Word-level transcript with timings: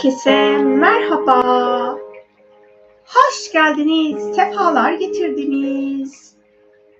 Herkese 0.00 0.58
merhaba. 0.58 1.98
Hoş 3.04 3.52
geldiniz, 3.52 4.36
sefalar 4.36 4.92
getirdiniz. 4.92 6.36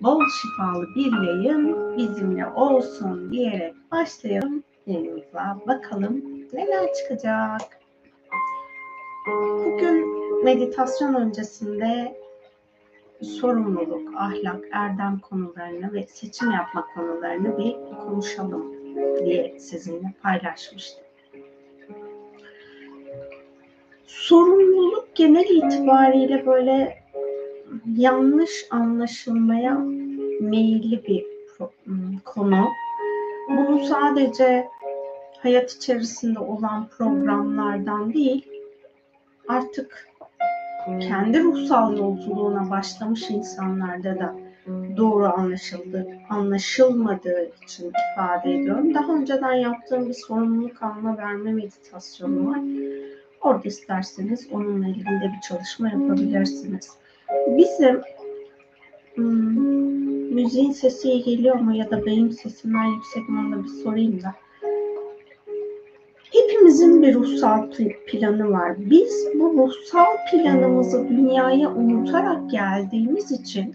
Bol 0.00 0.20
şifalı 0.40 0.86
bir 0.96 1.26
yayın 1.26 1.96
bizimle 1.96 2.46
olsun 2.46 3.32
diyerek 3.32 3.74
başlayalım. 3.90 4.64
Yayınımıza 4.86 5.58
bakalım 5.66 6.22
neler 6.52 6.92
çıkacak. 6.94 7.80
Bugün 9.64 10.04
meditasyon 10.44 11.14
öncesinde 11.14 12.18
sorumluluk, 13.22 14.14
ahlak, 14.16 14.64
erdem 14.72 15.18
konularını 15.18 15.92
ve 15.92 16.06
seçim 16.06 16.50
yapma 16.50 16.86
konularını 16.94 17.58
bir 17.58 17.76
konuşalım 18.04 18.74
diye 19.24 19.58
sizinle 19.58 20.14
paylaşmıştım. 20.22 21.09
Sorumluluk 24.10 25.14
genel 25.14 25.48
itibariyle 25.48 26.46
böyle 26.46 27.02
yanlış 27.96 28.66
anlaşılmaya 28.70 29.74
meyilli 30.40 31.04
bir 31.06 31.26
konu. 32.24 32.68
Bunu 33.48 33.84
sadece 33.84 34.68
hayat 35.42 35.72
içerisinde 35.72 36.38
olan 36.38 36.88
programlardan 36.88 38.14
değil, 38.14 38.48
artık 39.48 40.08
kendi 41.00 41.42
ruhsal 41.42 41.98
yolculuğuna 41.98 42.70
başlamış 42.70 43.30
insanlarda 43.30 44.18
da 44.18 44.34
doğru 44.96 45.26
anlaşıldı, 45.26 46.06
anlaşılmadığı 46.30 47.50
için 47.62 47.92
ifade 48.12 48.54
ediyorum. 48.54 48.94
Daha 48.94 49.12
önceden 49.12 49.52
yaptığım 49.52 50.08
bir 50.08 50.14
sorumluluk 50.14 50.82
alma 50.82 51.18
verme 51.18 51.52
meditasyonu 51.52 52.50
var 52.50 52.60
Orada 53.42 53.68
isterseniz 53.68 54.48
onunla 54.52 54.88
ilgili 54.88 55.20
de 55.20 55.32
bir 55.36 55.40
çalışma 55.48 55.88
yapabilirsiniz. 55.88 56.90
Bizim 57.46 58.00
hmm, 59.14 60.34
müziğin 60.34 60.72
sesi 60.72 61.22
geliyor 61.22 61.54
mu 61.54 61.76
ya 61.76 61.90
da 61.90 62.06
benim 62.06 62.32
sesimden 62.32 62.84
yüksek 62.84 63.28
mi 63.28 63.38
onu 63.38 63.64
bir 63.64 63.68
sorayım 63.68 64.22
da. 64.22 64.34
Hepimizin 66.32 67.02
bir 67.02 67.14
ruhsal 67.14 67.70
planı 68.06 68.50
var. 68.50 68.74
Biz 68.78 69.28
bu 69.34 69.52
ruhsal 69.52 70.16
planımızı 70.32 71.08
dünyaya 71.08 71.70
unutarak 71.70 72.50
geldiğimiz 72.50 73.32
için 73.32 73.74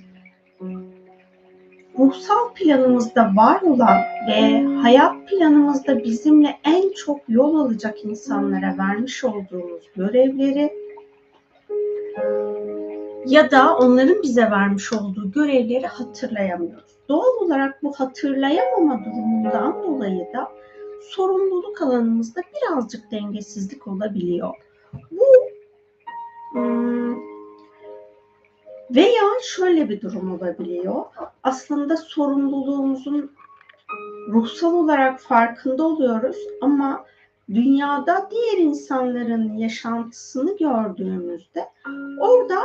ruhsal 2.00 2.54
planımızda 2.56 3.32
var 3.36 3.62
olan 3.62 3.98
ve 4.28 4.64
hayat 4.64 5.28
planımızda 5.28 6.04
bizimle 6.04 6.58
en 6.64 6.94
çok 6.94 7.20
yol 7.28 7.56
alacak 7.56 8.06
insanlara 8.06 8.76
vermiş 8.78 9.24
olduğumuz 9.24 9.84
görevleri 9.96 10.74
ya 13.26 13.52
da 13.52 13.78
onların 13.78 14.24
bize 14.24 14.52
vermiş 14.52 14.94
olduğu 14.94 15.32
görevleri 15.32 15.88
hatırlayamıyoruz. 15.88 16.96
Doğal 17.10 17.46
olarak 17.46 17.84
bu 17.84 17.94
hatırlayamama 17.94 19.06
durumundan 19.06 19.84
dolayı 19.84 20.28
da 20.34 20.52
sorumluluk 21.10 21.82
alanımızda 21.82 22.42
birazcık 22.56 23.12
dengesizlik 23.12 23.88
olabiliyor. 23.88 24.56
Bu 25.12 25.26
hmm, 26.52 26.95
veya 28.92 29.24
şöyle 29.44 29.90
bir 29.90 30.02
durum 30.02 30.34
olabiliyor. 30.34 31.04
Aslında 31.44 31.98
sorumluluğumuzun 31.98 33.32
ruhsal 34.30 34.74
olarak 34.74 35.20
farkında 35.20 35.84
oluyoruz 35.84 36.38
ama 36.62 37.06
dünyada 37.50 38.30
diğer 38.32 38.58
insanların 38.58 39.58
yaşantısını 39.58 40.58
gördüğümüzde 40.58 41.66
orada 42.20 42.60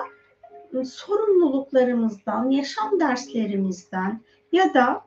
sorumluluklarımızdan, 0.84 2.50
yaşam 2.50 3.00
derslerimizden 3.00 4.20
ya 4.52 4.74
da 4.74 5.04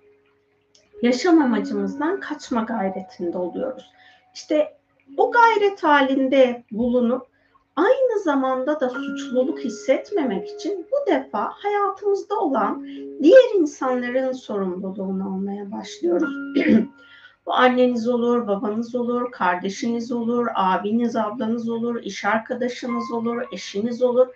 yaşam 1.01 1.41
amacımızdan 1.41 2.19
kaçma 2.19 2.61
gayretinde 2.61 3.37
oluyoruz. 3.37 3.91
İşte 4.33 4.77
o 5.17 5.31
gayret 5.31 5.83
halinde 5.83 6.63
bulunup 6.71 7.32
aynı 7.75 8.19
zamanda 8.23 8.79
da 8.79 8.89
suçluluk 8.89 9.59
hissetmemek 9.59 10.49
için 10.49 10.87
bu 10.91 11.11
defa 11.11 11.51
hayatımızda 11.53 12.39
olan 12.39 12.87
diğer 13.21 13.55
insanların 13.55 14.31
sorumluluğunu 14.31 15.23
almaya 15.23 15.71
başlıyoruz. 15.71 16.35
bu 17.45 17.53
anneniz 17.53 18.07
olur, 18.07 18.47
babanız 18.47 18.95
olur, 18.95 19.31
kardeşiniz 19.31 20.11
olur, 20.11 20.47
abiniz, 20.55 21.15
ablanız 21.15 21.69
olur, 21.69 22.03
iş 22.03 22.25
arkadaşınız 22.25 23.11
olur, 23.11 23.41
eşiniz 23.51 24.01
olur. 24.01 24.27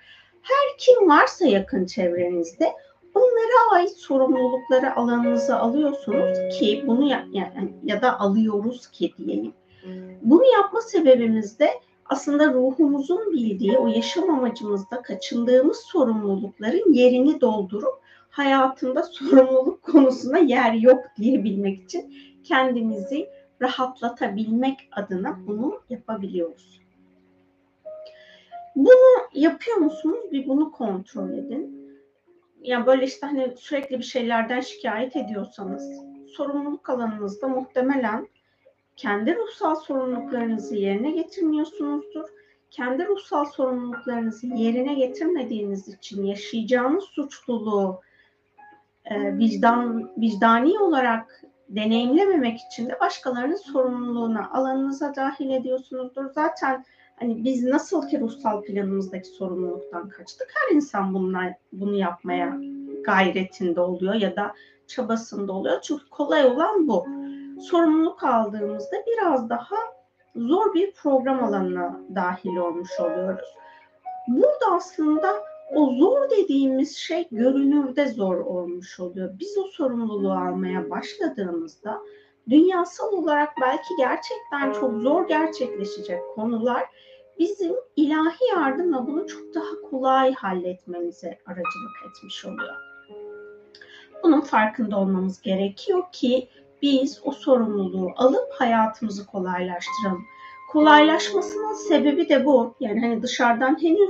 Her 0.41 0.77
kim 0.77 1.09
varsa 1.09 1.45
yakın 1.45 1.85
çevrenizde 1.85 2.73
onlara 3.13 3.71
ait 3.71 3.97
sorumlulukları 3.97 4.95
alanınıza 4.95 5.57
alıyorsunuz 5.57 6.37
ki 6.59 6.83
bunu 6.87 7.09
ya, 7.09 7.25
ya, 7.31 7.53
ya 7.83 8.01
da 8.01 8.19
alıyoruz 8.19 8.87
ki 8.87 9.13
diyeyim. 9.17 9.53
Bunu 10.21 10.45
yapma 10.45 10.81
sebebimiz 10.81 11.59
de 11.59 11.69
aslında 12.09 12.53
ruhumuzun 12.53 13.31
bildiği 13.31 13.77
o 13.77 13.87
yaşam 13.87 14.29
amacımızda 14.29 15.01
kaçındığımız 15.01 15.77
sorumlulukların 15.77 16.93
yerini 16.93 17.41
doldurup 17.41 18.01
hayatında 18.29 19.03
sorumluluk 19.03 19.83
konusuna 19.83 20.37
yer 20.37 20.73
yok 20.73 20.99
diyebilmek 21.17 21.83
için 21.83 22.13
kendimizi 22.43 23.29
rahatlatabilmek 23.61 24.89
adına 24.91 25.47
bunu 25.47 25.81
yapabiliyoruz. 25.89 26.81
Bunu 28.75 29.27
yapıyor 29.33 29.77
musunuz? 29.77 30.31
Bir 30.31 30.47
bunu 30.47 30.71
kontrol 30.71 31.29
edin. 31.29 31.77
Yani 32.61 32.85
böyle 32.85 33.05
işte 33.05 33.27
hani 33.27 33.53
sürekli 33.57 33.97
bir 33.99 34.03
şeylerden 34.03 34.59
şikayet 34.59 35.15
ediyorsanız 35.15 36.01
sorumluluk 36.27 36.89
alanınızda 36.89 37.47
muhtemelen 37.47 38.27
kendi 38.97 39.35
ruhsal 39.35 39.75
sorumluluklarınızı 39.75 40.75
yerine 40.75 41.11
getirmiyorsunuzdur. 41.11 42.25
Kendi 42.71 43.07
ruhsal 43.07 43.45
sorumluluklarınızı 43.45 44.47
yerine 44.47 44.93
getirmediğiniz 44.93 45.87
için 45.87 46.25
yaşayacağınız 46.25 47.03
suçluluğu 47.03 48.01
e, 49.05 49.37
vicdan 49.37 50.11
vicdani 50.17 50.79
olarak 50.79 51.43
deneyimlememek 51.69 52.59
için 52.71 52.89
de 52.89 52.99
başkalarının 52.99 53.55
sorumluluğuna 53.55 54.49
alanınıza 54.51 55.15
dahil 55.15 55.49
ediyorsunuzdur. 55.49 56.25
Zaten 56.29 56.85
hani 57.15 57.43
biz 57.43 57.63
nasıl 57.63 58.07
ki 58.07 58.19
ruhsal 58.19 58.61
planımızdaki 58.61 59.27
sorumluluktan 59.27 60.09
kaçtık 60.09 60.47
her 60.55 60.75
insan 60.75 61.13
bunlar, 61.13 61.53
bunu 61.71 61.95
yapmaya 61.95 62.57
gayretinde 63.03 63.81
oluyor 63.81 64.13
ya 64.13 64.35
da 64.35 64.53
çabasında 64.87 65.53
oluyor. 65.53 65.81
Çünkü 65.81 66.09
kolay 66.09 66.45
olan 66.45 66.87
bu 66.87 67.05
sorumluluk 67.61 68.23
aldığımızda 68.23 68.95
biraz 69.07 69.49
daha 69.49 69.75
zor 70.35 70.73
bir 70.73 70.93
program 70.93 71.43
alanına 71.43 71.99
dahil 72.15 72.57
olmuş 72.57 72.99
oluyoruz. 72.99 73.55
Burada 74.27 74.75
aslında 74.75 75.43
o 75.75 75.91
zor 75.91 76.29
dediğimiz 76.29 76.97
şey 76.97 77.27
görünürde 77.31 78.07
zor 78.07 78.37
olmuş 78.37 78.99
oluyor. 78.99 79.29
Biz 79.39 79.57
o 79.57 79.63
sorumluluğu 79.63 80.31
almaya 80.31 80.89
başladığımızda 80.89 82.01
dünyasal 82.49 83.13
olarak 83.13 83.49
belki 83.61 83.95
gerçekten 83.97 84.71
çok 84.71 85.01
zor 85.01 85.27
gerçekleşecek 85.27 86.19
konular 86.35 86.83
bizim 87.39 87.75
ilahi 87.95 88.45
yardımla 88.55 89.07
bunu 89.07 89.27
çok 89.27 89.53
daha 89.53 89.89
kolay 89.89 90.33
halletmemize 90.33 91.39
aracılık 91.45 91.95
etmiş 92.09 92.45
oluyor. 92.45 92.75
Bunun 94.23 94.41
farkında 94.41 94.99
olmamız 94.99 95.41
gerekiyor 95.41 96.03
ki 96.11 96.49
biz 96.81 97.21
o 97.23 97.31
sorumluluğu 97.31 98.11
alıp 98.15 98.53
hayatımızı 98.53 99.25
kolaylaştıralım. 99.25 100.25
Kolaylaşmasının 100.71 101.73
sebebi 101.73 102.29
de 102.29 102.45
bu. 102.45 102.75
Yani 102.79 102.99
hani 102.99 103.21
dışarıdan 103.21 103.81
henüz 103.81 104.09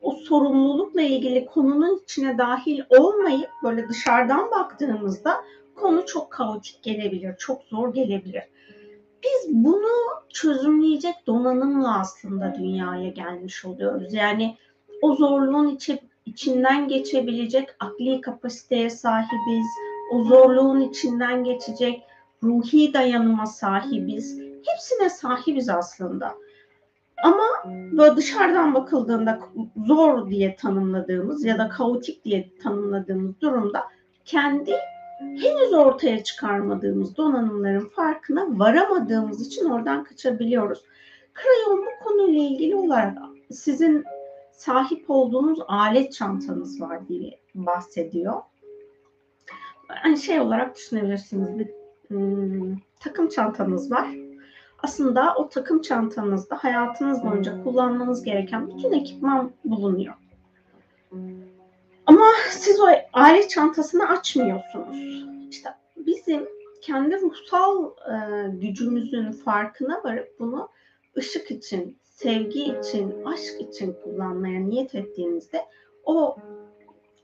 o 0.00 0.12
sorumlulukla 0.12 1.02
ilgili 1.02 1.46
konunun 1.46 2.00
içine 2.02 2.38
dahil 2.38 2.80
olmayıp 2.88 3.50
böyle 3.64 3.88
dışarıdan 3.88 4.50
baktığımızda 4.50 5.44
konu 5.74 6.06
çok 6.06 6.30
kaotik 6.30 6.82
gelebilir, 6.82 7.36
çok 7.38 7.62
zor 7.62 7.94
gelebilir. 7.94 8.42
Biz 9.22 9.54
bunu 9.54 9.92
çözümleyecek 10.28 11.14
donanımla 11.26 12.00
aslında 12.00 12.54
dünyaya 12.58 13.08
gelmiş 13.08 13.64
oluyoruz. 13.64 14.14
Yani 14.14 14.56
o 15.02 15.14
zorluğun 15.14 15.68
içi, 15.68 15.98
içinden 16.26 16.88
geçebilecek 16.88 17.68
akli 17.80 18.20
kapasiteye 18.20 18.90
sahibiz, 18.90 19.66
o 20.14 20.24
zorluğun 20.24 20.80
içinden 20.80 21.44
geçecek 21.44 22.02
ruhi 22.42 22.94
dayanıma 22.94 23.46
sahibiz. 23.46 24.38
Hepsine 24.66 25.10
sahibiz 25.10 25.68
aslında. 25.68 26.34
Ama 27.24 27.44
böyle 27.92 28.16
dışarıdan 28.16 28.74
bakıldığında 28.74 29.38
zor 29.86 30.30
diye 30.30 30.56
tanımladığımız 30.56 31.44
ya 31.44 31.58
da 31.58 31.68
kaotik 31.68 32.24
diye 32.24 32.50
tanımladığımız 32.62 33.40
durumda 33.40 33.84
kendi 34.24 34.74
henüz 35.18 35.72
ortaya 35.72 36.24
çıkarmadığımız 36.24 37.16
donanımların 37.16 37.88
farkına 37.88 38.58
varamadığımız 38.58 39.46
için 39.46 39.70
oradan 39.70 40.04
kaçabiliyoruz. 40.04 40.84
Krayon 41.34 41.86
bu 41.86 42.04
konuyla 42.04 42.42
ilgili 42.42 42.76
olarak 42.76 43.18
sizin 43.50 44.04
sahip 44.52 45.04
olduğunuz 45.08 45.58
alet 45.68 46.12
çantanız 46.12 46.80
var 46.80 47.08
diye 47.08 47.40
bahsediyor. 47.54 48.42
Yani 50.04 50.18
şey 50.18 50.40
olarak 50.40 50.76
düşünebilirsiniz 50.76 51.58
bir 51.58 51.68
hmm, 52.08 52.76
takım 53.00 53.28
çantanız 53.28 53.90
var. 53.90 54.08
Aslında 54.78 55.34
o 55.34 55.48
takım 55.48 55.82
çantanızda 55.82 56.56
hayatınız 56.56 57.24
boyunca 57.24 57.62
kullanmanız 57.62 58.22
gereken 58.22 58.68
bütün 58.68 58.92
ekipman 58.92 59.52
bulunuyor. 59.64 60.14
Ama 62.06 62.26
siz 62.50 62.80
o 62.80 62.86
alet 63.12 63.50
çantasını 63.50 64.08
açmıyorsunuz. 64.08 64.96
İşte 65.50 65.68
bizim 65.96 66.48
kendi 66.82 67.20
ruhsal 67.20 67.84
e, 67.84 68.48
gücümüzün 68.48 69.32
farkına 69.32 70.00
varıp 70.04 70.28
bunu 70.38 70.68
ışık 71.16 71.50
için, 71.50 71.98
sevgi 72.04 72.62
için, 72.62 73.24
aşk 73.24 73.60
için 73.60 73.96
kullanmaya 74.04 74.60
niyet 74.60 74.94
ettiğinizde 74.94 75.64
o 76.04 76.36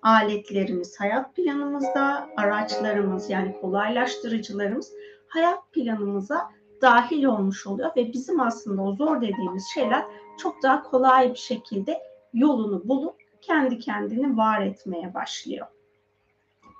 aletlerimiz 0.02 1.00
hayat 1.00 1.36
planımızda, 1.36 2.28
araçlarımız 2.36 3.30
yani 3.30 3.56
kolaylaştırıcılarımız 3.60 4.92
hayat 5.28 5.72
planımıza 5.72 6.50
dahil 6.82 7.24
olmuş 7.24 7.66
oluyor 7.66 7.90
ve 7.96 8.12
bizim 8.12 8.40
aslında 8.40 8.82
o 8.82 8.94
zor 8.94 9.20
dediğimiz 9.20 9.66
şeyler 9.74 10.04
çok 10.38 10.62
daha 10.62 10.82
kolay 10.82 11.30
bir 11.30 11.38
şekilde 11.38 11.98
yolunu 12.34 12.88
bulup 12.88 13.16
kendi 13.40 13.78
kendini 13.78 14.36
var 14.36 14.60
etmeye 14.60 15.14
başlıyor. 15.14 15.66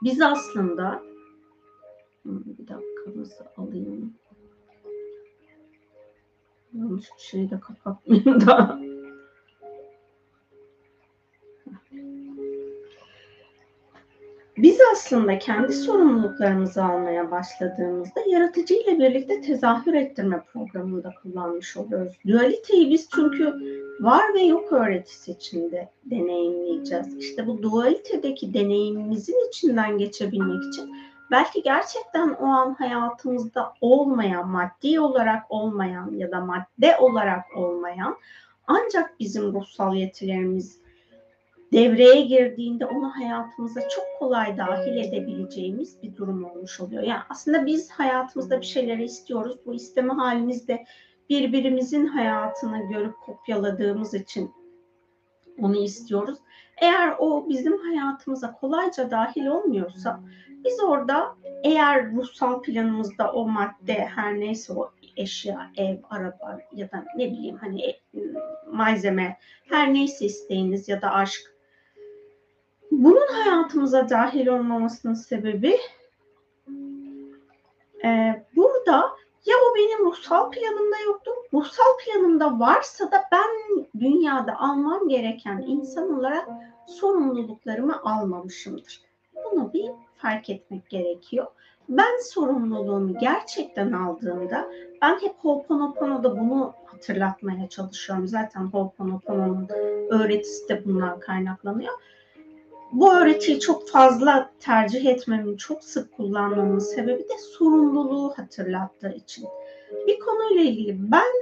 Biz 0.02 0.22
aslında 0.22 1.02
bir 2.24 2.68
dakikanızı 2.68 3.46
alayım. 3.56 4.14
Yanlış 6.72 7.10
bir 7.16 7.22
şeyi 7.22 7.50
de 7.50 7.60
kapatmayayım 7.60 8.46
da. 8.46 8.80
Biz 14.62 14.78
aslında 14.92 15.38
kendi 15.38 15.72
sorumluluklarımızı 15.72 16.84
almaya 16.84 17.30
başladığımızda 17.30 18.20
yaratıcı 18.26 18.74
ile 18.74 18.98
birlikte 18.98 19.40
tezahür 19.40 19.94
ettirme 19.94 20.42
programında 20.52 21.14
kullanmış 21.22 21.76
oluyoruz. 21.76 22.12
Dualiteyi 22.26 22.90
biz 22.90 23.08
çünkü 23.14 23.54
var 24.00 24.34
ve 24.34 24.40
yok 24.40 24.72
öğretisi 24.72 25.30
içinde 25.30 25.88
deneyimleyeceğiz. 26.04 27.16
İşte 27.16 27.46
bu 27.46 27.62
dualitedeki 27.62 28.54
deneyimimizin 28.54 29.48
içinden 29.48 29.98
geçebilmek 29.98 30.64
için 30.64 30.96
belki 31.30 31.62
gerçekten 31.62 32.28
o 32.30 32.46
an 32.46 32.74
hayatımızda 32.74 33.72
olmayan, 33.80 34.48
maddi 34.48 35.00
olarak 35.00 35.42
olmayan 35.48 36.10
ya 36.16 36.30
da 36.30 36.40
madde 36.40 36.96
olarak 36.98 37.44
olmayan 37.56 38.16
ancak 38.66 39.20
bizim 39.20 39.52
ruhsal 39.52 39.94
yetilerimiz 39.94 40.79
devreye 41.72 42.20
girdiğinde 42.20 42.86
onu 42.86 43.10
hayatımıza 43.16 43.80
çok 43.80 44.04
kolay 44.18 44.56
dahil 44.56 44.96
edebileceğimiz 44.96 46.02
bir 46.02 46.16
durum 46.16 46.44
olmuş 46.44 46.80
oluyor. 46.80 47.02
Yani 47.02 47.20
aslında 47.28 47.66
biz 47.66 47.90
hayatımızda 47.90 48.60
bir 48.60 48.66
şeyleri 48.66 49.04
istiyoruz. 49.04 49.56
Bu 49.66 49.74
isteme 49.74 50.12
halimizde 50.12 50.84
birbirimizin 51.30 52.06
hayatını 52.06 52.88
görüp 52.92 53.14
kopyaladığımız 53.20 54.14
için 54.14 54.50
onu 55.58 55.76
istiyoruz. 55.76 56.38
Eğer 56.80 57.14
o 57.18 57.48
bizim 57.48 57.78
hayatımıza 57.78 58.52
kolayca 58.52 59.10
dahil 59.10 59.46
olmuyorsa 59.46 60.20
biz 60.64 60.80
orada 60.84 61.36
eğer 61.64 62.12
ruhsal 62.12 62.62
planımızda 62.62 63.32
o 63.32 63.48
madde 63.48 63.94
her 63.94 64.40
neyse 64.40 64.72
o 64.72 64.90
eşya, 65.16 65.70
ev, 65.76 65.96
araba 66.10 66.58
ya 66.72 66.90
da 66.90 67.04
ne 67.16 67.30
bileyim 67.30 67.56
hani 67.56 67.82
e, 67.82 67.98
malzeme 68.72 69.38
her 69.68 69.94
neyse 69.94 70.26
isteğiniz 70.26 70.88
ya 70.88 71.02
da 71.02 71.10
aşk 71.10 71.59
bunun 72.90 73.26
hayatımıza 73.32 74.08
dahil 74.08 74.46
olmamasının 74.46 75.14
sebebi 75.14 75.78
e, 78.04 78.42
burada 78.56 79.10
ya 79.46 79.56
o 79.56 79.74
benim 79.76 80.04
ruhsal 80.04 80.50
planımda 80.50 80.96
yoktu, 81.06 81.30
ruhsal 81.54 81.96
planımda 82.04 82.60
varsa 82.60 83.10
da 83.10 83.24
ben 83.32 83.84
dünyada 84.00 84.60
almam 84.60 85.08
gereken 85.08 85.64
insan 85.66 86.18
olarak 86.18 86.48
sorumluluklarımı 86.86 88.02
almamışımdır. 88.02 89.00
Bunu 89.34 89.72
bir 89.72 89.90
fark 90.16 90.50
etmek 90.50 90.90
gerekiyor. 90.90 91.46
Ben 91.88 92.22
sorumluluğumu 92.22 93.18
gerçekten 93.18 93.92
aldığımda 93.92 94.70
ben 95.02 95.14
hep 95.22 95.34
Ho'oponopono'da 95.38 96.40
bunu 96.40 96.74
hatırlatmaya 96.86 97.68
çalışıyorum. 97.68 98.28
Zaten 98.28 98.60
Ho'oponopono'nun 98.60 99.68
öğretisi 100.10 100.68
de 100.68 100.84
bundan 100.84 101.20
kaynaklanıyor. 101.20 101.92
Bu 102.92 103.14
öğretiyi 103.14 103.60
çok 103.60 103.88
fazla 103.88 104.50
tercih 104.60 105.06
etmemin, 105.06 105.56
çok 105.56 105.84
sık 105.84 106.12
kullanmamın 106.12 106.78
sebebi 106.78 107.22
de 107.22 107.38
sorumluluğu 107.58 108.32
hatırlattığı 108.36 109.12
için. 109.12 109.48
Bir 110.06 110.18
konuyla 110.18 110.62
ilgili 110.62 111.12
ben 111.12 111.32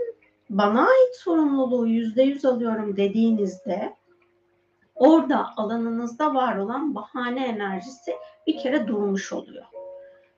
bana 0.50 0.80
ait 0.80 1.16
sorumluluğu 1.16 1.86
yüzde 1.86 2.22
yüz 2.22 2.44
alıyorum 2.44 2.96
dediğinizde 2.96 3.96
orada 4.94 5.46
alanınızda 5.56 6.34
var 6.34 6.56
olan 6.56 6.94
bahane 6.94 7.46
enerjisi 7.46 8.12
bir 8.46 8.58
kere 8.58 8.86
durmuş 8.86 9.32
oluyor. 9.32 9.64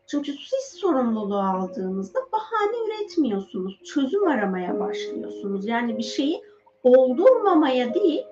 Çünkü 0.07 0.33
siz 0.33 0.81
sorumluluğu 0.81 1.39
aldığınızda 1.39 2.19
bahane 2.33 2.77
üretmiyorsunuz. 2.87 3.81
Çözüm 3.85 4.29
aramaya 4.29 4.81
başlıyorsunuz. 4.81 5.67
Yani 5.67 5.99
bir 5.99 6.03
şeyi 6.03 6.43
oldurmamaya 6.83 7.95
değil, 7.95 8.25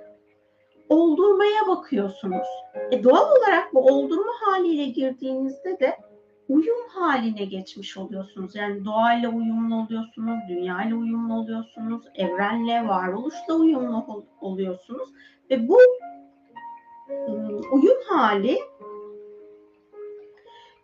oldurmaya 0.89 1.67
bakıyorsunuz. 1.69 2.49
E 2.91 3.05
doğal 3.05 3.31
olarak 3.39 3.75
bu 3.75 3.81
oldurma 3.81 4.33
haliyle 4.41 4.85
girdiğinizde 4.85 5.81
de 5.81 5.97
uyum 6.49 6.89
haline 6.89 7.45
geçmiş 7.45 7.97
oluyorsunuz. 7.97 8.55
Yani 8.55 8.85
doğayla 8.85 9.29
uyumlu 9.29 9.75
oluyorsunuz, 9.83 10.39
dünyayla 10.49 10.97
uyumlu 10.97 11.35
oluyorsunuz, 11.35 12.03
evrenle, 12.15 12.89
varoluşla 12.89 13.55
uyumlu 13.55 14.25
oluyorsunuz. 14.41 15.09
Ve 15.51 15.69
bu 15.69 15.79
ıı, 17.11 17.61
uyum 17.73 17.99
hali 18.09 18.59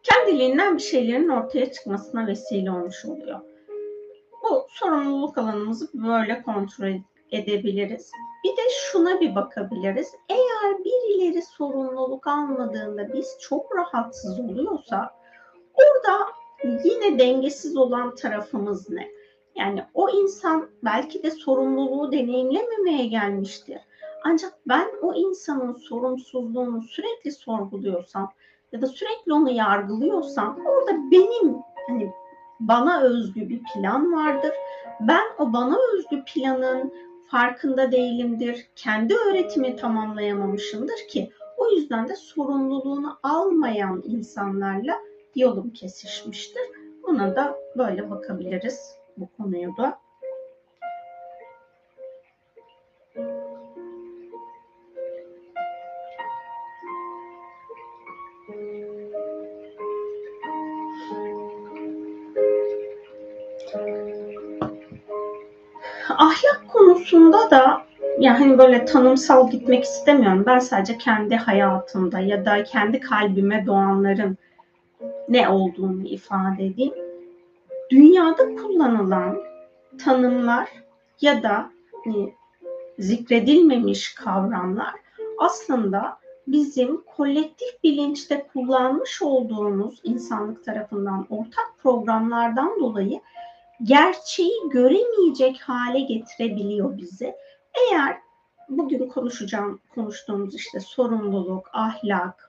kendiliğinden 0.02 0.76
bir 0.76 0.82
şeylerin 0.82 1.28
ortaya 1.28 1.72
çıkmasına 1.72 2.26
vesile 2.26 2.70
olmuş 2.70 3.04
oluyor. 3.04 3.40
Bu 4.42 4.66
sorumluluk 4.68 5.38
alanımızı 5.38 5.88
böyle 5.94 6.42
kontrol 6.42 6.92
edebiliriz. 7.34 8.10
Bir 8.44 8.50
de 8.50 8.62
şuna 8.80 9.20
bir 9.20 9.34
bakabiliriz. 9.34 10.14
Eğer 10.28 10.84
birileri 10.84 11.42
sorumluluk 11.42 12.26
almadığında 12.26 13.12
biz 13.12 13.36
çok 13.40 13.76
rahatsız 13.76 14.40
oluyorsa 14.40 15.14
orada 15.74 16.26
yine 16.84 17.18
dengesiz 17.18 17.76
olan 17.76 18.14
tarafımız 18.14 18.90
ne? 18.90 19.08
Yani 19.56 19.84
o 19.94 20.10
insan 20.10 20.68
belki 20.84 21.22
de 21.22 21.30
sorumluluğu 21.30 22.12
deneyimlememeye 22.12 23.06
gelmiştir. 23.06 23.78
Ancak 24.24 24.52
ben 24.68 24.90
o 25.02 25.14
insanın 25.14 25.72
sorumsuzluğunu 25.72 26.82
sürekli 26.82 27.32
sorguluyorsam 27.32 28.32
ya 28.72 28.82
da 28.82 28.86
sürekli 28.86 29.32
onu 29.32 29.50
yargılıyorsam 29.50 30.58
orada 30.66 31.10
benim 31.10 31.56
hani 31.88 32.12
bana 32.60 33.00
özgü 33.00 33.48
bir 33.48 33.62
plan 33.74 34.12
vardır. 34.12 34.52
Ben 35.00 35.24
o 35.38 35.52
bana 35.52 35.76
özgü 35.94 36.24
planın 36.24 36.92
farkında 37.26 37.92
değilimdir. 37.92 38.66
Kendi 38.76 39.14
öğretimi 39.14 39.76
tamamlayamamışımdır 39.76 41.08
ki 41.08 41.30
o 41.56 41.70
yüzden 41.70 42.08
de 42.08 42.16
sorumluluğunu 42.16 43.18
almayan 43.22 44.02
insanlarla 44.06 44.98
yolum 45.36 45.70
kesişmiştir. 45.70 46.62
Buna 47.02 47.36
da 47.36 47.56
böyle 47.78 48.10
bakabiliriz 48.10 48.96
bu 49.16 49.28
konuyu 49.36 49.76
da. 49.76 50.03
Da 67.50 67.82
yani 68.18 68.38
hani 68.38 68.58
böyle 68.58 68.84
tanımsal 68.84 69.50
gitmek 69.50 69.84
istemiyorum. 69.84 70.42
Ben 70.46 70.58
sadece 70.58 70.98
kendi 70.98 71.36
hayatımda 71.36 72.20
ya 72.20 72.44
da 72.44 72.64
kendi 72.64 73.00
kalbime 73.00 73.66
doğanların 73.66 74.38
ne 75.28 75.48
olduğunu 75.48 76.06
ifade 76.06 76.66
edeyim. 76.66 76.94
Dünyada 77.90 78.56
kullanılan 78.56 79.38
tanımlar 80.04 80.68
ya 81.20 81.42
da 81.42 81.70
hani, 82.04 82.34
zikredilmemiş 82.98 84.14
kavramlar 84.14 84.94
aslında 85.38 86.18
bizim 86.46 87.00
kolektif 87.16 87.82
bilinçte 87.84 88.46
kullanmış 88.52 89.22
olduğumuz 89.22 90.00
insanlık 90.04 90.64
tarafından 90.64 91.26
ortak 91.30 91.74
programlardan 91.82 92.80
dolayı 92.80 93.20
gerçeği 93.82 94.54
göremeyecek 94.70 95.60
hale 95.60 96.00
getirebiliyor 96.00 96.98
bizi. 96.98 97.34
Eğer 97.74 98.16
bugün 98.68 99.08
konuşacağım 99.08 99.80
konuştuğumuz 99.94 100.54
işte 100.54 100.80
sorumluluk, 100.80 101.70
ahlak 101.72 102.48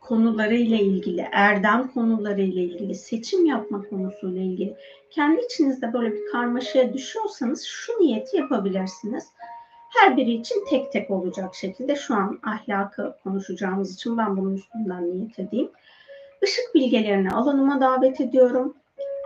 konularıyla 0.00 0.76
ilgili, 0.76 1.28
erdem 1.32 1.88
konularıyla 1.88 2.62
ilgili, 2.62 2.94
seçim 2.94 3.46
yapma 3.46 3.82
konusuyla 3.82 4.42
ilgili 4.42 4.76
kendi 5.10 5.40
içinizde 5.40 5.92
böyle 5.92 6.12
bir 6.12 6.26
karmaşaya 6.32 6.94
düşüyorsanız 6.94 7.64
şu 7.64 7.92
niyeti 7.92 8.36
yapabilirsiniz. 8.36 9.24
Her 9.88 10.16
biri 10.16 10.30
için 10.30 10.64
tek 10.70 10.92
tek 10.92 11.10
olacak 11.10 11.54
şekilde 11.54 11.96
şu 11.96 12.14
an 12.14 12.38
ahlakı 12.42 13.16
konuşacağımız 13.24 13.94
için 13.94 14.18
ben 14.18 14.36
bunun 14.36 14.54
üstünden 14.54 15.10
niyet 15.10 15.38
edeyim. 15.38 15.70
Işık 16.42 16.74
bilgelerini 16.74 17.30
alanıma 17.30 17.80
davet 17.80 18.20
ediyorum. 18.20 18.74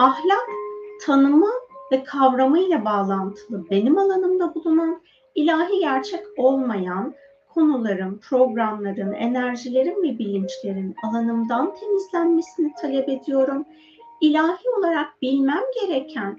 Ahlak 0.01 0.49
tanımı 1.07 1.51
ve 1.93 2.05
kavramıyla 2.05 2.85
bağlantılı 2.85 3.71
benim 3.71 3.99
alanımda 3.99 4.55
bulunan 4.55 5.03
ilahi 5.35 5.79
gerçek 5.79 6.21
olmayan 6.37 7.15
konuların, 7.55 8.19
programların, 8.19 9.13
enerjilerin 9.13 10.03
ve 10.03 10.19
bilinçlerin 10.19 10.95
alanımdan 11.05 11.75
temizlenmesini 11.75 12.73
talep 12.75 13.09
ediyorum. 13.09 13.65
İlahi 14.21 14.71
olarak 14.79 15.23
bilmem 15.23 15.63
gereken 15.81 16.39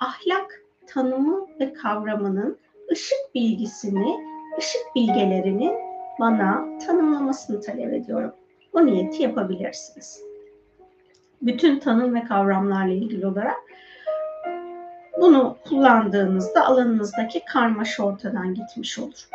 ahlak 0.00 0.62
tanımı 0.86 1.46
ve 1.60 1.72
kavramının 1.72 2.58
ışık 2.92 3.34
bilgisini, 3.34 4.16
ışık 4.58 4.80
bilgelerinin 4.94 5.72
bana 6.20 6.78
tanımlamasını 6.86 7.60
talep 7.60 7.92
ediyorum. 7.92 8.32
Bu 8.74 8.86
niyeti 8.86 9.22
yapabilirsiniz. 9.22 10.22
Bütün 11.42 11.78
tanım 11.78 12.14
ve 12.14 12.24
kavramlarla 12.24 12.92
ilgili 12.92 13.26
olarak 13.26 13.56
bunu 15.20 15.56
kullandığınızda 15.68 16.66
alanınızdaki 16.66 17.42
karmaşa 17.52 18.02
ortadan 18.02 18.54
gitmiş 18.54 18.98
olur. 18.98 19.28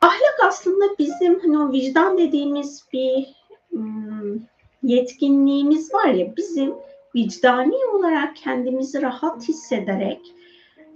Ahlak 0.00 0.40
aslında 0.46 0.84
bizim 0.98 1.40
hani 1.40 1.58
o 1.58 1.72
vicdan 1.72 2.18
dediğimiz 2.18 2.84
bir 2.92 3.26
hmm, 3.70 4.40
yetkinliğimiz 4.82 5.94
var 5.94 6.08
ya 6.08 6.36
bizim 6.36 6.74
vicdani 7.14 7.76
olarak 7.94 8.36
kendimizi 8.36 9.02
rahat 9.02 9.48
hissederek 9.48 10.20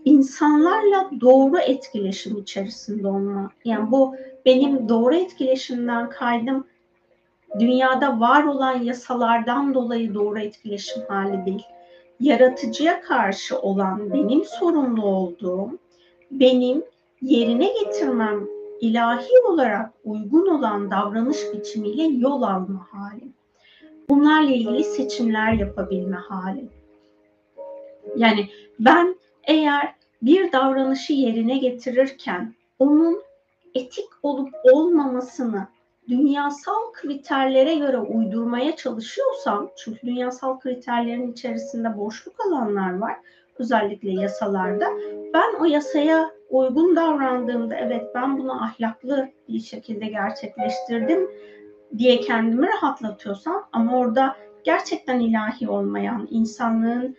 insanlarla 0.05 1.11
doğru 1.21 1.59
etkileşim 1.59 2.39
içerisinde 2.39 3.09
olma. 3.09 3.51
Yani 3.65 3.91
bu 3.91 4.17
benim 4.47 4.89
doğru 4.89 5.15
etkileşimden 5.15 6.11
kaydım 6.11 6.67
dünyada 7.59 8.21
var 8.21 8.45
olan 8.45 8.83
yasalardan 8.83 9.75
dolayı 9.75 10.15
doğru 10.15 10.39
etkileşim 10.39 11.03
hali 11.09 11.47
değil. 11.47 11.67
Yaratıcıya 12.21 13.01
karşı 13.01 13.59
olan 13.59 14.13
benim 14.13 14.45
sorumlu 14.45 15.07
olduğum, 15.07 15.79
benim 16.31 16.85
yerine 17.23 17.73
getirmem 17.81 18.47
ilahi 18.81 19.41
olarak 19.49 19.91
uygun 20.05 20.47
olan 20.47 20.91
davranış 20.91 21.39
biçimiyle 21.55 22.03
yol 22.03 22.43
alma 22.43 22.87
halim. 22.91 23.35
Bunlarla 24.11 24.51
ilgili 24.51 24.85
seçimler 24.85 25.53
yapabilme 25.53 26.17
halim. 26.17 26.71
Yani 28.17 28.49
ben 28.79 29.17
eğer 29.45 29.95
bir 30.23 30.53
davranışı 30.53 31.13
yerine 31.13 31.59
getirirken 31.59 32.55
onun 32.79 33.23
etik 33.75 34.09
olup 34.23 34.55
olmamasını 34.73 35.67
dünyasal 36.09 36.93
kriterlere 36.93 37.75
göre 37.75 37.99
uydurmaya 37.99 38.77
çalışıyorsam, 38.77 39.71
çünkü 39.77 40.07
dünyasal 40.07 40.59
kriterlerin 40.59 41.33
içerisinde 41.33 41.97
boşluk 41.97 42.35
alanlar 42.47 42.99
var, 42.99 43.17
özellikle 43.59 44.11
yasalarda. 44.11 44.87
Ben 45.35 45.61
o 45.61 45.65
yasaya 45.65 46.31
uygun 46.51 46.97
davrandığımda 46.97 47.75
evet 47.75 48.03
ben 48.15 48.39
bunu 48.39 48.63
ahlaklı 48.63 49.29
bir 49.49 49.61
şekilde 49.61 50.07
gerçekleştirdim 50.07 51.31
diye 51.99 52.21
kendimi 52.21 52.67
rahatlatıyorsam 52.67 53.69
ama 53.73 53.99
orada 53.99 54.37
gerçekten 54.65 55.21
ilahi 55.21 55.69
olmayan, 55.69 56.29
insanlığın 56.31 57.17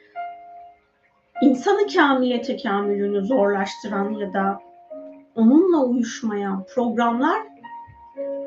insanı 1.41 1.87
kamile 1.93 2.41
tekamülünü 2.41 3.25
zorlaştıran 3.25 4.11
ya 4.11 4.33
da 4.33 4.59
onunla 5.35 5.83
uyuşmayan 5.85 6.65
programlar 6.75 7.52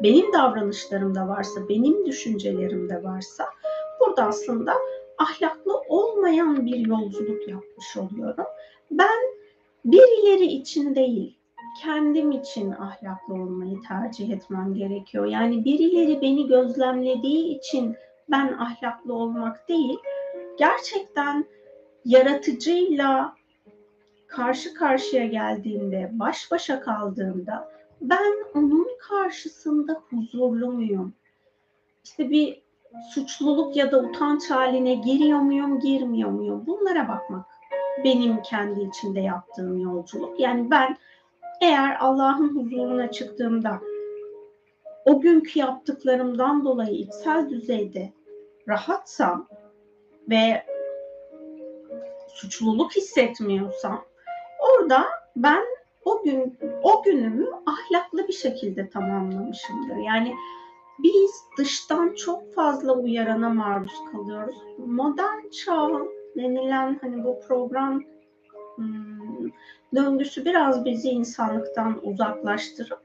benim 0.02 0.32
davranışlarımda 0.32 1.28
varsa, 1.28 1.68
benim 1.68 2.06
düşüncelerimde 2.06 3.02
varsa 3.02 3.44
burada 4.00 4.22
aslında 4.22 4.72
ahlaklı 5.18 5.78
olmayan 5.88 6.66
bir 6.66 6.86
yolculuk 6.86 7.48
yapmış 7.48 7.96
oluyorum. 7.96 8.46
Ben 8.90 9.36
birileri 9.84 10.44
için 10.44 10.94
değil, 10.94 11.38
kendim 11.82 12.30
için 12.30 12.70
ahlaklı 12.70 13.34
olmayı 13.34 13.76
tercih 13.88 14.30
etmem 14.30 14.74
gerekiyor. 14.74 15.26
Yani 15.26 15.64
birileri 15.64 16.20
beni 16.22 16.46
gözlemlediği 16.46 17.58
için 17.58 17.96
ben 18.30 18.52
ahlaklı 18.52 19.14
olmak 19.14 19.68
değil, 19.68 19.98
gerçekten 20.58 21.44
yaratıcıyla 22.04 23.34
karşı 24.26 24.74
karşıya 24.74 25.26
geldiğimde, 25.26 26.10
baş 26.12 26.50
başa 26.50 26.80
kaldığımda 26.80 27.75
ben 28.00 28.44
onun 28.54 28.88
karşısında 28.98 30.02
huzurlu 30.10 30.72
muyum? 30.72 31.14
İşte 32.04 32.30
bir 32.30 32.62
suçluluk 33.14 33.76
ya 33.76 33.92
da 33.92 34.00
utanç 34.00 34.50
haline 34.50 34.94
giriyor 34.94 35.38
muyum, 35.38 35.80
girmiyor 35.80 36.30
muyum? 36.30 36.64
Bunlara 36.66 37.08
bakmak 37.08 37.46
benim 38.04 38.42
kendi 38.42 38.80
içinde 38.80 39.20
yaptığım 39.20 39.80
yolculuk. 39.80 40.40
Yani 40.40 40.70
ben 40.70 40.96
eğer 41.60 41.96
Allah'ın 42.00 42.56
huzuruna 42.56 43.10
çıktığımda 43.10 43.80
o 45.04 45.20
günkü 45.20 45.58
yaptıklarımdan 45.58 46.64
dolayı 46.64 46.94
içsel 46.94 47.50
düzeyde 47.50 48.12
rahatsam 48.68 49.48
ve 50.30 50.66
suçluluk 52.28 52.96
hissetmiyorsam 52.96 54.04
orada 54.58 55.04
ben 55.36 55.64
o 56.06 56.22
gün 56.22 56.58
o 56.82 57.02
günümü 57.02 57.46
ahlaklı 57.66 58.28
bir 58.28 58.32
şekilde 58.32 58.88
tamamlamışımdır. 58.88 59.96
Yani 59.96 60.34
biz 60.98 61.30
dıştan 61.58 62.14
çok 62.14 62.54
fazla 62.54 62.92
uyarana 62.92 63.50
maruz 63.50 63.94
kalıyoruz. 64.12 64.56
Modern 64.86 65.48
çağ 65.50 65.90
denilen 66.36 66.98
hani 67.00 67.24
bu 67.24 67.40
program 67.48 68.02
hmm, 68.76 69.50
döngüsü 69.94 70.44
biraz 70.44 70.84
bizi 70.84 71.08
insanlıktan 71.08 72.00
uzaklaştırıp 72.02 73.00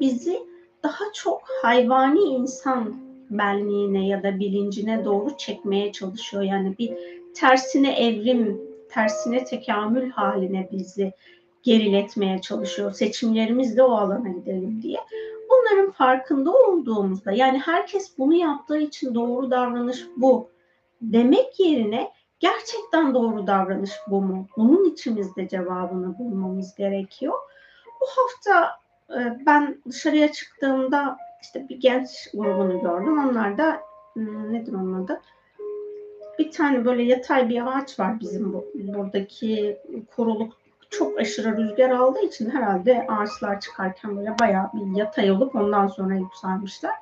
bizi 0.00 0.38
daha 0.82 1.12
çok 1.14 1.42
hayvani 1.62 2.20
insan 2.20 2.94
benliğine 3.30 4.06
ya 4.06 4.22
da 4.22 4.38
bilincine 4.38 5.04
doğru 5.04 5.36
çekmeye 5.36 5.92
çalışıyor. 5.92 6.42
Yani 6.42 6.78
bir 6.78 6.94
tersine 7.34 7.96
evrim, 7.96 8.60
tersine 8.90 9.44
tekamül 9.44 10.10
haline 10.10 10.68
bizi 10.72 11.12
geriletmeye 11.64 12.40
çalışıyor. 12.40 12.92
Seçimlerimizle 12.92 13.82
o 13.82 13.92
alana 13.92 14.28
gidelim 14.28 14.82
diye. 14.82 14.98
Bunların 15.50 15.90
farkında 15.90 16.52
olduğumuzda 16.52 17.32
yani 17.32 17.58
herkes 17.58 18.18
bunu 18.18 18.34
yaptığı 18.34 18.78
için 18.78 19.14
doğru 19.14 19.50
davranış 19.50 20.06
bu 20.16 20.48
demek 21.02 21.60
yerine 21.60 22.10
gerçekten 22.40 23.14
doğru 23.14 23.46
davranış 23.46 23.90
bu 24.06 24.20
mu? 24.20 24.46
Bunun 24.56 24.84
içimizde 24.84 25.48
cevabını 25.48 26.18
bulmamız 26.18 26.74
gerekiyor. 26.74 27.34
Bu 28.00 28.06
hafta 28.16 28.70
e, 29.10 29.46
ben 29.46 29.82
dışarıya 29.88 30.32
çıktığımda 30.32 31.16
işte 31.42 31.68
bir 31.68 31.76
genç 31.76 32.30
grubunu 32.34 32.80
gördüm. 32.80 33.28
Onlar 33.28 33.58
da 33.58 33.80
hmm, 34.12 34.52
nedir 34.52 34.72
onun 34.72 35.04
adı? 35.04 35.20
Bir 36.38 36.50
tane 36.50 36.84
böyle 36.84 37.02
yatay 37.02 37.48
bir 37.48 37.76
ağaç 37.76 37.98
var 37.98 38.20
bizim 38.20 38.52
bu, 38.52 38.66
buradaki 38.74 39.78
koruluk 40.16 40.63
çok 40.98 41.20
aşırı 41.20 41.56
rüzgar 41.56 41.90
aldığı 41.90 42.20
için 42.20 42.50
herhalde 42.50 43.06
ağaçlar 43.08 43.60
çıkarken 43.60 44.16
böyle 44.16 44.34
bayağı 44.40 44.70
bir 44.74 44.98
yatay 44.98 45.30
olup 45.30 45.54
ondan 45.56 45.86
sonra 45.86 46.14
yükselmişler. 46.14 46.94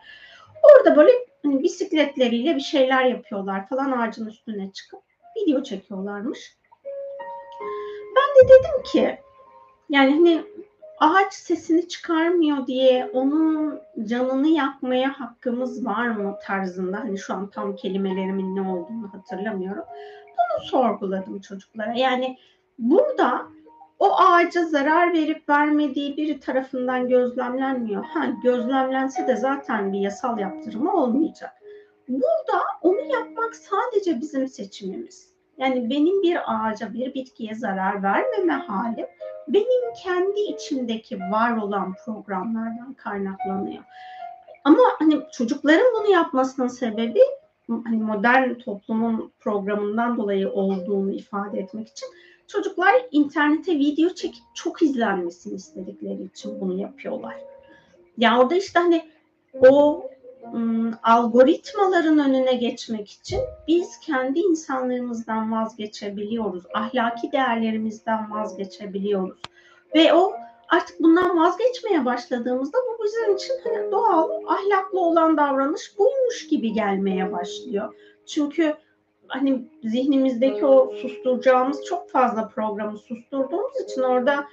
Orada 0.63 0.97
böyle 0.97 1.13
hani 1.43 1.63
bisikletleriyle 1.63 2.55
bir 2.57 2.61
şeyler 2.61 3.05
yapıyorlar 3.05 3.69
falan 3.69 3.93
ağacın 3.93 4.27
üstüne 4.27 4.73
çıkıp 4.73 5.01
video 5.37 5.63
çekiyorlarmış. 5.63 6.57
Ben 8.17 8.45
de 8.45 8.49
dedim 8.49 8.83
ki 8.83 9.19
yani 9.91 10.11
hani 10.11 10.43
ağaç 10.99 11.35
sesini 11.35 11.89
çıkarmıyor 11.89 12.67
diye 12.67 13.11
onun 13.13 13.81
canını 14.05 14.49
yakmaya 14.49 15.21
hakkımız 15.21 15.87
var 15.87 16.09
mı 16.09 16.39
tarzında 16.43 17.01
hani 17.01 17.19
şu 17.19 17.35
an 17.35 17.51
tam 17.51 17.77
kelimelerimin 17.77 18.57
ne 18.57 18.61
olduğunu 18.61 19.13
hatırlamıyorum. 19.13 19.85
Bunu 20.27 20.65
sorguladım 20.67 21.41
çocuklara. 21.41 21.93
Yani 21.93 22.39
burada 22.79 23.47
o 24.03 24.17
ağaca 24.17 24.65
zarar 24.65 25.13
verip 25.13 25.49
vermediği 25.49 26.17
biri 26.17 26.41
tarafından 26.41 27.09
gözlemlenmiyor. 27.09 28.05
Ha, 28.05 28.27
gözlemlense 28.43 29.27
de 29.27 29.37
zaten 29.37 29.93
bir 29.93 29.99
yasal 29.99 30.39
yaptırımı 30.39 30.95
olmayacak. 30.97 31.53
burada 32.09 32.63
onu 32.83 33.01
yapmak 33.13 33.57
sadece 33.57 34.21
bizim 34.21 34.49
seçimimiz. 34.49 35.33
Yani 35.59 35.91
benim 35.91 36.23
bir 36.23 36.39
ağaca, 36.47 36.93
bir 36.93 37.15
bitkiye 37.15 37.55
zarar 37.55 38.03
vermeme 38.03 38.53
halim 38.53 39.07
benim 39.49 39.95
kendi 40.03 40.41
içimdeki 40.41 41.21
var 41.21 41.57
olan 41.57 41.95
programlardan 42.05 42.95
kaynaklanıyor. 42.95 43.85
Ama 44.65 44.83
hani 44.99 45.21
çocukların 45.33 45.87
bunu 46.01 46.11
yapmasının 46.13 46.69
sebebi 46.69 47.21
hani 47.69 47.97
modern 47.97 48.55
toplumun 48.55 49.33
programından 49.41 50.17
dolayı 50.17 50.51
olduğunu 50.51 51.13
ifade 51.13 51.59
etmek 51.59 51.89
için 51.89 52.09
çocuklar 52.53 52.95
internete 53.11 53.73
video 53.79 54.09
çekip 54.09 54.45
çok 54.55 54.83
izlenmesini 54.83 55.55
istedikleri 55.55 56.23
için 56.23 56.61
bunu 56.61 56.81
yapıyorlar. 56.81 57.37
Ya 58.19 58.39
orada 58.41 58.55
işte 58.55 58.79
hani 58.79 59.11
o 59.71 60.05
ım, 60.55 60.95
algoritmaların 61.03 62.19
önüne 62.19 62.55
geçmek 62.55 63.11
için 63.11 63.41
biz 63.69 64.01
kendi 64.01 64.41
insanlığımızdan 64.41 65.53
vazgeçebiliyoruz. 65.53 66.65
Ahlaki 66.75 67.33
değerlerimizden 67.33 68.31
vazgeçebiliyoruz. 68.31 69.43
Ve 69.95 70.15
o 70.15 70.33
artık 70.69 71.01
bundan 71.01 71.39
vazgeçmeye 71.39 72.05
başladığımızda 72.05 72.79
bu 72.79 73.05
bizim 73.05 73.37
için 73.37 73.55
hani 73.65 73.93
doğal, 73.93 74.31
ahlaklı 74.47 75.01
olan 75.01 75.37
davranış 75.37 75.99
buymuş 75.99 76.49
gibi 76.49 76.73
gelmeye 76.73 77.33
başlıyor. 77.33 77.95
Çünkü 78.27 78.75
hani 79.33 79.65
zihnimizdeki 79.85 80.67
o 80.67 80.93
susturacağımız 80.95 81.85
çok 81.85 82.11
fazla 82.11 82.49
programı 82.49 82.99
susturduğumuz 82.99 83.81
için 83.85 84.03
orada 84.03 84.45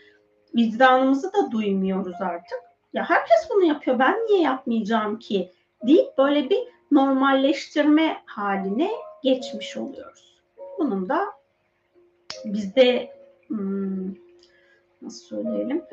vicdanımızı 0.56 1.34
da 1.34 1.52
duymuyoruz 1.52 2.22
artık. 2.22 2.60
Ya 2.94 3.10
herkes 3.10 3.50
bunu 3.50 3.66
yapıyor 3.66 4.00
ben 4.00 4.14
niye 4.14 4.42
yapmayacağım 4.42 5.20
ki 5.20 5.52
deyip 5.88 6.18
böyle 6.18 6.50
bir 6.50 6.60
normalleştirme 6.92 8.18
haline 8.26 8.90
geçmiş 9.24 9.78
oluyoruz. 9.78 10.42
Bunun 10.80 11.10
da 11.10 11.26
bizde 12.46 13.14
hmm, 13.48 14.16
nasıl 15.02 15.26
söyleyelim 15.26 15.84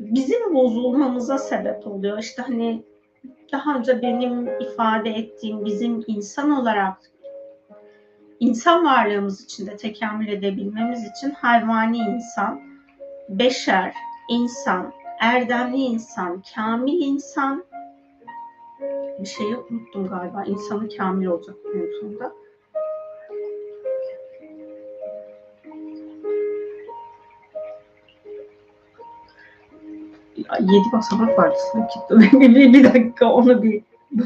bizim 0.00 0.54
bozulmamıza 0.54 1.38
sebep 1.38 1.86
oluyor. 1.86 2.18
İşte 2.18 2.42
hani 2.42 2.82
daha 3.52 3.78
önce 3.78 4.02
benim 4.02 4.60
ifade 4.60 5.10
ettiğim 5.10 5.64
bizim 5.64 6.04
insan 6.06 6.50
olarak 6.50 6.96
insan 8.40 8.84
varlığımız 8.84 9.44
içinde 9.44 9.76
tekamül 9.76 10.28
edebilmemiz 10.28 11.10
için 11.16 11.30
hayvani 11.30 11.98
insan, 11.98 12.60
beşer, 13.28 13.94
insan, 14.28 14.92
erdemli 15.20 15.76
insan, 15.76 16.42
kamil 16.54 17.00
insan 17.02 17.64
bir 19.18 19.26
şeyi 19.26 19.56
unuttum 19.56 20.08
galiba. 20.08 20.44
İnsanı 20.44 20.88
kamil 20.96 21.26
olacak 21.26 21.56
konusunda. 21.62 22.32
Yedi 30.60 30.92
basamak 30.92 31.38
vardı 31.38 31.56
sanki. 31.72 31.98
bir, 32.40 32.72
bir 32.72 32.84
dakika 32.84 33.32
onu 33.32 33.62
bir 33.62 33.82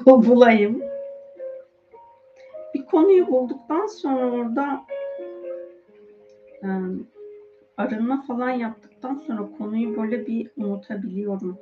bulayım. 0.07 0.83
Bir 2.75 2.87
konuyu 2.87 3.27
bulduktan 3.27 3.87
sonra 3.87 4.31
orada 4.31 4.85
arınma 7.77 8.23
falan 8.23 8.50
yaptıktan 8.50 9.15
sonra 9.27 9.49
konuyu 9.59 9.97
böyle 9.97 10.27
bir 10.27 10.50
unutabiliyorum. 10.57 11.59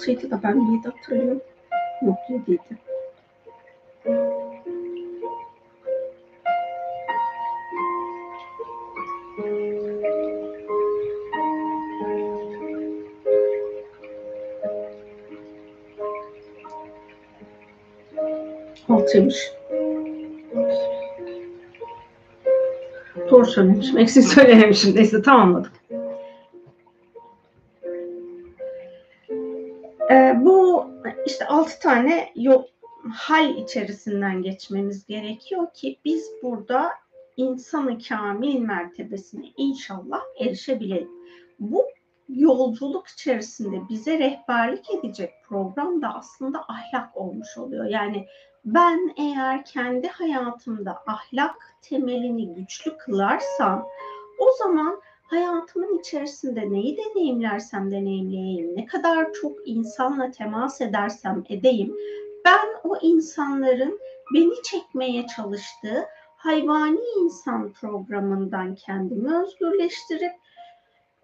6'ydı 0.00 0.30
da 0.30 0.40
ben 0.42 0.72
7 0.76 0.88
hatırlıyorum. 0.88 1.40
Yok 2.02 2.18
7 2.28 2.52
idi. 2.52 2.78
Altıymış. 18.88 19.52
Doğru 23.30 23.46
söylemişim. 23.46 23.98
Eksik 23.98 24.24
söylememişim. 24.24 24.96
Neyse 24.96 25.22
tamamladık. 25.22 25.79
Ee, 30.10 30.36
bu 30.40 30.86
işte 31.26 31.46
altı 31.46 31.80
tane 31.80 32.32
yol, 32.34 32.64
hal 33.12 33.56
içerisinden 33.56 34.42
geçmemiz 34.42 35.06
gerekiyor 35.06 35.66
ki 35.74 35.98
biz 36.04 36.30
burada 36.42 36.90
insanı 37.36 37.98
kamil 38.08 38.60
mertebesine 38.60 39.46
inşallah 39.56 40.20
erişebilelim. 40.40 41.10
Bu 41.60 41.86
yolculuk 42.28 43.08
içerisinde 43.08 43.88
bize 43.88 44.18
rehberlik 44.18 44.90
edecek 44.90 45.30
program 45.48 46.02
da 46.02 46.14
aslında 46.14 46.64
ahlak 46.68 47.16
olmuş 47.16 47.58
oluyor. 47.58 47.84
Yani 47.84 48.26
ben 48.64 49.14
eğer 49.16 49.64
kendi 49.64 50.08
hayatımda 50.08 51.02
ahlak 51.06 51.76
temelini 51.82 52.54
güçlü 52.54 52.96
kılarsam 52.96 53.86
o 54.38 54.52
zaman 54.58 55.00
hayatımın 55.30 55.98
içerisinde 55.98 56.70
neyi 56.70 56.96
deneyimlersem 56.96 57.90
deneyimleyeyim, 57.90 58.76
ne 58.76 58.86
kadar 58.86 59.32
çok 59.32 59.68
insanla 59.68 60.30
temas 60.30 60.80
edersem 60.80 61.44
edeyim, 61.48 61.96
ben 62.44 62.68
o 62.84 62.96
insanların 63.02 64.00
beni 64.34 64.62
çekmeye 64.62 65.26
çalıştığı 65.26 66.04
hayvani 66.36 67.00
insan 67.18 67.72
programından 67.72 68.74
kendimi 68.74 69.36
özgürleştirip 69.36 70.32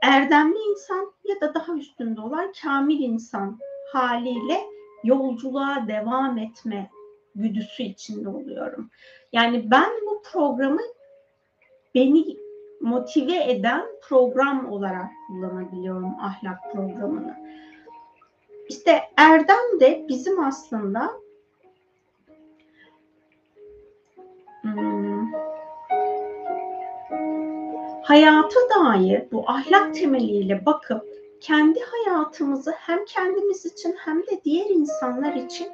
erdemli 0.02 0.58
insan 0.70 1.12
ya 1.24 1.40
da 1.40 1.54
daha 1.54 1.74
üstünde 1.74 2.20
olan 2.20 2.52
kamil 2.62 3.00
insan 3.00 3.58
haliyle 3.92 4.60
yolculuğa 5.04 5.84
devam 5.88 6.38
etme 6.38 6.90
güdüsü 7.34 7.82
içinde 7.82 8.28
oluyorum. 8.28 8.90
Yani 9.32 9.70
ben 9.70 9.90
bu 10.06 10.22
programı 10.32 10.80
beni 11.94 12.45
motive 12.80 13.50
eden 13.50 13.82
program 14.08 14.72
olarak 14.72 15.06
kullanabiliyorum 15.26 16.14
ahlak 16.20 16.72
programını. 16.72 17.36
İşte 18.68 19.02
erdem 19.16 19.80
de 19.80 20.04
bizim 20.08 20.44
aslında 20.44 21.12
hmm, 24.62 25.32
hayata 28.02 28.60
dair 28.76 29.24
bu 29.32 29.44
ahlak 29.46 29.94
temeliyle 29.94 30.66
bakıp 30.66 31.06
kendi 31.40 31.80
hayatımızı 31.80 32.70
hem 32.70 33.04
kendimiz 33.04 33.66
için 33.66 33.94
hem 33.98 34.18
de 34.18 34.40
diğer 34.44 34.66
insanlar 34.70 35.34
için 35.34 35.68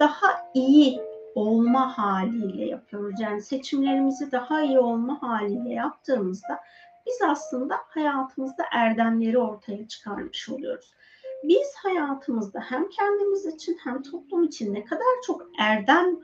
daha 0.00 0.50
iyi 0.54 1.07
olma 1.38 1.98
haliyle 1.98 2.64
yapıyoruz. 2.64 3.20
Yani 3.20 3.42
seçimlerimizi 3.42 4.32
daha 4.32 4.62
iyi 4.62 4.78
olma 4.78 5.22
haliyle 5.22 5.74
yaptığımızda 5.74 6.60
biz 7.06 7.18
aslında 7.28 7.74
hayatımızda 7.88 8.64
erdemleri 8.72 9.38
ortaya 9.38 9.88
çıkarmış 9.88 10.48
oluyoruz. 10.48 10.92
Biz 11.44 11.74
hayatımızda 11.82 12.60
hem 12.60 12.88
kendimiz 12.88 13.46
için 13.46 13.78
hem 13.84 14.02
toplum 14.02 14.44
için 14.44 14.74
ne 14.74 14.84
kadar 14.84 15.22
çok 15.26 15.46
erdem 15.58 16.16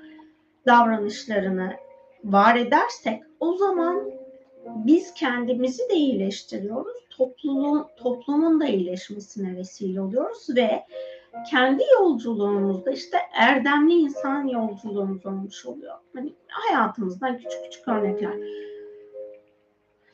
davranışlarını 0.66 1.77
var 2.24 2.57
edersek 2.57 3.22
o 3.40 3.57
zaman 3.57 4.11
biz 4.66 5.14
kendimizi 5.14 5.88
de 5.90 5.94
iyileştiriyoruz, 5.94 6.96
toplumun, 7.11 7.87
toplumun 7.96 8.61
da 8.61 8.66
iyileşmesine 8.66 9.57
vesile 9.57 10.00
oluyoruz 10.00 10.46
ve 10.57 10.85
kendi 11.51 11.83
yolculuğumuzda 12.01 12.90
işte 12.90 13.18
erdemli 13.33 13.94
insan 13.94 14.47
yolculuğumuz 14.47 15.27
olmuş 15.27 15.66
oluyor. 15.66 15.94
Hani 16.14 16.35
hayatımızdan 16.49 17.37
küçük 17.38 17.64
küçük 17.64 17.88
örnekler. 17.88 18.35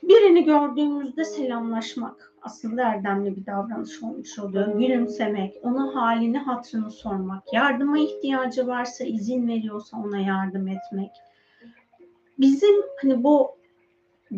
Birini 0.02 0.44
gördüğümüzde 0.44 1.24
selamlaşmak 1.24 2.34
aslında 2.42 2.82
erdemli 2.82 3.36
bir 3.36 3.46
davranış 3.46 4.02
olmuş 4.02 4.38
oluyor. 4.38 4.78
Gülümsemek, 4.78 5.54
ona 5.62 5.94
halini 5.94 6.38
hatırını 6.38 6.90
sormak, 6.90 7.52
yardıma 7.52 7.98
ihtiyacı 7.98 8.66
varsa 8.66 9.04
izin 9.04 9.48
veriyorsa 9.48 9.96
ona 9.96 10.18
yardım 10.18 10.68
etmek. 10.68 11.10
Bizim 12.38 12.74
hani 13.02 13.24
bu 13.24 13.59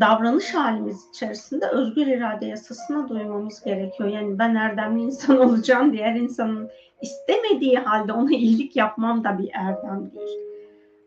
davranış 0.01 0.55
halimiz 0.55 1.09
içerisinde 1.11 1.67
özgür 1.67 2.07
irade 2.07 2.47
yasasına 2.47 3.09
duymamız 3.09 3.65
gerekiyor. 3.65 4.09
Yani 4.09 4.39
ben 4.39 4.55
erdemli 4.55 5.03
insan 5.03 5.39
olacağım, 5.49 5.93
diğer 5.93 6.15
insanın 6.15 6.71
istemediği 7.01 7.79
halde 7.79 8.13
ona 8.13 8.31
iyilik 8.33 8.77
yapmam 8.77 9.25
da 9.25 9.39
bir 9.39 9.51
erdem 9.55 10.11
değil. 10.15 10.39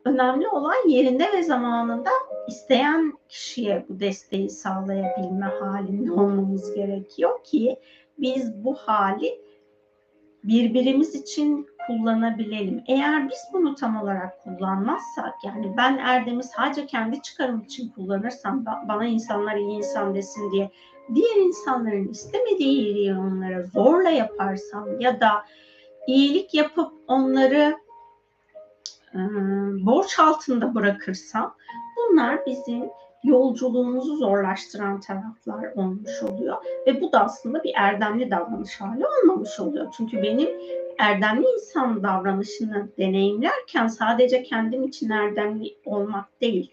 Önemli 0.06 0.48
olan 0.48 0.89
yerinde 0.89 1.34
ve 1.34 1.43
zamanında 1.43 2.10
isteyen 2.48 3.13
kişiye 3.30 3.86
bu 3.89 4.00
desteği 4.00 4.50
sağlayabilme 4.50 5.45
halinde 5.45 6.12
olmamız 6.12 6.74
gerekiyor 6.76 7.43
ki 7.43 7.80
biz 8.17 8.63
bu 8.63 8.74
hali 8.74 9.41
birbirimiz 10.43 11.15
için 11.15 11.67
kullanabilelim. 11.88 12.84
Eğer 12.88 13.30
biz 13.30 13.48
bunu 13.54 13.76
tam 13.76 14.02
olarak 14.02 14.43
kullanmazsak 14.43 15.34
yani 15.43 15.74
ben 15.78 15.98
Erdem'i 15.98 16.43
sadece 16.43 16.86
kendi 16.86 17.21
çıkarım 17.21 17.62
için 17.62 17.89
kullanırsam 17.89 18.65
bana 18.88 19.06
insanlar 19.06 19.56
iyi 19.56 19.78
insan 19.78 20.15
desin 20.15 20.52
diye 20.52 20.71
diğer 21.15 21.36
insanların 21.36 22.08
istemediği 22.08 22.78
iyiliği 22.78 23.13
onlara 23.13 23.63
zorla 23.63 24.10
yaparsam 24.10 25.00
ya 25.00 25.19
da 25.19 25.45
iyilik 26.08 26.54
yapıp 26.54 26.93
onları 27.08 27.78
e, 29.13 29.19
borç 29.86 30.19
altında 30.19 30.76
bırakırsam 30.76 31.56
bunlar 31.98 32.45
bizim 32.45 32.84
yolculuğumuzu 33.24 34.15
zorlaştıran 34.15 35.00
taraflar 35.00 35.71
olmuş 35.76 36.24
oluyor. 36.24 36.58
Ve 36.88 37.02
bu 37.02 37.12
da 37.12 37.24
aslında 37.24 37.63
bir 37.63 37.71
erdemli 37.76 38.32
davranış 38.32 38.82
hali 38.82 39.04
olmamış 39.06 39.60
oluyor. 39.60 39.93
Çünkü 39.98 40.24
benim 40.24 40.50
erdemli 40.99 41.45
insan 41.53 42.03
davranışını 42.03 42.89
deneyimlerken 42.97 43.88
sadece 43.88 44.43
kendim 44.43 44.84
için 44.84 45.10
erdemli 45.10 45.77
olmak 45.86 46.41
değil, 46.41 46.71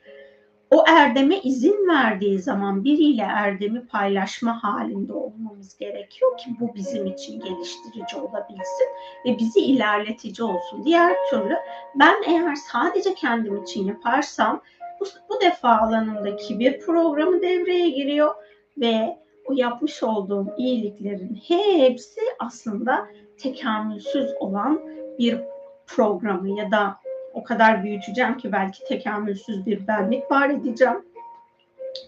o 0.72 0.84
erdeme 0.88 1.40
izin 1.40 1.88
verdiği 1.88 2.38
zaman 2.38 2.84
biriyle 2.84 3.22
erdemi 3.22 3.86
paylaşma 3.86 4.62
halinde 4.62 5.12
olmamız 5.12 5.76
gerekiyor 5.76 6.38
ki 6.38 6.50
bu 6.60 6.74
bizim 6.74 7.06
için 7.06 7.40
geliştirici 7.40 8.16
olabilsin 8.16 8.86
ve 9.26 9.38
bizi 9.38 9.60
ilerletici 9.60 10.48
olsun. 10.48 10.84
Diğer 10.84 11.16
türlü 11.30 11.56
ben 11.94 12.22
eğer 12.26 12.54
sadece 12.54 13.14
kendim 13.14 13.62
için 13.62 13.86
yaparsam 13.86 14.62
bu, 15.00 15.04
bu 15.28 15.40
defa 15.40 15.78
alanımdaki 15.78 16.58
bir 16.58 16.80
programı 16.80 17.42
devreye 17.42 17.90
giriyor 17.90 18.34
ve 18.76 19.18
o 19.44 19.52
yapmış 19.52 20.02
olduğum 20.02 20.46
iyiliklerin 20.58 21.42
hepsi 21.48 22.20
aslında 22.38 23.06
tekamülsüz 23.42 24.30
olan 24.40 24.80
bir 25.18 25.40
programı 25.86 26.58
ya 26.58 26.70
da 26.70 26.96
o 27.34 27.42
kadar 27.42 27.84
büyüteceğim 27.84 28.36
ki 28.36 28.52
belki 28.52 28.84
tekamülsüz 28.84 29.66
bir 29.66 29.86
benlik 29.86 30.30
var 30.30 30.50
edeceğim 30.50 31.04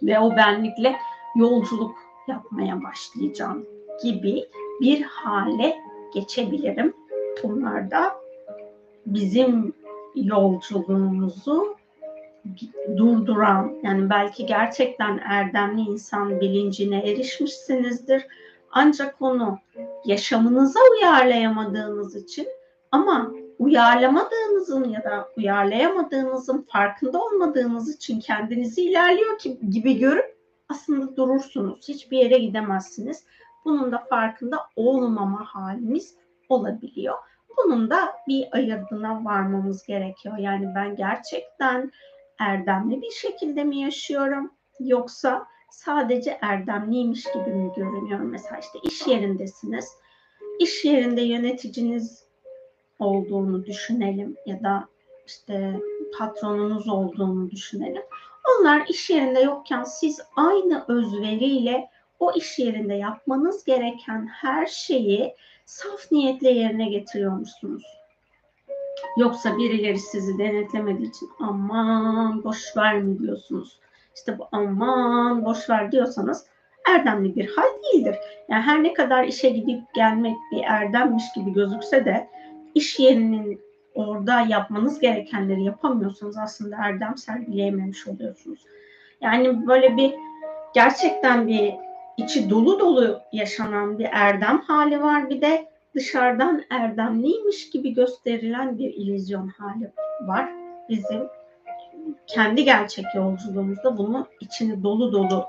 ve 0.03 0.19
o 0.19 0.37
benlikle 0.37 0.97
yolculuk 1.37 1.95
yapmaya 2.29 2.83
başlayacağım 2.83 3.67
gibi 4.03 4.45
bir 4.81 5.03
hale 5.03 5.77
geçebilirim. 6.15 6.95
Bunlar 7.43 7.91
da 7.91 8.15
bizim 9.07 9.73
yolculuğumuzu 10.15 11.77
durduran 12.97 13.75
yani 13.83 14.11
belki 14.11 14.47
gerçekten 14.47 15.19
erdemli 15.19 15.81
insan 15.81 16.41
bilincine 16.41 16.99
erişmişsinizdir. 16.99 18.27
Ancak 18.77 19.23
onu 19.23 19.59
yaşamınıza 20.05 20.81
uyarlayamadığınız 20.93 22.17
için 22.17 22.49
ama 22.91 23.33
uyarlamadığınızın 23.59 24.85
ya 24.85 25.05
da 25.05 25.29
uyarlayamadığınızın 25.37 26.67
farkında 26.73 27.23
olmadığınız 27.23 27.95
için 27.97 28.21
kendinizi 28.21 28.83
ilerliyor 28.83 29.41
gibi 29.71 29.99
görüp 29.99 30.37
aslında 30.69 31.17
durursunuz. 31.17 31.89
Hiçbir 31.89 32.19
yere 32.19 32.39
gidemezsiniz. 32.39 33.25
Bunun 33.65 33.93
da 33.93 33.99
farkında 33.99 34.59
olmama 34.77 35.45
haliniz 35.47 36.15
olabiliyor. 36.49 37.15
Bunun 37.57 37.91
da 37.91 38.13
bir 38.29 38.49
ayırdına 38.53 39.25
varmamız 39.25 39.87
gerekiyor. 39.87 40.39
Yani 40.39 40.73
ben 40.75 40.97
gerçekten 40.97 41.93
erdemli 42.39 43.03
bir 43.03 43.11
şekilde 43.11 43.65
mi 43.65 43.81
yaşıyorum 43.81 44.51
yoksa 44.81 45.47
sadece 45.75 46.39
erdemliymiş 46.43 47.25
gibi 47.25 47.51
mi 47.51 47.73
görünüyorum? 47.77 48.31
Mesela 48.31 48.59
işte 48.59 48.79
iş 48.83 49.07
yerindesiniz. 49.07 49.89
İş 50.59 50.85
yerinde 50.85 51.21
yöneticiniz 51.23 52.25
olduğunu 52.99 53.67
düşünelim 53.67 54.37
ya 54.47 54.63
da 54.63 54.89
işte 55.27 55.81
patronunuz 56.19 56.89
olduğunu 56.89 57.51
düşünelim. 57.51 58.03
Onlar 58.51 58.87
iş 58.89 59.11
yerinde 59.11 59.41
yokken 59.41 59.85
siz 59.85 60.21
aynı 60.37 60.85
özveriyle 60.89 61.91
o 62.19 62.33
iş 62.33 62.59
yerinde 62.59 62.95
yapmanız 62.95 63.65
gereken 63.65 64.27
her 64.27 64.67
şeyi 64.67 65.35
saf 65.65 66.13
niyetle 66.13 66.51
yerine 66.51 66.89
getiriyormuşsunuz. 66.89 67.85
Yoksa 69.17 69.59
birileri 69.59 69.99
sizi 69.99 70.39
denetlemediği 70.39 71.09
için 71.09 71.31
aman 71.39 72.45
boş 72.45 72.77
ver 72.77 73.03
mi 73.03 73.19
diyorsunuz. 73.19 73.84
İşte 74.15 74.39
bu 74.39 74.49
aman 74.53 75.45
boş 75.45 75.71
ver 75.71 75.93
diyorsanız 75.93 76.47
erdemli 76.89 77.37
bir 77.37 77.57
hal 77.57 77.69
değildir. 77.83 78.17
Yani 78.49 78.63
her 78.63 78.83
ne 78.83 78.95
kadar 78.95 79.25
işe 79.25 79.49
gidip 79.51 79.95
gelmek 79.95 80.37
bir 80.53 80.63
erdemmiş 80.63 81.25
gibi 81.37 81.53
gözükse 81.53 82.05
de 82.05 82.29
iş 82.75 82.99
yerinin 82.99 83.61
orada 83.95 84.41
yapmanız 84.41 85.01
gerekenleri 85.01 85.65
yapamıyorsanız 85.65 86.39
aslında 86.39 86.77
erdem 86.77 87.17
sergileyememiş 87.17 88.09
oluyorsunuz. 88.09 88.59
Yani 89.21 89.67
böyle 89.67 89.97
bir 89.97 90.15
gerçekten 90.75 91.49
bir 91.49 91.75
içi 92.17 92.51
dolu 92.51 92.81
dolu 92.81 93.21
yaşanan 93.33 93.99
bir 93.99 94.09
erdem 94.13 94.61
hali 94.61 95.03
var. 95.03 95.31
Bir 95.31 95.41
de 95.41 95.69
dışarıdan 95.95 96.63
erdemliymiş 96.71 97.71
gibi 97.71 97.95
gösterilen 97.95 98.79
bir 98.79 98.95
illüzyon 98.95 99.49
hali 99.49 99.91
var. 100.27 100.49
Bizim 100.89 101.23
kendi 102.27 102.65
gerçek 102.65 103.05
yolculuğumuzda 103.15 103.99
bunu 103.99 104.27
içini 104.41 104.83
dolu 104.83 105.13
dolu 105.13 105.47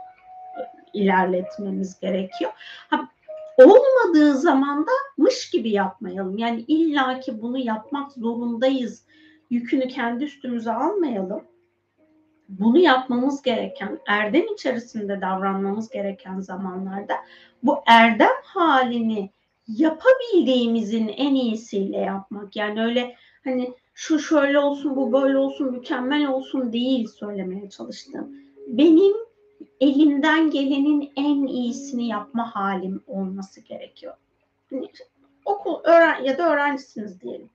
ilerletmemiz 0.93 1.99
gerekiyor. 1.99 2.51
Ha, 2.89 3.09
olmadığı 3.57 4.33
zaman 4.33 4.81
da 4.85 4.91
mış 5.17 5.49
gibi 5.49 5.69
yapmayalım. 5.69 6.37
Yani 6.37 6.61
illaki 6.61 7.41
bunu 7.41 7.57
yapmak 7.57 8.11
zorundayız. 8.11 9.05
Yükünü 9.49 9.87
kendi 9.87 10.23
üstümüze 10.23 10.71
almayalım. 10.71 11.43
Bunu 12.49 12.77
yapmamız 12.77 13.41
gereken, 13.41 13.99
erdem 14.07 14.53
içerisinde 14.53 15.21
davranmamız 15.21 15.89
gereken 15.89 16.39
zamanlarda 16.39 17.15
bu 17.63 17.77
erdem 17.87 18.35
halini 18.43 19.31
yapabildiğimizin 19.67 21.07
en 21.07 21.35
iyisiyle 21.35 21.97
yapmak. 21.97 22.55
Yani 22.55 22.83
öyle 22.83 23.15
hani 23.43 23.73
şu 23.95 24.19
şöyle 24.19 24.59
olsun, 24.59 24.95
bu 24.95 25.11
böyle 25.11 25.37
olsun, 25.37 25.71
mükemmel 25.71 26.27
olsun 26.27 26.73
değil 26.73 27.07
söylemeye 27.07 27.69
çalıştım. 27.69 28.35
Benim 28.67 29.13
elimden 29.79 30.51
gelenin 30.51 31.11
en 31.15 31.47
iyisini 31.47 32.07
yapma 32.07 32.55
halim 32.55 33.03
olması 33.07 33.61
gerekiyor. 33.61 34.13
Okul 35.45 35.83
öğren 35.83 36.23
ya 36.23 36.37
da 36.37 36.53
öğrencisiniz 36.53 37.21
diyelim. 37.21 37.49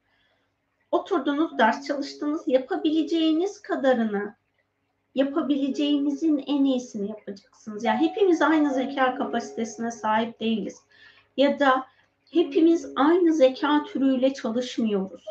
Oturdunuz, 0.90 1.58
ders 1.58 1.86
çalıştınız, 1.86 2.42
yapabileceğiniz 2.46 3.62
kadarını 3.62 4.34
yapabileceğinizin 5.14 6.44
en 6.46 6.64
iyisini 6.64 7.08
yapacaksınız. 7.08 7.84
Yani 7.84 7.98
hepimiz 8.08 8.42
aynı 8.42 8.74
zeka 8.74 9.14
kapasitesine 9.14 9.90
sahip 9.90 10.40
değiliz. 10.40 10.80
Ya 11.36 11.58
da 11.58 11.86
hepimiz 12.30 12.92
aynı 12.96 13.34
zeka 13.34 13.84
türüyle 13.84 14.34
çalışmıyoruz. 14.34 15.24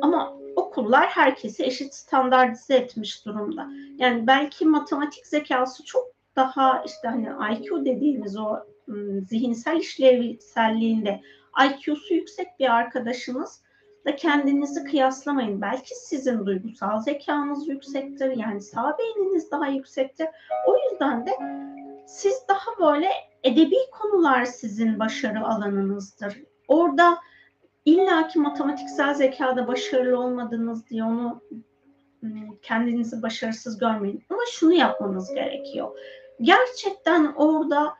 Ama 0.00 0.41
okullar 0.72 1.06
herkesi 1.06 1.64
eşit 1.64 1.94
standartize 1.94 2.74
etmiş 2.74 3.26
durumda. 3.26 3.68
Yani 3.98 4.26
belki 4.26 4.66
matematik 4.66 5.26
zekası 5.26 5.84
çok 5.84 6.04
daha 6.36 6.82
işte 6.86 7.08
hani 7.08 7.28
IQ 7.54 7.84
dediğimiz 7.84 8.36
o 8.36 8.56
zihinsel 9.28 9.76
işlevselliğinde 9.76 11.20
IQ'su 11.66 12.14
yüksek 12.14 12.46
bir 12.60 12.74
arkadaşınız 12.74 13.62
da 14.06 14.16
kendinizi 14.16 14.84
kıyaslamayın. 14.84 15.60
Belki 15.60 15.94
sizin 15.94 16.46
duygusal 16.46 17.00
zekanız 17.00 17.68
yüksektir. 17.68 18.30
Yani 18.36 18.60
sağ 18.60 18.98
beyniniz 18.98 19.50
daha 19.50 19.66
yüksektir. 19.66 20.28
O 20.66 20.76
yüzden 20.90 21.26
de 21.26 21.30
siz 22.06 22.34
daha 22.48 22.88
böyle 22.88 23.08
edebi 23.42 23.76
konular 24.00 24.44
sizin 24.44 24.98
başarı 24.98 25.46
alanınızdır. 25.46 26.42
Orada 26.68 27.18
illaki 27.84 28.38
matematiksel 28.38 29.14
zekada 29.14 29.68
başarılı 29.68 30.20
olmadınız 30.20 30.86
diye 30.86 31.04
onu 31.04 31.40
kendinizi 32.62 33.22
başarısız 33.22 33.78
görmeyin. 33.78 34.24
Ama 34.30 34.40
şunu 34.52 34.72
yapmanız 34.72 35.34
gerekiyor. 35.34 35.98
Gerçekten 36.40 37.32
orada 37.36 37.94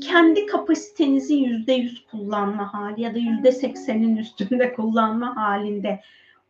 kendi 0.00 0.46
kapasitenizi 0.46 1.34
yüzde 1.34 1.72
yüz 1.72 2.06
kullanma 2.10 2.74
hali 2.74 3.00
ya 3.02 3.14
da 3.14 3.18
yüzde 3.18 3.52
seksenin 3.52 4.16
üstünde 4.16 4.72
kullanma 4.76 5.36
halinde 5.36 6.00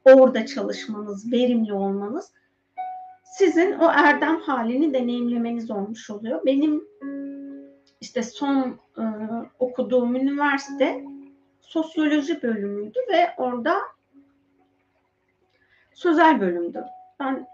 orada 0.05 0.46
çalışmanız, 0.46 1.33
verimli 1.33 1.72
olmanız 1.72 2.33
sizin 3.33 3.72
o 3.72 3.90
erdem 3.90 4.40
halini 4.40 4.94
deneyimlemeniz 4.94 5.70
olmuş 5.70 6.11
oluyor. 6.11 6.40
Benim 6.46 6.85
işte 8.01 8.22
son 8.22 8.79
e, 8.98 9.05
okuduğum 9.59 10.16
üniversite 10.16 11.05
sosyoloji 11.73 12.43
bölümüydü 12.43 12.99
ve 13.13 13.31
orada 13.37 13.79
sözel 15.95 16.41
bölümdü. 16.41 16.85
Ben 17.21 17.47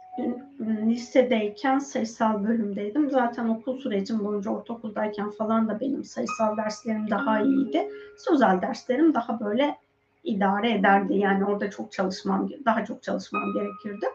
lisedeyken 0.61 1.79
sayısal 1.79 2.45
bölümdeydim. 2.45 3.11
Zaten 3.11 3.49
okul 3.49 3.79
sürecim 3.79 4.25
boyunca 4.25 4.51
ortaokuldayken 4.51 5.31
falan 5.31 5.69
da 5.69 5.81
benim 5.81 6.05
sayısal 6.05 6.57
derslerim 6.57 7.11
daha 7.11 7.41
iyiydi. 7.41 7.89
Sözel 8.17 8.63
derslerim 8.63 9.15
daha 9.15 9.41
böyle 9.41 9.79
idare 10.25 10.73
ederdi. 10.73 11.15
Yani 11.15 11.45
orada 11.45 11.71
çok 11.71 11.93
çalışmam, 11.93 12.49
daha 12.65 12.85
çok 12.85 13.03
çalışmam 13.03 13.43
gerekirdi. 13.55 14.07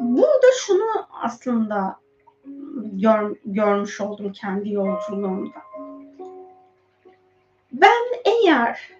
Burada 0.00 0.46
şunu 0.58 1.06
aslında 1.22 1.96
gör, 2.92 3.36
görmüş 3.44 4.00
oldum 4.00 4.32
kendi 4.32 4.72
yolculuğumda. 4.72 5.58
Ben 7.72 8.05
eğer 8.46 8.96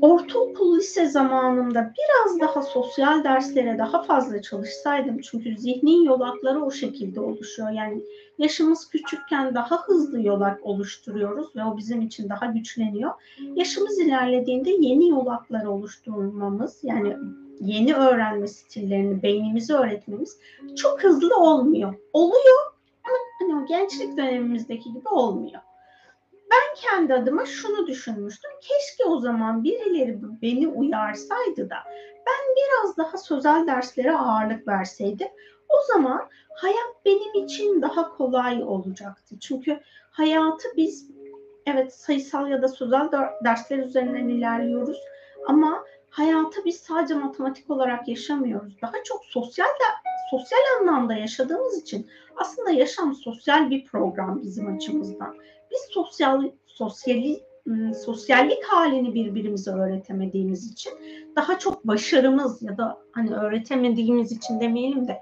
ortaokul 0.00 0.76
lise 0.76 1.06
zamanımda 1.06 1.94
biraz 1.98 2.40
daha 2.40 2.62
sosyal 2.62 3.24
derslere 3.24 3.78
daha 3.78 4.02
fazla 4.02 4.42
çalışsaydım 4.42 5.18
çünkü 5.20 5.56
zihni 5.56 6.04
yolakları 6.04 6.64
o 6.64 6.70
şekilde 6.70 7.20
oluşuyor. 7.20 7.70
Yani 7.70 8.02
yaşımız 8.38 8.88
küçükken 8.88 9.54
daha 9.54 9.82
hızlı 9.82 10.22
yolak 10.22 10.66
oluşturuyoruz 10.66 11.56
ve 11.56 11.64
o 11.64 11.76
bizim 11.76 12.00
için 12.00 12.28
daha 12.28 12.46
güçleniyor. 12.46 13.10
Yaşımız 13.54 13.98
ilerlediğinde 13.98 14.70
yeni 14.70 15.08
yolakları 15.08 15.70
oluşturmamız 15.70 16.78
yani 16.82 17.16
yeni 17.60 17.94
öğrenme 17.94 18.48
stillerini 18.48 19.22
beynimize 19.22 19.74
öğretmemiz 19.74 20.38
çok 20.76 21.04
hızlı 21.04 21.36
olmuyor. 21.36 21.94
Oluyor 22.12 22.58
ama 23.04 23.16
hani 23.40 23.62
o 23.62 23.66
gençlik 23.66 24.16
dönemimizdeki 24.16 24.92
gibi 24.92 25.08
olmuyor 25.08 25.60
ben 26.50 26.74
kendi 26.76 27.14
adıma 27.14 27.46
şunu 27.46 27.86
düşünmüştüm. 27.86 28.50
Keşke 28.60 29.04
o 29.04 29.20
zaman 29.20 29.64
birileri 29.64 30.18
beni 30.42 30.68
uyarsaydı 30.68 31.70
da 31.70 31.76
ben 32.26 32.54
biraz 32.56 32.96
daha 32.96 33.16
sözel 33.16 33.66
derslere 33.66 34.12
ağırlık 34.12 34.68
verseydim. 34.68 35.28
O 35.68 35.92
zaman 35.92 36.28
hayat 36.54 37.04
benim 37.04 37.44
için 37.44 37.82
daha 37.82 38.16
kolay 38.16 38.62
olacaktı. 38.62 39.38
Çünkü 39.40 39.80
hayatı 40.10 40.68
biz 40.76 41.10
evet 41.66 41.94
sayısal 41.94 42.48
ya 42.48 42.62
da 42.62 42.68
sözel 42.68 43.08
dersler 43.44 43.78
üzerinden 43.78 44.28
ilerliyoruz 44.28 44.98
ama 45.46 45.84
hayatı 46.10 46.64
biz 46.64 46.76
sadece 46.76 47.14
matematik 47.14 47.70
olarak 47.70 48.08
yaşamıyoruz. 48.08 48.82
Daha 48.82 49.02
çok 49.04 49.24
sosyal 49.24 49.66
de, 49.66 49.84
sosyal 50.30 50.58
anlamda 50.80 51.14
yaşadığımız 51.14 51.82
için 51.82 52.10
aslında 52.36 52.70
yaşam 52.70 53.14
sosyal 53.14 53.70
bir 53.70 53.84
program 53.84 54.42
bizim 54.42 54.76
açımızdan 54.76 55.36
biz 55.70 55.80
sosyal 55.90 56.50
sosyali 56.66 57.40
ıı, 57.68 57.94
sosyallik 57.94 58.64
halini 58.64 59.14
birbirimize 59.14 59.70
öğretemediğimiz 59.70 60.72
için 60.72 60.92
daha 61.36 61.58
çok 61.58 61.86
başarımız 61.86 62.62
ya 62.62 62.78
da 62.78 62.98
hani 63.12 63.34
öğretemediğimiz 63.34 64.32
için 64.32 64.60
demeyelim 64.60 65.08
de 65.08 65.20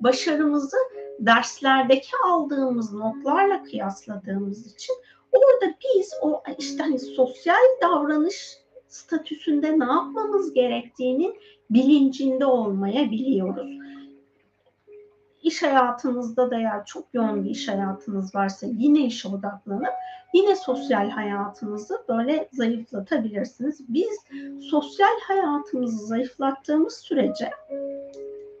başarımızı 0.00 0.76
derslerdeki 1.18 2.10
aldığımız 2.26 2.92
notlarla 2.92 3.62
kıyasladığımız 3.62 4.74
için 4.74 4.94
orada 5.32 5.74
biz 5.84 6.10
o 6.22 6.42
işte 6.58 6.82
hani 6.82 6.98
sosyal 6.98 7.64
davranış 7.82 8.58
statüsünde 8.88 9.78
ne 9.78 9.84
yapmamız 9.84 10.52
gerektiğinin 10.52 11.36
bilincinde 11.70 12.46
olmayabiliyoruz 12.46 13.70
iş 15.48 15.62
hayatınızda 15.62 16.50
da 16.50 16.56
eğer 16.56 16.84
çok 16.84 17.04
yoğun 17.14 17.44
bir 17.44 17.50
iş 17.50 17.68
hayatınız 17.68 18.34
varsa 18.34 18.66
yine 18.66 19.00
işe 19.00 19.28
odaklanıp 19.28 19.92
yine 20.34 20.56
sosyal 20.56 21.10
hayatınızı 21.10 22.04
böyle 22.08 22.48
zayıflatabilirsiniz. 22.52 23.80
Biz 23.88 24.18
sosyal 24.70 25.20
hayatımızı 25.26 26.06
zayıflattığımız 26.06 26.96
sürece 26.96 27.50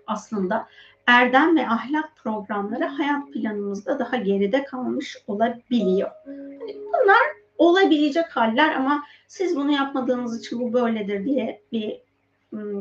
aslında 0.06 0.66
erdem 1.06 1.56
ve 1.56 1.68
ahlak 1.68 2.16
programları 2.16 2.84
hayat 2.84 3.32
planımızda 3.32 3.98
daha 3.98 4.16
geride 4.16 4.64
kalmış 4.64 5.16
olabiliyor. 5.26 6.10
Hani 6.26 6.76
bunlar 6.86 7.22
olabilecek 7.58 8.36
haller 8.36 8.74
ama 8.74 9.04
siz 9.26 9.56
bunu 9.56 9.72
yapmadığınız 9.72 10.40
için 10.40 10.60
bu 10.60 10.72
böyledir 10.72 11.24
diye 11.24 11.62
bir 11.72 12.00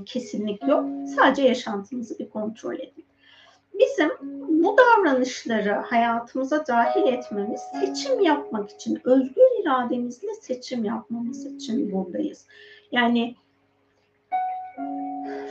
kesinlik 0.06 0.67
yok. 0.67 0.86
Sadece 1.15 1.41
yaşantınızı 1.41 2.20
bir 2.20 2.30
kontrol 2.30 2.76
edin 2.76 3.08
bizim 3.80 4.12
bu 4.63 4.76
davranışları 4.78 5.72
hayatımıza 5.72 6.68
dahil 6.68 7.13
etmemiz, 7.13 7.62
seçim 7.80 8.22
yapmak 8.22 8.70
için, 8.70 9.02
özgür 9.04 9.62
irademizle 9.62 10.34
seçim 10.42 10.86
yapmamız 10.86 11.46
için 11.46 11.92
buradayız. 11.92 12.46
Yani 12.92 13.36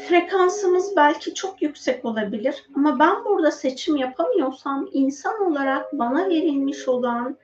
frekansımız 0.08 0.96
belki 0.96 1.34
çok 1.34 1.62
yüksek 1.62 2.04
olabilir 2.04 2.66
ama 2.74 2.98
ben 2.98 3.24
burada 3.24 3.50
seçim 3.50 3.96
yapamıyorsam 3.96 4.88
insan 4.92 5.42
olarak 5.50 5.92
bana 5.92 6.28
verilmiş 6.28 6.88
olan 6.88 7.36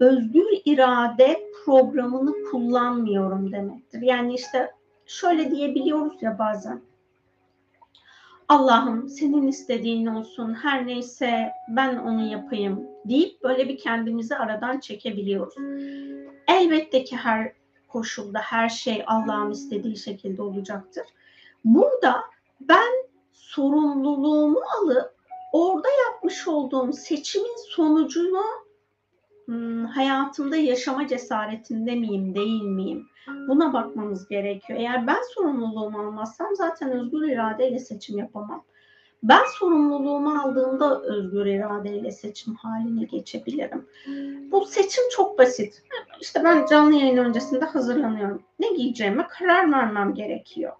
özgür 0.00 0.46
irade 0.64 1.40
programını 1.64 2.32
kullanmıyorum 2.50 3.52
demektir. 3.52 4.02
Yani 4.02 4.34
işte 4.34 4.72
şöyle 5.06 5.50
diyebiliyoruz 5.50 6.22
ya 6.22 6.38
bazen 6.38 6.80
Allah'ım 8.48 9.08
senin 9.08 9.46
istediğin 9.46 10.06
olsun 10.06 10.54
her 10.54 10.86
neyse 10.86 11.52
ben 11.68 11.96
onu 11.96 12.32
yapayım 12.32 12.86
deyip 13.04 13.42
böyle 13.42 13.68
bir 13.68 13.78
kendimizi 13.78 14.36
aradan 14.36 14.80
çekebiliyoruz. 14.80 15.54
Elbette 16.48 17.04
ki 17.04 17.16
her 17.16 17.52
koşulda 17.88 18.38
her 18.38 18.68
şey 18.68 19.04
Allah'ın 19.06 19.50
istediği 19.50 19.96
şekilde 19.96 20.42
olacaktır. 20.42 21.04
Burada 21.64 22.24
ben 22.60 22.92
sorumluluğumu 23.32 24.60
alıp 24.82 25.14
orada 25.52 25.88
yapmış 26.06 26.48
olduğum 26.48 26.92
seçimin 26.92 27.56
sonucunu 27.68 28.44
hayatımda 29.94 30.56
yaşama 30.56 31.06
cesaretinde 31.06 31.94
miyim, 31.94 32.34
değil 32.34 32.62
miyim? 32.62 33.06
Buna 33.48 33.72
bakmamız 33.72 34.28
gerekiyor. 34.28 34.78
Eğer 34.78 35.06
ben 35.06 35.20
sorumluluğumu 35.34 35.98
almazsam 35.98 36.56
zaten 36.56 36.90
özgür 36.90 37.28
iradeyle 37.28 37.78
seçim 37.78 38.18
yapamam. 38.18 38.64
Ben 39.22 39.44
sorumluluğumu 39.58 40.38
aldığımda 40.40 41.02
özgür 41.02 41.46
iradeyle 41.46 42.10
seçim 42.10 42.54
haline 42.54 43.04
geçebilirim. 43.04 43.86
Bu 44.50 44.64
seçim 44.64 45.04
çok 45.10 45.38
basit. 45.38 45.82
İşte 46.20 46.44
ben 46.44 46.66
canlı 46.66 46.94
yayın 46.94 47.16
öncesinde 47.16 47.64
hazırlanıyorum. 47.64 48.42
Ne 48.58 48.72
giyeceğime 48.72 49.26
karar 49.26 49.72
vermem 49.72 50.14
gerekiyor. 50.14 50.72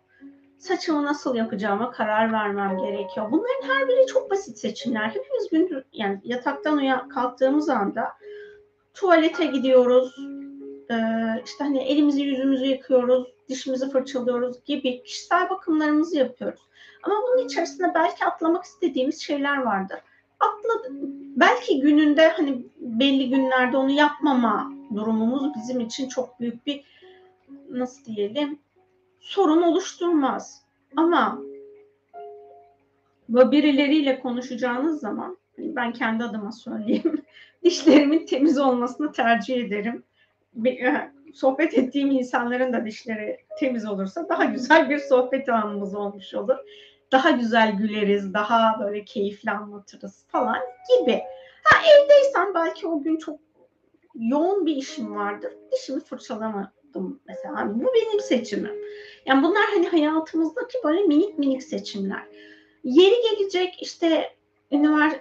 Saçımı 0.58 1.04
nasıl 1.04 1.34
yapacağıma 1.34 1.90
karar 1.90 2.32
vermem 2.32 2.78
gerekiyor. 2.78 3.26
Bunların 3.32 3.68
her 3.68 3.88
biri 3.88 4.06
çok 4.06 4.30
basit 4.30 4.58
seçimler. 4.58 5.08
Hepimiz 5.08 5.48
gün 5.50 5.84
yani 5.92 6.20
yataktan 6.24 6.76
uyan 6.76 7.08
kalktığımız 7.08 7.68
anda 7.68 8.08
tuvalete 9.00 9.46
gidiyoruz, 9.46 10.14
e, 10.90 10.96
işte 11.44 11.64
hani 11.64 11.78
elimizi 11.78 12.22
yüzümüzü 12.22 12.64
yıkıyoruz, 12.64 13.28
dişimizi 13.48 13.90
fırçalıyoruz 13.90 14.64
gibi 14.64 15.02
kişisel 15.02 15.50
bakımlarımızı 15.50 16.16
yapıyoruz. 16.16 16.60
Ama 17.02 17.14
bunun 17.22 17.46
içerisinde 17.46 17.92
belki 17.94 18.24
atlamak 18.24 18.64
istediğimiz 18.64 19.20
şeyler 19.20 19.56
vardır. 19.56 19.98
Atladı, 20.40 20.88
belki 21.36 21.80
gününde 21.80 22.28
hani 22.28 22.62
belli 22.80 23.30
günlerde 23.30 23.76
onu 23.76 23.90
yapmama 23.90 24.72
durumumuz 24.94 25.54
bizim 25.54 25.80
için 25.80 26.08
çok 26.08 26.40
büyük 26.40 26.66
bir 26.66 26.84
nasıl 27.70 28.04
diyelim 28.04 28.58
sorun 29.20 29.62
oluşturmaz. 29.62 30.62
Ama 30.96 31.38
ve 33.28 33.50
birileriyle 33.50 34.20
konuşacağınız 34.20 35.00
zaman 35.00 35.36
ben 35.58 35.92
kendi 35.92 36.24
adıma 36.24 36.52
söyleyeyim 36.52 37.22
dişlerimin 37.64 38.26
temiz 38.26 38.58
olmasını 38.58 39.12
tercih 39.12 39.64
ederim. 39.64 40.04
E, 40.66 41.10
sohbet 41.34 41.78
ettiğim 41.78 42.10
insanların 42.10 42.72
da 42.72 42.84
dişleri 42.84 43.38
temiz 43.60 43.86
olursa 43.86 44.28
daha 44.28 44.44
güzel 44.44 44.90
bir 44.90 44.98
sohbet 44.98 45.48
anımız 45.48 45.94
olmuş 45.94 46.34
olur. 46.34 46.56
Daha 47.12 47.30
güzel 47.30 47.76
güleriz, 47.76 48.34
daha 48.34 48.80
böyle 48.80 49.04
keyifli 49.04 49.50
anlatırız 49.50 50.24
falan 50.28 50.58
gibi. 51.00 51.22
Ha 51.64 51.76
evdeysen 51.82 52.54
belki 52.54 52.86
o 52.86 53.02
gün 53.02 53.16
çok 53.16 53.40
yoğun 54.14 54.66
bir 54.66 54.76
işim 54.76 55.16
vardır. 55.16 55.52
Dişimi 55.72 56.00
fırçalamadım 56.00 57.20
mesela. 57.28 57.56
Hani 57.56 57.84
bu 57.84 57.86
benim 57.94 58.20
seçimim. 58.20 58.74
Yani 59.26 59.42
bunlar 59.42 59.64
hani 59.74 59.88
hayatımızdaki 59.88 60.78
böyle 60.84 61.02
minik 61.02 61.38
minik 61.38 61.62
seçimler. 61.62 62.26
Yeri 62.84 63.14
gelecek 63.30 63.82
işte 63.82 64.32
ünivers 64.70 65.14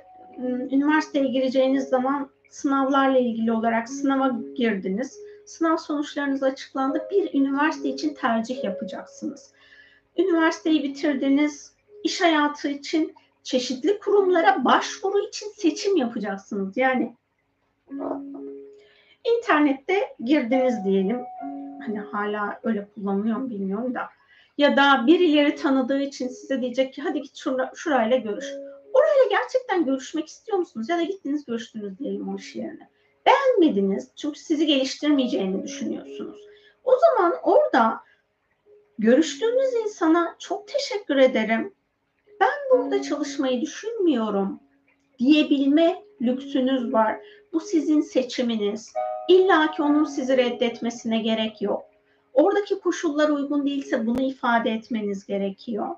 üniversiteye 0.46 1.28
gireceğiniz 1.28 1.90
zaman 1.90 2.30
sınavlarla 2.50 3.18
ilgili 3.18 3.52
olarak 3.52 3.90
sınava 3.90 4.40
girdiniz. 4.56 5.20
Sınav 5.46 5.78
sonuçlarınız 5.78 6.44
açıklandı. 6.44 7.04
Bir 7.12 7.34
üniversite 7.34 7.90
için 7.90 8.14
tercih 8.14 8.64
yapacaksınız. 8.64 9.52
Üniversiteyi 10.18 10.84
bitirdiniz. 10.84 11.74
İş 12.04 12.22
hayatı 12.22 12.68
için 12.68 13.16
çeşitli 13.44 14.00
kurumlara 14.00 14.66
başvuru 14.66 15.20
için 15.28 15.48
seçim 15.56 15.98
yapacaksınız. 15.98 16.78
Yani 16.78 17.16
internette 19.24 20.16
girdiniz 20.24 20.86
diyelim. 20.86 21.22
Hani 21.86 22.00
hala 22.00 22.60
öyle 22.64 22.88
kullanılıyor 22.96 23.38
mu 23.38 23.50
bilmiyorum 23.50 23.96
da. 23.96 24.02
Ya 24.58 24.78
da 24.78 25.08
birileri 25.08 25.56
tanıdığı 25.56 26.02
için 26.02 26.28
size 26.28 26.62
diyecek 26.62 26.94
ki 26.94 27.02
hadi 27.02 27.22
git 27.22 27.38
şura, 27.38 27.72
şurayla 27.76 28.18
görüş. 28.18 28.46
Orayla 28.98 29.30
gerçekten 29.30 29.86
görüşmek 29.86 30.28
istiyor 30.28 30.58
musunuz? 30.58 30.90
Ya 30.90 30.98
da 30.98 31.04
gittiniz 31.04 31.46
görüştünüz 31.46 32.00
diyelim 32.00 32.30
o 32.30 32.36
iş 32.38 32.56
yerine. 32.56 32.90
Beğenmediniz 33.26 34.12
çünkü 34.16 34.40
sizi 34.40 34.66
geliştirmeyeceğini 34.66 35.64
düşünüyorsunuz. 35.64 36.40
O 36.84 36.92
zaman 37.00 37.34
orada 37.44 38.00
görüştüğünüz 39.00 39.74
insana 39.74 40.36
çok 40.40 40.68
teşekkür 40.68 41.18
ederim. 41.18 41.74
Ben 42.40 42.50
burada 42.72 43.02
çalışmayı 43.02 43.62
düşünmüyorum 43.62 44.60
diyebilme 45.20 46.04
lüksünüz 46.22 46.94
var. 46.94 47.20
Bu 47.54 47.60
sizin 47.60 48.02
seçiminiz. 48.02 48.94
İlla 49.30 49.72
ki 49.72 49.82
onun 49.82 50.04
sizi 50.04 50.38
reddetmesine 50.38 51.22
gerek 51.22 51.62
yok. 51.62 51.86
Oradaki 52.34 52.80
koşullar 52.80 53.30
uygun 53.30 53.66
değilse 53.66 54.06
bunu 54.06 54.22
ifade 54.22 54.72
etmeniz 54.72 55.26
gerekiyor. 55.26 55.96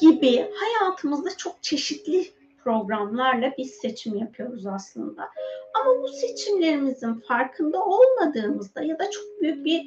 Gibi 0.00 0.50
hayatımızda 0.54 1.36
çok 1.36 1.62
çeşitli 1.62 2.30
programlarla 2.64 3.52
biz 3.58 3.70
seçim 3.70 4.16
yapıyoruz 4.16 4.66
aslında. 4.66 5.28
Ama 5.74 6.02
bu 6.02 6.08
seçimlerimizin 6.08 7.14
farkında 7.14 7.84
olmadığımızda 7.84 8.82
ya 8.82 8.98
da 8.98 9.10
çok 9.10 9.24
büyük 9.40 9.64
bir 9.64 9.86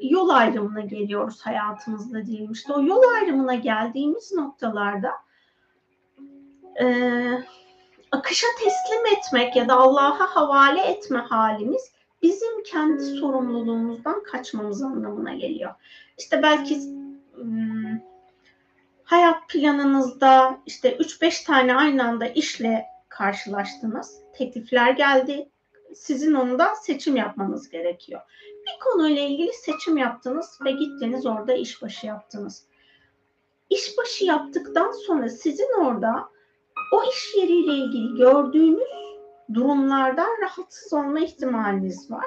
yol 0.00 0.28
ayrımına 0.28 0.80
geliyoruz 0.80 1.40
hayatımızda 1.40 2.26
diyelim. 2.26 2.52
İşte 2.52 2.72
o 2.72 2.82
yol 2.82 3.02
ayrımına 3.14 3.54
geldiğimiz 3.54 4.32
noktalarda 4.32 5.10
e, 6.80 6.86
akışa 8.12 8.46
teslim 8.58 9.18
etmek 9.18 9.56
ya 9.56 9.68
da 9.68 9.76
Allah'a 9.76 10.36
havale 10.36 10.82
etme 10.82 11.18
halimiz 11.18 11.92
bizim 12.22 12.62
kendi 12.62 13.04
sorumluluğumuzdan 13.04 14.22
kaçmamız 14.22 14.82
anlamına 14.82 15.34
geliyor. 15.34 15.74
İşte 16.18 16.42
belki 16.42 16.80
hayat 19.10 19.48
planınızda 19.48 20.58
işte 20.66 20.96
3-5 20.96 21.46
tane 21.46 21.74
aynı 21.76 22.04
anda 22.04 22.26
işle 22.26 22.86
karşılaştınız. 23.08 24.20
Teklifler 24.34 24.90
geldi. 24.90 25.48
Sizin 25.94 26.34
onda 26.34 26.74
seçim 26.74 27.16
yapmanız 27.16 27.68
gerekiyor. 27.68 28.20
Bir 28.66 28.84
konuyla 28.84 29.22
ilgili 29.22 29.52
seçim 29.52 29.96
yaptınız 29.96 30.58
ve 30.64 30.72
gittiniz 30.72 31.26
orada 31.26 31.52
işbaşı 31.52 32.06
yaptınız. 32.06 32.66
İşbaşı 33.70 34.24
yaptıktan 34.24 34.92
sonra 34.92 35.28
sizin 35.28 35.80
orada 35.80 36.28
o 36.92 37.02
iş 37.10 37.34
yeriyle 37.36 37.72
ilgili 37.72 38.16
gördüğünüz 38.16 38.88
durumlardan 39.54 40.42
rahatsız 40.42 40.92
olma 40.92 41.20
ihtimaliniz 41.20 42.10
var. 42.10 42.26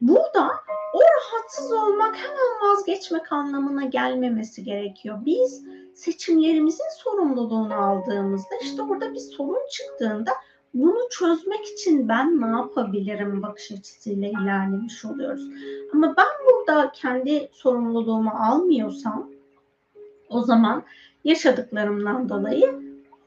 Burada 0.00 0.50
o 0.94 1.00
rahatsız 1.00 1.72
olmak 1.72 2.16
hemen 2.16 2.70
vazgeçmek 2.70 3.32
anlamına 3.32 3.84
gelmemesi 3.84 4.64
gerekiyor. 4.64 5.18
Biz 5.26 5.64
seçimlerimizin 5.98 6.98
sorumluluğunu 6.98 7.74
aldığımızda 7.74 8.56
işte 8.62 8.88
burada 8.88 9.14
bir 9.14 9.18
sorun 9.18 9.68
çıktığında 9.70 10.30
bunu 10.74 10.98
çözmek 11.10 11.66
için 11.66 12.08
ben 12.08 12.40
ne 12.40 12.46
yapabilirim 12.46 13.42
bakış 13.42 13.72
açısıyla 13.72 14.28
ilerlemiş 14.28 15.04
oluyoruz. 15.04 15.48
Ama 15.94 16.14
ben 16.16 16.26
burada 16.46 16.92
kendi 16.92 17.48
sorumluluğumu 17.52 18.30
almıyorsam 18.30 19.30
o 20.28 20.42
zaman 20.42 20.82
yaşadıklarımdan 21.24 22.28
dolayı 22.28 22.82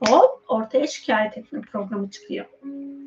hop 0.07 0.43
ortaya 0.47 0.87
şikayet 0.87 1.37
etme 1.37 1.61
programı 1.61 2.09
çıkıyor. 2.09 2.45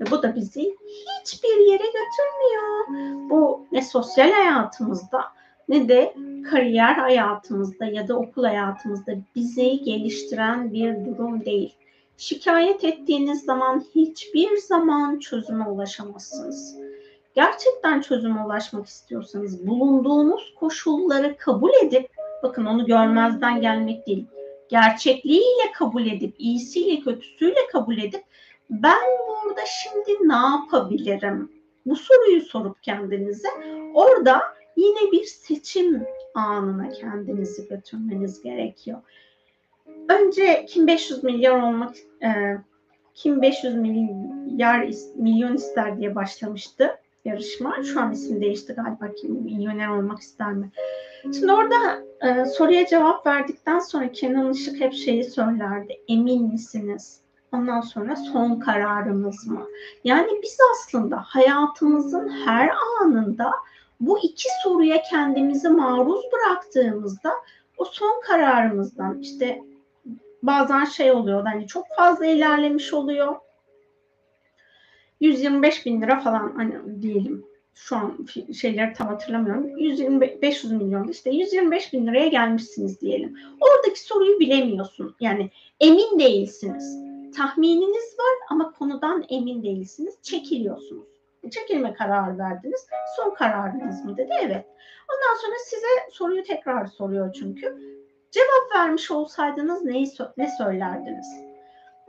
Ve 0.01 0.11
bu 0.11 0.23
da 0.23 0.35
bizi 0.35 0.77
hiçbir 1.21 1.73
yere 1.73 1.85
götürmüyor. 1.85 2.87
Bu 3.31 3.67
ne 3.73 3.83
sosyal 3.83 4.31
hayatımızda 4.31 5.25
ne 5.69 5.89
de 5.89 6.15
kariyer 6.51 6.95
hayatımızda 6.95 7.85
ya 7.85 8.09
da 8.09 8.17
okul 8.17 8.45
hayatımızda 8.45 9.13
bizi 9.35 9.83
geliştiren 9.83 10.73
bir 10.73 11.05
durum 11.05 11.45
değil. 11.45 11.75
Şikayet 12.17 12.85
ettiğiniz 12.85 13.45
zaman 13.45 13.85
hiçbir 13.95 14.57
zaman 14.57 15.19
çözüme 15.19 15.69
ulaşamazsınız. 15.69 16.77
Gerçekten 17.35 18.01
çözüme 18.01 18.45
ulaşmak 18.45 18.87
istiyorsanız 18.87 19.67
bulunduğunuz 19.67 20.55
koşulları 20.55 21.37
kabul 21.37 21.71
edip 21.83 22.11
bakın 22.43 22.65
onu 22.65 22.87
görmezden 22.87 23.61
gelmek 23.61 24.07
değil. 24.07 24.27
Gerçekliğiyle 24.69 25.73
kabul 25.75 26.07
edip, 26.07 26.35
iyisiyle 26.39 27.01
kötüsüyle 27.01 27.67
kabul 27.73 27.99
edip 27.99 28.25
ben 28.71 29.03
burada 29.29 29.61
şimdi 29.83 30.29
ne 30.29 30.35
yapabilirim? 30.35 31.53
Bu 31.87 31.97
soruyu 31.97 32.41
sorup 32.41 32.83
kendinize 32.83 33.49
orada 33.95 34.43
yine 34.77 35.13
bir 35.13 35.25
seçim 35.25 36.07
anına 36.35 36.89
kendinizi 36.89 37.69
götürmeniz 37.69 38.43
gerekiyor. 38.43 38.99
Önce 40.09 40.67
kim 40.69 40.87
500 40.87 41.25
milyar 41.25 41.63
olmak 41.63 41.95
e, 42.23 42.57
kim 43.15 43.43
500 43.43 43.75
milyar 43.75 44.91
milyon 45.17 45.55
ister 45.55 45.99
diye 45.99 46.15
başlamıştı 46.15 46.99
yarışma. 47.25 47.83
Şu 47.83 48.01
an 48.01 48.13
isim 48.13 48.41
değişti 48.41 48.73
galiba 48.73 49.15
kim 49.15 49.31
milyoner 49.31 49.89
olmak 49.89 50.19
ister 50.19 50.53
mi? 50.53 50.71
Şimdi 51.23 51.53
orada 51.53 51.77
e, 52.21 52.45
soruya 52.45 52.87
cevap 52.87 53.27
verdikten 53.27 53.79
sonra 53.79 54.13
Kenan 54.13 54.53
Işık 54.53 54.81
hep 54.81 54.93
şeyi 54.93 55.25
söylerdi. 55.25 56.01
Emin 56.09 56.53
misiniz? 56.53 57.21
Ondan 57.53 57.81
sonra 57.81 58.17
son 58.17 58.61
kararımız 58.61 59.47
mı? 59.47 59.67
Yani 60.05 60.31
biz 60.43 60.59
aslında 60.73 61.17
hayatımızın 61.27 62.29
her 62.29 62.71
anında 63.01 63.53
bu 64.07 64.19
iki 64.19 64.49
soruya 64.63 65.03
kendimizi 65.03 65.69
maruz 65.69 66.23
bıraktığımızda 66.33 67.33
o 67.79 67.85
son 67.85 68.21
kararımızdan 68.21 69.19
işte 69.21 69.63
bazen 70.43 70.85
şey 70.85 71.13
oluyor 71.13 71.43
hani 71.47 71.67
çok 71.67 71.87
fazla 71.97 72.27
ilerlemiş 72.27 72.93
oluyor. 72.93 73.37
125 75.21 75.87
bin 75.87 76.03
lira 76.03 76.21
falan 76.21 76.53
hani 76.57 77.03
diyelim 77.03 77.45
şu 77.75 77.97
an 77.97 78.27
şeyleri 78.61 78.93
tam 78.93 79.07
hatırlamıyorum. 79.07 79.79
120 79.79 80.43
500 80.43 80.73
milyon 80.73 81.09
işte 81.09 81.31
125 81.31 81.93
bin 81.93 82.07
liraya 82.07 82.29
gelmişsiniz 82.29 83.01
diyelim. 83.01 83.39
Oradaki 83.61 84.01
soruyu 84.01 84.41
bilemiyorsun. 84.41 85.17
Yani 85.21 85.51
emin 85.81 86.19
değilsiniz. 86.19 86.99
Tahmininiz 87.37 88.17
var 88.19 88.37
ama 88.51 88.73
konudan 88.73 89.25
emin 89.29 89.63
değilsiniz. 89.63 90.15
Çekiliyorsunuz. 90.23 91.14
Çekilme 91.51 91.95
kararı 91.95 92.39
verdiniz. 92.39 92.87
Son 93.17 93.35
kararınız 93.35 94.05
mı 94.05 94.17
dedi. 94.17 94.31
Evet. 94.41 94.67
Ondan 95.13 95.41
sonra 95.43 95.55
size 95.65 95.87
soruyu 96.11 96.43
tekrar 96.43 96.87
soruyor 96.87 97.33
çünkü. 97.33 97.79
Cevap 98.31 98.75
vermiş 98.75 99.11
olsaydınız 99.11 99.83
neyi 99.83 100.07
ne 100.37 100.51
söylerdiniz? 100.59 101.27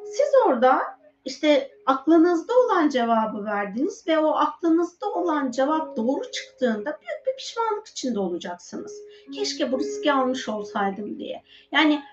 Siz 0.05 0.27
orada 0.45 0.81
işte 1.25 1.71
aklınızda 1.85 2.53
olan 2.65 2.89
cevabı 2.89 3.45
verdiniz 3.45 4.07
ve 4.07 4.19
o 4.19 4.35
aklınızda 4.35 5.09
olan 5.09 5.51
cevap 5.51 5.97
doğru 5.97 6.31
çıktığında 6.31 6.99
büyük 7.01 7.27
bir 7.27 7.35
pişmanlık 7.37 7.87
içinde 7.87 8.19
olacaksınız. 8.19 8.93
Keşke 9.33 9.71
bu 9.71 9.79
riski 9.79 10.13
almış 10.13 10.49
olsaydım 10.49 11.17
diye. 11.17 11.43
Yani 11.71 12.03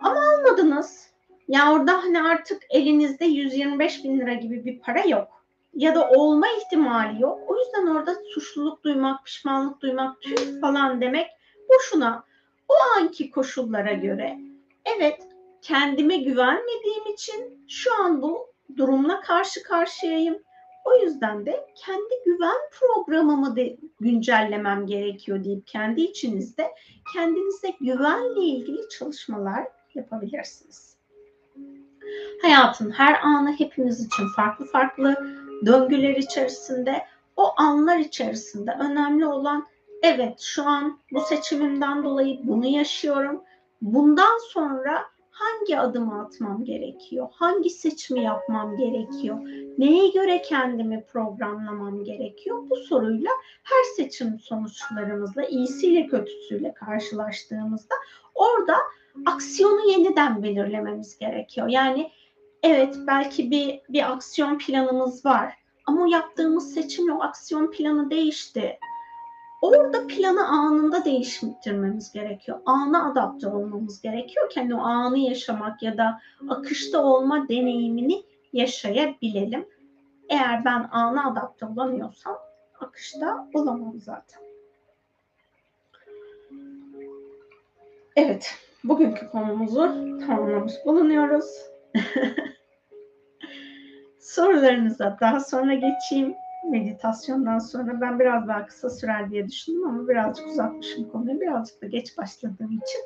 ama 0.00 0.20
almadınız. 0.20 1.06
Ya 1.48 1.72
orada 1.72 1.92
hani 1.92 2.22
artık 2.22 2.62
elinizde 2.70 3.24
125 3.24 4.04
bin 4.04 4.20
lira 4.20 4.34
gibi 4.34 4.64
bir 4.64 4.80
para 4.80 5.00
yok. 5.00 5.35
Ya 5.76 5.94
da 5.94 6.08
olma 6.08 6.46
ihtimali 6.48 7.22
yok. 7.22 7.40
O 7.46 7.58
yüzden 7.58 7.86
orada 7.86 8.14
suçluluk 8.34 8.84
duymak, 8.84 9.24
pişmanlık 9.24 9.80
duymak, 9.80 10.20
tüh 10.20 10.60
falan 10.60 11.00
demek 11.00 11.26
boşuna. 11.68 12.24
O 12.68 12.74
anki 12.98 13.30
koşullara 13.30 13.92
göre 13.92 14.38
evet 14.96 15.22
kendime 15.62 16.16
güvenmediğim 16.16 17.06
için 17.12 17.66
şu 17.68 17.94
an 18.04 18.22
bu 18.22 18.46
durumla 18.76 19.20
karşı 19.20 19.62
karşıyayım. 19.62 20.38
O 20.84 20.94
yüzden 20.94 21.46
de 21.46 21.66
kendi 21.74 22.14
güven 22.24 22.60
programımı 22.70 23.56
da 23.56 23.62
güncellemem 24.00 24.86
gerekiyor 24.86 25.44
deyip 25.44 25.66
kendi 25.66 26.00
içinizde 26.00 26.74
kendinize 27.14 27.74
güvenle 27.80 28.40
ilgili 28.40 28.88
çalışmalar 28.88 29.66
yapabilirsiniz. 29.94 30.96
Hayatın 32.42 32.90
her 32.90 33.20
anı 33.22 33.52
hepimiz 33.52 34.06
için 34.06 34.28
farklı 34.36 34.66
farklı 34.66 35.16
döngüler 35.66 36.16
içerisinde 36.16 37.02
o 37.36 37.52
anlar 37.56 37.98
içerisinde 37.98 38.70
önemli 38.80 39.26
olan 39.26 39.66
evet 40.02 40.40
şu 40.40 40.64
an 40.64 40.98
bu 41.12 41.20
seçimimden 41.20 42.04
dolayı 42.04 42.40
bunu 42.42 42.66
yaşıyorum. 42.66 43.42
Bundan 43.82 44.38
sonra 44.52 45.04
hangi 45.30 45.78
adımı 45.78 46.20
atmam 46.20 46.64
gerekiyor? 46.64 47.28
Hangi 47.32 47.70
seçimi 47.70 48.22
yapmam 48.22 48.76
gerekiyor? 48.76 49.38
Neye 49.78 50.08
göre 50.08 50.42
kendimi 50.42 51.04
programlamam 51.04 52.04
gerekiyor? 52.04 52.58
Bu 52.70 52.76
soruyla 52.76 53.30
her 53.62 53.82
seçim 53.96 54.38
sonuçlarımızla 54.38 55.44
iyisiyle 55.44 56.06
kötüsüyle 56.06 56.74
karşılaştığımızda 56.74 57.94
orada 58.34 58.76
aksiyonu 59.26 59.90
yeniden 59.90 60.42
belirlememiz 60.42 61.18
gerekiyor. 61.18 61.68
Yani 61.68 62.10
evet 62.66 62.96
belki 63.06 63.50
bir 63.50 63.80
bir 63.88 64.12
aksiyon 64.12 64.58
planımız 64.58 65.26
var 65.26 65.54
ama 65.86 66.08
yaptığımız 66.08 66.74
seçimle 66.74 67.12
o 67.12 67.22
aksiyon 67.22 67.70
planı 67.70 68.10
değişti. 68.10 68.78
Orada 69.62 70.06
planı 70.06 70.48
anında 70.48 71.04
değiştirmemiz 71.04 72.12
gerekiyor. 72.12 72.60
Ana 72.66 73.10
adapte 73.10 73.48
olmamız 73.48 74.02
gerekiyor 74.02 74.50
ki 74.50 74.60
hani 74.60 74.74
o 74.74 74.78
anı 74.78 75.18
yaşamak 75.18 75.82
ya 75.82 75.98
da 75.98 76.20
akışta 76.48 77.02
olma 77.02 77.48
deneyimini 77.48 78.22
yaşayabilelim. 78.52 79.68
Eğer 80.28 80.64
ben 80.64 80.88
ana 80.92 81.30
adapte 81.30 81.66
olamıyorsam 81.66 82.36
akışta 82.80 83.48
olamam 83.54 84.00
zaten. 84.00 84.40
Evet, 88.16 88.54
bugünkü 88.84 89.30
konumuzu 89.30 89.80
tamamlamış 90.26 90.74
bulunuyoruz. 90.86 91.46
Sorularınıza 94.26 95.16
daha 95.20 95.40
sonra 95.40 95.74
geçeyim. 95.74 96.34
Meditasyondan 96.70 97.58
sonra 97.58 98.00
ben 98.00 98.18
biraz 98.20 98.48
daha 98.48 98.66
kısa 98.66 98.90
sürer 98.90 99.30
diye 99.30 99.48
düşündüm 99.48 99.88
ama 99.88 100.08
birazcık 100.08 100.46
uzatmışım 100.46 101.08
konuyu. 101.08 101.40
Birazcık 101.40 101.82
da 101.82 101.86
geç 101.86 102.18
başladığım 102.18 102.72
için 102.72 103.00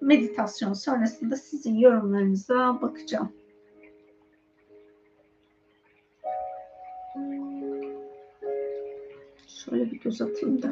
meditasyon 0.00 0.72
sonrasında 0.72 1.36
sizin 1.36 1.74
yorumlarınıza 1.74 2.82
bakacağım. 2.82 3.32
Şöyle 9.46 9.90
bir 9.90 10.00
göz 10.00 10.22
atayım 10.22 10.62
da. 10.62 10.70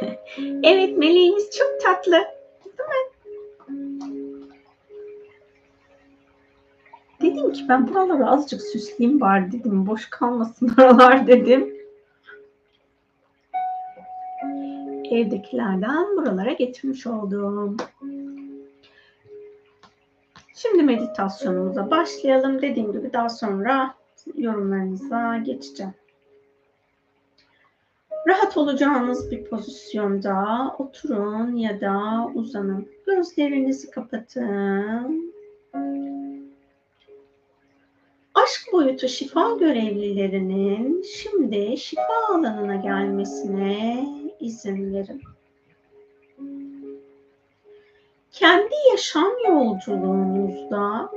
evet 0.62 0.98
meleğimiz 0.98 1.50
çok 1.58 1.80
tatlı. 1.80 2.37
Dedim 7.38 7.52
ki 7.52 7.68
ben 7.68 7.88
buraları 7.88 8.26
azıcık 8.26 8.62
süsleyeyim 8.62 9.20
bari 9.20 9.52
dedim. 9.52 9.86
Boş 9.86 10.10
kalmasın 10.10 10.74
oralar 10.78 11.26
dedim. 11.26 11.74
Evdekilerden 15.10 16.16
buralara 16.16 16.52
getirmiş 16.52 17.06
oldum. 17.06 17.76
Şimdi 20.54 20.82
meditasyonumuza 20.82 21.90
başlayalım. 21.90 22.62
Dediğim 22.62 22.92
gibi 22.92 23.12
daha 23.12 23.28
sonra 23.28 23.94
yorumlarınıza 24.36 25.36
geçeceğim. 25.36 25.94
Rahat 28.28 28.56
olacağınız 28.56 29.30
bir 29.30 29.44
pozisyonda 29.44 30.36
oturun 30.78 31.56
ya 31.56 31.80
da 31.80 32.26
uzanın. 32.34 32.88
Gözlerinizi 33.06 33.90
kapatın. 33.90 35.37
Aşk 38.48 38.72
boyutu 38.72 39.08
şifa 39.08 39.52
görevlilerinin 39.52 41.02
şimdi 41.02 41.78
şifa 41.78 42.34
alanına 42.34 42.76
gelmesine 42.76 44.06
izin 44.40 44.94
verin. 44.94 45.22
Kendi 48.32 48.74
yaşam 48.90 49.32
yolculuğunuzda 49.48 51.10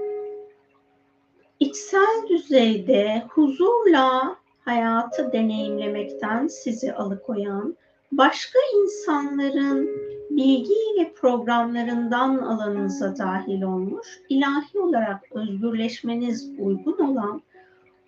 içsel 1.60 2.28
düzeyde 2.30 3.24
huzurla 3.30 4.36
hayatı 4.66 5.32
deneyimlemekten 5.32 6.48
sizi 6.48 6.94
alıkoyan 6.94 7.78
başka 8.12 8.60
insanların 8.76 9.90
bilgi 10.38 11.00
ve 11.00 11.14
programlarından 11.14 12.38
alanınıza 12.38 13.18
dahil 13.18 13.62
olmuş, 13.62 14.08
ilahi 14.30 14.80
olarak 14.80 15.32
özgürleşmeniz 15.32 16.50
uygun 16.60 16.98
olan 16.98 17.42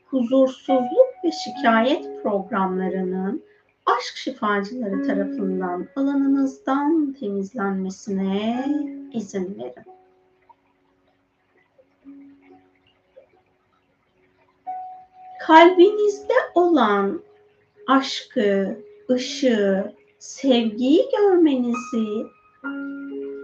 huzursuzluk 0.06 1.10
ve 1.24 1.32
şikayet 1.32 2.24
programlarının 2.24 3.44
aşk 3.86 4.16
şifacıları 4.16 5.08
tarafından 5.08 5.88
alanınızdan 5.96 7.16
temizlenmesine 7.20 8.66
izin 9.14 9.60
verin. 9.60 9.94
Kalbinizde 15.48 16.34
olan 16.56 17.22
aşkı, 17.88 18.78
ışığı, 19.10 19.94
sevgiyi 20.24 21.10
görmenizi, 21.18 22.28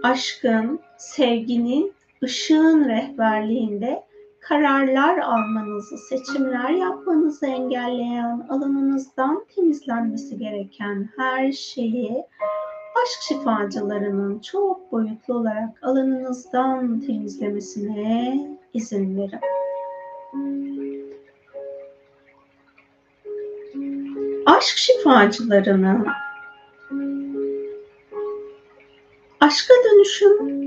aşkın, 0.02 0.80
sevginin, 0.98 1.92
ışığın 2.22 2.88
rehberliğinde 2.88 4.04
kararlar 4.40 5.18
almanızı, 5.18 5.98
seçimler 5.98 6.70
yapmanızı 6.70 7.46
engelleyen, 7.46 8.46
alanınızdan 8.48 9.44
temizlenmesi 9.54 10.38
gereken 10.38 11.08
her 11.16 11.52
şeyi 11.52 12.24
aşk 13.02 13.22
şifacılarının 13.22 14.38
çok 14.38 14.92
boyutlu 14.92 15.34
olarak 15.34 15.82
alanınızdan 15.82 17.00
temizlemesine 17.00 18.48
izin 18.74 19.16
verin. 19.16 19.40
Aşk 24.46 24.76
şifacılarının 24.76 26.06
aşka 29.50 29.74
dönüşüm 29.84 30.60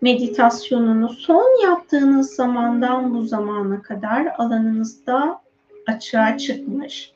meditasyonunu 0.00 1.08
son 1.08 1.62
yaptığınız 1.64 2.30
zamandan 2.34 3.14
bu 3.14 3.24
zamana 3.24 3.82
kadar 3.82 4.26
alanınızda 4.38 5.40
açığa 5.86 6.38
çıkmış. 6.38 7.12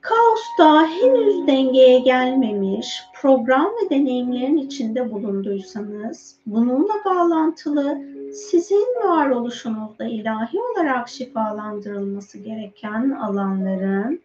Kaosta 0.00 0.86
henüz 0.86 1.46
dengeye 1.46 1.98
gelmemiş 1.98 3.02
program 3.20 3.66
ve 3.66 3.90
deneyimlerin 3.90 4.56
içinde 4.56 5.12
bulunduysanız 5.12 6.36
bununla 6.46 6.94
bağlantılı 7.04 7.98
sizin 8.32 8.86
varoluşunuzda 9.04 10.04
ilahi 10.04 10.58
olarak 10.60 11.08
şifalandırılması 11.08 12.38
gereken 12.38 13.10
alanların 13.10 14.20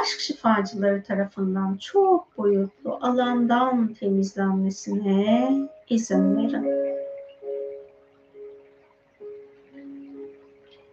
aşk 0.00 0.20
şifacıları 0.20 1.02
tarafından 1.02 1.76
çok 1.76 2.38
boyutlu 2.38 2.98
alandan 3.02 3.94
temizlenmesine 3.94 5.50
izin 5.88 6.36
verin. 6.36 6.94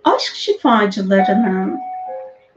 Aşk 0.04 0.36
şifacılarının 0.36 1.80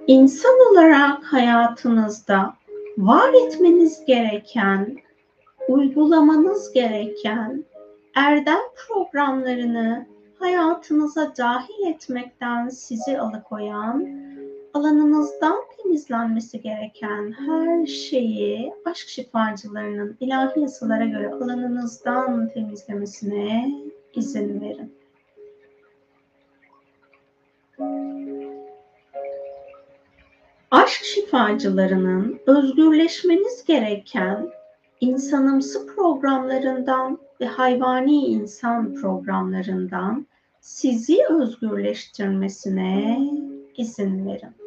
insan 0.06 0.54
olarak 0.70 1.24
hayatınızda 1.24 2.54
var 2.98 3.46
etmeniz 3.46 4.04
gereken, 4.04 4.96
uygulamanız 5.68 6.72
gereken 6.72 7.64
erdem 8.14 8.60
programlarını 8.76 10.06
hayatınıza 10.38 11.32
dahil 11.38 11.86
etmekten 11.86 12.68
sizi 12.68 13.18
alıkoyan 13.18 14.06
alanınızdan 14.74 15.56
temizlenmesi 15.76 16.60
gereken 16.60 17.32
her 17.32 17.86
şeyi 17.86 18.72
aşk 18.84 19.08
şifacılarının 19.08 20.16
ilahi 20.20 20.60
yasalara 20.60 21.04
göre 21.04 21.30
alanınızdan 21.30 22.48
temizlemesine 22.48 23.72
izin 24.14 24.60
verin. 24.60 24.94
Aşk 30.70 31.04
şifacılarının 31.04 32.40
özgürleşmeniz 32.46 33.64
gereken 33.64 34.50
insanımsı 35.00 35.86
programlarından 35.86 37.18
ve 37.40 37.46
hayvani 37.46 38.26
insan 38.26 38.94
programlarından 38.94 40.26
sizi 40.60 41.18
özgürleştirmesine 41.30 43.18
izin 43.76 44.26
verin. 44.26 44.63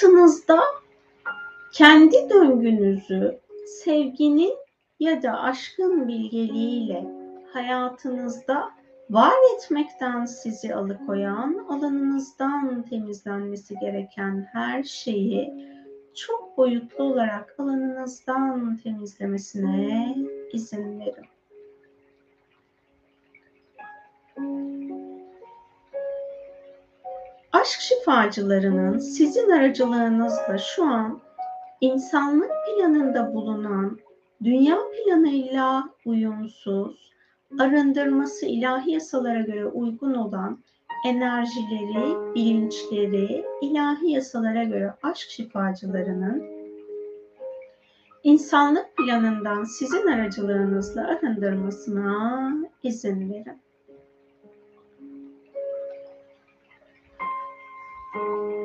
Hayatınızda 0.00 0.60
kendi 1.72 2.30
döngünüzü 2.30 3.40
sevginin 3.66 4.56
ya 5.00 5.22
da 5.22 5.40
aşkın 5.40 6.08
bilgeliğiyle 6.08 7.04
hayatınızda 7.52 8.70
var 9.10 9.32
etmekten 9.56 10.24
sizi 10.24 10.74
alıkoyan, 10.74 11.66
alanınızdan 11.68 12.82
temizlenmesi 12.82 13.74
gereken 13.78 14.48
her 14.52 14.82
şeyi 14.82 15.54
çok 16.14 16.56
boyutlu 16.58 17.04
olarak 17.04 17.54
alanınızdan 17.58 18.76
temizlemesine 18.76 20.16
izin 20.52 21.00
verin. 21.00 21.26
Aşk 27.60 27.80
şifacılarının 27.80 28.98
sizin 28.98 29.50
aracılığınızla 29.50 30.58
şu 30.58 30.84
an 30.84 31.20
insanlık 31.80 32.50
planında 32.66 33.34
bulunan 33.34 33.98
dünya 34.44 34.76
planıyla 34.76 35.90
uyumsuz, 36.04 37.10
arındırması 37.58 38.46
ilahi 38.46 38.90
yasalara 38.90 39.40
göre 39.40 39.66
uygun 39.66 40.14
olan 40.14 40.58
enerjileri, 41.06 42.34
bilinçleri 42.34 43.44
ilahi 43.62 44.10
yasalara 44.10 44.64
göre 44.64 44.94
aşk 45.02 45.30
şifacılarının 45.30 46.42
insanlık 48.22 48.96
planından 48.96 49.64
sizin 49.64 50.06
aracılığınızla 50.06 51.06
arındırmasına 51.06 52.52
izin 52.82 53.30
verin. 53.30 53.60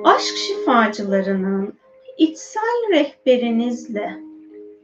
Aşk 0.05 0.37
şifacılarının 0.37 1.73
içsel 2.17 2.91
rehberinizle 2.91 4.19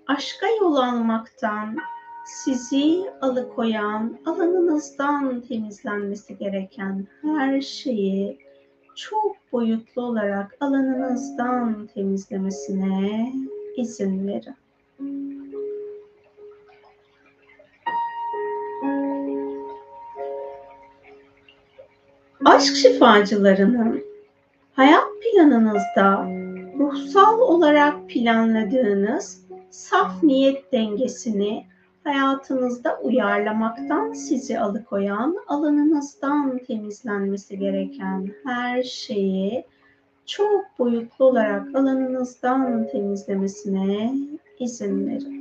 aşka 0.07 0.47
yol 0.61 0.75
almaktan 0.75 1.77
sizi 2.25 3.03
alıkoyan, 3.21 4.17
alanınızdan 4.25 5.41
temizlenmesi 5.41 6.37
gereken 6.37 7.07
her 7.21 7.61
şeyi 7.61 8.37
çok 8.95 9.35
boyutlu 9.51 10.01
olarak 10.01 10.57
alanınızdan 10.59 11.89
temizlemesine 11.93 13.33
izin 13.77 14.27
verin. 14.27 14.55
Aşk 22.45 22.75
şifacılarının 22.75 24.10
hayat 24.73 25.07
planınızda 25.21 26.27
ruhsal 26.79 27.39
olarak 27.39 28.09
planladığınız 28.09 29.45
saf 29.69 30.23
niyet 30.23 30.71
dengesini 30.71 31.65
hayatınızda 32.03 32.99
uyarlamaktan 33.03 34.13
sizi 34.13 34.59
alıkoyan, 34.59 35.37
alanınızdan 35.47 36.59
temizlenmesi 36.67 37.59
gereken 37.59 38.31
her 38.45 38.83
şeyi 38.83 39.65
çok 40.25 40.65
boyutlu 40.79 41.25
olarak 41.25 41.75
alanınızdan 41.75 42.87
temizlemesine 42.91 44.13
izin 44.59 45.07
verin. 45.07 45.40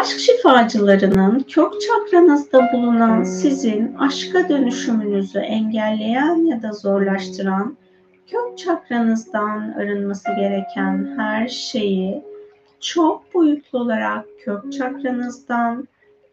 Aşk 0.00 0.18
şifacılarının 0.18 1.38
kök 1.38 1.72
çakranızda 1.80 2.72
bulunan 2.72 3.22
sizin 3.22 3.94
aşka 3.94 4.48
dönüşümünüzü 4.48 5.38
engelleyen 5.38 6.46
ya 6.46 6.62
da 6.62 6.72
zorlaştıran 6.72 7.76
kök 8.30 8.58
çakranızdan 8.58 9.74
arınması 9.78 10.30
gereken 10.36 11.14
her 11.16 11.48
şeyi 11.48 12.22
çok 12.80 13.34
boyutlu 13.34 13.78
olarak 13.78 14.24
kök 14.44 14.72
çakranızdan, 14.72 15.88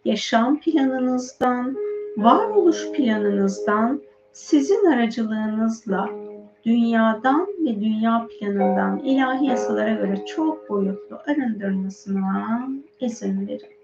yaşam 0.05 0.59
planınızdan, 0.59 1.77
varoluş 2.17 2.91
planınızdan 2.91 4.01
sizin 4.33 4.85
aracılığınızla 4.85 6.09
dünyadan 6.67 7.47
ve 7.59 7.81
dünya 7.81 8.27
planından 8.27 8.99
ilahi 8.99 9.45
yasalara 9.45 9.93
göre 9.93 10.25
çok 10.25 10.69
boyutlu 10.69 11.19
arındırmasına 11.27 12.67
izin 12.99 13.47
verin. 13.47 13.77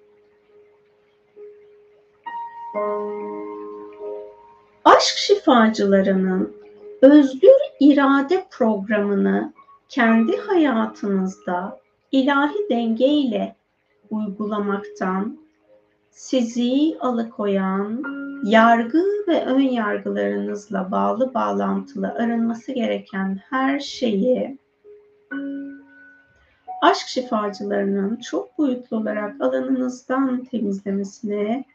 Aşk 4.86 5.17
şifacılarının 5.17 6.55
özgür 7.01 7.49
irade 7.79 8.45
programını 8.51 9.53
kendi 9.89 10.38
hayatınızda 10.38 11.79
ilahi 12.11 12.69
denge 12.69 13.07
ile 13.07 13.55
uygulamaktan 14.09 15.39
sizi 16.11 16.97
alıkoyan 16.99 18.03
yargı 18.44 19.04
ve 19.28 19.46
ön 19.46 19.60
yargılarınızla 19.60 20.91
bağlı 20.91 21.34
bağlantılı 21.34 22.08
arınması 22.08 22.72
gereken 22.72 23.39
her 23.50 23.80
şeyi 23.80 24.58
aşk 26.82 27.08
şifacılarının 27.08 28.16
çok 28.16 28.58
boyutlu 28.58 28.98
olarak 28.98 29.41
alanınızdan 29.41 30.44
temizlemesine 30.44 31.66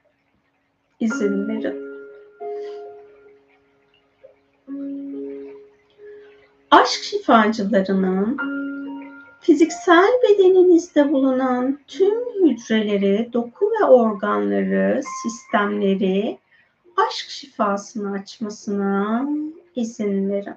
izin 1.00 1.48
verin. 1.48 1.88
Aşk 6.70 7.02
şifacılarının 7.02 8.36
fiziksel 9.40 10.08
bedeninizde 10.22 11.12
bulunan 11.12 11.78
tüm 11.86 12.44
hücreleri, 12.44 13.30
doku 13.32 13.70
ve 13.80 13.84
organları, 13.84 15.00
sistemleri 15.22 16.38
aşk 17.06 17.30
şifasını 17.30 18.12
açmasına 18.12 19.28
izin 19.76 20.30
verin. 20.30 20.54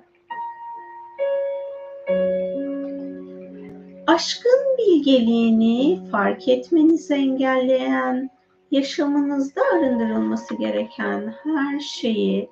Aşkın 4.08 4.78
bilgeliğini 4.78 6.10
fark 6.12 6.48
etmenizi 6.48 7.14
engelleyen, 7.14 8.30
yaşamınızda 8.72 9.62
arındırılması 9.74 10.56
gereken 10.56 11.34
her 11.44 11.80
şeyi 11.80 12.50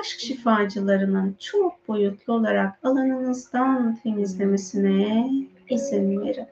aşk 0.00 0.20
şifacılarının 0.20 1.36
çok 1.40 1.88
boyutlu 1.88 2.32
olarak 2.32 2.78
alanınızdan 2.82 3.98
temizlemesine 4.02 5.30
izin 5.70 6.20
verin. 6.20 6.46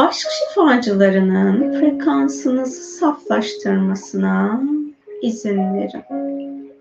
Aşk 0.00 0.28
şifacılarının 0.30 1.80
frekansınızı 1.80 2.98
saflaştırmasına 2.98 4.62
izin 5.22 5.74
verin. 5.74 6.72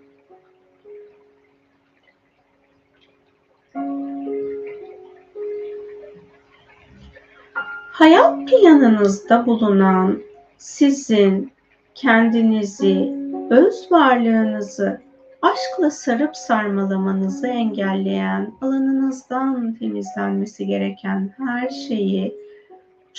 Hayat 7.92 8.50
planınızda 8.50 9.46
bulunan 9.46 10.22
sizin 10.58 11.52
kendinizi, 11.96 13.14
öz 13.50 13.92
varlığınızı 13.92 15.02
aşkla 15.42 15.92
sarıp 15.92 16.38
sarmalamanızı 16.38 17.48
engelleyen, 17.48 18.54
alanınızdan 18.62 19.74
temizlenmesi 19.74 20.68
gereken 20.68 21.34
her 21.38 21.70
şeyi 21.70 22.49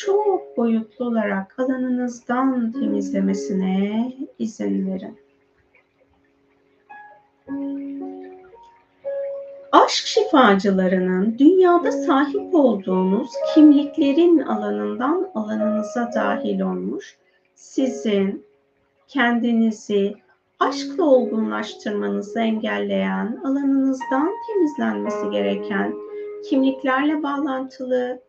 çok 0.01 0.57
boyutlu 0.57 1.05
olarak 1.05 1.59
alanınızdan 1.59 2.73
temizlemesine 2.73 4.13
izin 4.39 4.87
verin. 4.87 5.19
Aşk 9.73 10.07
şifacılarının 10.07 11.39
dünyada 11.39 11.93
sahip 11.93 12.55
olduğunuz 12.55 13.31
kimliklerin 13.55 14.39
alanından 14.39 15.31
alanınıza 15.35 16.11
dahil 16.15 16.61
olmuş, 16.61 17.17
sizin 17.55 18.45
kendinizi 19.09 20.15
aşkla 20.59 21.05
olgunlaştırmanızı 21.05 22.41
engelleyen, 22.41 23.41
alanınızdan 23.45 24.31
temizlenmesi 24.47 25.31
gereken 25.31 25.95
kimliklerle 26.49 27.23
bağlantılı 27.23 28.21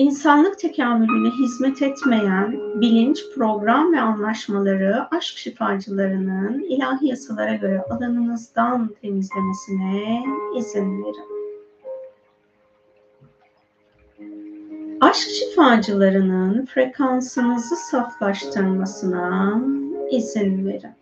İnsanlık 0.00 0.58
tekamülüne 0.58 1.30
hizmet 1.30 1.82
etmeyen 1.82 2.80
bilinç, 2.80 3.24
program 3.34 3.92
ve 3.92 4.00
anlaşmaları 4.00 5.06
aşk 5.16 5.36
şifacılarının 5.36 6.60
ilahi 6.60 7.06
yasalara 7.08 7.54
göre 7.54 7.82
alanınızdan 7.90 8.94
temizlemesine 9.02 10.24
izin 10.56 11.04
verin. 11.04 11.30
Aşk 15.00 15.28
şifacılarının 15.28 16.66
frekansınızı 16.66 17.76
saflaştırmasına 17.76 19.60
izin 20.10 20.66
verin. 20.66 20.99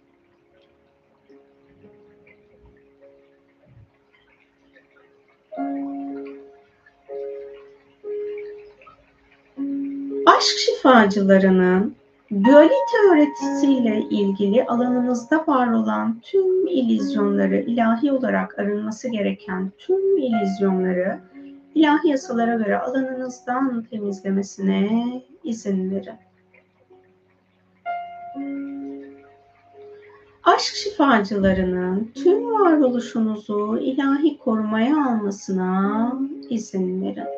Aşk 10.38 10.58
şifacılarının 10.58 11.94
dualite 12.44 12.98
öğretisiyle 13.12 14.00
ilgili 14.10 14.64
alanımızda 14.64 15.44
var 15.46 15.72
olan 15.72 16.20
tüm 16.22 16.66
ilizyonları 16.66 17.60
ilahi 17.60 18.12
olarak 18.12 18.58
arınması 18.58 19.08
gereken 19.08 19.72
tüm 19.78 20.16
ilizyonları 20.16 21.20
ilahi 21.74 22.08
yasalara 22.08 22.54
göre 22.54 22.78
alanınızdan 22.78 23.82
temizlemesine 23.90 25.22
izin 25.44 25.90
verin. 25.90 26.18
Aşk 30.44 30.74
şifacılarının 30.74 32.12
tüm 32.14 32.50
varoluşunuzu 32.50 33.78
ilahi 33.80 34.38
korumaya 34.38 35.06
almasına 35.06 36.12
izin 36.50 37.02
verin. 37.02 37.37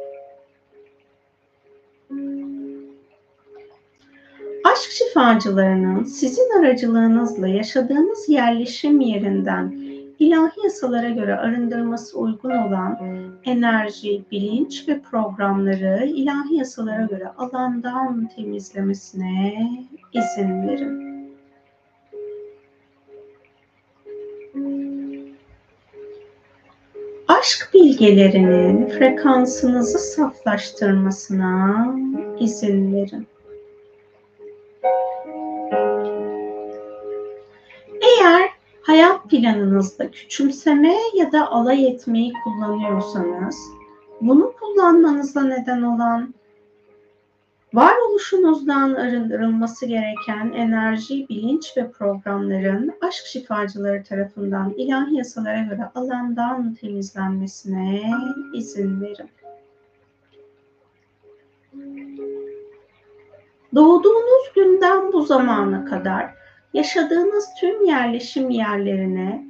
Aşk 4.81 4.91
şifacılarının 4.91 6.05
sizin 6.05 6.59
aracılığınızla 6.59 7.49
yaşadığınız 7.49 8.28
yerleşim 8.28 9.01
yerinden 9.01 9.72
ilahi 10.18 10.64
yasalara 10.64 11.09
göre 11.09 11.37
arındırması 11.37 12.18
uygun 12.18 12.51
olan 12.51 12.99
enerji, 13.45 14.22
bilinç 14.31 14.89
ve 14.89 15.01
programları 15.01 16.07
ilahi 16.07 16.55
yasalara 16.55 17.03
göre 17.03 17.28
alandan 17.39 18.31
temizlemesine 18.37 19.68
izin 20.12 20.68
verin. 20.68 21.11
Aşk 27.28 27.70
bilgelerinin 27.74 28.89
frekansınızı 28.89 29.99
saflaştırmasına 29.99 31.87
izin 32.39 32.95
verin. 32.95 33.30
Hayat 38.83 39.31
planınızda 39.31 40.11
küçümseme 40.11 40.97
ya 41.14 41.33
da 41.33 41.51
alay 41.51 41.89
etmeyi 41.89 42.33
kullanıyorsanız, 42.45 43.57
bunu 44.20 44.53
kullanmanıza 44.61 45.43
neden 45.43 45.83
olan 45.83 46.35
varoluşunuzdan 47.74 48.95
arındırılması 48.95 49.87
gereken 49.87 50.53
enerji, 50.53 51.28
bilinç 51.28 51.76
ve 51.76 51.91
programların 51.91 52.93
aşk 53.01 53.26
şifacıları 53.26 54.05
tarafından 54.05 54.70
ilahi 54.76 55.16
yasalara 55.16 55.62
göre 55.62 55.91
alandan 55.95 56.74
temizlenmesine 56.74 58.11
izin 58.55 59.01
verin. 59.01 59.31
Doğduğunuz 63.74 64.53
günden 64.55 65.12
bu 65.12 65.22
zamana 65.22 65.85
kadar 65.85 66.39
yaşadığınız 66.75 67.49
tüm 67.61 67.85
yerleşim 67.85 68.51
yerlerine, 68.51 69.47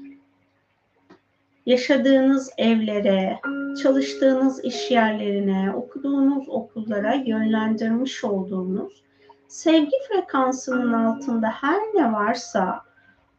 yaşadığınız 1.67 2.51
evlere, 2.59 3.41
çalıştığınız 3.83 4.65
iş 4.65 4.91
yerlerine, 4.91 5.73
okuduğunuz 5.75 6.49
okullara 6.49 7.15
yönlendirmiş 7.15 8.25
olduğunuz 8.25 9.03
sevgi 9.49 9.97
frekansının 10.09 10.93
altında 10.93 11.49
her 11.49 11.81
ne 11.95 12.13
varsa 12.13 12.81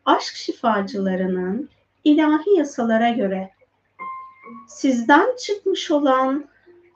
aşk 0.06 0.36
şifacılarının 0.36 1.70
ilahi 2.04 2.58
yasalara 2.58 3.10
göre 3.10 3.50
sizden 4.68 5.36
çıkmış 5.36 5.92
olan 5.92 6.46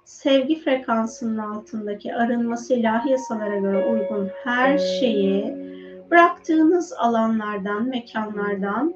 sevgi 0.06 0.64
frekansının 0.64 1.38
altındaki 1.38 2.16
arınması 2.16 2.74
ilahi 2.74 3.10
yasalara 3.10 3.58
göre 3.58 3.86
uygun 3.86 4.30
her 4.44 4.78
şeyi 4.78 5.56
bıraktığınız 6.12 6.94
alanlardan, 6.94 7.88
mekanlardan 7.88 8.94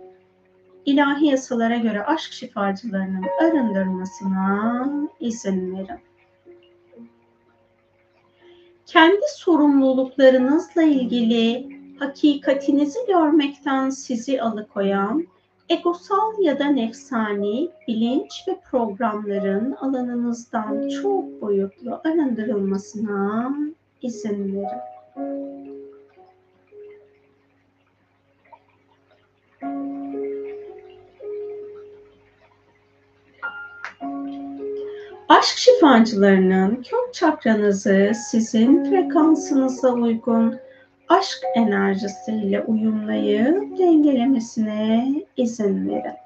ilahi 0.85 1.25
yasalara 1.25 1.77
göre 1.77 2.05
aşk 2.05 2.33
şifacılarının 2.33 3.25
arındırmasına 3.41 4.89
izin 5.19 5.77
verin. 5.77 5.99
Kendi 8.85 9.25
sorumluluklarınızla 9.35 10.83
ilgili 10.83 11.69
hakikatinizi 11.99 12.99
görmekten 13.07 13.89
sizi 13.89 14.41
alıkoyan 14.41 15.27
egosal 15.69 16.39
ya 16.41 16.59
da 16.59 16.65
nefsani 16.65 17.69
bilinç 17.87 18.47
ve 18.47 18.59
programların 18.71 19.71
alanınızdan 19.71 20.89
çok 20.89 21.41
boyutlu 21.41 22.01
arındırılmasına 22.03 23.55
izin 24.01 24.55
verin. 24.55 25.78
Aşk 35.29 35.57
şifacılarının 35.57 36.75
kök 36.75 37.13
çakranızı 37.13 38.11
sizin 38.29 38.83
frekansınıza 38.83 39.93
uygun 39.93 40.59
aşk 41.09 41.39
enerjisiyle 41.55 42.61
uyumlayıp 42.61 43.77
dengelemesine 43.77 45.13
izin 45.37 45.89
verin. 45.89 46.17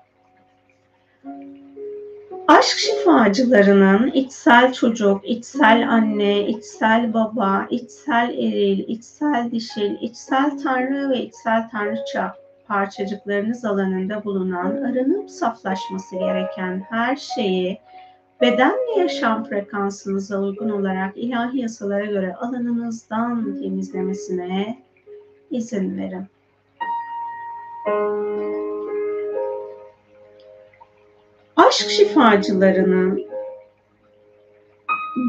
Aşk 2.47 2.77
şifacılarının 2.77 4.11
içsel 4.11 4.73
çocuk, 4.73 5.29
içsel 5.29 5.89
anne, 5.89 6.47
içsel 6.47 7.13
baba, 7.13 7.67
içsel 7.69 8.29
eril, 8.29 8.79
içsel 8.87 9.51
dişil, 9.51 9.95
içsel 10.01 10.57
tanrı 10.63 11.09
ve 11.09 11.21
içsel 11.21 11.69
tanrıça 11.69 12.35
parçacıklarınız 12.67 13.65
alanında 13.65 14.23
bulunan 14.23 14.83
arınıp 14.83 15.31
saflaşması 15.31 16.15
gereken 16.15 16.85
her 16.89 17.15
şeyi 17.15 17.79
beden 18.43 18.71
ve 18.71 18.99
yaşam 18.99 19.43
frekansınıza 19.43 20.41
uygun 20.41 20.69
olarak 20.69 21.17
ilahi 21.17 21.59
yasalara 21.59 22.05
göre 22.05 22.35
alanınızdan 22.35 23.61
temizlemesine 23.61 24.83
izin 25.51 25.97
verin. 25.97 26.25
Aşk 31.55 31.89
şifacılarının 31.89 33.25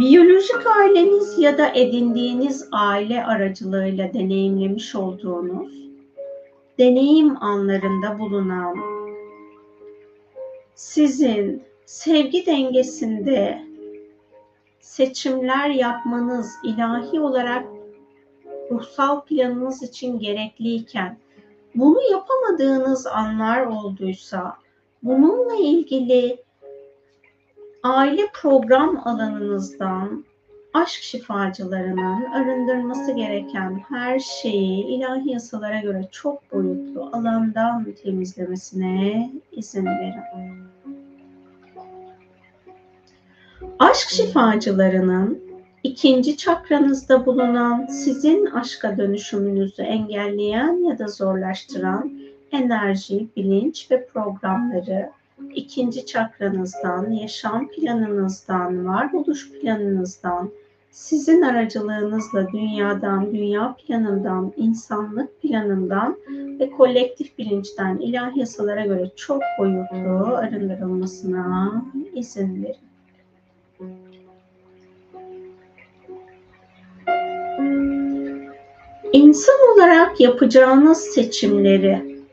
biyolojik 0.01 0.67
aileniz 0.67 1.39
ya 1.39 1.59
da 1.59 1.69
edindiğiniz 1.75 2.69
aile 2.73 3.25
aracılığıyla 3.25 4.15
deneyimlemiş 4.15 4.95
olduğunuz 4.95 5.73
deneyim 6.79 7.43
anlarında 7.43 8.19
bulunan 8.19 8.77
sizin 10.75 11.74
sevgi 11.87 12.47
dengesinde 12.47 13.63
seçimler 14.81 15.71
yapmanız 15.71 16.53
ilahi 16.65 17.21
olarak 17.21 17.67
ruhsal 18.71 19.21
planınız 19.21 19.83
için 19.83 20.19
gerekliyken 20.19 21.19
bunu 21.75 21.99
yapamadığınız 22.13 23.07
anlar 23.07 23.67
olduysa 23.67 24.57
bununla 25.03 25.55
ilgili 25.55 26.37
aile 27.83 28.27
program 28.35 29.03
alanınızdan 29.05 30.25
aşk 30.75 31.03
şifacılarının 31.03 32.25
arındırması 32.25 33.13
gereken 33.13 33.83
her 33.89 34.19
şeyi 34.19 34.85
ilahi 34.85 35.31
yasalara 35.31 35.81
göre 35.81 36.09
çok 36.13 36.53
boyutlu 36.53 37.11
alandan 37.13 37.87
temizlemesine 38.05 39.33
izin 39.53 39.87
verin. 39.87 40.65
Aşk 43.79 44.09
şifacılarının 44.09 45.39
ikinci 45.83 46.37
çakranızda 46.37 47.27
bulunan 47.27 47.87
sizin 47.87 48.47
aşka 48.47 48.97
dönüşümünüzü 48.97 49.83
engelleyen 49.83 50.91
ya 50.91 50.99
da 50.99 51.09
zorlaştıran 51.09 52.13
enerji, 52.53 53.29
bilinç 53.37 53.91
ve 53.91 54.07
programları 54.07 55.11
ikinci 55.55 56.07
çakranızdan, 56.07 57.11
yaşam 57.11 57.69
planınızdan, 57.69 58.87
varoluş 58.87 59.51
planınızdan, 59.53 60.51
sizin 60.91 61.43
aracılığınızla 61.43 62.53
dünyadan, 62.53 63.35
dünya 63.35 63.77
planından, 63.79 64.53
insanlık 64.57 65.43
planından 65.43 66.17
ve 66.31 66.71
kolektif 66.71 67.39
bilinçten 67.39 67.99
ilahi 67.99 68.39
yasalara 68.41 68.87
göre 68.87 69.11
çok 69.17 69.43
boyutlu 69.59 70.37
arındırılmasına 70.37 71.85
izin 72.15 72.63
verin. 72.63 72.94
İnsan 79.15 79.55
olarak 79.75 80.21
yapacağınız 80.21 80.99
seçimleri 80.99 82.25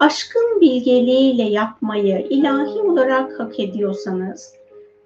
aşkın 0.00 0.60
bilgeliğiyle 0.60 1.42
yapmayı 1.42 2.26
ilahi 2.30 2.80
olarak 2.80 3.40
hak 3.40 3.60
ediyorsanız 3.60 4.54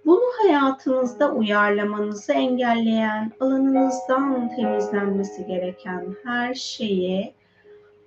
Bunu 0.06 0.22
hayatınızda 0.42 1.32
uyarlamanızı 1.32 2.32
engelleyen, 2.32 3.32
alanınızdan 3.40 4.56
temizlenmesi 4.56 5.46
gereken 5.46 6.16
her 6.24 6.54
şeyi 6.54 7.34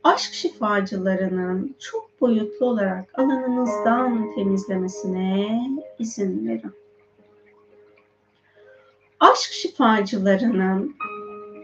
aşk 0.03 0.34
şifacılarının 0.34 1.76
çok 1.80 2.22
boyutlu 2.22 2.66
olarak 2.66 3.20
alanınızdan 3.20 4.36
temizlemesine 4.36 5.62
izin 5.99 6.47
verin. 6.47 6.74
Aşk 9.20 9.51
şifacılarının 9.51 10.95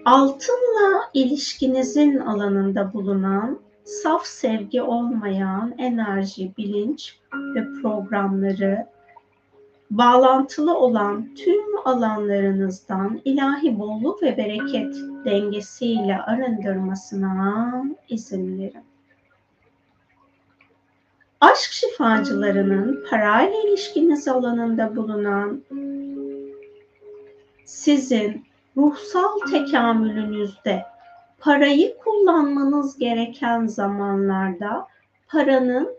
altınla 0.05 1.09
ilişkinizin 1.13 2.17
alanında 2.17 2.93
bulunan 2.93 3.59
saf 3.83 4.25
sevgi 4.25 4.81
olmayan 4.81 5.73
enerji, 5.77 6.51
bilinç 6.57 7.17
ve 7.55 7.81
programları 7.81 8.87
bağlantılı 9.91 10.77
olan 10.77 11.35
tüm 11.35 11.87
alanlarınızdan 11.87 13.21
ilahi 13.25 13.79
bolluk 13.79 14.23
ve 14.23 14.37
bereket 14.37 14.95
dengesiyle 15.25 16.17
arındırmasına 16.17 17.83
izin 18.09 18.59
verin. 18.59 18.83
Aşk 21.41 21.71
şifacılarının 21.71 23.05
parayla 23.09 23.63
ilişkiniz 23.63 24.27
alanında 24.27 24.95
bulunan 24.95 25.63
sizin 27.65 28.45
ruhsal 28.77 29.39
tekamülünüzde 29.51 30.85
parayı 31.39 31.97
kullanmanız 31.97 32.97
gereken 32.97 33.65
zamanlarda 33.65 34.87
paranın 35.27 35.89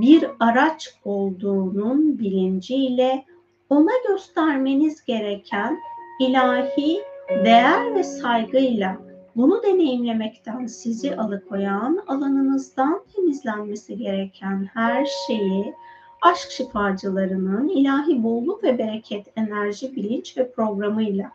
bir 0.00 0.26
araç 0.40 0.94
olduğunun 1.04 2.18
bilinciyle 2.18 3.24
ona 3.70 3.92
göstermeniz 4.08 5.04
gereken 5.04 5.78
ilahi 6.20 7.02
değer 7.44 7.94
ve 7.94 8.04
saygıyla 8.04 8.96
bunu 9.36 9.62
deneyimlemekten 9.62 10.66
sizi 10.66 11.16
alıkoyan 11.16 12.04
alanınızdan 12.06 13.04
temizlenmesi 13.16 13.98
gereken 13.98 14.68
her 14.74 15.08
şeyi 15.26 15.74
aşk 16.22 16.50
şifacılarının 16.50 17.68
ilahi 17.68 18.22
bolluk 18.22 18.64
ve 18.64 18.78
bereket 18.78 19.26
enerji, 19.36 19.96
bilinç 19.96 20.38
ve 20.38 20.52
programıyla 20.52 21.30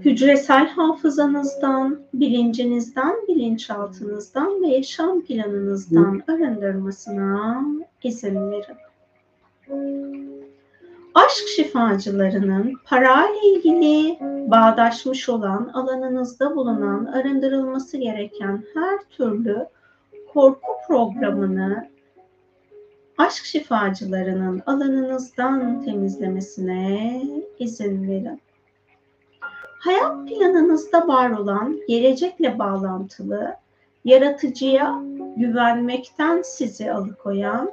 hücresel 0.00 0.68
hafızanızdan, 0.68 2.00
bilincinizden, 2.14 3.14
bilinçaltınızdan 3.28 4.62
ve 4.62 4.66
yaşam 4.66 5.22
planınızdan 5.22 6.22
arındırmasına 6.28 7.62
izin 8.02 8.50
verin. 8.50 8.76
Aşk 11.14 11.48
şifacılarının 11.56 12.74
parayla 12.84 13.40
ilgili 13.44 14.18
bağdaşmış 14.50 15.28
olan 15.28 15.70
alanınızda 15.74 16.56
bulunan 16.56 17.04
arındırılması 17.04 17.96
gereken 17.96 18.64
her 18.74 18.98
türlü 19.10 19.66
korku 20.32 20.72
programını 20.88 21.88
aşk 23.18 23.44
şifacılarının 23.44 24.62
alanınızdan 24.66 25.82
temizlemesine 25.84 27.22
izin 27.58 28.08
verin 28.08 28.40
hayat 29.82 30.28
planınızda 30.28 31.08
var 31.08 31.30
olan 31.30 31.80
gelecekle 31.88 32.58
bağlantılı, 32.58 33.56
yaratıcıya 34.04 35.02
güvenmekten 35.36 36.42
sizi 36.42 36.92
alıkoyan 36.92 37.70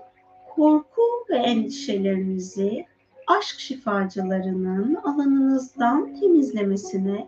korku 0.56 1.02
ve 1.30 1.36
endişelerinizi 1.36 2.86
aşk 3.28 3.60
şifacılarının 3.60 4.96
alanınızdan 4.96 6.16
temizlemesine, 6.20 7.28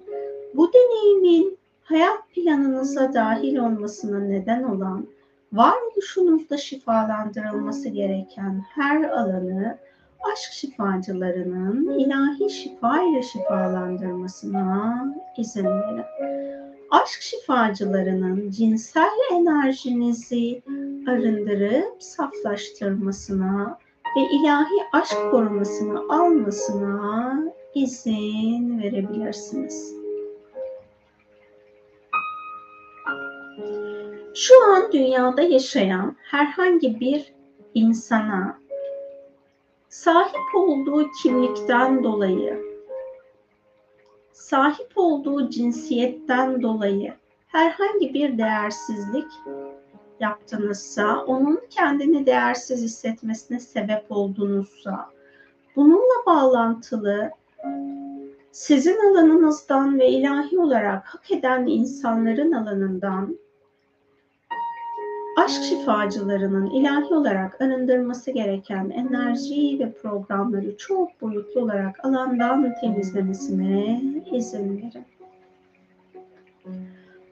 bu 0.53 0.71
deneyimin 0.73 1.57
hayat 1.83 2.29
planınıza 2.35 3.13
dahil 3.13 3.57
olmasına 3.57 4.19
neden 4.19 4.63
olan, 4.63 5.07
varoluşunuzda 5.53 6.57
şifalandırılması 6.57 7.89
gereken 7.89 8.63
her 8.75 9.03
alanı 9.03 9.77
aşk 10.31 10.51
şifacılarının 10.51 11.99
ilahi 11.99 12.49
şifa 12.49 13.01
ile 13.01 13.23
şifalandırmasına 13.23 15.05
izin 15.37 15.65
verin. 15.65 16.03
Aşk 16.91 17.21
şifacılarının 17.21 18.49
cinsel 18.49 19.09
enerjinizi 19.31 20.61
arındırıp 21.07 22.03
saflaştırmasına 22.03 23.79
ve 24.17 24.21
ilahi 24.21 24.87
aşk 24.93 25.31
korumasını 25.31 25.99
almasına 25.99 27.43
izin 27.75 28.79
verebilirsiniz. 28.79 29.95
Şu 34.35 34.73
an 34.73 34.91
dünyada 34.91 35.41
yaşayan 35.41 36.15
herhangi 36.23 36.99
bir 36.99 37.33
insana 37.73 38.60
sahip 39.91 40.55
olduğu 40.55 41.11
kimlikten 41.23 42.03
dolayı, 42.03 42.61
sahip 44.31 44.91
olduğu 44.95 45.49
cinsiyetten 45.49 46.61
dolayı 46.61 47.13
herhangi 47.47 48.13
bir 48.13 48.37
değersizlik 48.37 49.27
yaptınızsa, 50.19 51.25
onun 51.25 51.61
kendini 51.69 52.25
değersiz 52.25 52.81
hissetmesine 52.81 53.59
sebep 53.59 54.05
oldunuzsa, 54.09 55.09
bununla 55.75 56.25
bağlantılı 56.25 57.31
sizin 58.51 59.11
alanınızdan 59.11 59.99
ve 59.99 60.09
ilahi 60.09 60.59
olarak 60.59 61.05
hak 61.05 61.31
eden 61.31 61.65
insanların 61.65 62.51
alanından 62.51 63.37
aşk 65.37 65.63
şifacılarının 65.63 66.69
ilahi 66.69 67.13
olarak 67.13 67.61
arındırması 67.61 68.31
gereken 68.31 68.89
enerji 68.89 69.79
ve 69.79 69.91
programları 69.91 70.77
çok 70.77 71.21
boyutlu 71.21 71.61
olarak 71.61 72.05
alandan 72.05 72.73
temizlemesine 72.81 74.01
izin 74.31 74.77
verin. 74.77 75.05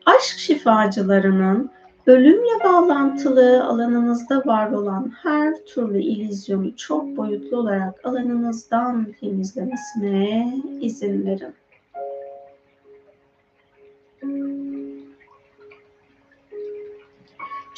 Aşk 0.06 0.38
şifacılarının 0.38 1.70
ölümle 2.08 2.64
bağlantılı 2.64 3.64
alanınızda 3.64 4.44
var 4.46 4.72
olan 4.72 5.12
her 5.24 5.56
türlü 5.66 6.00
ilizyonu 6.02 6.76
çok 6.76 7.18
boyutlu 7.18 7.58
olarak 7.58 8.06
alanınızdan 8.06 9.08
temizlemesine 9.20 10.54
izin 10.82 11.26
verin. 11.26 11.54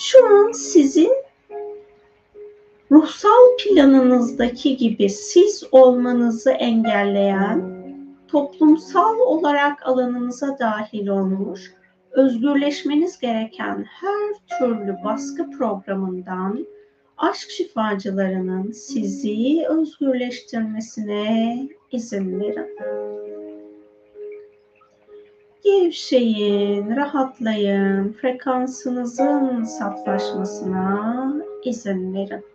Şu 0.01 0.25
an 0.25 0.51
sizin 0.51 1.11
ruhsal 2.91 3.57
planınızdaki 3.63 4.77
gibi 4.77 5.09
siz 5.09 5.63
olmanızı 5.71 6.51
engelleyen, 6.51 7.83
toplumsal 8.27 9.19
olarak 9.19 9.87
alanınıza 9.87 10.59
dahil 10.59 11.07
olmuş, 11.07 11.73
özgürleşmeniz 12.11 13.19
gereken 13.19 13.85
her 13.87 14.59
türlü 14.59 14.95
baskı 15.03 15.51
programından 15.51 16.67
aşk 17.17 17.49
şifacılarının 17.49 18.71
sizi 18.71 19.65
özgürleştirmesine 19.69 21.67
izin 21.91 22.39
verin. 22.39 22.77
Gevşeyin, 25.63 26.95
rahatlayın, 26.95 28.13
frekansınızın 28.13 29.63
saflaşmasına 29.63 31.33
izin 31.63 32.13
verin. 32.13 32.45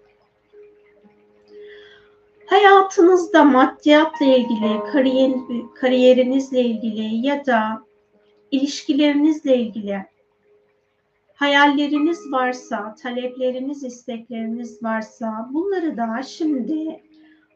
Hayatınızda 2.46 3.44
maddiyatla 3.44 4.26
ilgili, 4.26 4.80
kariyer, 4.92 5.32
kariyerinizle 5.74 6.60
ilgili 6.60 7.26
ya 7.26 7.46
da 7.46 7.82
ilişkilerinizle 8.50 9.56
ilgili 9.56 10.06
hayalleriniz 11.34 12.32
varsa, 12.32 12.94
talepleriniz, 12.94 13.84
istekleriniz 13.84 14.82
varsa 14.82 15.50
bunları 15.52 15.96
da 15.96 16.22
şimdi 16.22 17.02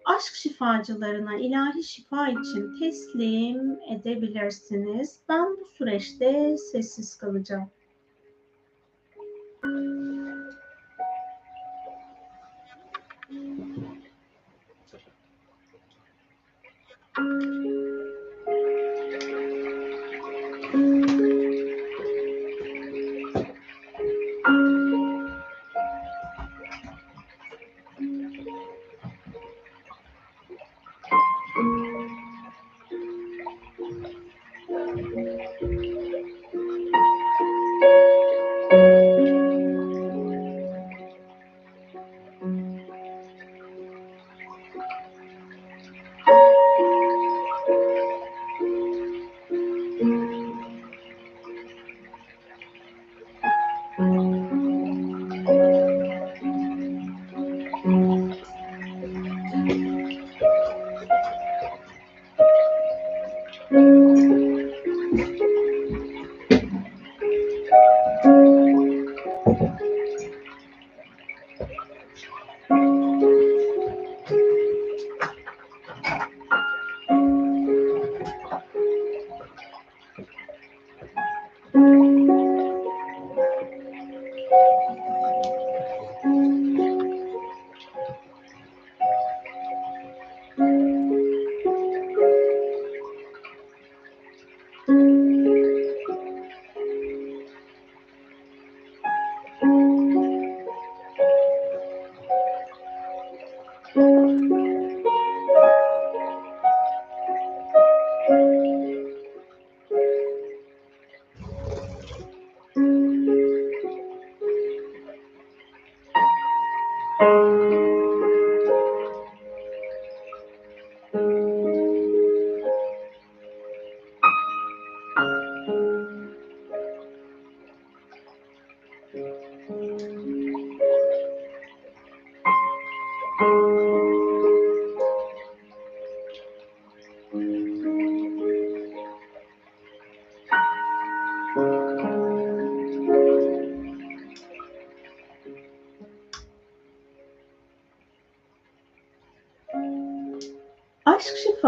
aşk 0.05 0.34
şifacılarına 0.34 1.36
ilahi 1.38 1.84
şifa 1.84 2.28
için 2.28 2.78
teslim 2.80 3.78
edebilirsiniz. 3.92 5.20
Ben 5.28 5.57
bu 5.61 5.66
süreçte 5.66 6.57
sessiz 6.57 7.18
kalacağım. 7.18 7.70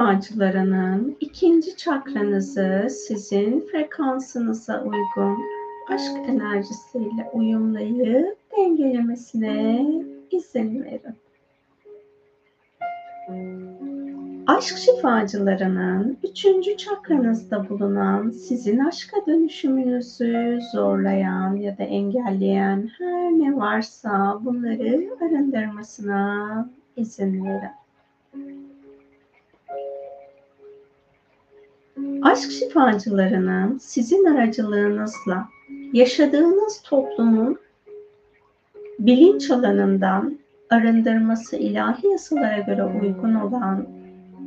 Şifacılarının 0.03 1.17
ikinci 1.21 1.77
çakranızı 1.77 2.87
sizin 2.91 3.61
frekansınıza 3.61 4.83
uygun 4.83 5.39
aşk 5.89 6.29
enerjisiyle 6.29 7.31
uyumlayıp 7.33 8.39
dengelemesine 8.57 9.87
izin 10.31 10.85
verin. 10.85 11.17
Aşk 14.47 14.79
şifacılarının 14.79 16.19
üçüncü 16.23 16.77
çakranızda 16.77 17.69
bulunan 17.69 18.31
sizin 18.31 18.79
aşka 18.79 19.17
dönüşümünüzü 19.27 20.61
zorlayan 20.73 21.57
ya 21.57 21.79
da 21.79 21.83
engelleyen 21.83 22.91
her 22.99 23.31
ne 23.31 23.57
varsa 23.57 24.41
bunları 24.45 25.11
arındırmasına 25.21 26.69
izin 26.97 27.45
verin. 27.45 27.82
Aşk 32.33 32.51
şifacılarının 32.51 33.79
sizin 33.79 34.25
aracılığınızla 34.25 35.49
yaşadığınız 35.93 36.83
toplumun 36.83 37.59
bilinç 38.99 39.51
alanından 39.51 40.39
arındırması 40.71 41.57
ilahi 41.57 42.07
yasalara 42.07 42.59
göre 42.59 42.85
uygun 42.85 43.35
olan, 43.35 43.87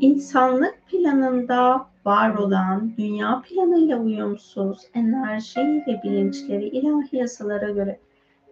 insanlık 0.02 0.76
planında 0.88 1.86
var 2.06 2.36
olan, 2.36 2.92
dünya 2.98 3.42
planıyla 3.42 3.98
uyumsuz 3.98 4.78
enerji 4.94 5.84
ve 5.88 6.02
bilinçleri 6.04 6.68
ilahi 6.68 7.18
yasalara 7.18 7.70
göre 7.70 8.00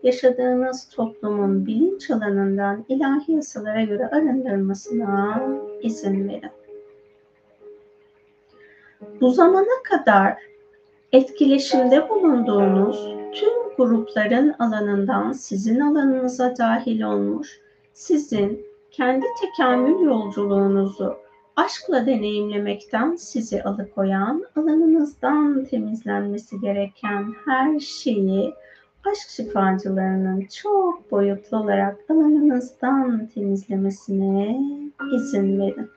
yaşadığınız 0.03 0.89
toplumun 0.89 1.65
bilinç 1.65 2.11
alanından 2.11 2.85
ilahi 2.89 3.31
yasalara 3.31 3.83
göre 3.83 4.07
arındırmasına 4.07 5.43
izin 5.81 6.29
verin. 6.29 6.62
Bu 9.21 9.31
zamana 9.31 9.83
kadar 9.83 10.37
etkileşimde 11.11 12.09
bulunduğunuz 12.09 13.15
tüm 13.33 13.75
grupların 13.77 14.55
alanından 14.59 15.31
sizin 15.31 15.79
alanınıza 15.79 16.57
dahil 16.57 17.01
olmuş, 17.01 17.59
sizin 17.93 18.65
kendi 18.91 19.25
tekamül 19.41 20.05
yolculuğunuzu 20.05 21.15
aşkla 21.55 22.05
deneyimlemekten 22.05 23.15
sizi 23.15 23.63
alıkoyan, 23.63 24.45
alanınızdan 24.55 25.65
temizlenmesi 25.65 26.59
gereken 26.59 27.33
her 27.45 27.79
şeyi 27.79 28.53
aşk 29.11 29.29
şifacılarının 29.29 30.41
çok 30.41 31.11
boyutlu 31.11 31.57
olarak 31.57 31.99
alanınızdan 32.09 33.29
temizlemesine 33.35 34.59
izin 35.15 35.59
verin 35.59 35.89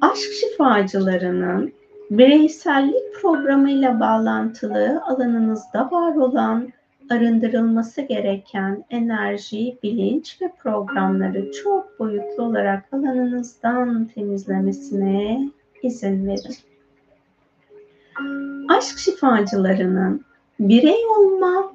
aşk 0.00 0.32
şifacılarının 0.32 1.72
bireysellik 2.10 3.14
programıyla 3.22 4.00
bağlantılı 4.00 5.02
alanınızda 5.06 5.90
var 5.90 6.16
olan 6.16 6.68
arındırılması 7.10 8.00
gereken 8.00 8.84
enerji, 8.90 9.78
bilinç 9.82 10.42
ve 10.42 10.52
programları 10.62 11.52
çok 11.52 11.98
boyutlu 11.98 12.42
olarak 12.42 12.84
alanınızdan 12.92 14.04
temizlemesine 14.04 15.50
izin 15.82 16.26
verin. 16.26 16.56
Aşk 18.68 18.98
şifacılarının 18.98 20.24
birey 20.60 21.06
olma 21.18 21.72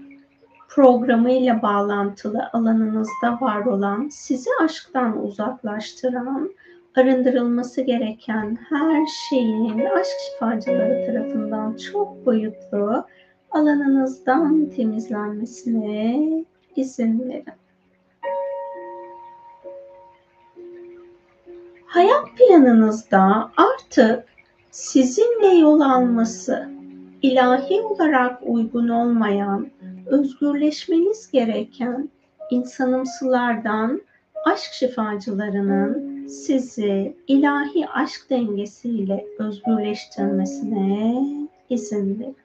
programıyla 0.69 1.61
bağlantılı 1.61 2.49
alanınızda 2.53 3.41
var 3.41 3.65
olan 3.65 4.09
sizi 4.11 4.49
aşktan 4.63 5.25
uzaklaştıran 5.25 6.51
arındırılması 6.95 7.81
gereken 7.81 8.57
her 8.69 9.05
şeyin 9.29 9.79
aşk 9.79 10.17
şifacıları 10.31 11.05
tarafından 11.05 11.77
çok 11.77 12.25
boyutlu 12.25 13.05
alanınızdan 13.51 14.69
temizlenmesine 14.75 16.19
izin 16.75 17.29
verin. 17.29 17.45
Hayat 21.85 22.25
planınızda 22.37 23.51
artık 23.57 24.25
sizinle 24.71 25.47
yol 25.47 25.79
alması 25.79 26.69
ilahi 27.21 27.81
olarak 27.81 28.39
uygun 28.43 28.87
olmayan, 28.87 29.67
özgürleşmeniz 30.05 31.31
gereken 31.31 32.09
insanımsılardan 32.51 34.01
aşk 34.45 34.73
şifacılarının 34.73 36.14
sizi 36.27 37.15
ilahi 37.27 37.87
aşk 37.87 38.29
dengesiyle 38.29 39.25
özgürleştirmesine 39.39 41.15
izin 41.69 42.19
verin. 42.19 42.35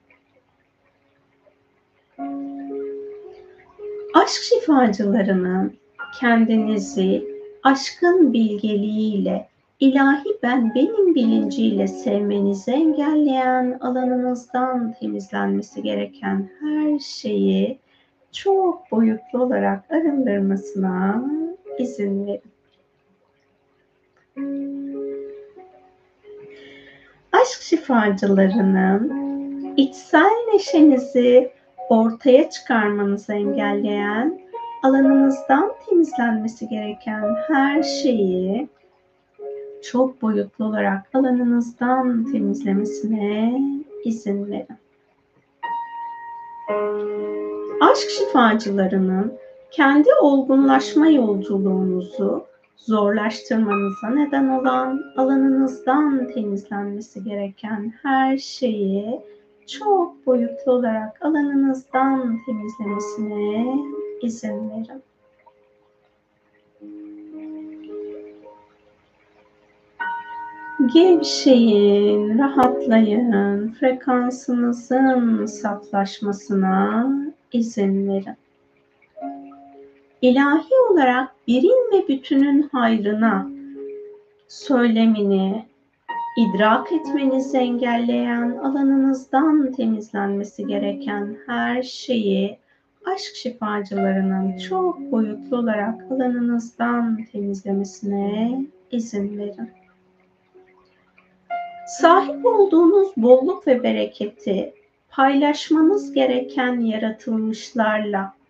Aşk 4.13 4.41
şifacılarının 4.41 5.73
kendinizi 6.19 7.23
aşkın 7.63 8.33
bilgeliğiyle, 8.33 9.47
ilahi 9.79 10.37
ben 10.43 10.75
benim 10.75 11.15
bilinciyle 11.15 11.87
sevmenizi 11.87 12.71
engelleyen 12.71 13.77
alanınızdan 13.81 14.93
temizlenmesi 14.99 15.83
gereken 15.83 16.49
her 16.59 16.99
şeyi 16.99 17.79
çok 18.31 18.91
boyutlu 18.91 19.43
olarak 19.43 19.91
arındırmasına 19.91 21.25
izin 21.79 22.27
verin. 22.27 22.50
Aşk 27.31 27.61
şifacılarının 27.61 29.11
içsel 29.77 30.29
neşenizi 30.53 31.51
ortaya 31.89 32.49
çıkarmanızı 32.49 33.33
engelleyen, 33.33 34.41
alanınızdan 34.83 35.71
temizlenmesi 35.85 36.69
gereken 36.69 37.35
her 37.47 37.83
şeyi 37.83 38.69
çok 39.91 40.21
boyutlu 40.21 40.65
olarak 40.65 41.09
alanınızdan 41.13 42.31
temizlemesine 42.31 43.61
izin 44.05 44.51
verin. 44.51 44.77
Aşk 47.81 48.09
şifacılarının 48.09 49.33
kendi 49.71 50.09
olgunlaşma 50.21 51.07
yolculuğunuzu 51.07 52.50
zorlaştırmanıza 52.85 54.09
neden 54.09 54.49
olan 54.49 55.01
alanınızdan 55.17 56.27
temizlenmesi 56.27 57.23
gereken 57.23 57.93
her 58.01 58.37
şeyi 58.37 59.21
çok 59.67 60.25
boyutlu 60.27 60.71
olarak 60.71 61.25
alanınızdan 61.25 62.37
temizlemesine 62.45 63.77
izin 64.21 64.69
verin. 64.69 65.03
Gevşeyin, 70.93 72.39
rahatlayın, 72.39 73.71
frekansınızın 73.71 75.45
saflaşmasına 75.45 77.07
izin 77.51 78.09
verin. 78.09 78.35
İlahi 80.21 80.73
olarak 80.91 81.31
birin 81.47 81.91
ve 81.93 82.07
bütünün 82.07 82.69
hayrına 82.71 83.49
söylemini 84.47 85.65
idrak 86.37 86.91
etmenizi 86.91 87.57
engelleyen 87.57 88.51
alanınızdan 88.51 89.71
temizlenmesi 89.71 90.67
gereken 90.67 91.37
her 91.47 91.83
şeyi 91.83 92.57
aşk 93.05 93.35
şifacılarının 93.35 94.57
çok 94.57 94.99
boyutlu 94.99 95.57
olarak 95.57 96.11
alanınızdan 96.11 97.19
temizlemesine 97.31 98.61
izin 98.91 99.37
verin. 99.37 99.71
Sahip 101.87 102.45
olduğunuz 102.45 103.09
bolluk 103.17 103.67
ve 103.67 103.83
bereketi 103.83 104.73
paylaşmanız 105.09 106.13
gereken 106.13 106.79
yaratılmışlarla 106.79 108.40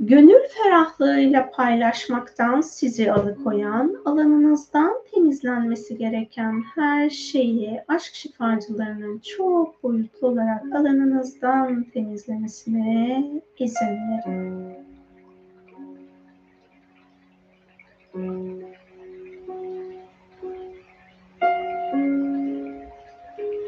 gönül 0.00 0.48
ferahlığıyla 0.48 1.50
paylaşmaktan 1.50 2.60
sizi 2.60 3.12
alıkoyan, 3.12 3.96
alanınızdan 4.04 4.94
temizlenmesi 5.14 5.98
gereken 5.98 6.62
her 6.74 7.10
şeyi 7.10 7.80
aşk 7.88 8.14
şifacılarının 8.14 9.18
çok 9.18 9.82
boyutlu 9.82 10.28
olarak 10.28 10.64
alanınızdan 10.74 11.84
temizlemesine 11.84 13.24
izin 13.58 13.86
verin. 13.86 14.74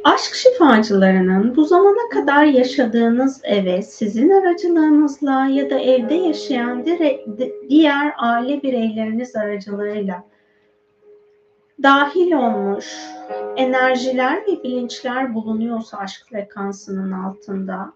Aşk 0.06 0.34
şifacılarının 0.34 1.56
bu 1.56 1.64
zamana 1.64 2.08
kadar 2.12 2.44
yaşadığınız 2.44 3.40
eve 3.44 3.82
sizin 3.82 4.30
aracılığınızla 4.30 5.46
ya 5.46 5.70
da 5.70 5.78
evde 5.78 6.14
yaşayan 6.14 6.84
diğer 7.68 8.14
aile 8.18 8.62
bireyleriniz 8.62 9.36
aracılığıyla 9.36 10.24
dahil 11.82 12.32
olmuş 12.32 12.96
enerjiler 13.56 14.36
ve 14.36 14.62
bilinçler 14.64 15.34
bulunuyorsa 15.34 15.98
aşk 15.98 16.26
frekansının 16.30 17.12
altında 17.12 17.92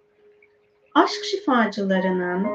aşk 0.95 1.25
şifacılarının 1.25 2.47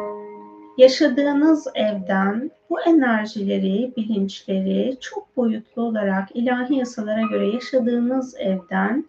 yaşadığınız 0.77 1.67
evden 1.75 2.51
bu 2.69 2.81
enerjileri, 2.81 3.93
bilinçleri 3.97 4.97
çok 4.99 5.37
boyutlu 5.37 5.81
olarak 5.81 6.29
ilahi 6.33 6.75
yasalara 6.75 7.21
göre 7.21 7.47
yaşadığınız 7.47 8.35
evden 8.39 9.05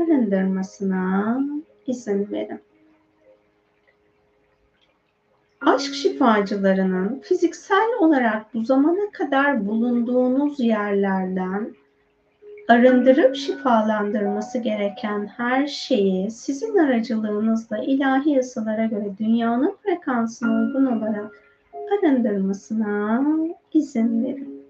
arındırmasına 0.00 1.38
izin 1.86 2.30
verin. 2.30 2.60
Aşk 5.60 5.94
şifacılarının 5.94 7.20
fiziksel 7.20 7.88
olarak 8.00 8.54
bu 8.54 8.64
zamana 8.64 9.10
kadar 9.12 9.66
bulunduğunuz 9.66 10.60
yerlerden 10.60 11.74
arındırıp 12.68 13.36
şifalandırması 13.36 14.58
gereken 14.58 15.26
her 15.26 15.66
şeyi 15.66 16.30
sizin 16.30 16.78
aracılığınızla 16.78 17.78
ilahi 17.78 18.30
yasalara 18.30 18.84
göre 18.84 19.10
dünyanın 19.18 19.76
frekansına 19.82 20.60
uygun 20.60 20.86
olarak 20.86 21.32
arındırmasına 21.92 23.22
izin 23.72 24.24
verin. 24.24 24.62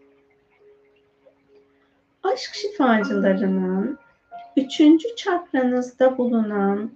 Aşk 2.22 2.54
şifacılarının 2.54 3.98
Üçüncü 4.58 5.16
çakranızda 5.16 6.18
bulunan 6.18 6.90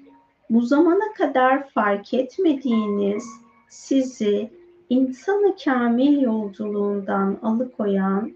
bu 0.50 0.60
zamana 0.62 1.12
kadar 1.16 1.68
fark 1.68 2.14
etmediğiniz 2.14 3.24
sizi 3.68 4.50
insanı 4.90 5.56
kamil 5.64 6.20
yolculuğundan 6.20 7.38
alıkoyan 7.42 8.32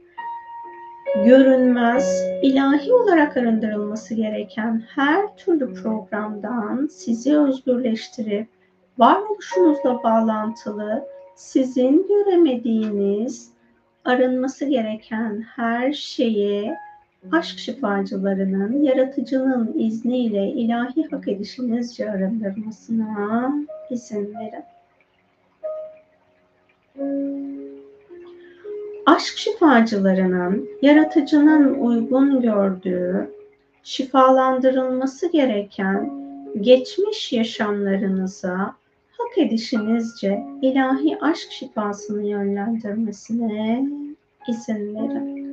görünmez, 1.24 2.22
ilahi 2.42 2.92
olarak 2.92 3.36
arındırılması 3.36 4.14
gereken 4.14 4.84
her 4.94 5.36
türlü 5.36 5.74
programdan 5.74 6.86
sizi 6.86 7.38
özgürleştirip 7.38 8.48
varoluşunuzla 8.98 10.02
bağlantılı 10.02 11.04
sizin 11.34 12.08
göremediğiniz 12.08 13.52
arınması 14.04 14.64
gereken 14.64 15.44
her 15.56 15.92
şeyi 15.92 16.74
aşk 17.32 17.58
şifacılarının 17.58 18.82
yaratıcının 18.82 19.74
izniyle 19.78 20.46
ilahi 20.46 21.08
hak 21.10 21.28
edişinizce 21.28 22.10
arındırmasına 22.10 23.52
izin 23.90 24.34
verin. 24.34 24.64
Aşk 29.06 29.38
şifacılarının 29.38 30.68
yaratıcının 30.82 31.74
uygun 31.74 32.40
gördüğü, 32.40 33.30
şifalandırılması 33.82 35.32
gereken 35.32 36.10
geçmiş 36.60 37.32
yaşamlarınıza 37.32 38.74
hak 39.18 39.38
edişinizce 39.38 40.44
ilahi 40.62 41.18
aşk 41.20 41.52
şifasını 41.52 42.26
yönlendirmesine 42.26 43.88
izin 44.48 44.94
verin 44.94 45.45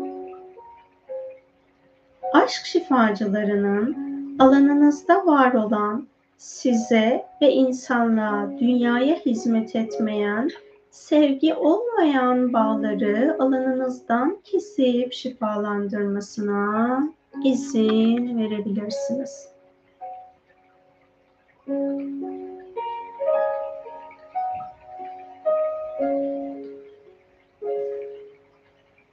aşk 2.33 2.65
şifacılarının 2.65 3.95
alanınızda 4.39 5.25
var 5.25 5.53
olan 5.53 6.07
size 6.37 7.25
ve 7.41 7.51
insanlığa, 7.51 8.51
dünyaya 8.59 9.15
hizmet 9.15 9.75
etmeyen, 9.75 10.49
sevgi 10.91 11.53
olmayan 11.53 12.53
bağları 12.53 13.35
alanınızdan 13.39 14.37
kesip 14.43 15.13
şifalandırmasına 15.13 17.03
izin 17.43 18.37
verebilirsiniz. 18.37 19.47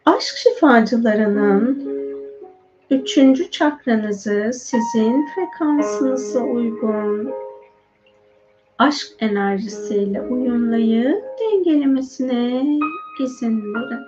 Aşk 0.06 0.36
şifacılarının 0.36 1.99
Üçüncü 2.90 3.50
çakranızı 3.50 4.50
sizin 4.52 5.26
frekansınıza 5.26 6.40
uygun 6.40 7.30
aşk 8.78 9.06
enerjisiyle 9.18 10.22
uyumlayıp 10.22 11.24
dengelemesine 11.40 12.66
izin 13.20 13.74
verin. 13.74 14.00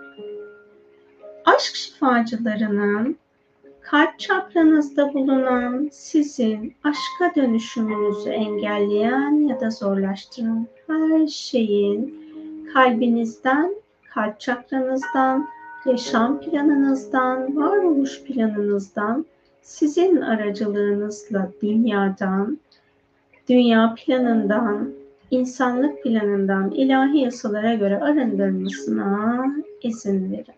Aşk 1.44 1.74
şifacılarının 1.74 3.16
kalp 3.80 4.18
çakranızda 4.18 5.14
bulunan 5.14 5.88
sizin 5.92 6.74
aşka 6.84 7.34
dönüşümünüzü 7.36 8.30
engelleyen 8.30 9.48
ya 9.48 9.60
da 9.60 9.70
zorlaştıran 9.70 10.66
her 10.86 11.26
şeyin 11.26 12.22
kalbinizden, 12.74 13.74
kalp 14.14 14.40
çakranızdan 14.40 15.48
yaşam 15.86 16.40
planınızdan, 16.40 17.56
varoluş 17.56 18.22
planınızdan, 18.22 19.26
sizin 19.62 20.20
aracılığınızla 20.20 21.50
dünyadan, 21.62 22.58
dünya 23.48 23.94
planından, 23.98 24.92
insanlık 25.30 26.02
planından 26.02 26.70
ilahi 26.70 27.18
yasalara 27.18 27.74
göre 27.74 28.00
arındırmasına 28.00 29.44
izin 29.82 30.32
verin. 30.32 30.54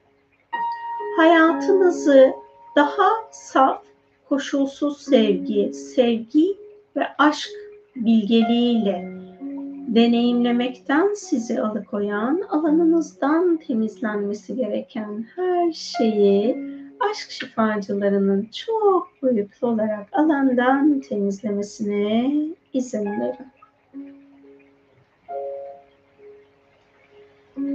Hayatınızı 1.17 2.33
daha 2.77 3.09
saf, 3.31 3.83
koşulsuz 4.29 5.03
sevgi, 5.03 5.75
sevgi 5.75 6.57
ve 6.97 7.07
aşk 7.19 7.51
bilgeliğiyle 7.97 9.14
deneyimlemekten 9.95 11.15
sizi 11.15 11.61
alıkoyan, 11.61 12.43
alanınızdan 12.49 13.57
temizlenmesi 13.57 14.57
gereken 14.57 15.27
her 15.37 15.73
şeyi 15.73 16.57
aşk 17.11 17.31
şifacılarının 17.31 18.49
çok 18.53 19.09
boyutlu 19.23 19.69
olarak 19.69 20.09
alandan 20.13 21.01
temizlemesine 21.01 22.33
izin 22.73 23.05
verin. 23.05 23.55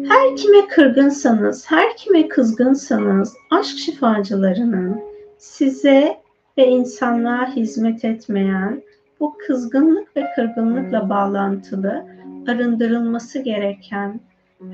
Her 0.07 0.35
kime 0.35 0.67
kırgınsanız, 0.67 1.71
her 1.71 1.97
kime 1.97 2.27
kızgınsanız 2.27 3.33
aşk 3.51 3.77
şifacılarının 3.77 5.01
size 5.37 6.17
ve 6.57 6.67
insanlığa 6.67 7.55
hizmet 7.55 8.05
etmeyen 8.05 8.83
bu 9.19 9.37
kızgınlık 9.37 10.17
ve 10.17 10.25
kırgınlıkla 10.35 11.09
bağlantılı 11.09 12.05
arındırılması 12.47 13.39
gereken 13.39 14.19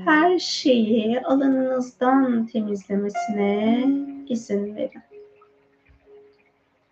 her 0.04 0.38
şeyi 0.38 1.20
alanınızdan 1.20 2.46
temizlemesine 2.46 3.84
izin 4.28 4.76
verin. 4.76 5.02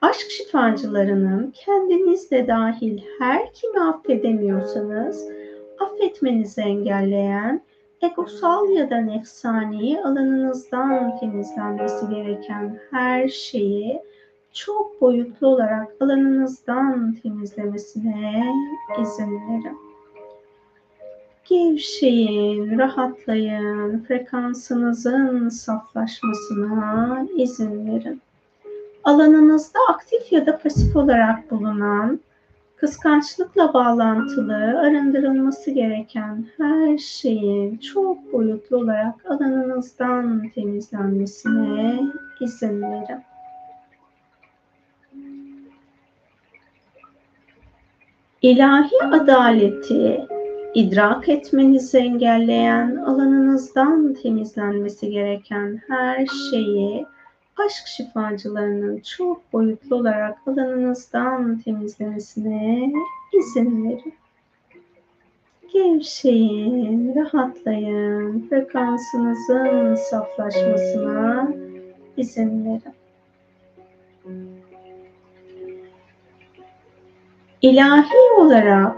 Aşk 0.00 0.30
şifacılarının 0.30 1.54
kendinizle 1.54 2.48
dahil 2.48 3.02
her 3.18 3.52
kimi 3.52 3.80
affedemiyorsanız 3.80 5.28
affetmenizi 5.80 6.60
engelleyen 6.60 7.60
egosal 8.02 8.70
ya 8.70 8.90
da 8.90 8.96
nefsani 8.96 10.00
alanınızdan 10.04 11.18
temizlenmesi 11.18 12.08
gereken 12.10 12.80
her 12.90 13.28
şeyi 13.28 14.02
çok 14.54 15.00
boyutlu 15.00 15.46
olarak 15.46 15.88
alanınızdan 16.00 17.16
temizlemesine 17.22 18.44
izin 19.02 19.32
verin. 19.48 19.78
Gevşeyin, 21.44 22.78
rahatlayın, 22.78 24.04
frekansınızın 24.08 25.48
saflaşmasına 25.48 27.26
izin 27.36 27.86
verin. 27.86 28.22
Alanınızda 29.04 29.78
aktif 29.88 30.32
ya 30.32 30.46
da 30.46 30.58
pasif 30.58 30.96
olarak 30.96 31.50
bulunan 31.50 32.20
kıskançlıkla 32.76 33.74
bağlantılı 33.74 34.80
arındırılması 34.80 35.70
gereken 35.70 36.46
her 36.56 36.98
şeyin 36.98 37.76
çok 37.76 38.32
boyutlu 38.32 38.76
olarak 38.76 39.30
alanınızdan 39.30 40.48
temizlenmesine 40.54 42.00
izin 42.40 42.82
verin. 42.82 43.33
İlahi 48.44 49.04
adaleti 49.04 50.26
idrak 50.74 51.28
etmenizi 51.28 51.98
engelleyen 51.98 52.96
alanınızdan 52.96 54.14
temizlenmesi 54.14 55.10
gereken 55.10 55.80
her 55.88 56.26
şeyi 56.50 57.06
aşk 57.66 57.86
şifacılarının 57.86 59.00
çok 59.00 59.52
boyutlu 59.52 59.96
olarak 59.96 60.38
alanınızdan 60.46 61.58
temizlemesine 61.58 62.92
izin 63.32 63.84
verin. 63.84 64.14
Gevşeyin, 65.72 67.14
rahatlayın, 67.14 68.48
frekansınızın 68.48 69.94
saflaşmasına 69.94 71.48
izin 72.16 72.64
verin. 72.64 72.94
İlahi 77.64 78.32
olarak 78.38 78.96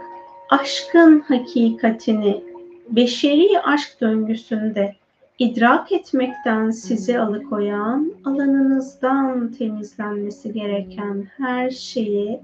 aşkın 0.51 1.21
hakikatini 1.21 2.45
beşeri 2.91 3.61
aşk 3.61 4.01
döngüsünde 4.01 4.95
idrak 5.39 5.93
etmekten 5.93 6.71
sizi 6.71 7.19
alıkoyan, 7.19 8.13
alanınızdan 8.25 9.53
temizlenmesi 9.53 10.53
gereken 10.53 11.29
her 11.37 11.71
şeyi 11.71 12.41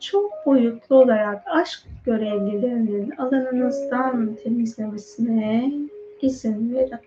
çok 0.00 0.32
boyutlu 0.46 0.96
olarak 0.96 1.42
aşk 1.46 1.82
görevlilerinin 2.06 3.10
alanınızdan 3.10 4.36
temizlemesine 4.44 5.72
izin 6.22 6.74
verin. 6.74 6.98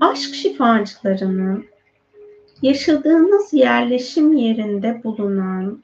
Aşk 0.00 0.34
şifacılarının 0.34 1.64
yaşadığınız 2.62 3.52
yerleşim 3.52 4.32
yerinde 4.32 5.00
bulunan 5.04 5.82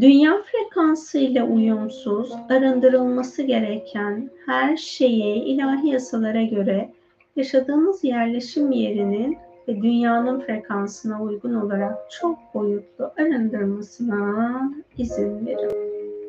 dünya 0.00 0.42
frekansı 0.42 1.18
ile 1.18 1.42
uyumsuz, 1.42 2.32
arındırılması 2.48 3.42
gereken 3.42 4.30
her 4.46 4.76
şeyi 4.76 5.44
ilahi 5.44 5.88
yasalara 5.88 6.42
göre 6.42 6.90
yaşadığınız 7.36 8.04
yerleşim 8.04 8.72
yerinin 8.72 9.38
ve 9.68 9.82
dünyanın 9.82 10.40
frekansına 10.40 11.22
uygun 11.22 11.54
olarak 11.54 12.10
çok 12.10 12.38
boyutlu 12.54 13.12
arındırmasına 13.16 14.72
izin 14.98 15.46
verin 15.46 16.19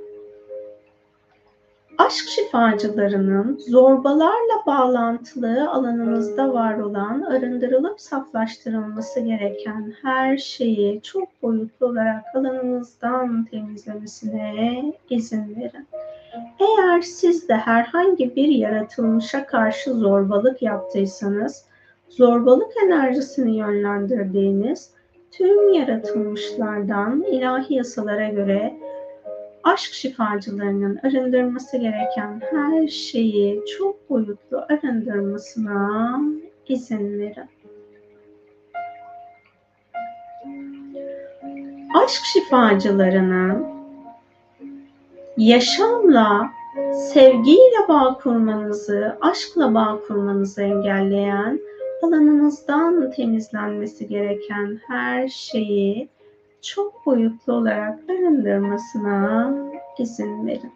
aşk 2.06 2.30
şifacılarının 2.30 3.58
zorbalarla 3.70 4.66
bağlantılı 4.68 5.70
alanınızda 5.72 6.54
var 6.54 6.78
olan 6.78 7.22
arındırılıp 7.22 8.02
saflaştırılması 8.02 9.20
gereken 9.20 9.94
her 10.02 10.38
şeyi 10.38 11.02
çok 11.02 11.44
boyutlu 11.44 11.86
olarak 11.86 12.24
alanınızdan 12.36 13.46
temizlemesine 13.46 14.84
izin 15.10 15.56
verin. 15.56 15.88
Eğer 16.60 17.02
siz 17.02 17.50
de 17.50 17.56
herhangi 17.56 18.36
bir 18.36 18.48
yaratılmışa 18.48 19.46
karşı 19.46 19.94
zorbalık 19.94 20.62
yaptıysanız, 20.62 21.66
zorbalık 22.10 22.72
enerjisini 22.86 23.58
yönlendirdiğiniz 23.58 24.90
tüm 25.32 25.74
yaratılmışlardan 25.74 27.24
ilahi 27.24 27.74
yasalara 27.74 28.30
göre 28.30 28.74
aşk 29.64 29.94
şifacılarının 29.94 31.00
arındırması 31.04 31.78
gereken 31.78 32.42
her 32.52 32.88
şeyi 32.88 33.62
çok 33.78 34.10
boyutlu 34.10 34.66
arındırmasına 34.70 36.22
izin 36.68 37.20
verin. 37.20 37.50
Aşk 42.04 42.22
şifacılarının 42.34 43.66
yaşamla, 45.38 46.50
sevgiyle 46.94 47.88
bağ 47.88 48.18
kurmanızı, 48.24 49.18
aşkla 49.22 49.74
bağ 49.74 50.00
kurmanızı 50.08 50.62
engelleyen, 50.62 51.60
alanınızdan 52.04 53.12
temizlenmesi 53.12 54.08
gereken 54.08 54.80
her 54.88 55.28
şeyi 55.28 56.10
çok 56.62 57.06
boyutlu 57.06 57.54
olarak 57.54 58.00
arındırmasına 58.10 59.54
izin 60.00 60.48
verin. 60.48 60.72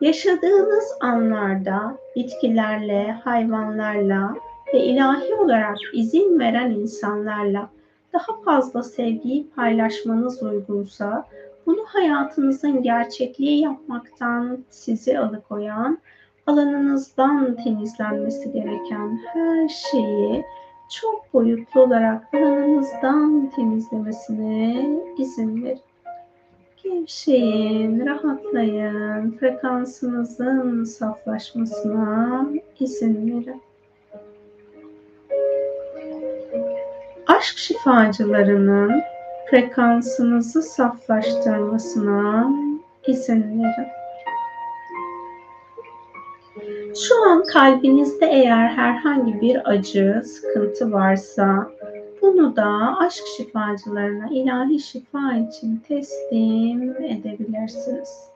Yaşadığınız 0.00 0.84
anlarda 1.00 1.98
bitkilerle, 2.16 3.12
hayvanlarla 3.24 4.34
ve 4.74 4.84
ilahi 4.84 5.34
olarak 5.34 5.76
izin 5.92 6.38
veren 6.38 6.70
insanlarla 6.70 7.70
daha 8.12 8.40
fazla 8.44 8.82
sevgiyi 8.82 9.50
paylaşmanız 9.50 10.42
uygunsa, 10.42 11.26
bunu 11.66 11.84
hayatınızın 11.86 12.82
gerçekliği 12.82 13.60
yapmaktan 13.60 14.64
sizi 14.70 15.18
alıkoyan, 15.18 15.98
alanınızdan 16.46 17.56
temizlenmesi 17.56 18.52
gereken 18.52 19.20
her 19.32 19.68
şeyi 19.68 20.44
çok 20.90 21.34
boyutlu 21.34 21.80
olarak 21.80 22.34
aranızdan 22.34 23.50
temizlemesine 23.56 24.86
izin 25.18 25.64
verin. 25.64 25.80
Gevşeyin, 26.82 28.06
rahatlayın, 28.06 29.30
frekansınızın 29.30 30.84
saflaşmasına 30.84 32.46
izin 32.80 33.26
verin. 33.26 33.62
Aşk 37.26 37.58
şifacılarının 37.58 39.02
frekansınızı 39.50 40.62
saflaştırmasına 40.62 42.50
izin 43.06 43.62
verin. 43.62 43.97
Şu 47.02 47.30
an 47.30 47.44
kalbinizde 47.44 48.26
eğer 48.26 48.68
herhangi 48.68 49.40
bir 49.40 49.70
acı, 49.70 50.22
sıkıntı 50.26 50.92
varsa 50.92 51.70
bunu 52.22 52.56
da 52.56 52.96
aşk 52.98 53.24
şifacılarına 53.36 54.28
ilahi 54.30 54.80
şifa 54.80 55.34
için 55.34 55.76
teslim 55.88 57.02
edebilirsiniz. 57.02 58.27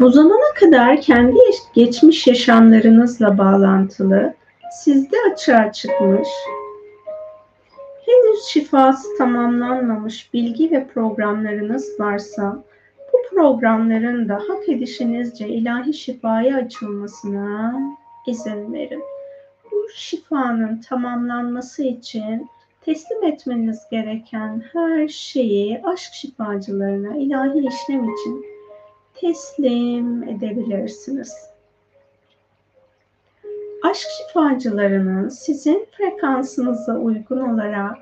Bu 0.00 0.10
zamana 0.10 0.54
kadar 0.54 1.00
kendi 1.00 1.38
geçmiş 1.74 2.26
yaşamlarınızla 2.26 3.38
bağlantılı, 3.38 4.34
sizde 4.72 5.16
açığa 5.32 5.72
çıkmış, 5.72 6.28
henüz 8.06 8.44
şifası 8.44 9.18
tamamlanmamış 9.18 10.34
bilgi 10.34 10.70
ve 10.70 10.86
programlarınız 10.86 12.00
varsa 12.00 12.64
Bu 13.12 13.34
programların 13.36 14.28
da 14.28 14.34
hak 14.34 14.68
edişinizce 14.68 15.48
ilahi 15.48 15.94
şifaya 15.94 16.56
açılmasına 16.56 17.80
izin 18.26 18.72
verin. 18.72 19.02
Bu 19.72 19.88
şifanın 19.94 20.80
tamamlanması 20.80 21.82
için 21.82 22.48
teslim 22.80 23.24
etmeniz 23.24 23.80
gereken 23.90 24.62
her 24.72 25.08
şeyi 25.08 25.80
aşk 25.84 26.12
şifacılarına 26.14 27.16
ilahi 27.16 27.68
işlem 27.68 28.04
için 28.04 28.57
teslim 29.20 30.22
edebilirsiniz. 30.22 31.34
Aşk 33.82 34.06
şifacılarının 34.18 35.28
sizin 35.28 35.86
frekansınıza 35.96 36.96
uygun 36.96 37.40
olarak 37.40 37.98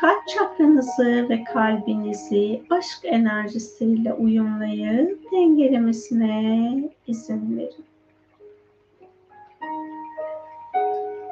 kalp 0.00 0.28
çakranızı 0.28 1.28
ve 1.28 1.44
kalbinizi 1.44 2.62
aşk 2.70 2.98
enerjisiyle 3.02 4.12
uyumlayıp 4.12 5.32
dengelemesine 5.32 6.74
izin 7.06 7.58
verin. 7.58 7.84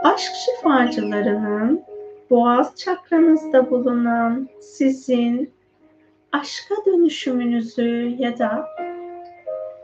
Aşk 0.05 0.33
şifacılarının 0.35 1.83
boğaz 2.31 2.77
çakranızda 2.77 3.71
bulunan 3.71 4.49
sizin 4.61 5.51
aşka 6.33 6.75
dönüşümünüzü 6.87 8.17
ya 8.19 8.39
da 8.39 8.67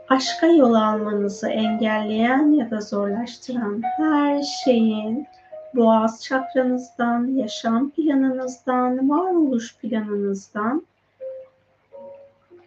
aşka 0.09 0.47
yol 0.47 0.73
almanızı 0.73 1.49
engelleyen 1.49 2.51
ya 2.51 2.71
da 2.71 2.81
zorlaştıran 2.81 3.81
her 3.97 4.41
şeyin 4.41 5.27
boğaz 5.75 6.23
çakranızdan, 6.23 7.27
yaşam 7.27 7.89
planınızdan, 7.89 9.09
varoluş 9.09 9.77
planınızdan 9.77 10.85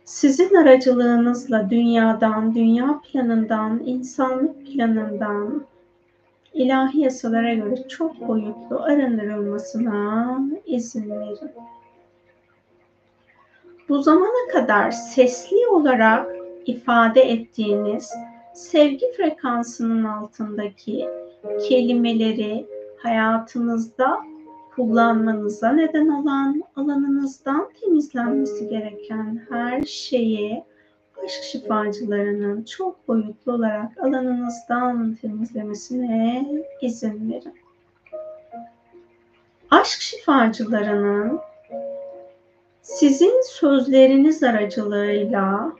sizin 0.04 0.54
aracılığınızla 0.54 1.70
dünyadan, 1.70 2.54
dünya 2.54 3.00
planından, 3.00 3.82
insanlık 3.84 4.66
planından, 4.66 5.64
ilahi 6.52 7.00
yasalara 7.00 7.54
göre 7.54 7.88
çok 7.88 8.28
boyutlu 8.28 8.82
arındırılmasına 8.82 10.38
izin 10.66 11.10
verin. 11.10 11.50
Bu 13.88 14.02
zamana 14.02 14.52
kadar 14.52 14.90
sesli 14.90 15.66
olarak 15.66 16.37
ifade 16.68 17.20
ettiğiniz 17.20 18.12
sevgi 18.54 19.12
frekansının 19.16 20.04
altındaki 20.04 21.08
kelimeleri 21.68 22.66
hayatınızda 23.02 24.18
kullanmanıza 24.74 25.72
neden 25.72 26.08
olan 26.08 26.62
alanınızdan 26.76 27.68
temizlenmesi 27.80 28.68
gereken 28.68 29.46
her 29.50 29.82
şeyi 29.82 30.64
aşk 31.24 31.42
şifacılarının 31.42 32.64
çok 32.64 33.08
boyutlu 33.08 33.52
olarak 33.52 33.98
alanınızdan 33.98 35.14
temizlemesine 35.14 36.46
izin 36.80 37.30
verin. 37.30 37.54
Aşk 39.70 40.00
şifacılarının 40.00 41.40
sizin 42.82 43.42
sözleriniz 43.42 44.42
aracılığıyla 44.42 45.72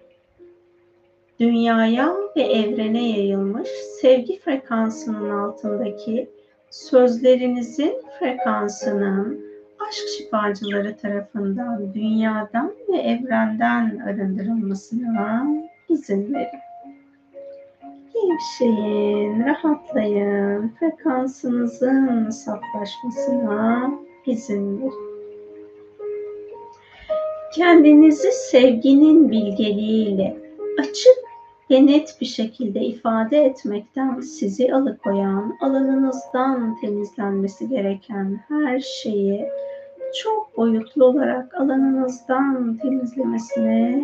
dünyaya 1.41 2.15
ve 2.37 2.43
evrene 2.43 3.09
yayılmış 3.09 3.69
sevgi 4.01 4.39
frekansının 4.39 5.31
altındaki 5.31 6.31
sözlerinizin 6.71 7.95
frekansının 8.19 9.41
aşk 9.89 10.09
şifacıları 10.19 10.97
tarafından 10.97 11.95
dünyadan 11.95 12.75
ve 12.89 12.97
evrenden 12.97 13.99
arındırılmasına 13.99 15.47
izin 15.89 16.35
verin. 16.35 16.61
Gevşeyin, 18.15 19.45
rahatlayın, 19.47 20.69
frekansınızın 20.69 22.31
saflaşmasına 22.31 23.91
izin 24.27 24.81
verin. 24.81 25.09
Kendinizi 27.55 28.33
sevginin 28.33 29.31
bilgeliğiyle 29.31 30.37
açık 30.79 31.28
ve 31.71 31.87
net 31.87 32.17
bir 32.21 32.27
şekilde 32.27 32.81
ifade 32.81 33.45
etmekten 33.45 34.21
sizi 34.21 34.75
alıkoyan, 34.75 35.57
alanınızdan 35.61 36.77
temizlenmesi 36.81 37.69
gereken 37.69 38.41
her 38.49 38.81
şeyi 38.81 39.49
çok 40.23 40.57
boyutlu 40.57 41.05
olarak 41.05 41.55
alanınızdan 41.55 42.79
temizlemesine 42.83 44.03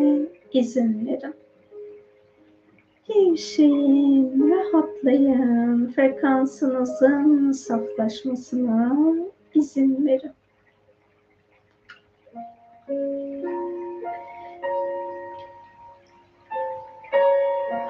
izin 0.53 1.07
verin. 1.07 1.35
Gevşeyin, 3.09 4.51
rahatlayın, 4.51 5.86
frekansınızın 5.86 7.53
saflaşmasına 7.53 8.97
izin 9.55 10.07
verin. 10.07 10.32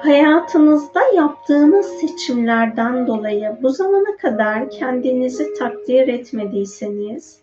Hayatınızda 0.05 1.01
yaptığınız 1.15 1.85
seçimlerden 1.85 3.07
dolayı 3.07 3.57
bu 3.61 3.69
zamana 3.69 4.17
kadar 4.17 4.69
kendinizi 4.69 5.53
takdir 5.53 6.07
etmediyseniz, 6.07 7.39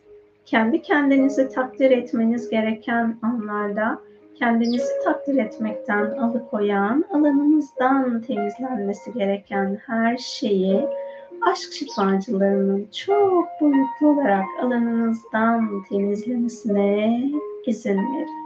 kendi 0.46 0.82
kendinizi 0.82 1.48
takdir 1.48 1.90
etmeniz 1.90 2.50
gereken 2.50 3.16
anlarda 3.22 3.98
kendinizi 4.34 4.92
takdir 5.04 5.36
etmekten 5.36 6.10
alıkoyan, 6.10 7.04
alanınızdan 7.10 8.20
temizlenmesi 8.20 9.12
gereken 9.12 9.78
her 9.86 10.16
şeyi 10.16 10.86
aşk 11.40 11.72
şifacılarının 11.72 12.88
çok 13.06 13.48
boyutlu 13.60 14.08
olarak 14.08 14.44
alanınızdan 14.60 15.82
temizlemesine 15.90 17.30
izin 17.66 17.96
verin. 17.96 18.41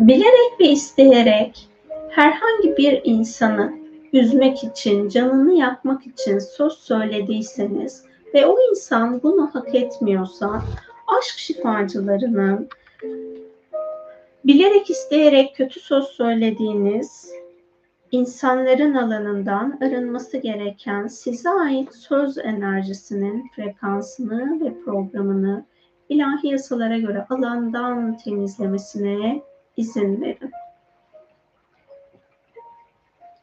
Bilerek 0.00 0.60
ve 0.60 0.68
isteyerek 0.68 1.68
herhangi 2.10 2.76
bir 2.76 3.00
insanı 3.04 3.72
üzmek 4.12 4.64
için, 4.64 5.08
canını 5.08 5.52
yakmak 5.52 6.06
için 6.06 6.38
söz 6.38 6.72
söylediyseniz 6.72 8.04
ve 8.34 8.46
o 8.46 8.56
insan 8.70 9.22
bunu 9.22 9.50
hak 9.52 9.74
etmiyorsa 9.74 10.62
aşk 11.18 11.38
şifacılarının 11.38 12.68
bilerek 14.44 14.90
isteyerek 14.90 15.56
kötü 15.56 15.80
söz 15.80 16.04
söylediğiniz 16.04 17.32
insanların 18.10 18.94
alanından 18.94 19.78
arınması 19.82 20.38
gereken 20.38 21.06
size 21.06 21.50
ait 21.50 21.94
söz 21.94 22.38
enerjisinin 22.38 23.50
frekansını 23.56 24.64
ve 24.64 24.84
programını 24.84 25.64
ilahi 26.08 26.48
yasalara 26.48 26.98
göre 26.98 27.26
alandan 27.30 28.16
temizlemesine 28.16 29.42
izin 29.80 30.20
verin. 30.20 30.50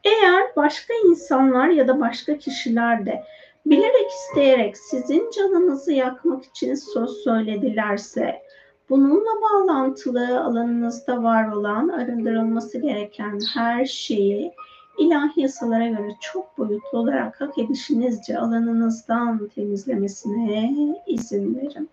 Eğer 0.04 0.56
başka 0.56 0.94
insanlar 1.06 1.68
ya 1.68 1.88
da 1.88 2.00
başka 2.00 2.38
kişiler 2.38 3.06
de 3.06 3.24
bilerek 3.66 4.10
isteyerek 4.10 4.78
sizin 4.78 5.30
canınızı 5.30 5.92
yakmak 5.92 6.44
için 6.44 6.74
söz 6.74 7.10
söyledilerse 7.10 8.42
bununla 8.90 9.30
bağlantılı 9.42 10.40
alanınızda 10.40 11.22
var 11.22 11.52
olan 11.52 11.88
arındırılması 11.88 12.78
gereken 12.78 13.38
her 13.54 13.84
şeyi 13.84 14.52
ilahi 14.98 15.40
yasalara 15.40 15.86
göre 15.86 16.10
çok 16.20 16.58
boyutlu 16.58 16.98
olarak 16.98 17.40
hak 17.40 17.58
edişinizce 17.58 18.38
alanınızdan 18.38 19.48
temizlemesine 19.54 20.74
izin 21.06 21.56
verin 21.56 21.90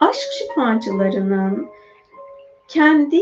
aşk 0.00 0.28
şifacılarının 0.38 1.68
kendi 2.68 3.20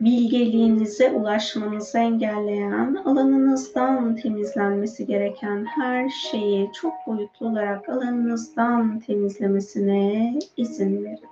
bilgeliğinize 0.00 1.10
ulaşmanızı 1.10 1.98
engelleyen, 1.98 3.02
alanınızdan 3.04 4.16
temizlenmesi 4.16 5.06
gereken 5.06 5.64
her 5.64 6.08
şeyi 6.08 6.70
çok 6.72 6.92
boyutlu 7.06 7.48
olarak 7.48 7.88
alanınızdan 7.88 9.00
temizlemesine 9.00 10.34
izin 10.56 11.04
verin. 11.04 11.28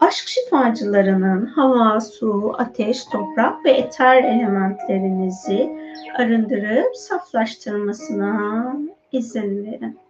Aşk 0.00 0.28
şifacılarının 0.28 1.46
hava, 1.46 2.00
su, 2.00 2.54
ateş, 2.58 3.04
toprak 3.04 3.64
ve 3.64 3.70
eter 3.70 4.24
elementlerinizi 4.24 5.70
arındırıp 6.18 6.96
saflaştırmasına 6.96 8.76
izin 9.12 9.66
verin 9.66 10.05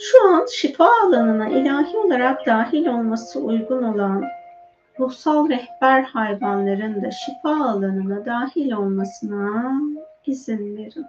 şu 0.00 0.28
an 0.28 0.46
şifa 0.52 0.88
alanına 1.06 1.48
ilahi 1.48 1.96
olarak 1.96 2.46
dahil 2.46 2.86
olması 2.86 3.40
uygun 3.40 3.82
olan 3.82 4.24
ruhsal 5.00 5.48
rehber 5.48 6.02
hayvanların 6.02 7.02
da 7.02 7.10
şifa 7.10 7.64
alanına 7.70 8.26
dahil 8.26 8.72
olmasına 8.72 9.72
izin 10.26 10.76
verin. 10.76 11.06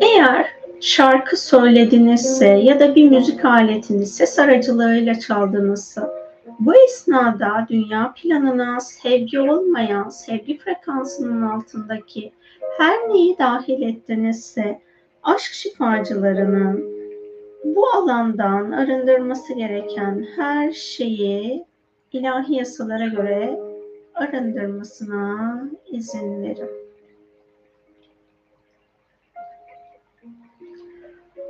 Eğer 0.00 0.46
şarkı 0.80 1.36
söyledinizse 1.36 2.46
ya 2.48 2.80
da 2.80 2.94
bir 2.94 3.10
müzik 3.10 3.44
aletini 3.44 4.06
ses 4.06 4.38
aracılığıyla 4.38 5.18
çaldınızsa 5.18 6.27
bu 6.58 6.74
esnada 6.74 7.66
dünya 7.70 8.14
planına 8.16 8.80
sevgi 8.80 9.40
olmayan, 9.40 10.08
sevgi 10.08 10.58
frekansının 10.58 11.42
altındaki 11.42 12.32
her 12.78 13.08
neyi 13.08 13.38
dahil 13.38 13.82
ettinizse 13.82 14.80
aşk 15.22 15.52
şifacılarının 15.52 16.98
bu 17.64 17.86
alandan 17.86 18.72
arındırması 18.72 19.54
gereken 19.54 20.26
her 20.36 20.72
şeyi 20.72 21.64
ilahi 22.12 22.54
yasalara 22.54 23.06
göre 23.06 23.60
arındırmasına 24.14 25.62
izin 25.86 26.42
verin. 26.42 26.70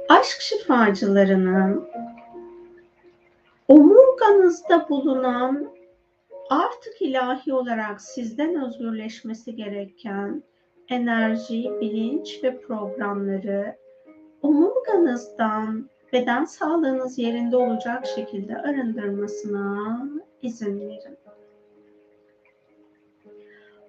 Aşk 0.09 0.40
şifacılarının 0.40 1.89
omurganızda 3.68 4.88
bulunan 4.88 5.68
artık 6.50 7.02
ilahi 7.02 7.52
olarak 7.52 8.00
sizden 8.00 8.64
özgürleşmesi 8.64 9.56
gereken 9.56 10.42
enerji, 10.88 11.70
bilinç 11.80 12.44
ve 12.44 12.60
programları 12.60 13.76
omurganızdan 14.42 15.90
beden 16.12 16.44
sağlığınız 16.44 17.18
yerinde 17.18 17.56
olacak 17.56 18.06
şekilde 18.06 18.58
arındırmasına 18.58 19.98
izin 20.42 20.80
verin. 20.80 21.18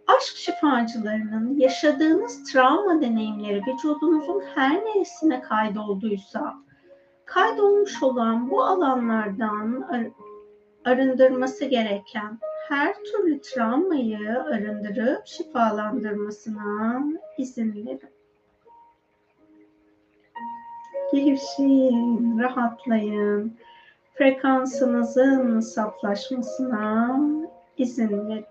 Aşk 0.08 0.36
şifacılarının 0.36 1.58
yaşadığınız 1.58 2.52
travma 2.52 3.02
deneyimleri 3.02 3.62
vücudunuzun 3.68 4.42
her 4.56 4.86
neresine 4.86 5.42
kaydolduysa, 5.42 6.56
kaydolmuş 7.30 8.04
olan 8.04 8.50
bu 8.52 8.64
alanlardan 8.64 9.88
ar- 9.90 10.12
arındırması 10.92 11.66
gereken 11.66 12.40
her 12.68 12.96
türlü 13.04 13.42
travmayı 13.42 14.44
arındırıp 14.44 15.28
şifalandırmasına 15.28 17.04
izin 17.38 17.76
verin. 17.76 18.02
Gevşeyin, 21.14 22.40
rahatlayın. 22.40 23.54
Frekansınızın 24.16 25.60
saflaşmasına 25.60 27.20
izin 27.78 28.28
verin. 28.30 28.46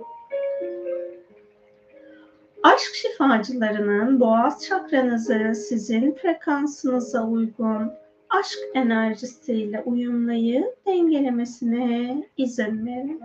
Aşk 2.62 2.94
şifacılarının 2.94 4.20
boğaz 4.20 4.64
çakranızı 4.64 5.54
sizin 5.54 6.12
frekansınıza 6.12 7.26
uygun 7.26 7.92
aşk 8.30 8.58
enerjisiyle 8.74 9.82
uyumlayıp 9.86 10.86
dengelemesine 10.86 12.24
izin 12.36 12.86
verin. 12.86 13.20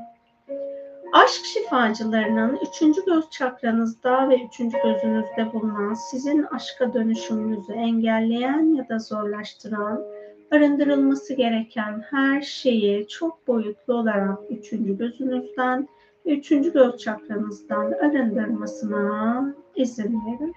Aşk 1.13 1.45
şifacılarının 1.45 2.59
üçüncü 2.67 3.05
göz 3.05 3.30
çakranızda 3.30 4.30
ve 4.30 4.43
üçüncü 4.43 4.77
gözünüzde 4.84 5.53
bulunan 5.53 5.93
sizin 5.93 6.43
aşka 6.43 6.93
dönüşümünüzü 6.93 7.73
engelleyen 7.73 8.75
ya 8.75 8.89
da 8.89 8.99
zorlaştıran, 8.99 10.03
arındırılması 10.51 11.34
gereken 11.34 12.03
her 12.09 12.41
şeyi 12.41 13.07
çok 13.07 13.47
boyutlu 13.47 13.93
olarak 13.93 14.39
üçüncü 14.49 14.97
gözünüzden 14.97 15.88
ve 16.25 16.31
üçüncü 16.31 16.73
göz 16.73 16.97
çakranızdan 16.97 17.91
arındırmasına 17.91 19.55
izin 19.75 20.21
verin. 20.25 20.53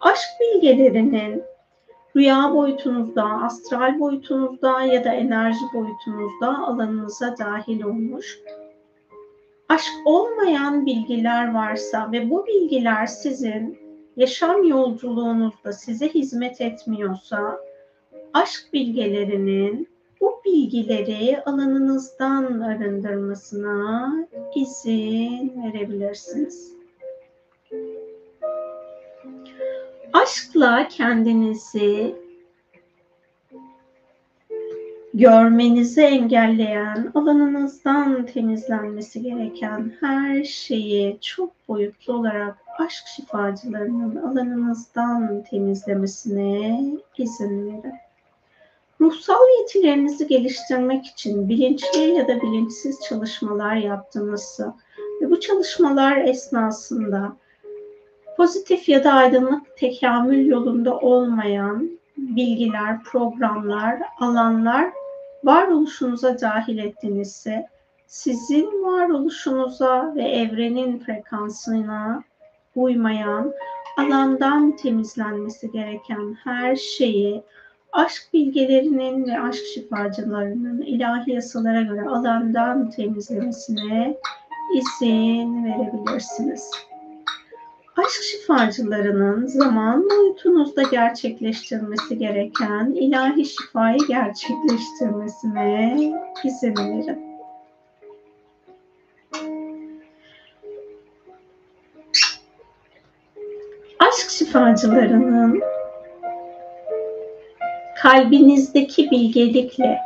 Aşk 0.00 0.28
bilgelerinin 0.40 1.42
rüya 2.16 2.54
boyutunuzda, 2.54 3.24
astral 3.24 4.00
boyutunuzda 4.00 4.82
ya 4.82 5.04
da 5.04 5.12
enerji 5.12 5.64
boyutunuzda 5.74 6.58
alanınıza 6.58 7.34
dahil 7.38 7.82
olmuş 7.82 8.38
aşk 9.68 9.92
olmayan 10.04 10.86
bilgiler 10.86 11.54
varsa 11.54 12.12
ve 12.12 12.30
bu 12.30 12.46
bilgiler 12.46 13.06
sizin 13.06 13.78
yaşam 14.16 14.64
yolculuğunuzda 14.64 15.72
size 15.72 16.08
hizmet 16.08 16.60
etmiyorsa 16.60 17.58
aşk 18.34 18.72
bilgelerinin 18.72 19.88
bu 20.20 20.40
bilgileri 20.44 21.42
alanınızdan 21.42 22.60
arındırmasına 22.60 24.12
izin 24.54 25.62
verebilirsiniz. 25.64 26.77
Aşkla 30.12 30.88
kendinizi 30.88 32.14
görmenizi 35.14 36.00
engelleyen, 36.00 37.10
alanınızdan 37.14 38.26
temizlenmesi 38.26 39.22
gereken 39.22 39.92
her 40.00 40.44
şeyi 40.44 41.18
çok 41.20 41.68
boyutlu 41.68 42.12
olarak 42.12 42.58
aşk 42.78 43.06
şifacılarının 43.06 44.16
alanınızdan 44.16 45.44
temizlemesine 45.50 46.80
izin 47.18 47.66
verin. 47.66 47.94
Ruhsal 49.00 49.60
yetilerinizi 49.60 50.26
geliştirmek 50.26 51.06
için 51.06 51.48
bilinçli 51.48 52.00
ya 52.00 52.28
da 52.28 52.42
bilinçsiz 52.42 53.00
çalışmalar 53.08 53.76
yaptığınızı 53.76 54.72
ve 55.20 55.30
bu 55.30 55.40
çalışmalar 55.40 56.16
esnasında 56.16 57.36
pozitif 58.38 58.88
ya 58.88 59.04
da 59.04 59.12
aydınlık 59.12 59.76
tekamül 59.76 60.46
yolunda 60.46 60.98
olmayan 60.98 61.90
bilgiler, 62.16 63.02
programlar, 63.02 63.98
alanlar 64.20 64.90
varoluşunuza 65.44 66.40
dahil 66.40 66.78
ettiğinizse 66.78 67.68
sizin 68.06 68.66
varoluşunuza 68.66 70.14
ve 70.14 70.22
evrenin 70.22 70.98
frekansına 70.98 72.22
uymayan 72.74 73.52
alandan 73.96 74.76
temizlenmesi 74.76 75.70
gereken 75.72 76.36
her 76.44 76.76
şeyi 76.76 77.42
aşk 77.92 78.22
bilgelerinin 78.32 79.26
ve 79.26 79.40
aşk 79.40 79.64
şifacılarının 79.74 80.82
ilahi 80.82 81.32
yasalara 81.32 81.80
göre 81.82 82.08
alandan 82.08 82.90
temizlemesine 82.90 84.16
izin 84.74 85.64
verebilirsiniz 85.64 86.87
aşk 87.98 88.22
şifacılarının 88.22 89.46
zaman 89.46 90.10
boyutunuzda 90.10 90.82
gerçekleştirmesi 90.82 92.18
gereken 92.18 92.86
ilahi 92.86 93.44
şifayı 93.44 93.98
gerçekleştirmesine 94.08 95.96
izin 96.44 96.76
verin. 96.76 97.28
Aşk 103.98 104.30
şifacılarının 104.30 105.62
kalbinizdeki 108.02 109.10
bilgelikle 109.10 109.98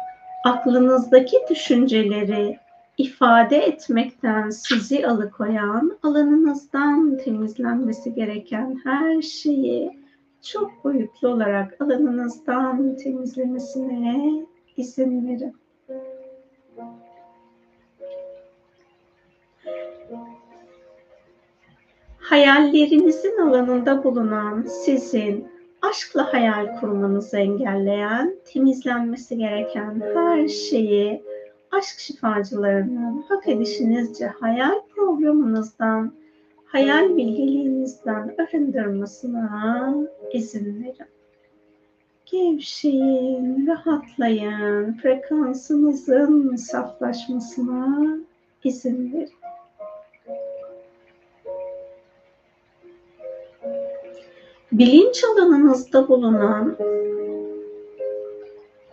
aklınızdaki 0.45 1.37
düşünceleri 1.51 2.62
ifade 3.03 3.57
etmekten 3.57 4.51
sizi 4.51 5.07
alıkoyan, 5.07 5.99
alanınızdan 6.03 7.19
temizlenmesi 7.25 8.15
gereken 8.15 8.81
her 8.85 9.23
şeyi 9.23 10.03
çok 10.43 10.85
boyutlu 10.85 11.29
olarak 11.29 11.81
alanınızdan 11.81 12.97
temizlemesine 12.97 14.47
izin 14.77 15.29
verin. 15.29 15.57
Hayallerinizin 22.19 23.39
alanında 23.39 24.05
bulunan 24.05 24.63
sizin 24.63 25.49
aşkla 25.83 26.33
hayal 26.33 26.81
kurmanızı 26.81 27.39
engelleyen, 27.39 28.37
temizlenmesi 28.45 29.39
gereken 29.39 30.03
her 30.15 30.49
şeyi 30.49 31.32
aşk 31.73 31.99
şifacılarının 31.99 33.23
hak 33.29 33.49
edişinizce 33.49 34.27
hayal 34.27 34.81
programınızdan, 34.95 36.13
hayal 36.65 37.17
bilgeliğinizden 37.17 38.35
arındırmasına 38.39 39.95
izin 40.33 40.85
verin. 40.85 41.13
Gevşeyin, 42.27 43.67
rahatlayın, 43.67 44.93
frekansınızın 44.93 46.57
saflaşmasına 46.57 48.17
izin 48.65 49.13
verin. 49.13 49.43
Bilinç 54.73 55.25
alanınızda 55.25 56.09
bulunan 56.09 56.77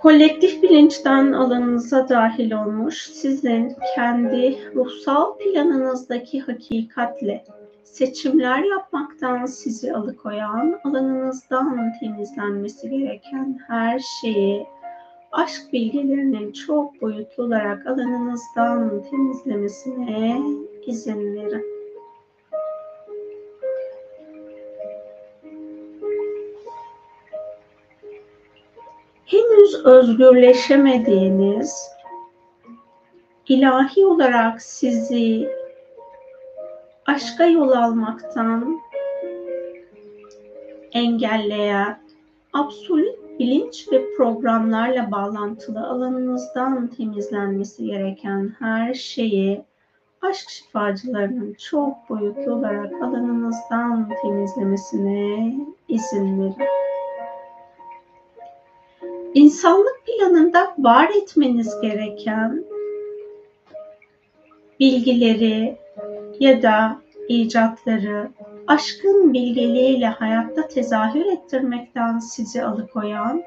kolektif 0.02 0.64
bilinçten 0.64 1.32
alanınıza 1.32 2.10
dahil 2.10 2.52
olmuş, 2.52 2.98
sizin 2.98 3.76
kendi 3.96 4.58
ruhsal 4.76 5.38
planınızdaki 5.38 6.40
hakikatle 6.40 7.44
seçimler 7.84 8.64
yapmaktan 8.64 9.46
sizi 9.46 9.94
alıkoyan, 9.94 10.80
alanınızdan 10.84 11.94
temizlenmesi 12.00 12.90
gereken 12.90 13.60
her 13.68 14.00
şeyi 14.00 14.68
aşk 15.32 15.74
bilgilerinin 15.74 16.52
çok 16.52 17.02
boyutlu 17.02 17.44
olarak 17.44 17.88
alanınızdan 17.88 19.04
temizlemesine 19.10 20.42
izin 20.86 21.36
verin. 21.36 21.79
Özgürleşemediğiniz, 29.86 31.90
ilahi 33.48 34.06
olarak 34.06 34.62
sizi 34.62 35.50
aşka 37.06 37.46
yol 37.46 37.72
almaktan 37.72 38.80
engelleyen 40.92 42.00
absolut 42.54 43.40
bilinç 43.40 43.88
ve 43.92 44.06
programlarla 44.18 45.12
bağlantılı 45.12 45.88
alanınızdan 45.88 46.88
temizlenmesi 46.88 47.86
gereken 47.86 48.56
her 48.60 48.94
şeyi 48.94 49.64
aşk 50.22 50.50
şifacılarının 50.50 51.54
çok 51.54 52.10
boyutlu 52.10 52.54
olarak 52.54 52.94
alanınızdan 52.94 54.10
temizlemesine 54.22 55.56
izin 55.88 56.42
verin. 56.42 56.89
İnsanlık 59.40 60.02
planında 60.06 60.76
var 60.78 61.10
etmeniz 61.22 61.82
gereken 61.82 62.64
bilgileri 64.80 65.78
ya 66.40 66.62
da 66.62 67.02
icatları 67.28 68.30
aşkın 68.68 69.34
bilgeliğiyle 69.34 70.06
hayatta 70.08 70.68
tezahür 70.68 71.26
ettirmekten 71.26 72.20
sizi 72.20 72.64
alıkoyan, 72.64 73.44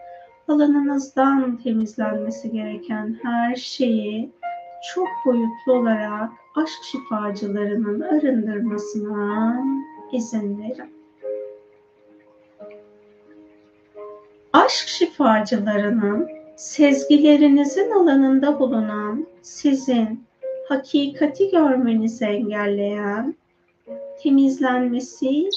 alanınızdan 0.49 1.57
temizlenmesi 1.57 2.51
gereken 2.51 3.19
her 3.23 3.57
şeyi 3.57 4.33
çok 4.95 5.09
boyutlu 5.27 5.73
olarak 5.73 6.31
aşk 6.57 6.85
şifacılarının 6.85 8.01
arındırmasına 8.01 9.57
izin 10.13 10.59
verin. 10.59 11.02
Aşk 14.65 14.89
şifacılarının 14.89 16.29
sezgilerinizin 16.57 17.91
alanında 17.91 18.59
bulunan 18.59 19.27
sizin 19.43 20.25
hakikati 20.69 21.51
görmenizi 21.51 22.25
engelleyen 22.25 23.35
temizlenmesi 24.23 25.49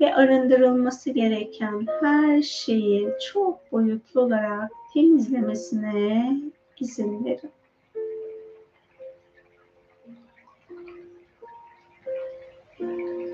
ve 0.00 0.14
arındırılması 0.14 1.10
gereken 1.10 1.86
her 2.00 2.42
şeyi 2.42 3.08
çok 3.32 3.72
boyutlu 3.72 4.20
olarak 4.20 4.70
temizlemesine 4.94 6.36
izin 6.80 7.24
verin. 7.24 7.50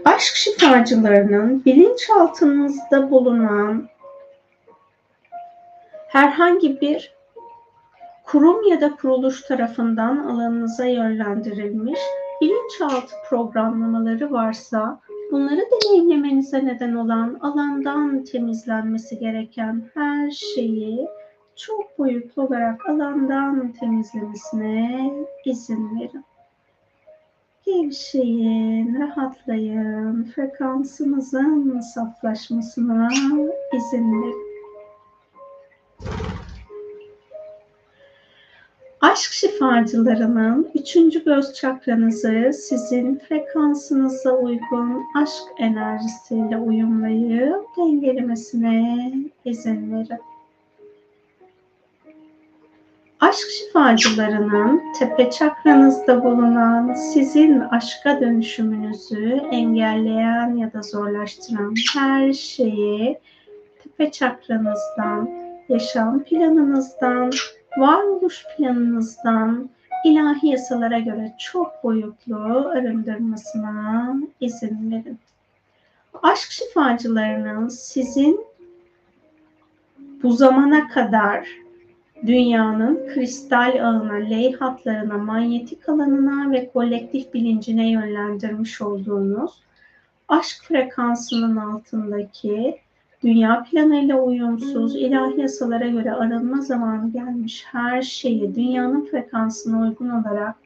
Aşk 0.05 0.36
şifacılarının 0.36 1.65
bilinçaltınızda 1.65 3.11
bulunan 3.11 3.89
herhangi 6.09 6.80
bir 6.80 7.14
kurum 8.26 8.68
ya 8.68 8.80
da 8.80 8.97
kuruluş 8.97 9.43
tarafından 9.43 10.16
alanınıza 10.18 10.85
yönlendirilmiş 10.85 12.01
bilinçaltı 12.40 13.14
programlamaları 13.28 14.32
varsa 14.32 15.01
bunları 15.32 15.60
deneyimlemenize 15.60 16.64
neden 16.64 16.94
olan 16.94 17.39
alandan 17.40 18.24
temizlenmesi 18.24 19.18
gereken 19.18 19.90
her 19.94 20.30
şeyi 20.30 21.09
çok 21.56 21.98
boyutlu 21.98 22.43
olarak 22.43 22.89
alandan 22.89 23.72
temizlemesine 23.72 25.12
izin 25.44 26.01
verin. 26.01 26.24
Gevşeyin, 27.66 29.01
rahatlayın, 29.01 30.24
frekansınızın 30.24 31.80
saflaşmasına 31.80 33.09
izin 33.76 34.22
verin. 34.22 34.47
Şifacılarının 39.59 40.70
üçüncü 40.74 41.24
göz 41.24 41.55
çakranızı 41.55 42.51
sizin 42.52 43.18
frekansınıza 43.18 44.32
uygun 44.32 45.02
aşk 45.22 45.43
enerjisiyle 45.59 46.56
uyumlayıp 46.56 47.64
dengelemesine 47.78 49.12
izin 49.44 49.93
verin. 49.93 50.20
Aşk 53.20 53.47
şifacılarının 53.59 54.82
tepe 54.98 55.30
çakranızda 55.30 56.24
bulunan 56.24 56.94
sizin 56.94 57.60
aşka 57.60 58.20
dönüşümünüzü 58.20 59.40
engelleyen 59.51 60.56
ya 60.56 60.72
da 60.72 60.82
zorlaştıran 60.82 61.74
her 61.94 62.32
şeyi 62.32 63.18
tepe 63.82 64.12
çakranızdan, 64.12 65.30
yaşam 65.68 66.24
planınızdan, 66.24 67.30
varoluş 67.80 68.44
planınızdan 68.56 69.70
ilahi 70.05 70.48
yasalara 70.48 70.98
göre 70.98 71.34
çok 71.38 71.84
boyutlu 71.84 72.68
arındırmasına 72.68 74.14
izin 74.40 74.90
verin. 74.90 75.18
Aşk 76.22 76.50
şifacılarının 76.50 77.68
sizin 77.68 78.46
bu 80.22 80.32
zamana 80.32 80.88
kadar 80.88 81.48
dünyanın 82.26 83.09
kristal 83.14 83.86
ağına, 83.86 84.14
ley 84.14 84.52
hatlarına, 84.52 85.18
manyetik 85.18 85.88
alanına 85.88 86.52
ve 86.52 86.70
kolektif 86.70 87.34
bilincine 87.34 87.90
yönlendirmiş 87.90 88.82
olduğunuz 88.82 89.62
aşk 90.28 90.64
frekansının 90.64 91.56
altındaki 91.56 92.80
dünya 93.23 93.65
planıyla 93.70 94.20
uyumsuz, 94.20 94.97
ilahi 94.97 95.40
yasalara 95.40 95.86
göre 95.86 96.12
arınma 96.12 96.61
zamanı 96.61 97.12
gelmiş. 97.12 97.65
Her 97.66 98.03
şeyi 98.03 98.55
dünyanın 98.55 99.05
frekansına 99.05 99.81
uygun 99.81 100.09
olarak 100.09 100.57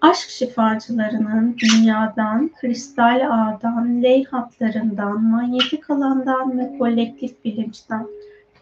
aşk 0.00 0.30
şifacılarının 0.30 1.56
dünyadan, 1.58 2.50
kristal 2.60 3.26
ağdan, 3.30 4.02
ley 4.02 4.24
hatlarından, 4.24 5.24
manyetik 5.24 5.90
alandan 5.90 6.58
ve 6.58 6.78
kolektif 6.78 7.44
bilinçten 7.44 8.06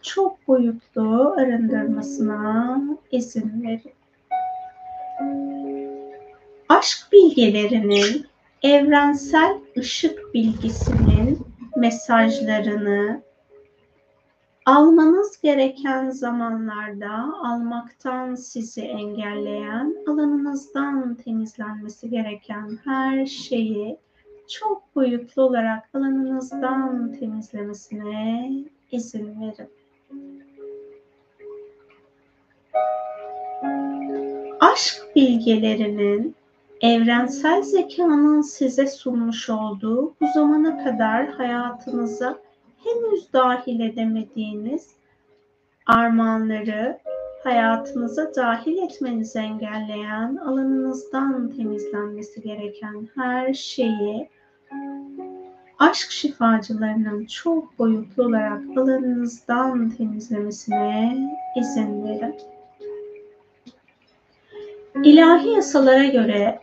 çok 0.02 0.48
boyutlu 0.48 1.34
arındırmasına 1.38 2.80
izin 3.12 3.62
verin. 3.62 3.92
Aşk 6.68 6.98
bilgelerinin 7.12 8.26
evrensel 8.62 9.58
ışık 9.78 10.34
bilgisinin 10.34 11.51
mesajlarını 11.82 13.22
almanız 14.66 15.40
gereken 15.40 16.10
zamanlarda 16.10 17.34
almaktan 17.42 18.34
sizi 18.34 18.80
engelleyen, 18.80 19.96
alanınızdan 20.08 21.14
temizlenmesi 21.14 22.10
gereken 22.10 22.78
her 22.84 23.26
şeyi 23.26 23.98
çok 24.48 24.96
boyutlu 24.96 25.42
olarak 25.42 25.88
alanınızdan 25.94 27.12
temizlemesine 27.12 28.50
izin 28.92 29.40
verin. 29.40 29.70
Aşk 34.60 35.02
bilgelerinin 35.16 36.36
evrensel 36.82 37.62
zekanın 37.62 38.40
size 38.40 38.86
sunmuş 38.86 39.50
olduğu 39.50 40.14
bu 40.20 40.26
zamana 40.34 40.84
kadar 40.84 41.26
hayatınıza 41.26 42.38
henüz 42.84 43.32
dahil 43.32 43.80
edemediğiniz 43.80 44.90
armağanları 45.86 46.98
hayatınıza 47.44 48.34
dahil 48.36 48.76
etmenizi 48.78 49.38
engelleyen, 49.38 50.36
alanınızdan 50.36 51.50
temizlenmesi 51.56 52.42
gereken 52.42 53.08
her 53.14 53.54
şeyi 53.54 54.28
aşk 55.78 56.10
şifacılarının 56.10 57.24
çok 57.26 57.78
boyutlu 57.78 58.24
olarak 58.24 58.62
alanınızdan 58.76 59.90
temizlemesine 59.90 61.16
izin 61.56 62.04
verin. 62.04 62.34
İlahi 65.04 65.48
yasalara 65.48 66.04
göre 66.04 66.61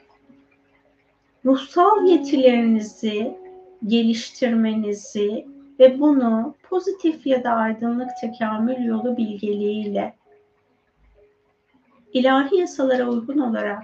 ruhsal 1.45 2.05
yetilerinizi 2.05 3.37
geliştirmenizi 3.85 5.45
ve 5.79 5.99
bunu 5.99 6.55
pozitif 6.63 7.27
ya 7.27 7.43
da 7.43 7.51
aydınlık 7.51 8.09
tekamül 8.21 8.85
yolu 8.85 9.17
bilgeliğiyle 9.17 10.15
ilahi 12.13 12.55
yasalara 12.55 13.09
uygun 13.09 13.37
olarak 13.37 13.83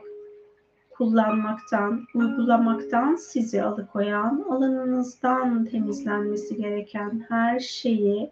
kullanmaktan, 0.98 2.06
uygulamaktan 2.15 3.15
sizi 3.15 3.64
alıkoyan, 3.64 4.45
alanınızdan 4.49 5.65
temizlenmesi 5.65 6.57
gereken 6.57 7.26
her 7.30 7.60
şeyi 7.60 8.32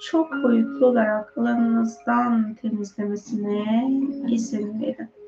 çok 0.00 0.32
boyutlu 0.32 0.86
olarak 0.86 1.38
alanınızdan 1.38 2.54
temizlemesine 2.54 3.90
izin 4.28 4.80
verin. 4.80 5.19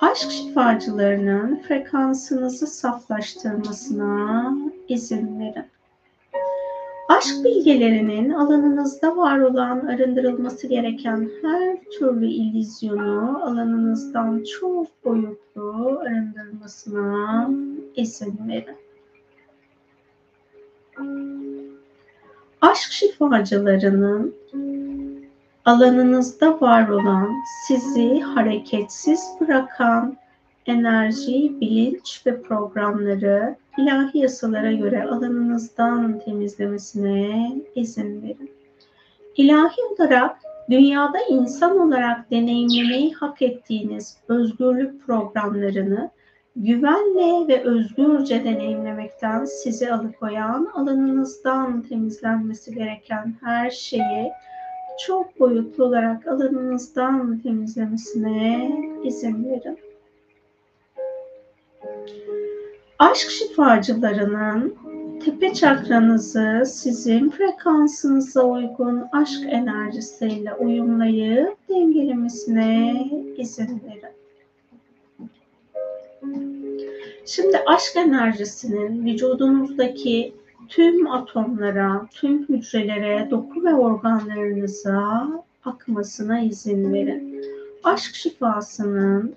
Aşk 0.00 0.30
şifacılarının 0.30 1.62
frekansınızı 1.68 2.66
saflaştırmasına 2.66 4.54
izin 4.88 5.40
verin. 5.40 5.64
Aşk 7.08 7.44
bilgelerinin 7.44 8.30
alanınızda 8.30 9.16
var 9.16 9.38
olan 9.38 9.86
arındırılması 9.86 10.66
gereken 10.66 11.30
her 11.42 11.76
türlü 11.98 12.26
illüzyonu 12.26 13.44
alanınızdan 13.44 14.44
çok 14.60 15.04
boyutlu 15.04 15.98
arındırmasına 16.00 17.50
izin 17.96 18.38
verin. 18.48 18.76
Aşk 22.60 22.92
şifacılarının 22.92 24.34
alanınızda 25.68 26.60
var 26.60 26.88
olan, 26.88 27.34
sizi 27.66 28.20
hareketsiz 28.20 29.20
bırakan 29.40 30.16
enerji, 30.66 31.60
bilinç 31.60 32.22
ve 32.26 32.42
programları 32.42 33.56
ilahi 33.78 34.18
yasalara 34.18 34.72
göre 34.72 35.04
alanınızdan 35.04 36.18
temizlemesine 36.18 37.52
izin 37.74 38.22
verin. 38.22 38.50
İlahi 39.36 39.80
olarak 39.90 40.36
dünyada 40.70 41.18
insan 41.28 41.78
olarak 41.78 42.30
deneyimlemeyi 42.30 43.14
hak 43.14 43.42
ettiğiniz 43.42 44.16
özgürlük 44.28 45.06
programlarını 45.06 46.10
güvenle 46.56 47.48
ve 47.48 47.64
özgürce 47.64 48.44
deneyimlemekten 48.44 49.44
sizi 49.44 49.92
alıkoyan 49.92 50.70
alanınızdan 50.74 51.82
temizlenmesi 51.82 52.74
gereken 52.74 53.34
her 53.42 53.70
şeyi 53.70 54.32
çok 55.06 55.40
boyutlu 55.40 55.84
olarak 55.84 56.26
alanınızdan 56.26 57.38
temizlemesine 57.38 58.70
izin 59.04 59.44
verin. 59.44 59.78
Aşk 62.98 63.30
şifacılarının 63.30 64.74
tepe 65.24 65.54
çakranızı 65.54 66.62
sizin 66.66 67.30
frekansınıza 67.30 68.44
uygun 68.44 69.04
aşk 69.12 69.40
enerjisiyle 69.46 70.54
uyumlayıp 70.54 71.68
dengelemesine 71.68 73.06
izin 73.36 73.82
verin. 73.86 74.18
Şimdi 77.26 77.58
aşk 77.66 77.96
enerjisinin 77.96 79.06
vücudunuzdaki 79.06 80.34
tüm 80.68 81.10
atomlara, 81.10 82.06
tüm 82.10 82.48
hücrelere, 82.48 83.28
doku 83.30 83.64
ve 83.64 83.74
organlarınıza 83.74 85.28
akmasına 85.64 86.40
izin 86.40 86.92
verin. 86.92 87.44
Aşk 87.84 88.14
şifasının 88.14 89.34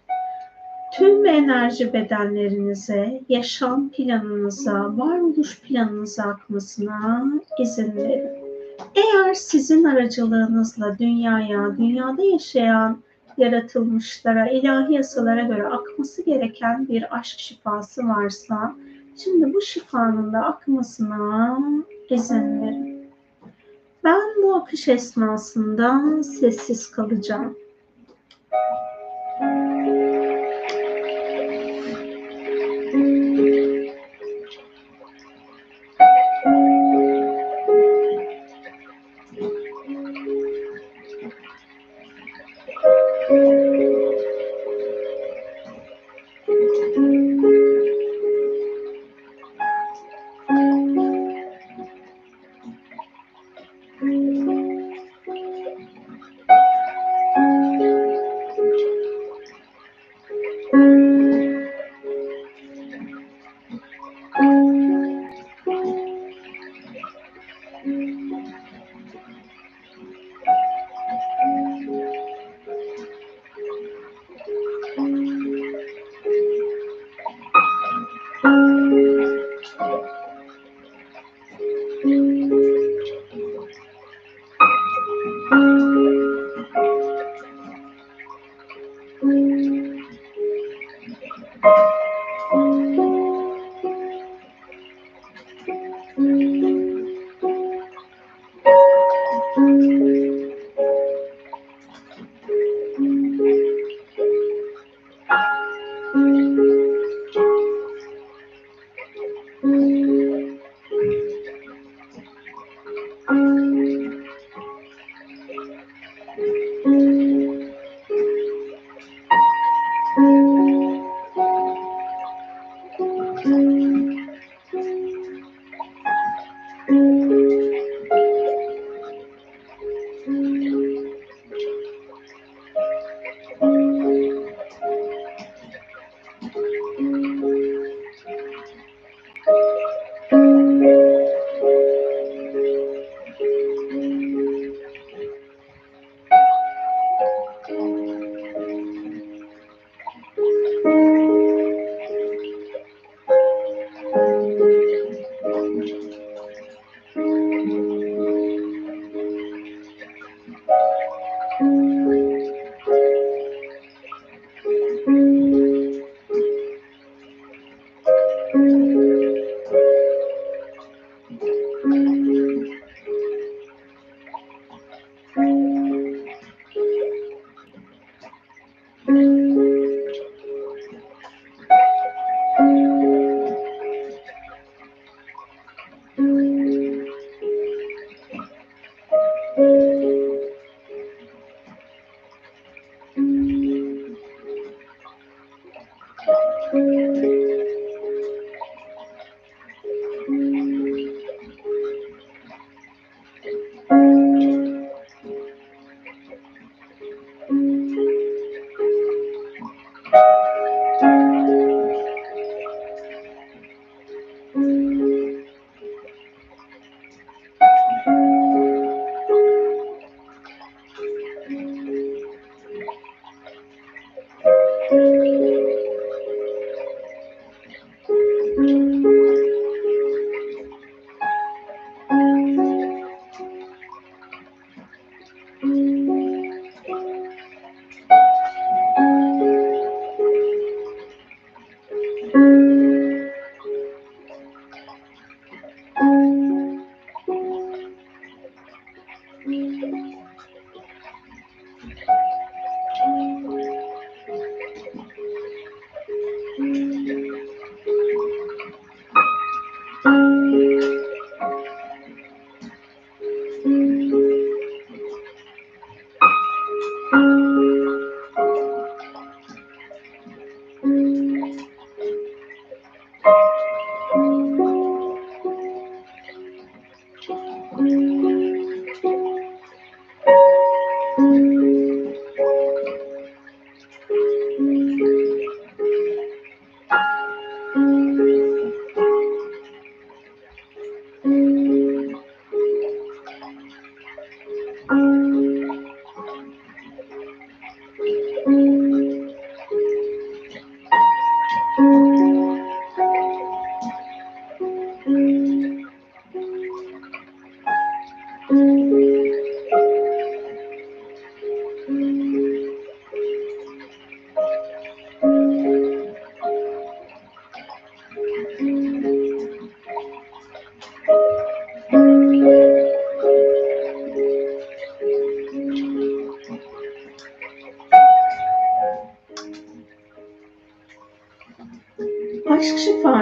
tüm 0.98 1.26
enerji 1.26 1.94
bedenlerinize, 1.94 3.22
yaşam 3.30 3.90
planınıza, 3.90 4.98
varoluş 4.98 5.62
planınıza 5.62 6.24
akmasına 6.24 7.26
izin 7.60 7.96
verin. 7.96 8.30
Eğer 8.96 9.34
sizin 9.34 9.84
aracılığınızla 9.84 11.00
dünyaya, 11.00 11.78
dünyada 11.78 12.24
yaşayan 12.24 12.98
yaratılmışlara, 13.38 14.50
ilahi 14.50 14.94
yasalara 14.94 15.42
göre 15.42 15.68
akması 15.68 16.26
gereken 16.26 16.88
bir 16.88 17.18
aşk 17.18 17.40
şifası 17.40 18.08
varsa, 18.08 18.76
şimdi 19.18 19.54
bu 19.54 19.62
şifanın 19.62 20.34
da 20.34 20.40
akmasına 20.40 21.58
izin 22.10 22.62
verin. 22.62 23.12
Ben 24.04 24.22
bu 24.44 24.56
akış 24.56 24.88
esnasında 24.88 26.24
sessiz 26.24 26.92
kalacağım. 26.92 27.58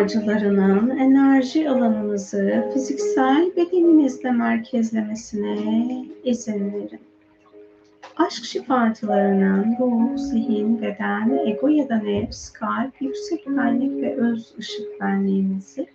Şifacılarının 0.10 0.90
enerji 0.90 1.70
alanınızı 1.70 2.70
fiziksel 2.74 3.52
bedeninizde 3.58 4.32
merkezlemesine 4.32 6.06
izin 6.24 6.74
verin. 6.74 7.00
Aşk 8.18 8.46
şifacılarının 8.46 9.76
ruh, 9.80 10.18
zihin, 10.18 10.82
beden, 10.82 11.40
ego 11.46 11.68
ya 11.68 11.90
da 11.90 11.96
nefs, 11.96 12.50
kalp, 12.50 13.02
yüksek 13.02 13.48
benlik 13.48 14.04
ve 14.04 14.16
öz 14.16 14.54
ışık 14.60 15.02
benliğinizi 15.02 15.88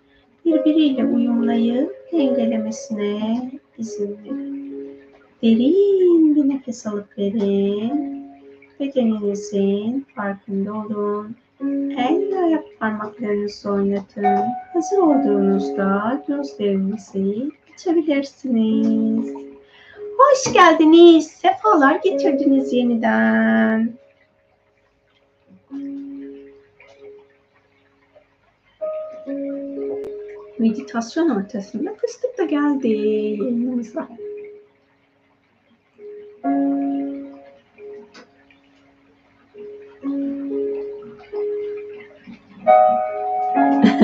birbiriyle 0.45 1.05
uyumlayıp 1.05 1.97
dengelemesine 2.13 3.51
izin 3.79 4.19
verin. 4.25 4.99
Derin 5.43 6.37
bir 6.37 6.49
nefes 6.49 6.87
alıp 6.87 7.19
verin. 7.19 8.25
Bedeninizin 8.81 10.07
farkında 10.15 10.75
olun. 10.75 11.37
El 11.97 12.43
ayak 12.45 12.74
parmaklarınızı 12.85 13.71
oynatın. 13.71 14.25
Hazır 14.73 14.99
olduğunuzda 14.99 16.23
gözlerinizi 16.29 17.51
açabilirsiniz. 17.75 19.35
Hoş 20.19 20.53
geldiniz. 20.53 21.27
Sefalar 21.27 22.01
getirdiniz 22.05 22.73
yeniden. 22.73 23.95
Meditasyon 30.59 31.31
ortasında 31.31 31.95
fıstık 31.95 32.39
da 32.39 32.45
geldi 32.45 32.89
yayınımıza. 32.89 34.09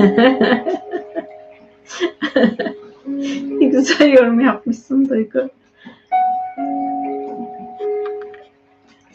ne 3.59 3.65
güzel 3.65 4.13
yorum 4.13 4.39
yapmışsın 4.39 5.09
Duygu. 5.09 5.49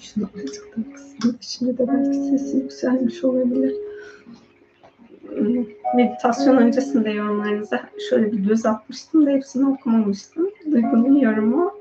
Şunu 0.00 0.28
azıcık 0.34 0.76
içinde 1.42 1.78
de 1.78 1.88
belki 1.88 2.18
sesi 2.18 2.56
yükselmiş 2.56 3.24
olabilir. 3.24 3.74
Meditasyon 5.96 6.56
öncesinde 6.56 7.10
yorumlarınıza 7.10 7.80
şöyle 8.10 8.32
bir 8.32 8.38
göz 8.38 8.66
atmıştım 8.66 9.26
da 9.26 9.30
hepsini 9.30 9.68
okumamıştım. 9.68 10.50
Duygu'nun 10.72 11.16
yorumu 11.16 11.72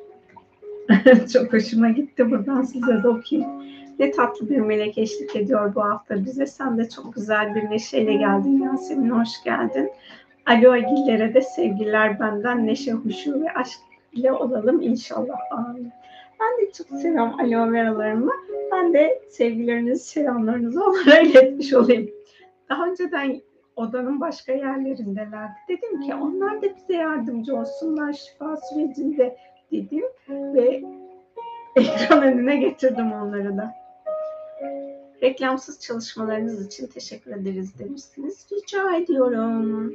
çok 1.33 1.53
hoşuma 1.53 1.89
gitti. 1.89 2.31
Buradan 2.31 2.61
size 2.61 3.03
de 3.03 3.07
okuyayım. 3.07 3.51
Ne 3.99 4.11
tatlı 4.11 4.49
bir 4.49 4.57
melek 4.57 4.97
eşlik 4.97 5.35
ediyor 5.35 5.75
bu 5.75 5.83
hafta 5.83 6.25
bize. 6.25 6.45
Sen 6.45 6.77
de 6.77 6.89
çok 6.89 7.15
güzel 7.15 7.55
bir 7.55 7.69
neşeyle 7.69 8.13
geldin 8.13 8.63
Yasemin. 8.63 9.09
Hoş 9.09 9.43
geldin. 9.43 9.91
Alo 10.45 10.71
Agillere 10.71 11.33
de 11.33 11.41
sevgiler 11.41 12.19
benden. 12.19 12.67
Neşe, 12.67 12.91
huşu 12.91 13.41
ve 13.41 13.53
aşk 13.53 13.79
ile 14.13 14.31
olalım 14.31 14.81
inşallah. 14.81 15.37
Amin. 15.51 15.91
Ben 16.39 16.61
de 16.61 16.71
çok 16.71 16.87
seviyorum 16.87 17.39
aloe 17.39 17.71
veralarımı. 17.71 18.31
Ben 18.71 18.93
de 18.93 19.21
sevgilerinizi, 19.29 20.05
selamlarınızı 20.05 20.83
onlara 20.83 21.19
iletmiş 21.19 21.73
olayım. 21.73 22.09
Daha 22.69 22.87
önceden 22.87 23.41
odanın 23.75 24.21
başka 24.21 24.53
yerlerindelerdi. 24.53 25.53
Dedim 25.69 26.01
ki 26.01 26.15
onlar 26.15 26.61
da 26.61 26.67
bize 26.75 26.93
yardımcı 26.93 27.55
olsunlar 27.55 28.13
şifa 28.13 28.57
sürecinde 28.57 29.37
dedim 29.71 30.05
ve 30.29 30.83
ekran 31.75 32.23
önüne 32.23 32.57
getirdim 32.57 33.11
onları 33.11 33.57
da. 33.57 33.84
Reklamsız 35.23 35.79
çalışmalarınız 35.79 36.67
için 36.67 36.87
teşekkür 36.87 37.31
ederiz 37.31 37.79
demişsiniz. 37.79 38.47
Rica 38.51 38.95
ediyorum. 38.95 39.93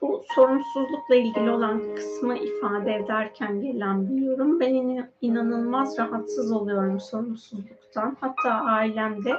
Bu 0.00 0.22
sorumsuzlukla 0.34 1.14
ilgili 1.14 1.50
olan 1.50 1.94
kısmı 1.94 2.38
ifade 2.38 2.94
ederken 2.94 3.60
gelen 3.60 4.08
bir 4.08 4.22
yorum. 4.22 4.60
Ben 4.60 5.08
inanılmaz 5.20 5.98
rahatsız 5.98 6.52
oluyorum 6.52 7.00
sorumsuzluktan. 7.00 8.16
Hatta 8.20 8.50
ailemde 8.50 9.32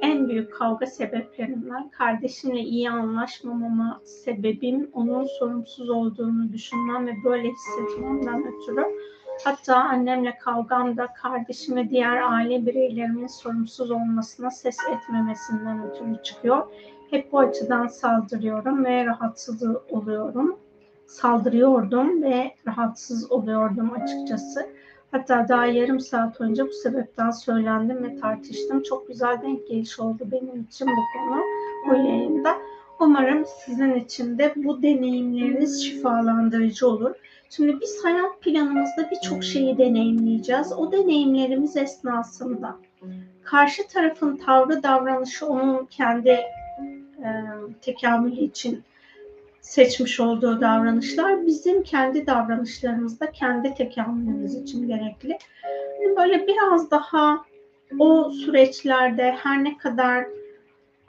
en 0.00 0.28
büyük 0.28 0.54
kavga 0.54 0.86
sebeplerimden 0.86 1.88
kardeşimle 1.88 2.60
iyi 2.60 2.90
anlaşmamama 2.90 4.00
sebebim 4.04 4.90
onun 4.92 5.26
sorumsuz 5.38 5.90
olduğunu 5.90 6.52
düşünmem 6.52 7.06
ve 7.06 7.12
böyle 7.24 7.48
hissetmemden 7.48 8.44
ötürü 8.46 8.84
Hatta 9.44 9.76
annemle 9.76 10.38
kavgamda 10.38 11.06
kardeşim 11.06 11.76
ve 11.76 11.90
diğer 11.90 12.32
aile 12.32 12.66
bireylerimin 12.66 13.26
sorumsuz 13.26 13.90
olmasına 13.90 14.50
ses 14.50 14.78
etmemesinden 14.90 15.90
ötürü 15.90 16.22
çıkıyor. 16.22 16.66
Hep 17.10 17.32
bu 17.32 17.38
açıdan 17.38 17.86
saldırıyorum 17.86 18.84
ve 18.84 19.06
rahatsız 19.06 19.62
oluyorum. 19.90 20.56
Saldırıyordum 21.06 22.22
ve 22.22 22.54
rahatsız 22.66 23.32
oluyordum 23.32 23.92
açıkçası. 24.02 24.66
Hatta 25.10 25.48
daha 25.48 25.66
yarım 25.66 26.00
saat 26.00 26.40
önce 26.40 26.66
bu 26.66 26.72
sebepten 26.72 27.30
söylendim 27.30 28.02
ve 28.04 28.16
tartıştım. 28.16 28.82
Çok 28.82 29.08
güzel 29.08 29.42
denk 29.42 29.68
geliş 29.68 30.00
oldu 30.00 30.28
benim 30.32 30.60
için 30.60 30.88
bu 30.88 31.00
konu 31.18 31.42
bu 31.88 31.94
yayında. 31.94 32.56
Umarım 33.00 33.44
sizin 33.64 33.94
için 33.94 34.38
de 34.38 34.52
bu 34.56 34.82
deneyimleriniz 34.82 35.84
şifalandırıcı 35.84 36.88
olur. 36.88 37.14
Şimdi 37.50 37.80
biz 37.80 38.04
hayat 38.04 38.40
planımızda 38.40 39.10
birçok 39.10 39.44
şeyi 39.44 39.78
deneyimleyeceğiz. 39.78 40.72
O 40.72 40.92
deneyimlerimiz 40.92 41.76
esnasında 41.76 42.76
karşı 43.44 43.88
tarafın 43.88 44.36
tavrı 44.36 44.82
davranışı 44.82 45.46
onun 45.46 45.86
kendi 45.86 46.28
e, 46.28 46.46
tekamülü 47.82 48.40
için 48.40 48.82
seçmiş 49.60 50.20
olduğu 50.20 50.60
davranışlar 50.60 51.46
bizim 51.46 51.82
kendi 51.82 52.26
davranışlarımızda 52.26 53.30
kendi 53.30 53.74
tekamülümüz 53.74 54.54
için 54.54 54.88
gerekli. 54.88 55.38
Böyle 56.16 56.46
biraz 56.46 56.90
daha 56.90 57.44
o 57.98 58.30
süreçlerde 58.30 59.36
her 59.42 59.64
ne 59.64 59.76
kadar 59.76 60.26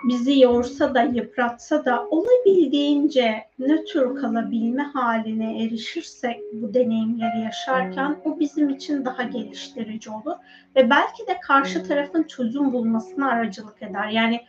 bizi 0.04 0.40
yorsa 0.40 0.96
da 0.96 1.04
yıpratsa 1.04 1.86
da 1.86 2.08
olabildiğince 2.10 3.46
nötr 3.60 4.16
kalabilme 4.16 4.84
haline 4.84 5.64
erişirsek 5.64 6.40
bu 6.54 6.74
deneyimleri 6.74 7.42
yaşarken 7.42 8.18
o 8.26 8.40
bizim 8.40 8.70
için 8.70 9.06
daha 9.06 9.24
geliştirici 9.24 10.10
olur 10.10 10.36
ve 10.76 10.90
belki 10.90 11.28
de 11.28 11.40
karşı 11.40 11.84
tarafın 11.84 12.24
çözüm 12.24 12.74
bulmasına 12.74 13.30
aracılık 13.30 13.84
eder. 13.84 14.08
Yani 14.08 14.42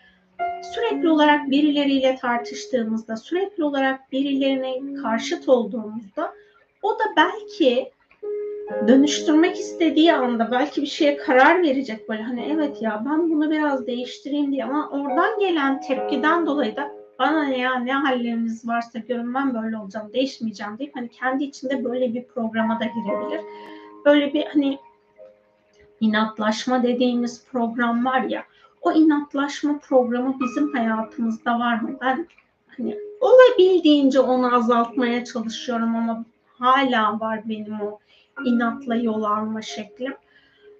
sürekli 0.74 1.08
olarak 1.08 1.50
birileriyle 1.50 2.16
tartıştığımızda, 2.16 3.16
sürekli 3.16 3.64
olarak 3.64 4.12
birilerine 4.12 5.02
karşıt 5.02 5.48
olduğumuzda 5.48 6.32
o 6.82 6.90
da 6.90 7.04
belki 7.16 7.92
dönüştürmek 8.89 9.57
istediği 9.57 10.12
anda 10.12 10.51
belki 10.51 10.82
bir 10.82 10.86
şeye 10.86 11.16
karar 11.16 11.62
verecek 11.62 12.09
böyle 12.09 12.23
hani 12.23 12.53
evet 12.53 12.82
ya 12.82 13.03
ben 13.07 13.31
bunu 13.31 13.51
biraz 13.51 13.86
değiştireyim 13.86 14.53
diye 14.53 14.65
ama 14.65 14.90
oradan 14.90 15.40
gelen 15.40 15.81
tepkiden 15.81 16.47
dolayı 16.47 16.77
da 16.77 16.93
bana 17.19 17.44
ne 17.44 17.59
ya 17.59 17.74
ne 17.74 17.93
halleriniz 17.93 18.69
varsa 18.69 18.99
görün 18.99 19.35
ben 19.35 19.62
böyle 19.62 19.78
olacağım 19.78 20.12
değişmeyeceğim 20.12 20.78
deyip 20.78 20.97
hani 20.97 21.09
kendi 21.09 21.44
içinde 21.44 21.85
böyle 21.85 22.15
bir 22.15 22.24
programa 22.24 22.81
da 22.81 22.85
girebilir. 22.85 23.40
Böyle 24.05 24.35
bir 24.35 24.44
hani 24.44 24.78
inatlaşma 26.01 26.82
dediğimiz 26.82 27.47
program 27.47 28.05
var 28.05 28.23
ya 28.23 28.44
o 28.81 28.93
inatlaşma 28.93 29.78
programı 29.78 30.36
bizim 30.40 30.73
hayatımızda 30.73 31.59
var 31.59 31.81
mı? 31.81 31.97
Ben 32.01 32.28
hani 32.77 32.99
olabildiğince 33.20 34.20
onu 34.20 34.55
azaltmaya 34.55 35.24
çalışıyorum 35.24 35.97
ama 35.97 36.24
hala 36.59 37.20
var 37.20 37.40
benim 37.49 37.81
o 37.81 37.99
inatla 38.44 38.94
yol 38.94 39.22
alma 39.22 39.62
şeklim. 39.62 40.14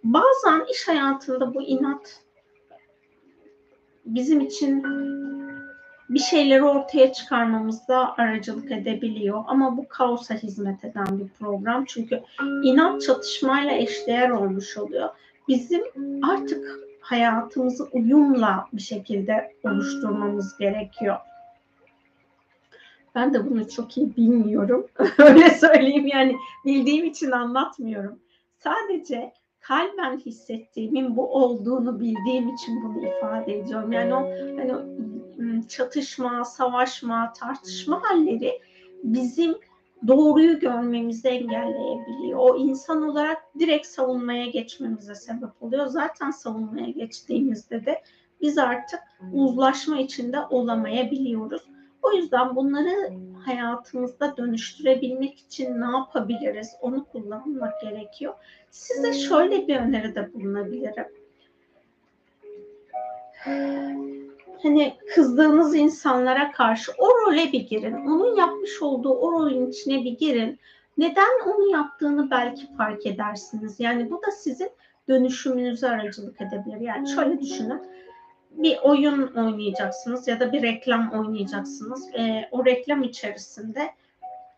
Bazen 0.05 0.65
iş 0.73 0.89
hayatında 0.89 1.55
bu 1.55 1.63
inat 1.63 2.23
bizim 4.05 4.41
için 4.41 4.83
bir 6.09 6.19
şeyleri 6.19 6.63
ortaya 6.63 7.13
çıkarmamızda 7.13 8.15
aracılık 8.19 8.73
edebiliyor. 8.73 9.45
Ama 9.47 9.77
bu 9.77 9.89
kaosa 9.89 10.35
hizmet 10.35 10.85
eden 10.85 11.19
bir 11.19 11.29
program. 11.29 11.85
Çünkü 11.85 12.23
inat 12.63 13.03
çatışmayla 13.03 13.73
eşdeğer 13.73 14.31
olmuş 14.31 14.77
oluyor. 14.77 15.09
Bizim 15.49 15.83
artık 16.23 16.79
hayatımızı 17.01 17.85
uyumla 17.85 18.67
bir 18.73 18.83
şekilde 18.83 19.55
oluşturmamız 19.65 20.59
gerekiyor. 20.59 21.17
Ben 23.15 23.35
de 23.35 23.51
bunu 23.51 23.69
çok 23.69 23.97
iyi 23.97 24.17
bilmiyorum. 24.17 24.87
Öyle 25.19 25.51
söyleyeyim 25.51 26.07
yani 26.07 26.37
bildiğim 26.65 27.05
için 27.05 27.31
anlatmıyorum. 27.31 28.19
Sadece 28.59 29.33
kalben 29.61 30.19
hissettiğimin 30.19 31.17
bu 31.17 31.35
olduğunu 31.35 32.01
bildiğim 32.01 32.55
için 32.55 32.83
bunu 32.83 33.07
ifade 33.07 33.59
ediyorum. 33.59 33.93
Yani 33.93 34.15
o 34.15 34.21
hani 34.59 35.69
çatışma, 35.69 36.45
savaşma, 36.45 37.33
tartışma 37.33 38.03
halleri 38.03 38.61
bizim 39.05 39.55
doğruyu 40.09 40.59
görmemizi 40.59 41.29
engelleyebiliyor. 41.29 42.39
O 42.39 42.57
insan 42.57 43.03
olarak 43.03 43.43
direkt 43.59 43.87
savunmaya 43.87 44.47
geçmemize 44.47 45.15
sebep 45.15 45.63
oluyor. 45.63 45.87
Zaten 45.87 46.31
savunmaya 46.31 46.91
geçtiğimizde 46.91 47.87
de 47.87 48.03
biz 48.41 48.59
artık 48.59 49.01
uzlaşma 49.33 49.99
içinde 49.99 50.41
olamayabiliyoruz. 50.51 51.63
O 52.03 52.13
yüzden 52.13 52.57
bunları 52.57 53.13
hayatımızda 53.45 54.37
dönüştürebilmek 54.37 55.39
için 55.39 55.81
ne 55.81 55.85
yapabiliriz? 55.85 56.71
Onu 56.81 57.05
kullanmak 57.05 57.81
gerekiyor. 57.81 58.35
Size 58.71 59.13
şöyle 59.13 59.69
bir 59.69 59.77
öneride 59.77 60.35
bulunabilirim. 60.35 61.07
Hani 64.63 64.97
kızdığınız 65.15 65.75
insanlara 65.75 66.53
karşı 66.53 66.93
o 66.99 67.09
role 67.09 67.53
bir 67.53 67.61
girin. 67.61 67.95
Onun 67.95 68.37
yapmış 68.37 68.83
olduğu 68.83 69.15
o 69.15 69.33
rolün 69.33 69.71
içine 69.71 70.05
bir 70.05 70.19
girin. 70.19 70.59
Neden 70.99 71.41
onu 71.47 71.71
yaptığını 71.71 72.31
belki 72.31 72.77
fark 72.77 73.07
edersiniz. 73.07 73.81
Yani 73.81 74.11
bu 74.11 74.23
da 74.27 74.31
sizin 74.31 74.71
dönüşümünüze 75.09 75.89
aracılık 75.89 76.41
edebilir. 76.41 76.81
Yani 76.81 77.09
şöyle 77.09 77.41
düşünün 77.41 77.83
bir 78.57 78.79
oyun 78.83 79.27
oynayacaksınız 79.27 80.29
ya 80.29 80.41
da 80.41 80.53
bir 80.53 80.63
reklam 80.63 81.11
oynayacaksınız. 81.13 82.15
E, 82.15 82.49
o 82.51 82.65
reklam 82.65 83.03
içerisinde 83.03 83.91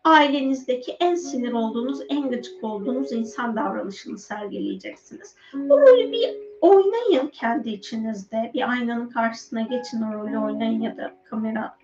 ailenizdeki 0.03 0.91
en 0.99 1.15
sinir 1.15 1.51
olduğunuz, 1.51 1.99
en 2.09 2.29
gıcık 2.29 2.63
olduğunuz 2.63 3.11
insan 3.11 3.55
davranışını 3.55 4.17
sergileyeceksiniz. 4.17 5.35
O 5.69 5.81
rolü 5.81 6.11
bir 6.11 6.35
oynayın 6.61 7.27
kendi 7.27 7.69
içinizde. 7.69 8.51
Bir 8.53 8.69
aynanın 8.69 9.09
karşısına 9.09 9.61
geçin 9.61 10.01
o 10.01 10.13
rolü 10.13 10.37
oynayın 10.37 10.81
ya 10.81 10.97
da 10.97 11.13
kamera 11.23 11.77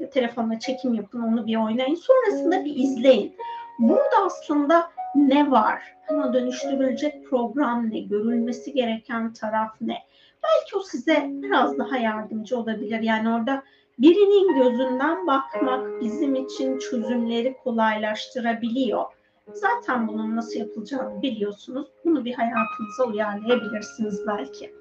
ya 0.00 0.10
telefonla 0.10 0.58
çekim 0.58 0.94
yapın 0.94 1.20
onu 1.20 1.46
bir 1.46 1.56
oynayın. 1.56 1.94
Sonrasında 1.94 2.64
bir 2.64 2.76
izleyin. 2.76 3.36
Burada 3.78 4.16
aslında 4.26 4.90
ne 5.14 5.50
var? 5.50 5.82
Hani 6.06 6.32
dönüştürülecek 6.32 7.30
program 7.30 7.90
ne? 7.90 8.00
Görülmesi 8.00 8.72
gereken 8.72 9.32
taraf 9.32 9.70
ne? 9.80 9.98
Belki 10.44 10.76
o 10.76 10.80
size 10.80 11.26
biraz 11.30 11.78
daha 11.78 11.96
yardımcı 11.96 12.58
olabilir. 12.58 13.00
Yani 13.00 13.30
orada 13.30 13.62
birinin 13.98 14.62
gözünden 14.62 15.26
bakmak 15.26 16.00
bizim 16.00 16.34
için 16.34 16.78
çözümleri 16.78 17.56
kolaylaştırabiliyor. 17.64 19.04
Zaten 19.52 20.08
bunun 20.08 20.36
nasıl 20.36 20.60
yapılacağını 20.60 21.22
biliyorsunuz. 21.22 21.88
Bunu 22.04 22.24
bir 22.24 22.34
hayatınıza 22.34 23.04
uyarlayabilirsiniz 23.06 24.26
belki. 24.26 24.74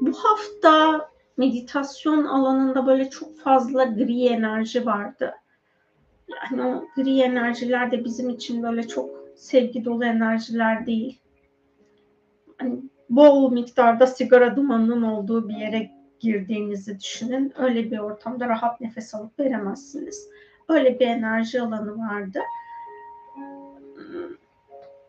Bu 0.00 0.12
hafta 0.12 1.10
meditasyon 1.36 2.24
alanında 2.24 2.86
böyle 2.86 3.10
çok 3.10 3.38
fazla 3.38 3.84
gri 3.84 4.26
enerji 4.26 4.86
vardı 4.86 5.34
yani 6.50 6.62
o 6.64 6.88
gri 6.96 7.20
enerjiler 7.20 7.90
de 7.90 8.04
bizim 8.04 8.30
için 8.30 8.62
böyle 8.62 8.88
çok 8.88 9.10
sevgi 9.36 9.84
dolu 9.84 10.04
enerjiler 10.04 10.86
değil. 10.86 11.18
Hani 12.58 12.76
bol 13.10 13.52
miktarda 13.52 14.06
sigara 14.06 14.56
dumanının 14.56 15.02
olduğu 15.02 15.48
bir 15.48 15.56
yere 15.56 15.90
girdiğinizi 16.20 17.00
düşünün. 17.00 17.52
Öyle 17.58 17.90
bir 17.90 17.98
ortamda 17.98 18.48
rahat 18.48 18.80
nefes 18.80 19.14
alıp 19.14 19.40
veremezsiniz. 19.40 20.28
Öyle 20.68 21.00
bir 21.00 21.06
enerji 21.06 21.60
alanı 21.60 21.98
vardı. 21.98 22.38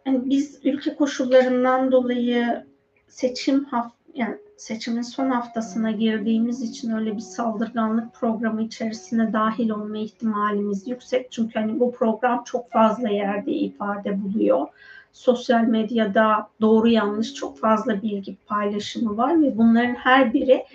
Yani 0.05 0.29
biz 0.29 0.59
ülke 0.63 0.95
koşullarından 0.95 1.91
dolayı 1.91 2.65
seçim 3.07 3.63
haft 3.63 3.95
yani 4.13 4.37
seçimin 4.61 5.01
son 5.01 5.29
haftasına 5.29 5.91
girdiğimiz 5.91 6.61
için 6.61 6.91
öyle 6.91 7.15
bir 7.15 7.21
saldırganlık 7.21 8.13
programı 8.13 8.61
içerisine 8.61 9.33
dahil 9.33 9.69
olma 9.69 9.97
ihtimalimiz 9.97 10.87
yüksek. 10.87 11.31
Çünkü 11.31 11.59
hani 11.59 11.79
bu 11.79 11.91
program 11.91 12.43
çok 12.43 12.71
fazla 12.71 13.09
yerde 13.09 13.51
ifade 13.51 14.23
buluyor. 14.23 14.67
Sosyal 15.13 15.63
medyada 15.63 16.49
doğru 16.61 16.87
yanlış 16.87 17.33
çok 17.33 17.59
fazla 17.59 18.01
bilgi 18.01 18.35
paylaşımı 18.35 19.17
var 19.17 19.41
ve 19.41 19.57
bunların 19.57 19.95
her 19.95 20.33
biri 20.33 20.65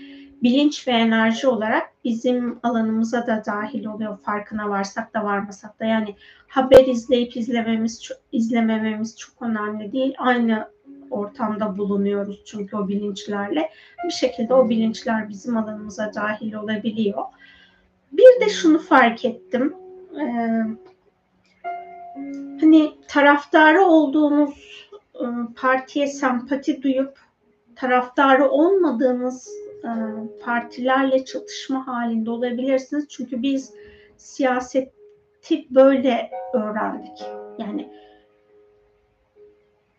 bilinç 0.42 0.88
ve 0.88 0.92
enerji 0.92 1.48
olarak 1.48 1.90
bizim 2.04 2.58
alanımıza 2.62 3.26
da 3.26 3.42
dahil 3.46 3.84
oluyor. 3.84 4.18
Farkına 4.18 4.68
varsak 4.70 5.14
da 5.14 5.24
varmasak 5.24 5.80
da 5.80 5.84
yani 5.84 6.14
haber 6.48 6.86
izleyip 6.86 7.36
izlememiz 7.36 8.10
izlemememiz 8.32 9.18
çok 9.18 9.42
önemli 9.42 9.92
değil. 9.92 10.14
Aynı 10.18 10.75
ortamda 11.10 11.78
bulunuyoruz 11.78 12.42
çünkü 12.44 12.76
o 12.76 12.88
bilinçlerle. 12.88 13.70
Bir 14.04 14.10
şekilde 14.10 14.54
o 14.54 14.68
bilinçler 14.68 15.28
bizim 15.28 15.56
alanımıza 15.56 16.14
dahil 16.14 16.54
olabiliyor. 16.54 17.22
Bir 18.12 18.40
de 18.40 18.48
şunu 18.48 18.78
fark 18.78 19.24
ettim. 19.24 19.74
Ee, 20.20 20.62
hani 22.60 22.92
taraftarı 23.08 23.84
olduğumuz 23.84 24.54
ıı, 25.20 25.48
partiye 25.56 26.06
sempati 26.06 26.82
duyup 26.82 27.18
taraftarı 27.76 28.48
olmadığımız 28.50 29.50
e, 29.84 29.90
partilerle 30.44 31.24
çatışma 31.24 31.86
halinde 31.86 32.30
olabilirsiniz. 32.30 33.08
Çünkü 33.08 33.42
biz 33.42 33.72
siyaseti 34.16 35.66
böyle 35.70 36.30
öğrendik. 36.54 37.22
Yani 37.58 37.90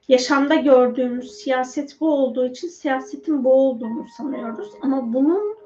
yaşamda 0.07 0.55
gördüğümüz 0.55 1.31
siyaset 1.31 2.01
bu 2.01 2.13
olduğu 2.13 2.45
için 2.45 2.67
siyasetin 2.67 3.43
bu 3.43 3.53
olduğunu 3.53 4.05
sanıyoruz. 4.17 4.69
Ama 4.81 5.13
bunun 5.13 5.57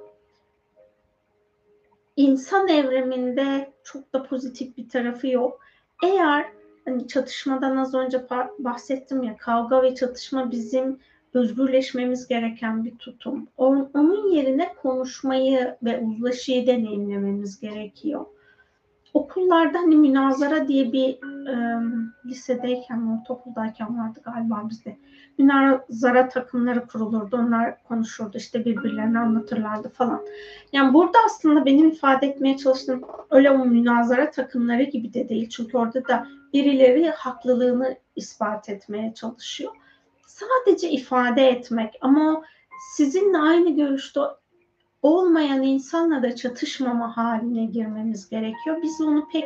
insan 2.16 2.68
evriminde 2.68 3.72
çok 3.84 4.14
da 4.14 4.24
pozitif 4.24 4.78
bir 4.78 4.90
tarafı 4.90 5.28
yok. 5.28 5.60
Eğer 6.04 6.46
hani 6.86 7.08
çatışmadan 7.08 7.78
az 7.78 7.94
önce 7.94 8.26
bahsettim 8.60 9.24
ya 9.24 9.38
kavga 9.38 9.84
ve 9.84 9.96
çatışma 9.96 10.52
bizim 10.52 11.00
özgürleşmemiz 11.34 12.28
gereken 12.28 12.86
bir 12.86 12.98
tutum. 12.98 13.48
Onun 13.58 14.32
yerine 14.32 14.74
konuşmayı 14.82 15.78
ve 15.84 16.00
uzlaşıyı 16.00 16.68
deneyimlememiz 16.68 17.60
gerekiyor 17.60 18.26
okullarda 19.14 19.80
hani 19.80 19.96
münazara 19.96 20.68
diye 20.68 20.92
bir 20.94 21.10
e, 21.48 21.82
lisedeyken, 22.26 23.08
ortaokuldayken 23.08 24.00
vardı 24.00 24.20
galiba 24.26 24.70
bizde. 24.70 24.98
Münazara 25.38 26.30
takımları 26.30 26.88
kurulurdu. 26.88 27.38
Onlar 27.38 27.84
konuşurdu 27.84 28.38
işte 28.38 28.66
birbirlerini 28.66 29.20
anlatırlardı 29.20 29.90
falan. 29.90 30.22
Yani 30.74 30.94
burada 30.94 31.18
aslında 31.26 31.66
benim 31.66 31.88
ifade 31.88 32.28
etmeye 32.28 32.58
çalıştığım 32.58 33.02
öyle 33.30 33.52
o 33.52 33.66
münazara 33.66 34.32
takımları 34.32 34.84
gibi 34.84 35.14
de 35.14 35.30
değil. 35.30 35.50
Çünkü 35.50 35.78
orada 35.78 36.08
da 36.08 36.28
birileri 36.54 37.10
haklılığını 37.10 37.96
ispat 38.16 38.70
etmeye 38.70 39.14
çalışıyor. 39.14 39.72
Sadece 40.28 40.90
ifade 40.90 41.48
etmek 41.48 41.98
ama 42.02 42.44
sizinle 42.96 43.38
aynı 43.38 43.76
görüşte 43.76 44.20
olmayan 45.02 45.64
insanla 45.64 46.24
da 46.24 46.36
çatışmama 46.36 47.18
haline 47.18 47.66
girmemiz 47.66 48.30
gerekiyor. 48.30 48.78
Biz 48.84 49.02
onu 49.02 49.28
pek 49.34 49.46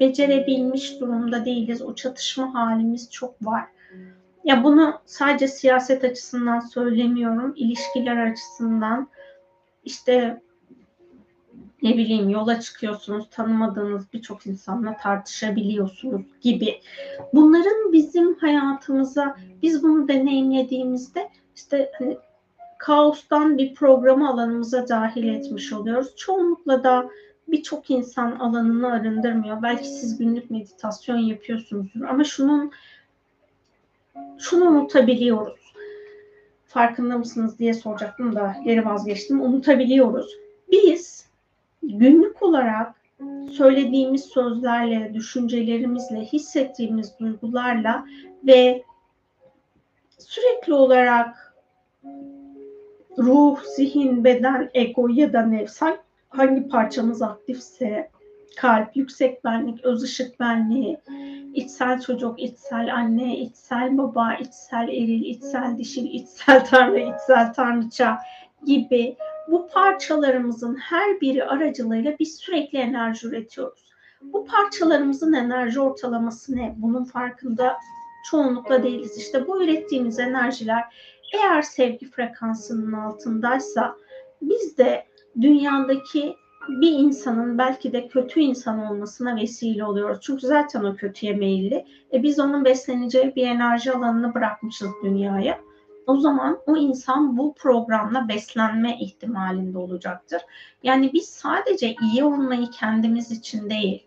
becerebilmiş 0.00 1.00
durumda 1.00 1.44
değiliz. 1.44 1.82
O 1.82 1.94
çatışma 1.94 2.54
halimiz 2.54 3.10
çok 3.10 3.46
var. 3.46 3.64
Ya 4.44 4.64
bunu 4.64 5.00
sadece 5.06 5.48
siyaset 5.48 6.04
açısından 6.04 6.60
söylemiyorum. 6.60 7.52
İlişkiler 7.56 8.30
açısından 8.30 9.08
işte 9.84 10.42
ne 11.82 11.96
bileyim 11.96 12.28
yola 12.28 12.60
çıkıyorsunuz, 12.60 13.30
tanımadığınız 13.30 14.12
birçok 14.12 14.46
insanla 14.46 14.96
tartışabiliyorsunuz 14.96 16.22
gibi. 16.40 16.80
Bunların 17.32 17.92
bizim 17.92 18.34
hayatımıza 18.34 19.36
biz 19.62 19.82
bunu 19.82 20.08
deneyimlediğimizde 20.08 21.30
işte 21.56 21.90
hani 21.98 22.18
kaostan 22.80 23.58
bir 23.58 23.74
programı 23.74 24.28
alanımıza 24.28 24.88
dahil 24.88 25.28
etmiş 25.28 25.72
oluyoruz. 25.72 26.16
Çoğunlukla 26.16 26.84
da 26.84 27.10
birçok 27.48 27.90
insan 27.90 28.32
alanını 28.32 28.92
arındırmıyor. 28.92 29.62
Belki 29.62 29.88
siz 29.88 30.18
günlük 30.18 30.50
meditasyon 30.50 31.18
yapıyorsunuzdur 31.18 32.02
ama 32.02 32.24
şunun 32.24 32.72
şunu 34.38 34.64
unutabiliyoruz. 34.64 35.60
Farkında 36.66 37.18
mısınız 37.18 37.58
diye 37.58 37.74
soracaktım 37.74 38.34
da 38.34 38.56
geri 38.64 38.84
vazgeçtim. 38.84 39.40
Unutabiliyoruz. 39.40 40.36
Biz 40.70 41.26
günlük 41.82 42.42
olarak 42.42 42.94
söylediğimiz 43.52 44.24
sözlerle, 44.24 45.14
düşüncelerimizle, 45.14 46.20
hissettiğimiz 46.20 47.18
duygularla 47.18 48.06
ve 48.46 48.82
sürekli 50.18 50.74
olarak 50.74 51.50
ruh, 53.20 53.62
zihin, 53.76 54.24
beden, 54.24 54.70
ego 54.74 55.08
ya 55.08 55.32
da 55.32 55.42
nefs 55.42 55.82
hangi 56.28 56.68
parçamız 56.68 57.22
aktifse 57.22 58.10
kalp, 58.56 58.96
yüksek 58.96 59.44
benlik, 59.44 59.84
öz 59.84 60.02
ışık 60.02 60.40
benliği, 60.40 60.98
içsel 61.54 62.00
çocuk, 62.00 62.42
içsel 62.42 62.94
anne, 62.94 63.38
içsel 63.38 63.98
baba, 63.98 64.34
içsel 64.34 64.88
eril, 64.88 65.22
içsel 65.22 65.78
dişil, 65.78 66.04
içsel 66.14 66.64
tanrı, 66.64 67.00
içsel 67.00 67.52
tanrıça 67.52 68.18
gibi 68.66 69.16
bu 69.48 69.68
parçalarımızın 69.68 70.74
her 70.76 71.20
biri 71.20 71.44
aracılığıyla 71.44 72.16
biz 72.20 72.36
sürekli 72.36 72.78
enerji 72.78 73.26
üretiyoruz. 73.26 73.90
Bu 74.22 74.44
parçalarımızın 74.44 75.32
enerji 75.32 75.80
ortalaması 75.80 76.56
ne? 76.56 76.74
Bunun 76.76 77.04
farkında 77.04 77.76
çoğunlukla 78.30 78.82
değiliz. 78.82 79.18
İşte 79.18 79.46
bu 79.46 79.62
ürettiğimiz 79.64 80.18
enerjiler 80.18 80.84
eğer 81.32 81.62
sevgi 81.62 82.10
frekansının 82.10 82.92
altındaysa 82.92 83.96
biz 84.42 84.78
de 84.78 85.06
dünyadaki 85.40 86.36
bir 86.68 86.92
insanın 86.92 87.58
belki 87.58 87.92
de 87.92 88.08
kötü 88.08 88.40
insan 88.40 88.86
olmasına 88.86 89.36
vesile 89.36 89.84
oluyoruz. 89.84 90.18
Çünkü 90.22 90.46
zaten 90.46 90.84
o 90.84 90.96
kötüye 90.96 91.32
meyilli. 91.32 91.86
E 92.12 92.22
biz 92.22 92.38
onun 92.38 92.64
besleneceği 92.64 93.36
bir 93.36 93.46
enerji 93.46 93.92
alanını 93.92 94.34
bırakmışız 94.34 94.88
dünyaya. 95.04 95.60
O 96.06 96.16
zaman 96.16 96.58
o 96.66 96.76
insan 96.76 97.38
bu 97.38 97.54
programla 97.54 98.28
beslenme 98.28 98.98
ihtimalinde 99.00 99.78
olacaktır. 99.78 100.42
Yani 100.82 101.10
biz 101.12 101.28
sadece 101.28 101.94
iyi 102.02 102.24
olmayı 102.24 102.70
kendimiz 102.70 103.30
için 103.30 103.70
değil, 103.70 104.06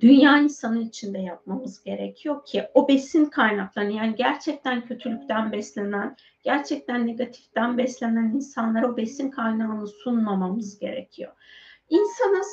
dünya 0.00 0.38
insanı 0.38 0.78
içinde 0.78 1.18
yapmamız 1.18 1.82
gerekiyor 1.84 2.44
ki 2.44 2.64
o 2.74 2.88
besin 2.88 3.24
kaynaklarını 3.24 3.92
yani 3.92 4.14
gerçekten 4.16 4.86
kötülükten 4.86 5.52
beslenen, 5.52 6.16
gerçekten 6.42 7.06
negatiften 7.06 7.78
beslenen 7.78 8.32
insanlara 8.34 8.92
o 8.92 8.96
besin 8.96 9.30
kaynağını 9.30 9.86
sunmamamız 9.86 10.78
gerekiyor. 10.78 11.32
İnsanız 11.90 12.48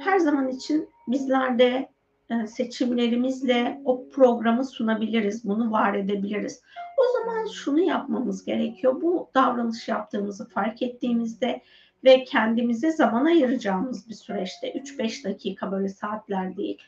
her 0.00 0.18
zaman 0.18 0.48
için 0.48 0.88
bizler 1.08 1.58
de 1.58 1.88
e, 2.30 2.46
seçimlerimizle 2.46 3.80
o 3.84 4.08
programı 4.08 4.64
sunabiliriz, 4.64 5.44
bunu 5.44 5.70
var 5.70 5.94
edebiliriz. 5.94 6.62
O 6.98 7.18
zaman 7.18 7.46
şunu 7.46 7.80
yapmamız 7.80 8.44
gerekiyor. 8.44 9.02
Bu 9.02 9.30
davranış 9.34 9.88
yaptığımızı 9.88 10.48
fark 10.48 10.82
ettiğimizde 10.82 11.62
ve 12.04 12.24
kendimize 12.24 12.90
zaman 12.90 13.24
ayıracağımız 13.24 14.08
bir 14.08 14.14
süreçte 14.14 14.72
3-5 14.72 15.24
dakika 15.24 15.72
böyle 15.72 15.88
saatler 15.88 16.56
değil. 16.56 16.78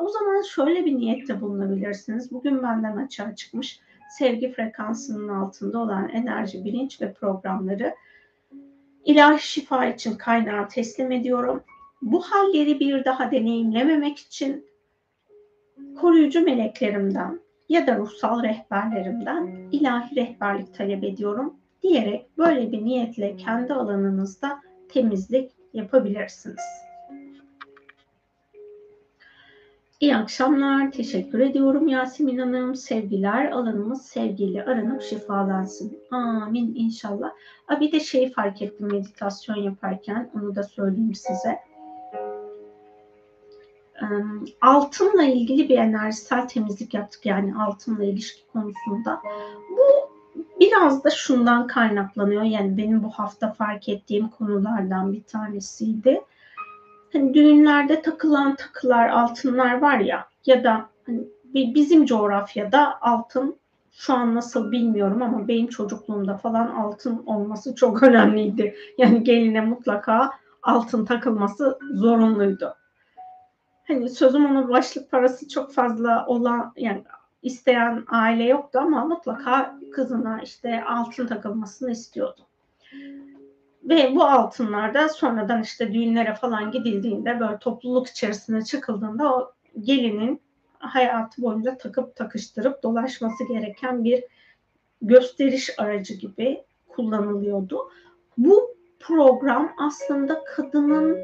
O 0.00 0.08
zaman 0.08 0.42
şöyle 0.42 0.84
bir 0.84 0.96
niyette 0.96 1.40
bulunabilirsiniz. 1.40 2.32
Bugün 2.32 2.62
benden 2.62 2.96
açığa 2.96 3.34
çıkmış 3.34 3.80
sevgi 4.18 4.52
frekansının 4.52 5.28
altında 5.28 5.78
olan 5.78 6.08
enerji, 6.08 6.64
bilinç 6.64 7.00
ve 7.00 7.12
programları 7.12 7.94
ilahi 9.04 9.42
şifa 9.42 9.86
için 9.86 10.14
kaynağı 10.14 10.68
teslim 10.68 11.12
ediyorum. 11.12 11.62
Bu 12.02 12.22
halleri 12.22 12.80
bir 12.80 13.04
daha 13.04 13.30
deneyimlememek 13.30 14.18
için 14.18 14.66
koruyucu 16.00 16.44
meleklerimden 16.44 17.40
ya 17.68 17.86
da 17.86 17.96
ruhsal 17.96 18.42
rehberlerimden 18.42 19.68
ilahi 19.72 20.16
rehberlik 20.16 20.74
talep 20.74 21.04
ediyorum 21.04 21.61
diyerek 21.82 22.38
böyle 22.38 22.72
bir 22.72 22.84
niyetle 22.84 23.36
kendi 23.36 23.72
alanınızda 23.72 24.60
temizlik 24.88 25.50
yapabilirsiniz. 25.72 26.82
İyi 30.02 30.16
akşamlar. 30.16 30.92
Teşekkür 30.92 31.38
ediyorum 31.38 31.88
Yasemin 31.88 32.38
Hanım. 32.38 32.74
Sevgiler. 32.74 33.50
Alanımız 33.50 34.02
sevgiyle 34.02 34.64
aranıp 34.64 35.02
şifalansın. 35.02 35.98
Amin 36.10 36.74
inşallah. 36.74 37.30
Aa, 37.68 37.80
bir 37.80 37.92
de 37.92 38.00
şey 38.00 38.32
fark 38.32 38.62
ettim 38.62 38.88
meditasyon 38.92 39.56
yaparken. 39.56 40.30
Onu 40.34 40.54
da 40.54 40.62
söyleyeyim 40.62 41.14
size. 41.14 41.58
Altınla 44.60 45.22
ilgili 45.22 45.68
bir 45.68 45.78
enerjisel 45.78 46.48
temizlik 46.48 46.94
yaptık. 46.94 47.26
Yani 47.26 47.54
altınla 47.56 48.04
ilişki 48.04 48.46
konusunda. 48.46 49.22
Bu 49.70 50.11
biraz 50.60 51.04
da 51.04 51.10
şundan 51.10 51.66
kaynaklanıyor. 51.66 52.42
Yani 52.42 52.76
benim 52.76 53.02
bu 53.02 53.10
hafta 53.10 53.52
fark 53.52 53.88
ettiğim 53.88 54.28
konulardan 54.28 55.12
bir 55.12 55.22
tanesiydi. 55.22 56.20
Hani 57.12 57.34
düğünlerde 57.34 58.02
takılan 58.02 58.56
takılar, 58.56 59.08
altınlar 59.08 59.80
var 59.80 59.98
ya 59.98 60.26
ya 60.46 60.64
da 60.64 60.88
hani 61.06 61.74
bizim 61.74 62.06
coğrafyada 62.06 63.00
altın 63.00 63.56
şu 63.92 64.14
an 64.14 64.34
nasıl 64.34 64.72
bilmiyorum 64.72 65.22
ama 65.22 65.48
benim 65.48 65.66
çocukluğumda 65.66 66.36
falan 66.36 66.66
altın 66.66 67.22
olması 67.26 67.74
çok 67.74 68.02
önemliydi. 68.02 68.74
Yani 68.98 69.24
geline 69.24 69.60
mutlaka 69.60 70.30
altın 70.62 71.04
takılması 71.04 71.78
zorunluydu. 71.94 72.74
Hani 73.88 74.10
sözüm 74.10 74.46
onun 74.46 74.68
başlık 74.68 75.10
parası 75.10 75.48
çok 75.48 75.72
fazla 75.72 76.26
olan 76.26 76.72
yani 76.76 77.04
isteyen 77.42 78.04
aile 78.08 78.44
yoktu 78.44 78.78
ama 78.78 79.04
mutlaka 79.04 79.78
kızına 79.92 80.42
işte 80.42 80.84
altın 80.84 81.26
takılmasını 81.26 81.90
istiyordu. 81.90 82.40
Ve 83.84 84.14
bu 84.14 84.24
altınlarda 84.24 85.08
sonradan 85.08 85.62
işte 85.62 85.92
düğünlere 85.92 86.34
falan 86.34 86.70
gidildiğinde 86.70 87.40
böyle 87.40 87.58
topluluk 87.58 88.08
içerisine 88.08 88.64
çıkıldığında 88.64 89.34
o 89.34 89.52
gelinin 89.80 90.40
hayatı 90.78 91.42
boyunca 91.42 91.78
takıp 91.78 92.16
takıştırıp 92.16 92.82
dolaşması 92.82 93.44
gereken 93.48 94.04
bir 94.04 94.24
gösteriş 95.02 95.80
aracı 95.80 96.14
gibi 96.14 96.64
kullanılıyordu. 96.88 97.90
Bu 98.38 98.76
program 99.00 99.72
aslında 99.78 100.44
kadının 100.44 101.18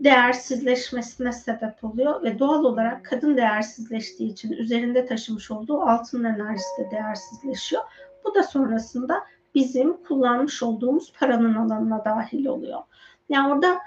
değersizleşmesine 0.00 1.32
sebep 1.32 1.84
oluyor 1.84 2.22
ve 2.22 2.38
doğal 2.38 2.64
olarak 2.64 3.04
kadın 3.04 3.36
değersizleştiği 3.36 4.32
için 4.32 4.52
üzerinde 4.52 5.06
taşımış 5.06 5.50
olduğu 5.50 5.80
altın 5.80 6.24
enerjisi 6.24 6.78
de 6.78 6.90
değersizleşiyor. 6.90 7.82
Bu 8.24 8.34
da 8.34 8.42
sonrasında 8.42 9.24
bizim 9.54 10.02
kullanmış 10.02 10.62
olduğumuz 10.62 11.12
paranın 11.12 11.54
alanına 11.54 12.04
dahil 12.04 12.46
oluyor. 12.46 12.80
Yani 13.28 13.52
orada 13.52 13.78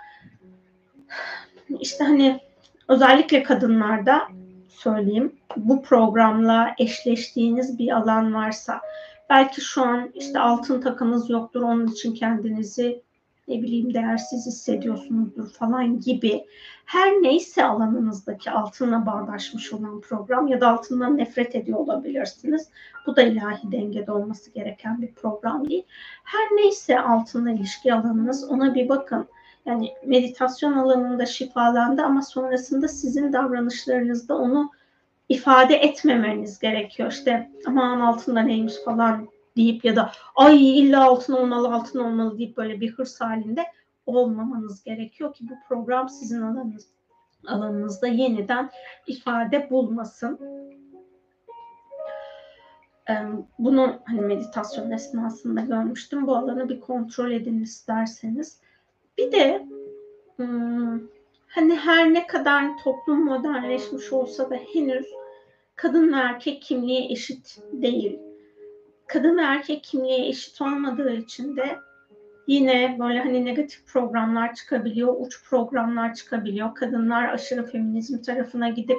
işte 1.79 2.03
hani 2.03 2.39
özellikle 2.87 3.43
kadınlarda 3.43 4.21
söyleyeyim 4.69 5.35
bu 5.57 5.81
programla 5.81 6.75
eşleştiğiniz 6.77 7.79
bir 7.79 7.91
alan 7.91 8.33
varsa 8.33 8.81
belki 9.29 9.61
şu 9.61 9.81
an 9.81 10.11
işte 10.13 10.39
altın 10.39 10.81
takınız 10.81 11.29
yoktur 11.29 11.61
onun 11.61 11.87
için 11.87 12.13
kendinizi 12.13 13.01
ne 13.47 13.61
bileyim 13.61 13.93
değersiz 13.93 14.45
hissediyorsunuzdur 14.45 15.49
falan 15.49 15.99
gibi 15.99 16.45
her 16.85 17.11
neyse 17.11 17.65
alanınızdaki 17.65 18.51
altınla 18.51 19.05
bağdaşmış 19.05 19.73
olan 19.73 20.01
program 20.01 20.47
ya 20.47 20.61
da 20.61 20.67
altından 20.67 21.17
nefret 21.17 21.55
ediyor 21.55 21.79
olabilirsiniz. 21.79 22.69
Bu 23.05 23.15
da 23.15 23.21
ilahi 23.21 23.71
dengede 23.71 24.11
olması 24.11 24.51
gereken 24.51 25.01
bir 25.01 25.13
program 25.13 25.69
değil. 25.69 25.83
Her 26.23 26.55
neyse 26.55 26.99
altınla 26.99 27.51
ilişki 27.51 27.93
alanınız 27.93 28.49
ona 28.49 28.75
bir 28.75 28.89
bakın. 28.89 29.27
Yani 29.65 29.89
meditasyon 30.05 30.73
alanında 30.73 31.25
şifalandı 31.25 32.01
ama 32.01 32.21
sonrasında 32.21 32.87
sizin 32.87 33.33
davranışlarınızda 33.33 34.37
onu 34.37 34.71
ifade 35.29 35.75
etmemeniz 35.75 36.59
gerekiyor. 36.59 37.11
İşte 37.11 37.51
aman 37.67 37.99
altında 37.99 38.41
neymiş 38.41 38.73
falan 38.85 39.27
deyip 39.57 39.85
ya 39.85 39.95
da 39.95 40.11
ay 40.35 40.79
illa 40.79 41.05
altın 41.05 41.33
olmalı 41.33 41.73
altın 41.73 41.99
olmalı 41.99 42.37
deyip 42.37 42.57
böyle 42.57 42.81
bir 42.81 42.91
hırs 42.91 43.21
halinde 43.21 43.65
olmamanız 44.05 44.83
gerekiyor 44.83 45.33
ki 45.33 45.49
bu 45.49 45.53
program 45.69 46.09
sizin 46.09 46.41
alanınız, 46.41 46.87
alanınızda 47.47 48.07
yeniden 48.07 48.69
ifade 49.07 49.69
bulmasın. 49.69 50.39
Bunu 53.59 53.99
hani 54.05 54.21
meditasyon 54.21 54.91
esnasında 54.91 55.61
görmüştüm. 55.61 56.27
Bu 56.27 56.35
alanı 56.35 56.69
bir 56.69 56.79
kontrol 56.79 57.31
edin 57.31 57.61
isterseniz. 57.61 58.61
Bir 59.17 59.31
de 59.31 59.67
hani 61.47 61.75
her 61.75 62.13
ne 62.13 62.27
kadar 62.27 62.77
toplum 62.83 63.25
modernleşmiş 63.25 64.13
olsa 64.13 64.49
da 64.49 64.55
henüz 64.55 65.05
kadın 65.75 66.13
ve 66.13 66.17
erkek 66.17 66.61
kimliği 66.61 67.11
eşit 67.11 67.59
değil 67.71 68.26
kadın 69.07 69.37
ve 69.37 69.41
erkek 69.41 69.83
kimliği 69.83 70.29
eşit 70.29 70.61
olmadığı 70.61 71.13
için 71.13 71.57
de 71.57 71.79
yine 72.47 72.97
böyle 72.99 73.19
hani 73.19 73.45
negatif 73.45 73.85
programlar 73.85 74.55
çıkabiliyor, 74.55 75.15
uç 75.19 75.43
programlar 75.49 76.13
çıkabiliyor. 76.13 76.75
Kadınlar 76.75 77.33
aşırı 77.33 77.65
feminizm 77.65 78.21
tarafına 78.21 78.69
gidip 78.69 78.97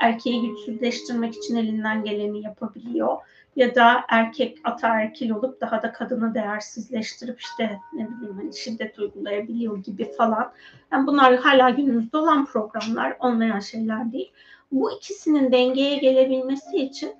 erkeği 0.00 0.48
güçsüzleştirmek 0.48 1.36
için 1.36 1.56
elinden 1.56 2.04
geleni 2.04 2.42
yapabiliyor. 2.42 3.16
Ya 3.56 3.74
da 3.74 4.04
erkek 4.08 4.58
ataerkil 4.64 5.30
olup 5.30 5.60
daha 5.60 5.82
da 5.82 5.92
kadını 5.92 6.34
değersizleştirip 6.34 7.40
işte 7.40 7.78
ne 7.92 8.08
bileyim 8.10 8.36
hani 8.36 8.56
şiddet 8.56 8.98
uygulayabiliyor 8.98 9.78
gibi 9.78 10.12
falan. 10.12 10.52
Yani 10.92 11.06
bunlar 11.06 11.36
hala 11.36 11.70
günümüzde 11.70 12.16
olan 12.16 12.46
programlar, 12.46 13.16
olmayan 13.20 13.60
şeyler 13.60 14.12
değil. 14.12 14.32
Bu 14.72 14.92
ikisinin 14.92 15.52
dengeye 15.52 15.96
gelebilmesi 15.96 16.76
için 16.76 17.14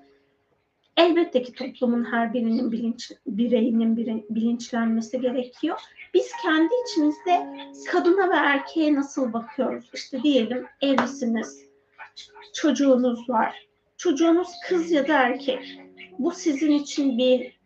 Elbette 0.97 1.43
ki 1.43 1.53
toplumun 1.53 2.03
her 2.03 2.33
birinin 2.33 2.71
bilinç, 2.71 3.11
bireyinin 3.27 3.97
bilinçlenmesi 4.29 5.21
gerekiyor. 5.21 5.79
Biz 6.13 6.31
kendi 6.43 6.73
içimizde 6.85 7.47
kadına 7.91 8.29
ve 8.29 8.35
erkeğe 8.35 8.95
nasıl 8.95 9.33
bakıyoruz? 9.33 9.89
İşte 9.93 10.23
diyelim 10.23 10.65
evlisiniz, 10.81 11.65
çocuğunuz 12.53 13.29
var. 13.29 13.67
Çocuğunuz 13.97 14.47
kız 14.67 14.91
ya 14.91 15.07
da 15.07 15.13
erkek. 15.13 15.79
Bu 16.19 16.31
sizin 16.31 16.71
için 16.71 17.17
bir 17.17 17.57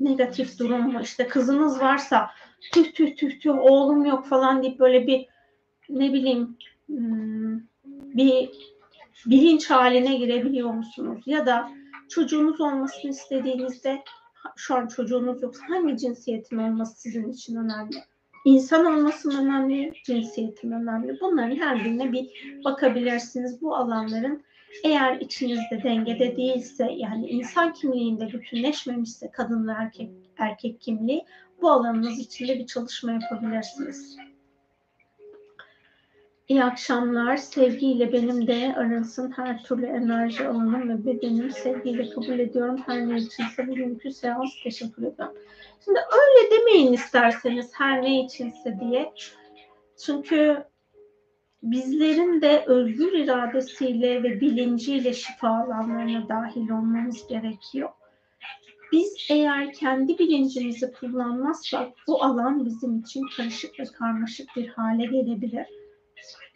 negatif 0.00 0.58
durum 0.58 0.92
mu? 0.92 1.00
İşte 1.02 1.28
kızınız 1.28 1.80
varsa 1.80 2.30
tüh 2.72 2.92
tüh 2.92 3.16
tüh 3.16 3.40
tüh 3.40 3.58
oğlum 3.58 4.04
yok 4.04 4.26
falan 4.26 4.62
deyip 4.62 4.78
böyle 4.78 5.06
bir 5.06 5.26
ne 5.88 6.12
bileyim 6.12 6.56
hmm, 6.86 7.60
bir 8.16 8.50
bilinç 9.26 9.70
haline 9.70 10.16
girebiliyor 10.16 10.70
musunuz? 10.70 11.22
Ya 11.26 11.46
da 11.46 11.70
çocuğunuz 12.08 12.60
olmasını 12.60 13.10
istediğinizde 13.10 14.02
şu 14.56 14.74
an 14.74 14.86
çocuğunuz 14.86 15.42
yoksa 15.42 15.62
hangi 15.68 15.96
cinsiyetin 15.96 16.58
olması 16.58 17.00
sizin 17.00 17.32
için 17.32 17.56
önemli? 17.56 17.96
İnsan 18.44 18.84
olması 18.84 19.40
önemli, 19.40 19.92
cinsiyetin 20.06 20.70
önemli? 20.70 21.20
Bunların 21.20 21.56
her 21.56 21.84
birine 21.84 22.12
bir 22.12 22.28
bakabilirsiniz. 22.64 23.62
Bu 23.62 23.76
alanların 23.76 24.42
eğer 24.84 25.20
içinizde 25.20 25.82
dengede 25.82 26.36
değilse 26.36 26.92
yani 26.96 27.28
insan 27.28 27.72
kimliğinde 27.72 28.32
bütünleşmemişse 28.32 29.30
kadın 29.30 29.68
ve 29.68 29.72
erkek 29.72 30.10
erkek 30.38 30.80
kimliği 30.80 31.24
bu 31.62 31.70
alanınız 31.70 32.18
içinde 32.18 32.58
bir 32.58 32.66
çalışma 32.66 33.12
yapabilirsiniz. 33.12 34.16
İyi 36.48 36.64
akşamlar. 36.64 37.36
Sevgiyle 37.36 38.12
benim 38.12 38.46
de 38.46 38.74
arınsın 38.76 39.30
her 39.30 39.62
türlü 39.62 39.86
enerji 39.86 40.48
alanım 40.48 40.88
ve 40.88 41.06
bedenim 41.06 41.50
sevgiyle 41.50 42.10
kabul 42.10 42.38
ediyorum. 42.38 42.76
Her 42.86 43.08
ne 43.08 43.18
içinse 43.18 43.68
bugünkü 43.68 44.10
seans 44.10 44.62
teşekkür 44.62 45.02
ederim. 45.02 45.32
Şimdi 45.84 45.98
öyle 45.98 46.50
demeyin 46.50 46.92
isterseniz 46.92 47.70
her 47.74 48.02
ne 48.02 48.24
içinse 48.24 48.78
diye. 48.80 49.12
Çünkü 50.04 50.64
bizlerin 51.62 52.40
de 52.40 52.64
özgür 52.66 53.12
iradesiyle 53.12 54.22
ve 54.22 54.40
bilinciyle 54.40 55.12
şifa 55.12 55.48
alanlarına 55.48 56.28
dahil 56.28 56.70
olmamız 56.70 57.26
gerekiyor. 57.28 57.88
Biz 58.92 59.26
eğer 59.30 59.72
kendi 59.72 60.18
bilincimizi 60.18 60.92
kullanmazsak 60.92 61.88
bu 62.06 62.24
alan 62.24 62.66
bizim 62.66 62.98
için 62.98 63.22
karışık 63.36 63.80
ve 63.80 63.84
karmaşık 63.84 64.48
bir 64.56 64.68
hale 64.68 65.04
gelebilir 65.04 65.66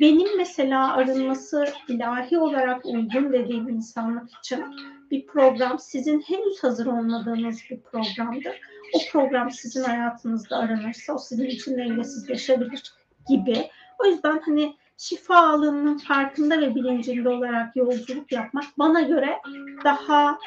benim 0.01 0.37
mesela 0.37 0.97
arınması 0.97 1.65
ilahi 1.89 2.39
olarak 2.39 2.87
uygun 2.87 3.33
dediğim 3.33 3.69
insanlık 3.69 4.31
için 4.39 4.65
bir 5.11 5.27
program 5.27 5.79
sizin 5.79 6.21
henüz 6.21 6.65
hazır 6.65 6.87
olmadığınız 6.87 7.59
bir 7.71 7.81
programdır. 7.81 8.61
O 8.95 8.99
program 9.13 9.51
sizin 9.51 9.85
hayatınızda 9.85 10.57
aranırsa 10.57 11.13
o 11.15 11.19
sizin 11.19 11.47
için 11.47 11.79
dengesizleşebilir 11.79 12.95
gibi. 13.29 13.71
O 13.99 14.07
yüzden 14.07 14.41
hani 14.45 14.77
şifa 14.97 15.37
alanının 15.37 15.99
farkında 15.99 16.61
ve 16.61 16.75
bilincinde 16.75 17.29
olarak 17.29 17.77
yolculuk 17.77 18.33
yapmak 18.33 18.65
bana 18.79 19.01
göre 19.01 19.39
daha 19.85 20.39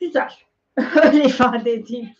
güzel. 0.00 0.30
Öyle 1.04 1.24
ifade 1.24 1.72
edeyim. 1.72 2.10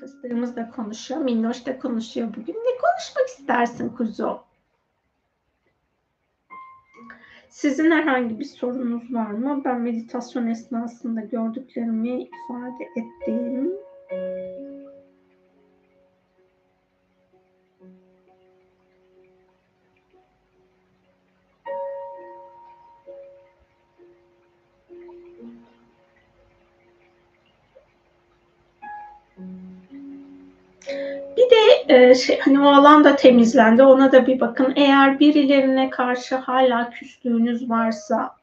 Fıstığımız 0.00 0.56
da 0.56 0.70
konuşuyor. 0.70 1.20
Minnoş 1.20 1.66
da 1.66 1.78
konuşuyor 1.78 2.28
bugün. 2.28 2.54
Ne 2.54 2.78
konuşmak 2.80 3.28
istersin 3.28 3.88
kuzu? 3.88 4.40
Sizin 7.48 7.90
herhangi 7.90 8.38
bir 8.38 8.44
sorunuz 8.44 9.14
var 9.14 9.30
mı? 9.30 9.62
Ben 9.64 9.80
meditasyon 9.80 10.46
esnasında 10.46 11.20
gördüklerimi 11.20 12.22
ifade 12.22 12.84
ettiğim 12.96 13.72
e, 31.88 32.14
şey, 32.14 32.40
hani 32.40 32.60
o 32.60 32.66
alan 32.66 33.04
da 33.04 33.16
temizlendi. 33.16 33.82
Ona 33.82 34.12
da 34.12 34.26
bir 34.26 34.40
bakın. 34.40 34.72
Eğer 34.76 35.20
birilerine 35.20 35.90
karşı 35.90 36.36
hala 36.36 36.90
küslüğünüz 36.90 37.70
varsa, 37.70 38.36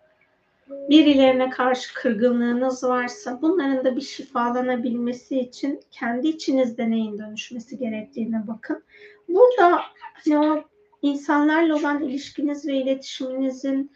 birilerine 0.70 1.49
karşı 1.49 1.94
kırgınlığınız 1.94 2.84
varsa 2.84 3.41
bunların 3.41 3.86
da 3.86 3.95
bir 3.95 4.02
şifalanabilmesi 4.02 5.40
için 5.40 5.80
kendi 5.91 6.28
içinizde 6.28 6.90
neyin 6.90 7.20
dönüşmesi 7.20 7.78
gerektiğine 7.78 8.48
bakın. 8.48 8.84
Burada 9.28 9.82
hani 10.26 10.40
o 10.40 10.64
insanlarla 11.02 11.76
olan 11.76 12.03
ilişkiniz 12.03 12.68
ve 12.68 12.74
iletişiminizin 12.74 13.91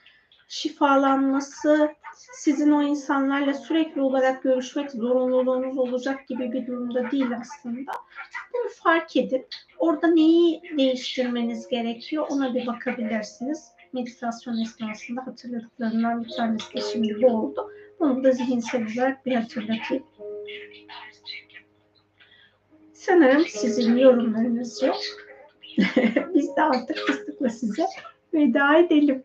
şifalanması 0.47 1.89
sizin 2.15 2.71
o 2.71 2.83
insanlarla 2.83 3.53
sürekli 3.53 4.01
olarak 4.01 4.43
görüşmek 4.43 4.91
zorunluluğunuz 4.91 5.77
olacak 5.77 6.27
gibi 6.27 6.51
bir 6.51 6.67
durumda 6.67 7.11
değil 7.11 7.37
aslında. 7.41 7.91
Bunu 8.53 8.69
fark 8.83 9.15
edip 9.15 9.47
orada 9.79 10.07
neyi 10.07 10.61
değiştirmeniz 10.77 11.67
gerekiyor 11.67 12.27
ona 12.29 12.53
bir 12.53 12.67
bakabilirsiniz. 12.67 13.71
Meditasyon 13.93 14.61
esnasında 14.61 15.27
hatırladıklarından 15.27 16.23
bir 16.23 16.29
tanesi 16.29 16.73
de 16.73 16.81
şimdi 16.93 17.21
bu 17.21 17.27
oldu. 17.27 17.71
Bunu 17.99 18.23
da 18.23 18.31
zihinsel 18.31 18.87
olarak 18.95 19.25
bir 19.25 19.35
hatırlatayım. 19.35 20.03
Sanırım 22.93 23.45
sizin 23.47 23.97
yorumlarınız 23.97 24.83
yok. 24.83 24.99
Biz 26.35 26.55
de 26.55 26.61
artık 26.61 26.97
fıstıkla 26.97 27.49
size 27.49 27.85
veda 28.33 28.77
edelim. 28.77 29.23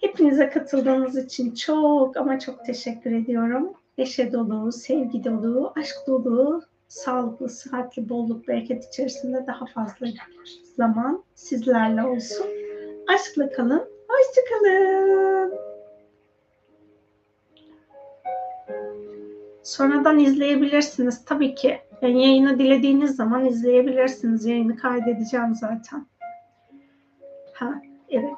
Hepinize 0.00 0.50
katıldığınız 0.50 1.18
için 1.18 1.54
çok 1.54 2.16
ama 2.16 2.38
çok 2.38 2.64
teşekkür 2.64 3.12
ediyorum. 3.12 3.72
Neşe 3.98 4.32
dolu, 4.32 4.72
sevgi 4.72 5.24
dolu, 5.24 5.72
aşk 5.76 5.96
dolu, 6.06 6.62
sağlıklı, 6.88 7.48
sıhhatli, 7.48 8.08
bolluk, 8.08 8.48
bereket 8.48 8.84
içerisinde 8.84 9.46
daha 9.46 9.66
fazla 9.66 10.06
zaman 10.76 11.24
sizlerle 11.34 12.02
olsun. 12.04 12.46
Aşkla 13.14 13.52
kalın, 13.52 13.88
hoşçakalın. 14.08 15.54
Sonradan 19.62 20.18
izleyebilirsiniz 20.18 21.24
tabii 21.24 21.54
ki. 21.54 21.78
Yani 22.02 22.22
yayını 22.22 22.58
dilediğiniz 22.58 23.16
zaman 23.16 23.44
izleyebilirsiniz. 23.44 24.44
Yayını 24.44 24.76
kaydedeceğim 24.76 25.54
zaten. 25.54 26.06
Ha, 27.52 27.82
evet. 28.08 28.34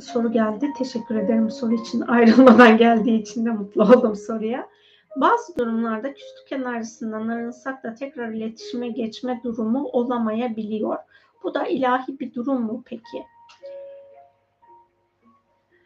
Soru 0.00 0.32
geldi. 0.32 0.72
Teşekkür 0.78 1.14
ederim 1.14 1.50
soru 1.50 1.74
için. 1.74 2.00
Ayrılmadan 2.08 2.78
geldiği 2.78 3.22
için 3.22 3.46
de 3.46 3.50
mutlu 3.50 3.82
oldum 3.82 4.16
soruya. 4.16 4.68
Bazı 5.16 5.56
durumlarda 5.58 6.14
küslük 6.14 6.52
enerjisinden 6.52 7.28
arınsak 7.28 7.84
da 7.84 7.94
tekrar 7.94 8.28
iletişime 8.28 8.88
geçme 8.88 9.40
durumu 9.44 9.84
olamayabiliyor. 9.84 10.96
Bu 11.42 11.54
da 11.54 11.66
ilahi 11.66 12.18
bir 12.20 12.34
durum 12.34 12.62
mu 12.62 12.82
peki? 12.86 13.24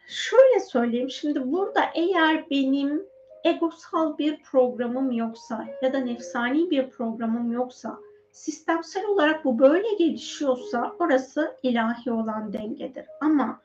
Şöyle 0.07 0.59
söyleyeyim. 0.59 1.09
Şimdi 1.09 1.51
burada 1.51 1.81
eğer 1.95 2.49
benim 2.49 3.03
egosal 3.43 4.17
bir 4.17 4.43
programım 4.43 5.11
yoksa 5.11 5.65
ya 5.81 5.93
da 5.93 5.99
nefsani 5.99 6.69
bir 6.69 6.89
programım 6.89 7.51
yoksa 7.51 7.97
sistemsel 8.31 9.05
olarak 9.05 9.45
bu 9.45 9.59
böyle 9.59 9.93
gelişiyorsa 9.93 10.95
orası 10.99 11.55
ilahi 11.63 12.11
olan 12.11 12.53
dengedir. 12.53 13.05
Ama 13.21 13.61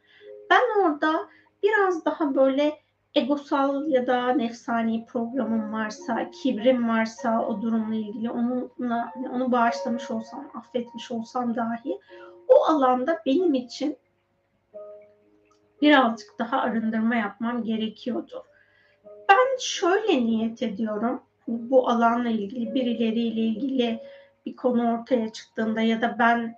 ben 0.50 0.82
orada 0.82 1.28
biraz 1.62 2.04
daha 2.04 2.34
böyle 2.34 2.84
egosal 3.14 3.88
ya 3.88 4.06
da 4.06 4.28
nefsani 4.28 5.06
programım 5.06 5.72
varsa, 5.72 6.30
kibrim 6.30 6.88
varsa 6.88 7.46
o 7.46 7.62
durumla 7.62 7.94
ilgili 7.94 8.30
onunla 8.30 9.12
onu 9.32 9.52
bağışlamış 9.52 10.10
olsam, 10.10 10.50
affetmiş 10.54 11.10
olsam 11.10 11.56
dahi 11.56 11.98
o 12.48 12.64
alanda 12.64 13.22
benim 13.26 13.54
için 13.54 13.98
birazcık 15.82 16.38
daha 16.38 16.60
arındırma 16.60 17.14
yapmam 17.14 17.64
gerekiyordu. 17.64 18.44
Ben 19.28 19.58
şöyle 19.60 20.26
niyet 20.26 20.62
ediyorum. 20.62 21.22
Bu 21.48 21.88
alanla 21.88 22.28
ilgili 22.28 22.74
birileriyle 22.74 23.40
ilgili 23.40 24.02
bir 24.46 24.56
konu 24.56 24.92
ortaya 24.92 25.32
çıktığında 25.32 25.80
ya 25.80 26.02
da 26.02 26.16
ben 26.18 26.36
hani 26.36 26.54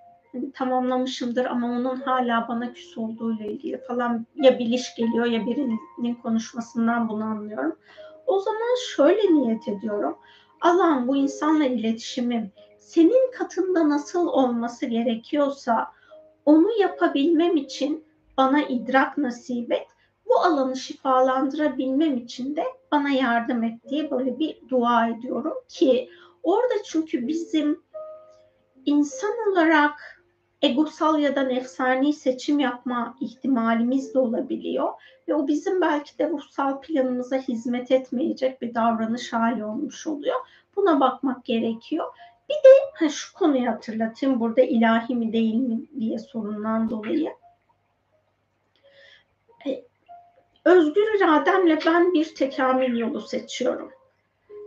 tamamlamışımdır 0.55 1.45
ama 1.45 1.67
onun 1.67 1.97
hala 1.97 2.49
bana 2.49 2.73
küs 2.73 2.99
olduğuyla 2.99 3.47
ilgili 3.47 3.79
falan 3.79 4.27
ya 4.35 4.59
biliş 4.59 4.95
geliyor 4.95 5.27
ya 5.27 5.47
birinin 5.47 6.15
konuşmasından 6.15 7.09
bunu 7.09 7.25
anlıyorum. 7.25 7.77
O 8.27 8.41
zaman 8.41 8.77
şöyle 8.89 9.35
niyet 9.35 9.69
ediyorum. 9.69 10.17
Allah'ım 10.61 11.09
bu 11.09 11.17
insanla 11.17 11.65
iletişimim 11.65 12.53
senin 12.79 13.33
katında 13.33 13.89
nasıl 13.89 14.27
olması 14.27 14.87
gerekiyorsa 14.87 15.93
onu 16.45 16.69
yapabilmem 16.81 17.57
için 17.57 18.05
bana 18.37 18.63
idrak 18.63 19.19
nasip 19.19 19.73
et. 19.73 19.87
Bu 20.27 20.41
alanı 20.41 20.77
şifalandırabilmem 20.77 22.17
için 22.17 22.57
de 22.57 22.65
bana 22.93 23.11
yardım 23.11 23.63
et 23.63 23.89
diye 23.89 24.11
böyle 24.11 24.39
bir 24.39 24.69
dua 24.69 25.09
ediyorum 25.09 25.55
ki 25.69 26.11
orada 26.43 26.75
çünkü 26.85 27.27
bizim 27.27 27.83
insan 28.85 29.31
olarak 29.53 30.16
egosal 30.67 31.19
ya 31.19 31.37
da 31.37 31.43
nefsani 31.43 32.13
seçim 32.13 32.59
yapma 32.59 33.17
ihtimalimiz 33.21 34.15
de 34.15 34.19
olabiliyor. 34.19 34.93
Ve 35.29 35.35
o 35.35 35.47
bizim 35.47 35.81
belki 35.81 36.19
de 36.19 36.31
ruhsal 36.31 36.81
planımıza 36.81 37.37
hizmet 37.37 37.91
etmeyecek 37.91 38.63
bir 38.63 38.75
davranış 38.75 39.33
hali 39.33 39.65
olmuş 39.65 40.07
oluyor. 40.07 40.37
Buna 40.77 41.01
bakmak 41.01 41.45
gerekiyor. 41.45 42.07
Bir 42.49 42.55
de 42.55 42.69
ha, 42.95 43.09
şu 43.09 43.35
konuyu 43.35 43.71
hatırlatayım 43.71 44.41
burada 44.41 44.61
ilahi 44.61 45.15
mi 45.15 45.33
değil 45.33 45.55
mi 45.55 45.81
diye 46.01 46.19
sorundan 46.19 46.91
dolayı. 46.91 47.31
E, 49.67 49.85
özgür 50.65 51.19
irademle 51.19 51.79
ben 51.87 52.15
bir 52.15 52.35
tekamül 52.35 52.99
yolu 52.99 53.21
seçiyorum 53.21 53.96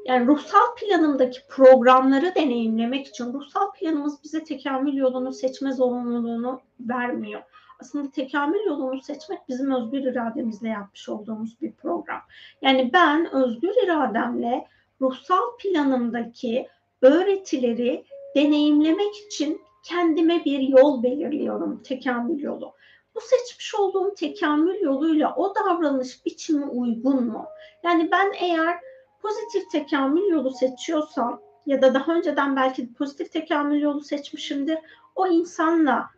yani 0.05 0.27
ruhsal 0.27 0.75
planımdaki 0.77 1.39
programları 1.47 2.35
deneyimlemek 2.35 3.07
için 3.07 3.33
ruhsal 3.33 3.71
planımız 3.71 4.23
bize 4.23 4.43
tekamül 4.43 4.93
yolunu 4.93 5.33
seçme 5.33 5.73
zorunluluğunu 5.73 6.61
vermiyor. 6.79 7.41
Aslında 7.81 8.11
tekamül 8.11 8.65
yolunu 8.65 9.01
seçmek 9.01 9.39
bizim 9.49 9.71
özgür 9.71 10.03
irademizle 10.03 10.69
yapmış 10.69 11.09
olduğumuz 11.09 11.61
bir 11.61 11.71
program. 11.71 12.21
Yani 12.61 12.89
ben 12.93 13.33
özgür 13.33 13.73
irademle 13.83 14.67
ruhsal 15.01 15.57
planımdaki 15.59 16.67
öğretileri 17.01 18.05
deneyimlemek 18.35 19.15
için 19.15 19.61
kendime 19.83 20.45
bir 20.45 20.59
yol 20.59 21.03
belirliyorum, 21.03 21.83
tekamül 21.83 22.39
yolu. 22.39 22.73
Bu 23.15 23.19
seçmiş 23.21 23.75
olduğum 23.75 24.13
tekamül 24.13 24.81
yoluyla 24.81 25.35
o 25.35 25.55
davranış 25.55 26.25
biçimi 26.25 26.65
uygun 26.65 27.23
mu? 27.23 27.45
Yani 27.83 28.11
ben 28.11 28.33
eğer 28.39 28.79
pozitif 29.21 29.71
tekamül 29.71 30.27
yolu 30.27 30.51
seçiyorsam 30.51 31.41
ya 31.65 31.81
da 31.81 31.93
daha 31.93 32.13
önceden 32.13 32.55
belki 32.55 32.93
pozitif 32.93 33.31
tekamül 33.31 33.81
yolu 33.81 34.01
seçmişimdir. 34.01 34.77
O 35.15 35.27
insanla 35.27 36.09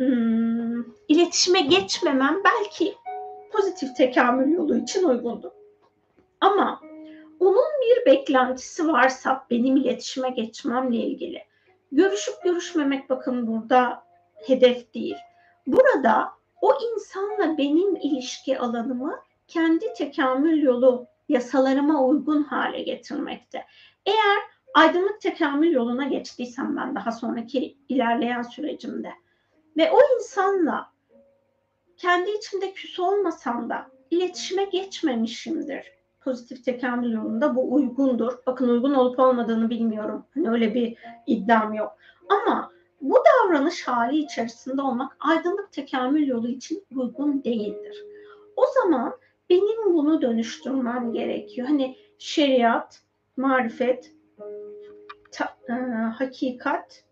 ım, 0.00 0.94
iletişime 1.08 1.60
geçmemem 1.60 2.40
belki 2.44 2.94
pozitif 3.52 3.96
tekamül 3.96 4.52
yolu 4.52 4.76
için 4.76 5.08
uygundur. 5.08 5.50
Ama 6.40 6.80
onun 7.40 7.64
bir 7.82 8.06
beklentisi 8.06 8.88
varsa 8.88 9.46
benim 9.50 9.76
iletişime 9.76 10.30
geçmemle 10.30 10.96
ilgili 10.96 11.42
görüşüp 11.92 12.34
görüşmemek 12.44 13.10
bakın 13.10 13.46
burada 13.46 14.04
hedef 14.34 14.94
değil. 14.94 15.16
Burada 15.66 16.28
o 16.60 16.72
insanla 16.92 17.58
benim 17.58 17.96
ilişki 17.96 18.58
alanımı 18.58 19.20
kendi 19.48 19.94
tekamül 19.94 20.62
yolu 20.62 21.06
yasalarıma 21.28 22.04
uygun 22.04 22.42
hale 22.42 22.82
getirmekte. 22.82 23.64
Eğer 24.06 24.38
aydınlık 24.74 25.20
tekamül 25.20 25.72
yoluna 25.72 26.04
geçtiysem 26.04 26.76
ben 26.76 26.94
daha 26.94 27.12
sonraki 27.12 27.76
ilerleyen 27.88 28.42
sürecimde 28.42 29.12
ve 29.76 29.90
o 29.90 29.98
insanla 30.16 30.94
kendi 31.96 32.30
içimde 32.30 32.72
küs 32.72 33.00
olmasam 33.00 33.70
da 33.70 33.86
iletişime 34.10 34.64
geçmemişimdir. 34.64 35.94
Pozitif 36.20 36.64
tekamül 36.64 37.12
yolunda 37.12 37.56
bu 37.56 37.74
uygundur. 37.74 38.32
Bakın 38.46 38.68
uygun 38.68 38.94
olup 38.94 39.18
olmadığını 39.18 39.70
bilmiyorum. 39.70 40.26
Hani 40.34 40.50
öyle 40.50 40.74
bir 40.74 40.96
iddiam 41.26 41.74
yok. 41.74 41.92
Ama 42.28 42.72
bu 43.00 43.16
davranış 43.16 43.88
hali 43.88 44.16
içerisinde 44.16 44.82
olmak 44.82 45.16
aydınlık 45.20 45.72
tekamül 45.72 46.26
yolu 46.26 46.48
için 46.48 46.84
uygun 46.94 47.44
değildir. 47.44 48.04
O 48.56 48.64
zaman 48.66 49.16
benim 49.50 49.94
bunu 49.94 50.22
dönüştürmem 50.22 51.12
gerekiyor. 51.12 51.68
Hani 51.68 51.96
şeriat, 52.18 53.02
marifet, 53.36 54.12
ta, 55.32 55.56
e, 55.68 55.72
hakikat, 55.92 57.04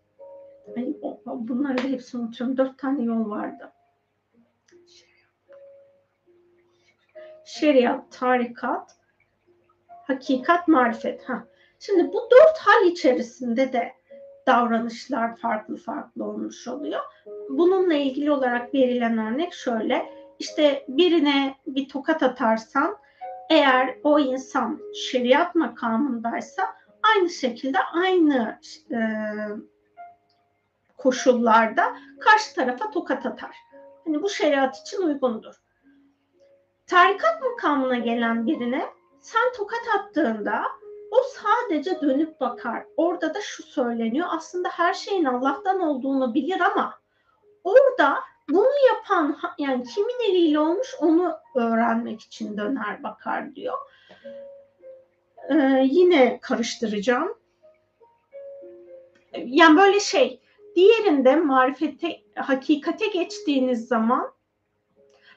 hani 0.75 0.95
bunları 1.25 1.77
da 1.77 1.81
hepsini 1.81 2.21
unutuyorum. 2.21 2.57
Dört 2.57 2.77
tane 2.77 3.03
yol 3.03 3.29
vardı. 3.29 3.71
Şeriat, 7.45 8.11
tarikat, 8.11 8.97
hakikat, 9.87 10.67
marifet. 10.67 11.23
Ha. 11.23 11.47
Şimdi 11.79 12.13
bu 12.13 12.29
dört 12.31 12.57
hal 12.57 12.85
içerisinde 12.85 13.73
de 13.73 13.93
davranışlar 14.47 15.35
farklı 15.35 15.75
farklı 15.75 16.23
olmuş 16.23 16.67
oluyor. 16.67 16.99
Bununla 17.49 17.93
ilgili 17.93 18.31
olarak 18.31 18.73
verilen 18.73 19.17
örnek 19.17 19.53
şöyle 19.53 20.22
işte 20.43 20.85
birine 20.87 21.55
bir 21.67 21.89
tokat 21.89 22.23
atarsan 22.23 22.97
eğer 23.49 23.97
o 24.03 24.19
insan 24.19 24.81
şeriat 24.93 25.55
makamındaysa 25.55 26.63
aynı 27.03 27.29
şekilde 27.29 27.77
aynı 27.93 28.59
e, 28.91 28.99
koşullarda 30.97 31.97
karşı 32.19 32.55
tarafa 32.55 32.91
tokat 32.91 33.25
atar. 33.25 33.55
Hani 34.05 34.23
bu 34.23 34.29
şeriat 34.29 34.81
için 34.81 35.01
uygundur. 35.01 35.55
Tarikat 36.87 37.41
makamına 37.41 37.97
gelen 37.97 38.47
birine 38.47 38.85
sen 39.19 39.51
tokat 39.57 39.87
attığında 39.99 40.63
o 41.11 41.17
sadece 41.23 42.01
dönüp 42.01 42.39
bakar. 42.39 42.85
Orada 42.97 43.33
da 43.33 43.41
şu 43.41 43.63
söyleniyor. 43.63 44.27
Aslında 44.31 44.69
her 44.69 44.93
şeyin 44.93 45.25
Allah'tan 45.25 45.79
olduğunu 45.79 46.33
bilir 46.33 46.59
ama 46.59 46.99
orada 47.63 48.19
Bunu 48.49 48.69
yapan 48.87 49.39
yani 49.57 49.83
kimin 49.83 50.29
eliyle 50.29 50.59
olmuş 50.59 50.95
onu 50.99 51.37
öğrenmek 51.55 52.21
için 52.21 52.57
döner 52.57 53.03
bakar 53.03 53.55
diyor. 53.55 53.77
Ee, 55.49 55.83
yine 55.85 56.39
karıştıracağım. 56.41 57.37
Yani 59.37 59.77
böyle 59.77 59.99
şey 59.99 60.41
diğerinde 60.75 61.35
marifete 61.35 62.21
hakikate 62.35 63.07
geçtiğiniz 63.07 63.87
zaman 63.87 64.33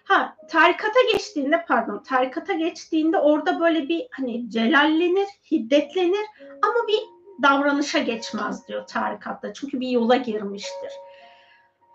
ha 0.05 0.37
tarikata 0.49 1.01
geçtiğinde 1.12 1.65
pardon 1.69 2.03
tarikata 2.03 2.53
geçtiğinde 2.53 3.19
orada 3.19 3.61
böyle 3.61 3.89
bir 3.89 4.09
hani 4.11 4.51
celallenir, 4.51 5.28
hiddetlenir 5.51 6.27
ama 6.62 6.89
bir 6.89 7.01
davranışa 7.43 7.99
geçmez 7.99 8.69
diyor 8.69 8.87
tarikatta. 8.87 9.53
Çünkü 9.53 9.81
bir 9.81 9.89
yola 9.89 10.16
girmiştir. 10.16 10.93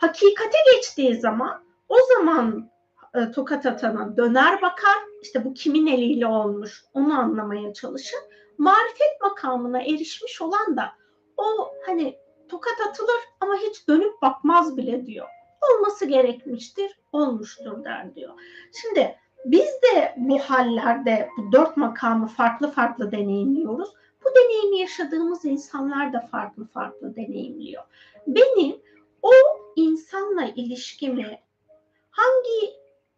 Hakikate 0.01 0.57
geçtiği 0.75 1.15
zaman 1.15 1.63
o 1.89 1.95
zaman 2.15 2.69
e, 3.13 3.31
tokat 3.31 3.65
atana 3.65 4.17
döner 4.17 4.61
bakar. 4.61 4.97
İşte 5.21 5.45
bu 5.45 5.53
kimin 5.53 5.87
eliyle 5.87 6.27
olmuş 6.27 6.83
onu 6.93 7.19
anlamaya 7.19 7.73
çalışır. 7.73 8.19
Marifet 8.57 9.21
makamına 9.21 9.81
erişmiş 9.81 10.41
olan 10.41 10.77
da 10.77 10.91
o 11.37 11.71
hani 11.85 12.17
tokat 12.49 12.81
atılır 12.89 13.21
ama 13.39 13.55
hiç 13.55 13.87
dönüp 13.87 14.21
bakmaz 14.21 14.77
bile 14.77 15.05
diyor. 15.05 15.27
Olması 15.61 16.05
gerekmiştir, 16.05 16.99
olmuştur 17.11 17.83
der 17.83 18.15
diyor. 18.15 18.33
Şimdi 18.81 19.15
biz 19.45 19.67
de 19.67 20.15
bu 20.17 20.39
hallerde 20.39 21.29
bu 21.37 21.51
dört 21.51 21.77
makamı 21.77 22.27
farklı 22.27 22.71
farklı 22.71 23.11
deneyimliyoruz. 23.11 23.93
Bu 24.25 24.29
deneyimi 24.35 24.79
yaşadığımız 24.79 25.45
insanlar 25.45 26.13
da 26.13 26.27
farklı 26.31 26.67
farklı 26.67 27.15
deneyimliyor. 27.15 27.83
Benim 28.27 28.75
o 29.21 29.31
insanla 29.75 30.45
ilişkimi 30.45 31.39
hangi 32.09 32.73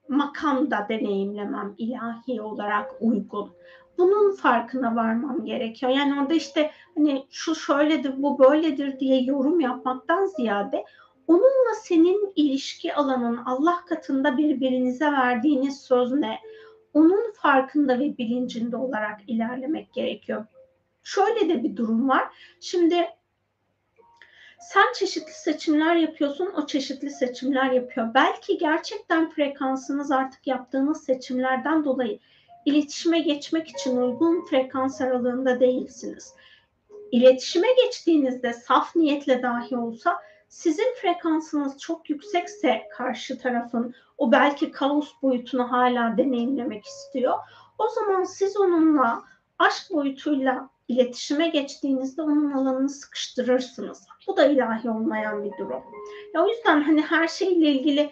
makamda 0.07 0.85
deneyimlemem 0.89 1.75
ilahi 1.77 2.41
olarak 2.41 2.91
uygun? 2.99 3.51
Bunun 3.97 4.35
farkına 4.35 4.95
varmam 4.95 5.45
gerekiyor. 5.45 5.91
Yani 5.91 6.21
orada 6.21 6.33
işte 6.33 6.71
hani 6.95 7.27
şu 7.29 7.55
şöyledir, 7.55 8.23
bu 8.23 8.39
böyledir 8.39 8.99
diye 8.99 9.21
yorum 9.21 9.59
yapmaktan 9.59 10.25
ziyade 10.25 10.85
onunla 11.27 11.73
senin 11.81 12.33
ilişki 12.35 12.95
alanın 12.95 13.37
Allah 13.37 13.85
katında 13.85 14.37
birbirinize 14.37 15.11
verdiğiniz 15.11 15.81
söz 15.81 16.11
ne? 16.11 16.39
Onun 16.93 17.33
farkında 17.33 17.99
ve 17.99 18.17
bilincinde 18.17 18.77
olarak 18.77 19.19
ilerlemek 19.27 19.93
gerekiyor. 19.93 20.45
Şöyle 21.03 21.49
de 21.49 21.63
bir 21.63 21.75
durum 21.75 22.09
var. 22.09 22.23
Şimdi 22.59 22.95
sen 24.71 24.93
çeşitli 24.93 25.33
seçimler 25.33 25.95
yapıyorsun, 25.95 26.51
o 26.57 26.65
çeşitli 26.65 27.09
seçimler 27.09 27.71
yapıyor. 27.71 28.13
Belki 28.13 28.57
gerçekten 28.57 29.29
frekansınız 29.29 30.11
artık 30.11 30.47
yaptığınız 30.47 31.03
seçimlerden 31.03 31.85
dolayı 31.85 32.19
iletişime 32.65 33.19
geçmek 33.19 33.67
için 33.67 33.97
uygun 33.97 34.45
frekans 34.45 35.01
aralığında 35.01 35.59
değilsiniz. 35.59 36.33
İletişime 37.11 37.67
geçtiğinizde 37.85 38.53
saf 38.53 38.95
niyetle 38.95 39.43
dahi 39.43 39.77
olsa 39.77 40.17
sizin 40.47 40.93
frekansınız 41.01 41.77
çok 41.77 42.09
yüksekse 42.09 42.87
karşı 42.91 43.37
tarafın 43.37 43.95
o 44.17 44.31
belki 44.31 44.71
kaos 44.71 45.11
boyutunu 45.21 45.71
hala 45.71 46.17
deneyimlemek 46.17 46.85
istiyor. 46.85 47.33
O 47.77 47.89
zaman 47.89 48.23
siz 48.23 48.57
onunla 48.57 49.23
aşk 49.59 49.91
boyutuyla 49.91 50.69
iletişime 50.93 51.47
geçtiğinizde 51.47 52.21
onun 52.21 52.51
alanını 52.51 52.89
sıkıştırırsınız. 52.89 54.07
Bu 54.27 54.37
da 54.37 54.45
ilahi 54.45 54.89
olmayan 54.89 55.43
bir 55.43 55.57
durum. 55.57 55.83
Ya 56.33 56.45
o 56.45 56.49
yüzden 56.49 56.81
hani 56.81 57.01
her 57.01 57.27
şeyle 57.27 57.71
ilgili 57.71 58.11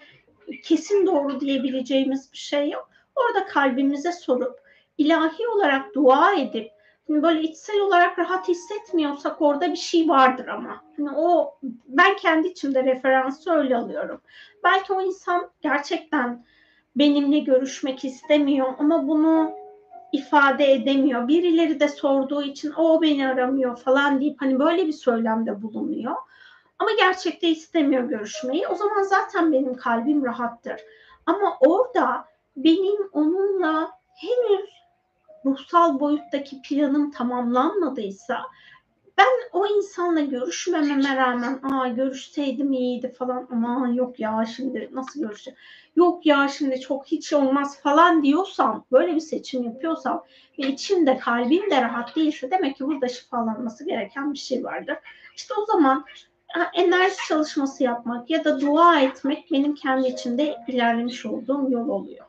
kesin 0.64 1.06
doğru 1.06 1.40
diyebileceğimiz 1.40 2.32
bir 2.32 2.38
şey 2.38 2.70
yok. 2.70 2.90
Orada 3.16 3.46
kalbimize 3.46 4.12
sorup 4.12 4.60
ilahi 4.98 5.48
olarak 5.48 5.96
dua 5.96 6.34
edip 6.34 6.72
hani 7.08 7.24
böyle 7.24 7.42
içsel 7.42 7.80
olarak 7.80 8.20
rahat 8.20 8.48
hissetmiyorsak 8.48 9.42
orada 9.42 9.72
bir 9.72 9.78
şey 9.78 10.10
vardır 10.10 10.48
ama. 10.48 10.84
Hani 10.98 11.10
o 11.16 11.58
ben 11.88 12.16
kendi 12.16 12.48
içimde 12.48 12.84
referansı 12.84 13.52
öyle 13.52 13.78
alıyorum. 13.78 14.22
Belki 14.64 14.94
o 14.94 15.02
insan 15.02 15.52
gerçekten 15.62 16.46
benimle 16.96 17.40
görüşmek 17.40 18.06
istemiyor 18.06 18.74
ama 18.80 19.08
bunu 19.08 19.61
ifade 20.12 20.74
edemiyor. 20.74 21.28
Birileri 21.28 21.80
de 21.80 21.88
sorduğu 21.88 22.44
için 22.44 22.74
o 22.78 23.02
beni 23.02 23.28
aramıyor 23.28 23.78
falan 23.78 24.22
deyip 24.22 24.42
hani 24.42 24.60
böyle 24.60 24.88
bir 24.88 24.94
söylemde 24.94 25.62
bulunuyor. 25.62 26.16
Ama 26.80 26.92
gerçekte 26.92 27.48
istemiyor 27.48 28.04
görüşmeyi. 28.04 28.68
O 28.68 28.76
zaman 28.76 29.04
zaten 29.04 29.52
benim 29.52 29.76
kalbim 29.76 30.26
rahattır. 30.26 30.82
Ama 31.26 31.58
orada 31.60 32.26
benim 32.58 33.10
onunla 33.12 33.92
henüz 34.16 34.70
ruhsal 35.46 36.00
boyuttaki 36.00 36.62
planım 36.62 37.12
tamamlanmadıysa 37.12 38.42
ben 39.18 39.28
o 39.54 39.68
insanla 39.68 40.22
görüşmememe 40.22 41.16
rağmen 41.16 41.60
aa 41.64 41.88
görüşseydim 41.88 42.74
iyiydi 42.74 43.14
falan 43.14 43.48
ama 43.52 43.90
yok 43.90 44.20
ya 44.20 44.46
şimdi 44.56 44.90
nasıl 44.94 45.22
görüşeceğim 45.22 45.58
yok 45.96 46.26
ya 46.26 46.48
şimdi 46.48 46.80
çok 46.80 47.06
hiç 47.06 47.34
olmaz 47.34 47.82
falan 47.82 48.24
diyorsam 48.24 48.86
böyle 48.92 49.16
bir 49.16 49.20
seçim 49.20 49.64
yapıyorsam 49.64 50.24
ve 50.60 50.68
içimde 50.68 51.18
kalbim 51.18 51.72
de 51.72 51.82
rahat 51.82 52.16
değilse 52.16 52.52
demek 52.52 52.78
ki 52.78 52.86
burada 52.86 53.08
şifalanması 53.08 53.86
gereken 53.86 54.34
bir 54.34 54.38
şey 54.38 54.64
vardır. 54.64 54.98
İşte 55.36 55.54
o 55.62 55.66
zaman 55.66 56.06
enerji 56.74 57.16
çalışması 57.28 57.84
yapmak 57.84 58.30
ya 58.30 58.44
da 58.44 58.62
dua 58.62 59.02
etmek 59.02 59.52
benim 59.52 59.76
kendi 59.76 60.08
içimde 60.08 60.58
ilerlemiş 60.68 61.26
olduğum 61.26 61.70
yol 61.70 61.88
oluyor. 61.90 62.26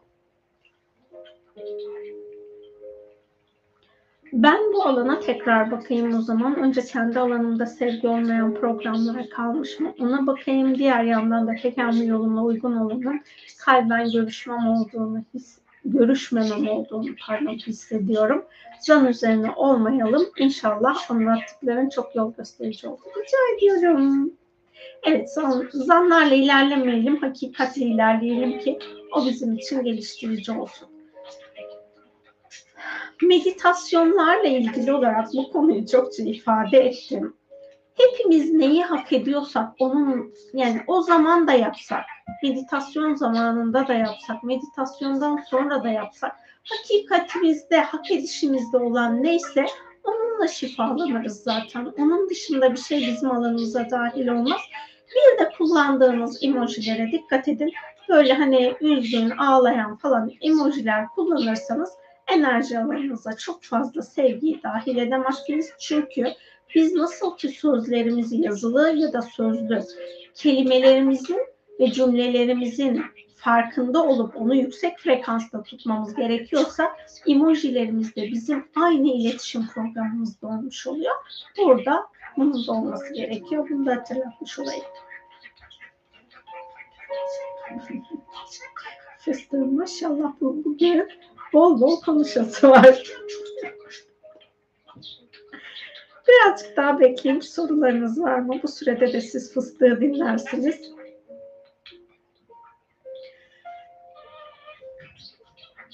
Ben 4.32 4.72
bu 4.72 4.82
alana 4.84 5.20
tekrar 5.20 5.70
bakayım 5.70 6.18
o 6.18 6.22
zaman. 6.22 6.56
Önce 6.56 6.80
kendi 6.80 7.18
alanımda 7.18 7.66
sevgi 7.66 8.08
olmayan 8.08 8.54
programlara 8.54 9.28
kalmış 9.28 9.80
mı? 9.80 9.94
Ona 10.00 10.26
bakayım. 10.26 10.78
Diğer 10.78 11.04
yandan 11.04 11.46
da 11.46 11.54
tekamül 11.62 12.06
yoluna 12.06 12.44
uygun 12.44 12.76
olanın 12.76 13.20
kalben 13.64 14.10
görüşmem 14.10 14.68
olduğunu 14.68 15.22
his, 15.34 15.58
görüşmemem 15.84 16.68
olduğunu 16.68 17.06
pardon 17.26 17.52
hissediyorum. 17.52 18.44
Zan 18.80 19.06
üzerine 19.06 19.50
olmayalım. 19.50 20.26
İnşallah 20.38 21.10
anlattıkların 21.10 21.88
çok 21.88 22.16
yol 22.16 22.34
gösterici 22.34 22.88
oldu. 22.88 23.02
Rica 23.06 23.56
ediyorum. 23.56 24.32
Evet 25.02 25.32
zan, 25.32 25.68
zanlarla 25.72 26.34
ilerlemeyelim. 26.34 27.16
Hakikatle 27.16 27.82
ilerleyelim 27.82 28.58
ki 28.58 28.78
o 29.12 29.26
bizim 29.26 29.54
için 29.54 29.84
geliştirici 29.84 30.52
olsun 30.52 30.91
meditasyonlarla 33.22 34.48
ilgili 34.48 34.92
olarak 34.92 35.28
bu 35.34 35.52
konuyu 35.52 35.86
çokça 35.86 36.22
ifade 36.22 36.78
ettim. 36.78 37.36
Hepimiz 37.94 38.52
neyi 38.52 38.82
hak 38.82 39.12
ediyorsak 39.12 39.68
onun 39.78 40.34
yani 40.54 40.80
o 40.86 41.02
zaman 41.02 41.46
da 41.46 41.52
yapsak, 41.52 42.04
meditasyon 42.42 43.14
zamanında 43.14 43.88
da 43.88 43.94
yapsak, 43.94 44.42
meditasyondan 44.42 45.36
sonra 45.36 45.84
da 45.84 45.88
yapsak, 45.88 46.32
hakikatimizde, 46.64 47.80
hak 47.80 48.10
edişimizde 48.10 48.76
olan 48.76 49.22
neyse 49.22 49.66
onunla 50.04 50.48
şifalanırız 50.48 51.42
zaten. 51.42 51.92
Onun 51.98 52.30
dışında 52.30 52.72
bir 52.72 52.78
şey 52.78 53.06
bizim 53.06 53.30
alanımıza 53.30 53.90
dahil 53.90 54.28
olmaz. 54.28 54.60
Bir 55.14 55.44
de 55.44 55.50
kullandığımız 55.58 56.44
emojilere 56.44 57.12
dikkat 57.12 57.48
edin. 57.48 57.72
Böyle 58.08 58.32
hani 58.32 58.74
üzgün, 58.80 59.30
ağlayan 59.30 59.96
falan 59.96 60.30
emojiler 60.40 61.06
kullanırsanız 61.08 61.90
enerji 62.32 62.78
alanınıza 62.78 63.36
çok 63.36 63.62
fazla 63.62 64.02
sevgiyi 64.02 64.62
dahil 64.62 64.96
edemezsiniz. 64.96 65.72
Çünkü 65.80 66.26
biz 66.74 66.92
nasıl 66.94 67.36
ki 67.36 67.48
sözlerimizi 67.48 68.36
yazılı 68.36 68.96
ya 68.96 69.12
da 69.12 69.22
sözlü 69.22 69.82
kelimelerimizin 70.34 71.38
ve 71.80 71.92
cümlelerimizin 71.92 73.02
farkında 73.36 74.04
olup 74.04 74.36
onu 74.36 74.54
yüksek 74.54 74.98
frekansta 74.98 75.62
tutmamız 75.62 76.14
gerekiyorsa 76.14 76.96
emojilerimiz 77.28 78.16
de 78.16 78.22
bizim 78.22 78.68
aynı 78.76 79.08
iletişim 79.08 79.66
programımızda 79.66 80.46
olmuş 80.46 80.86
oluyor. 80.86 81.14
Burada 81.58 82.06
bunun 82.36 82.66
da 82.66 82.72
olması 82.72 83.14
gerekiyor. 83.14 83.68
Bunu 83.70 83.86
da 83.86 83.96
hatırlatmış 83.96 84.58
olayım. 84.58 84.84
Fıstığım 89.18 89.76
maşallah 89.76 90.32
bu 90.40 90.64
bugün 90.64 91.08
bol 91.52 91.80
bol 91.80 92.00
konuşası 92.00 92.70
var. 92.70 93.02
Birazcık 96.28 96.76
daha 96.76 97.00
bekleyeyim. 97.00 97.42
Sorularınız 97.42 98.20
var 98.20 98.38
mı? 98.38 98.60
Bu 98.62 98.68
sürede 98.68 99.12
de 99.12 99.20
siz 99.20 99.54
fıstığı 99.54 100.00
dinlersiniz. 100.00 100.92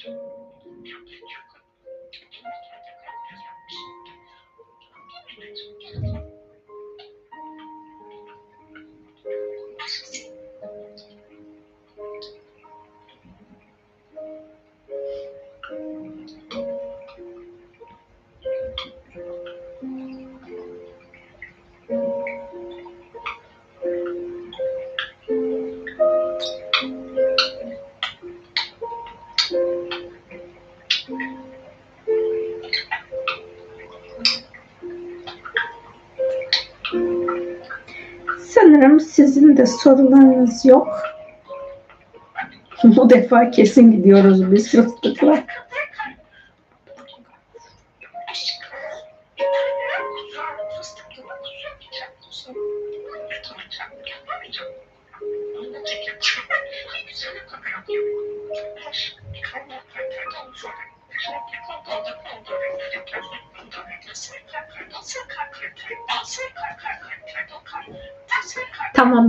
Sizin 0.02 0.37
de 39.58 39.66
sorularınız 39.66 40.64
yok. 40.64 41.02
Bu 42.84 43.10
defa 43.10 43.50
kesin 43.50 43.92
gidiyoruz 43.92 44.52
biz 44.52 44.70
fıstıkla. 44.70 45.44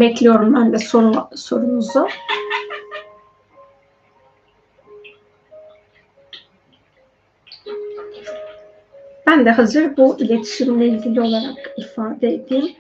Bekliyorum 0.10 0.54
ben 0.56 0.74
de 0.74 0.78
soru, 0.78 1.28
sorunuzu. 1.36 2.08
Ben 9.28 9.46
de 9.46 9.52
hazır 9.52 9.98
bu 9.98 10.20
iletişimle 10.20 10.88
ilgili 10.88 11.22
olarak 11.22 11.74
ifade 11.78 12.28
edeyim. 12.28 12.76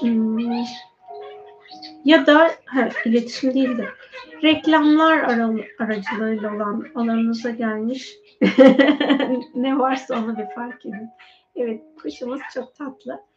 Hmm. 0.00 0.64
Ya 2.04 2.26
da 2.26 2.50
ha, 2.64 2.88
iletişim 3.04 3.54
değil 3.54 3.78
de 3.78 3.88
reklamlar 4.42 5.18
aracılığıyla 5.78 6.54
olan 6.54 6.86
alanınıza 6.94 7.50
gelmiş 7.50 8.14
ne 9.54 9.78
varsa 9.78 10.18
onu 10.18 10.38
bir 10.38 10.54
fark 10.54 10.86
edin. 10.86 11.10
Evet 11.56 11.82
kuşumuz 12.02 12.40
çok 12.54 12.74
tatlı. 12.74 13.29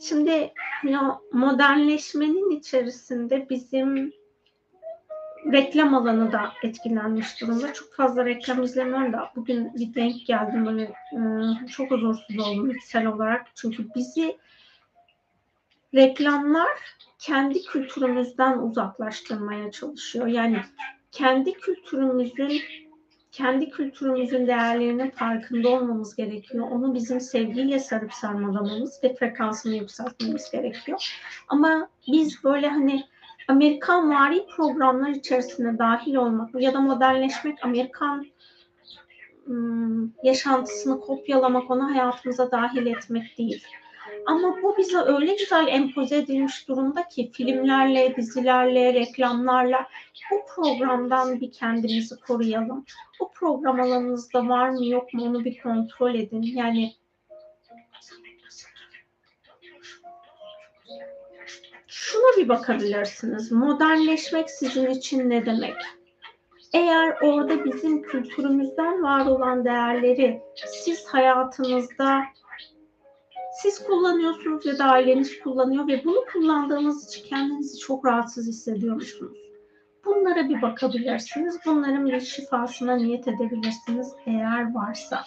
Şimdi 0.00 0.52
hani 0.82 0.96
modernleşmenin 1.32 2.50
içerisinde 2.50 3.46
bizim 3.50 4.12
reklam 5.52 5.94
alanı 5.94 6.32
da 6.32 6.52
etkilenmiş 6.62 7.40
durumda. 7.40 7.72
Çok 7.72 7.94
fazla 7.94 8.24
reklam 8.24 8.62
izlemiyorum 8.62 9.12
da 9.12 9.30
bugün 9.36 9.74
bir 9.74 9.94
denk 9.94 10.26
geldim 10.26 10.66
böyle 10.66 10.82
e, 10.82 11.66
çok 11.68 11.90
huzursuz 11.90 12.38
oldum 12.38 12.70
içsel 12.70 13.06
olarak. 13.06 13.46
Çünkü 13.54 13.94
bizi 13.94 14.38
reklamlar 15.94 16.68
kendi 17.18 17.62
kültürümüzden 17.62 18.58
uzaklaştırmaya 18.58 19.70
çalışıyor. 19.70 20.26
Yani 20.26 20.60
kendi 21.12 21.52
kültürümüzün 21.52 22.62
kendi 23.36 23.70
kültürümüzün 23.70 24.46
değerlerinin 24.46 25.10
farkında 25.10 25.68
olmamız 25.68 26.16
gerekiyor. 26.16 26.70
Onu 26.70 26.94
bizim 26.94 27.20
sevgiyle 27.20 27.78
sarıp 27.78 28.12
sarmalamamız 28.12 29.00
ve 29.04 29.14
frekansını 29.14 29.74
yükseltmemiz 29.74 30.50
gerekiyor. 30.50 31.18
Ama 31.48 31.88
biz 32.08 32.44
böyle 32.44 32.68
hani 32.68 33.04
Amerikan 33.48 34.10
vari 34.10 34.46
programlar 34.56 35.08
içerisine 35.08 35.78
dahil 35.78 36.14
olmak 36.14 36.60
ya 36.62 36.74
da 36.74 36.80
modernleşmek, 36.80 37.64
Amerikan 37.64 38.26
ım, 39.48 40.14
yaşantısını 40.22 41.00
kopyalamak, 41.00 41.70
onu 41.70 41.90
hayatımıza 41.90 42.50
dahil 42.50 42.86
etmek 42.86 43.38
değil. 43.38 43.64
Ama 44.26 44.62
bu 44.62 44.76
bize 44.76 44.98
öyle 44.98 45.34
güzel 45.34 45.66
empoze 45.68 46.16
edilmiş 46.16 46.68
durumda 46.68 47.08
ki 47.08 47.30
filmlerle, 47.32 48.16
dizilerle, 48.16 48.94
reklamlarla 48.94 49.88
bu 50.30 50.44
programdan 50.54 51.40
bir 51.40 51.52
kendimizi 51.52 52.20
koruyalım. 52.20 52.84
Bu 53.20 53.32
program 53.32 53.80
alanınızda 53.80 54.48
var 54.48 54.68
mı 54.68 54.86
yok 54.86 55.14
mu 55.14 55.24
onu 55.24 55.44
bir 55.44 55.58
kontrol 55.62 56.14
edin. 56.14 56.42
Yani 56.42 56.92
şuna 61.86 62.36
bir 62.36 62.48
bakabilirsiniz. 62.48 63.52
Modernleşmek 63.52 64.50
sizin 64.50 64.90
için 64.90 65.30
ne 65.30 65.46
demek? 65.46 65.76
Eğer 66.72 67.16
orada 67.22 67.64
bizim 67.64 68.02
kültürümüzden 68.02 69.02
var 69.02 69.26
olan 69.26 69.64
değerleri 69.64 70.42
siz 70.54 71.06
hayatınızda 71.06 72.22
siz 73.62 73.84
kullanıyorsunuz 73.84 74.66
ya 74.66 74.78
da 74.78 74.84
aileniz 74.84 75.40
kullanıyor 75.40 75.88
ve 75.88 76.04
bunu 76.04 76.24
kullandığınız 76.32 77.08
için 77.08 77.28
kendinizi 77.28 77.78
çok 77.78 78.06
rahatsız 78.06 78.46
hissediyormuşsunuz. 78.46 79.38
Bunlara 80.04 80.48
bir 80.48 80.62
bakabilirsiniz. 80.62 81.58
Bunların 81.66 82.06
bir 82.06 82.20
şifasına 82.20 82.96
niyet 82.96 83.28
edebilirsiniz 83.28 84.12
eğer 84.26 84.74
varsa. 84.74 85.24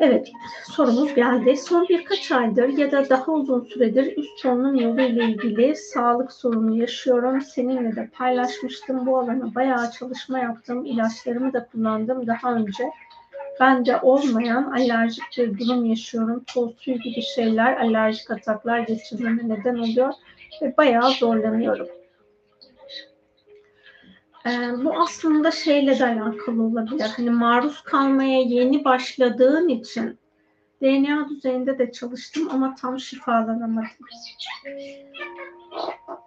Evet, 0.00 0.30
sorumuz 0.70 1.14
geldi. 1.14 1.56
Son 1.56 1.88
birkaç 1.88 2.32
aydır 2.32 2.68
ya 2.68 2.92
da 2.92 3.08
daha 3.08 3.32
uzun 3.32 3.64
süredir 3.64 4.16
üst 4.16 4.38
solunum 4.38 4.74
yolu 4.74 5.00
ile 5.00 5.24
ilgili 5.24 5.76
sağlık 5.76 6.32
sorunu 6.32 6.76
yaşıyorum. 6.76 7.40
Seninle 7.40 7.96
de 7.96 8.10
paylaşmıştım. 8.12 9.06
Bu 9.06 9.18
alana 9.18 9.54
bayağı 9.54 9.90
çalışma 9.90 10.38
yaptım. 10.38 10.84
İlaçlarımı 10.84 11.52
da 11.52 11.66
kullandım 11.66 12.26
daha 12.26 12.54
önce. 12.54 12.84
Ben 13.60 13.86
de 13.86 13.96
olmayan 13.96 14.70
alerjik 14.70 15.24
bir 15.38 15.58
durum 15.58 15.84
yaşıyorum. 15.84 16.44
Toz 16.54 16.76
suyu 16.78 16.98
gibi 16.98 17.22
şeyler 17.22 17.76
alerjik 17.76 18.30
ataklar 18.30 18.78
geçirmeme 18.78 19.48
neden 19.48 19.76
oluyor 19.76 20.12
ve 20.62 20.76
bayağı 20.76 21.10
zorlanıyorum. 21.10 21.88
Ee, 24.46 24.50
bu 24.84 25.00
aslında 25.00 25.50
şeyle 25.50 25.98
de 25.98 26.04
alakalı 26.04 26.62
olabilir. 26.62 27.06
Hani 27.16 27.30
maruz 27.30 27.82
kalmaya 27.82 28.40
yeni 28.40 28.84
başladığın 28.84 29.68
için 29.68 30.18
DNA 30.82 31.28
düzeyinde 31.28 31.78
de 31.78 31.92
çalıştım 31.92 32.48
ama 32.50 32.74
tam 32.74 33.00
şifalanamadım. 33.00 33.88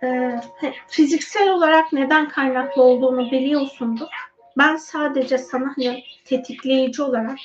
Ee, 0.04 0.40
fiziksel 0.88 1.50
olarak 1.50 1.94
neden 1.94 2.30
kaynaklı 2.30 2.84
olduğunu 2.84 3.32
biliyorsundur. 3.32 4.33
Ben 4.58 4.76
sadece 4.76 5.38
sana 5.38 5.74
hani 5.76 6.04
tetikleyici 6.26 7.02
olarak 7.02 7.38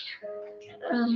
ıı, 0.92 1.08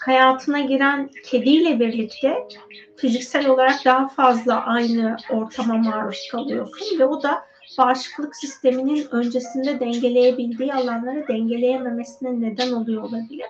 hayatına 0.00 0.60
giren 0.60 1.10
kediyle 1.24 1.80
birlikte 1.80 2.48
fiziksel 2.96 3.48
olarak 3.48 3.84
daha 3.84 4.08
fazla 4.08 4.66
aynı 4.66 5.16
ortama 5.30 5.74
maruz 5.74 6.28
kalıyorsun 6.32 6.98
ve 6.98 7.04
o 7.04 7.22
da 7.22 7.44
bağışıklık 7.78 8.36
sisteminin 8.36 9.06
öncesinde 9.10 9.80
dengeleyebildiği 9.80 10.74
alanları 10.74 11.28
dengeleyememesine 11.28 12.40
neden 12.40 12.72
oluyor 12.72 13.02
olabilir. 13.02 13.46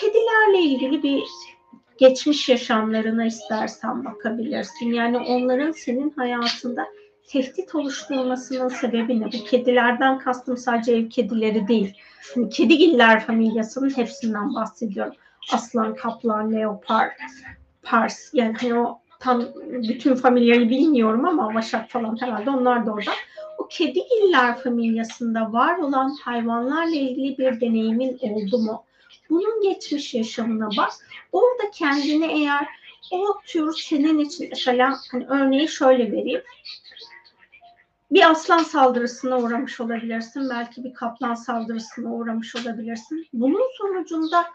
Kedilerle 0.00 0.58
ilgili 0.58 1.02
bir 1.02 1.22
geçmiş 1.98 2.48
yaşamlarına 2.48 3.26
istersen 3.26 4.04
bakabilirsin. 4.04 4.92
Yani 4.92 5.18
onların 5.18 5.72
senin 5.72 6.10
hayatında 6.10 6.86
tehdit 7.28 7.74
oluşturmasının 7.74 8.68
sebebi 8.68 9.20
ne? 9.20 9.26
Bu 9.26 9.44
kedilerden 9.44 10.18
kastım 10.18 10.56
sadece 10.56 10.92
ev 10.92 11.08
kedileri 11.08 11.68
değil. 11.68 11.94
Hani 12.34 12.48
kedigiller 12.48 13.26
familyasının 13.26 13.96
hepsinden 13.96 14.54
bahsediyorum. 14.54 15.14
Aslan, 15.52 15.94
kaplan, 15.94 16.52
leopar, 16.52 17.10
pars. 17.82 18.34
Yani 18.34 18.54
hani 18.60 18.74
o 18.78 19.00
tam 19.20 19.42
bütün 19.88 20.14
familyayı 20.14 20.70
bilmiyorum 20.70 21.24
ama 21.24 21.54
vaşak 21.54 21.90
falan 21.90 22.20
herhalde 22.20 22.50
onlar 22.50 22.86
da 22.86 22.92
orada. 22.92 23.10
O 23.58 23.68
kedigiller 23.68 24.58
familyasında 24.58 25.52
var 25.52 25.78
olan 25.78 26.16
hayvanlarla 26.22 26.96
ilgili 26.96 27.38
bir 27.38 27.60
deneyimin 27.60 28.18
oldu 28.20 28.58
mu? 28.58 28.84
Bunun 29.30 29.62
geçmiş 29.62 30.14
yaşamına 30.14 30.68
bak. 30.78 30.90
Orada 31.32 31.70
kendini 31.72 32.26
eğer 32.26 32.66
o 33.10 33.40
tür 33.46 33.72
senin 33.72 34.18
için 34.18 34.48
mesela 34.50 34.96
hani 35.10 35.26
örneği 35.26 35.68
şöyle 35.68 36.12
vereyim 36.12 36.40
bir 38.14 38.30
aslan 38.30 38.62
saldırısına 38.62 39.38
uğramış 39.38 39.80
olabilirsin. 39.80 40.50
Belki 40.50 40.84
bir 40.84 40.94
kaplan 40.94 41.34
saldırısına 41.34 42.14
uğramış 42.14 42.56
olabilirsin. 42.56 43.26
Bunun 43.32 43.70
sonucunda 43.78 44.46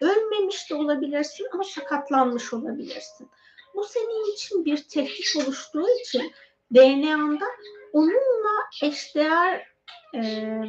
ölmemiş 0.00 0.70
de 0.70 0.74
olabilirsin 0.74 1.46
ama 1.52 1.64
sakatlanmış 1.64 2.52
olabilirsin. 2.52 3.30
Bu 3.74 3.84
senin 3.84 4.34
için 4.34 4.64
bir 4.64 4.76
tehdit 4.76 5.36
oluştuğu 5.36 5.86
için 6.00 6.32
DNA'nda 6.74 7.46
onunla 7.92 8.60
eşdeğer 8.82 9.66
e, 10.14 10.60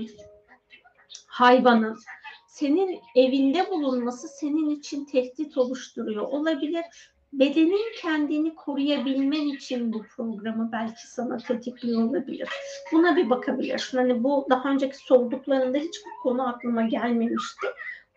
hayvanın 1.28 2.00
senin 2.48 3.00
evinde 3.16 3.70
bulunması 3.70 4.28
senin 4.28 4.70
için 4.70 5.06
tehdit 5.06 5.58
oluşturuyor 5.58 6.22
olabilir 6.22 7.15
bedenin 7.40 7.94
kendini 8.02 8.56
koruyabilmen 8.56 9.48
için 9.48 9.94
bu 9.94 10.04
programı 10.04 10.70
belki 10.72 11.08
sana 11.08 11.38
tetikliyor 11.38 12.04
olabilir. 12.04 12.50
Buna 12.92 13.16
bir 13.16 13.30
bakabilirsin. 13.30 13.98
Hani 13.98 14.24
bu 14.24 14.48
daha 14.50 14.70
önceki 14.70 14.98
sorduklarında 14.98 15.78
hiç 15.78 15.96
bu 16.06 16.24
konu 16.24 16.48
aklıma 16.48 16.82
gelmemişti. 16.82 17.68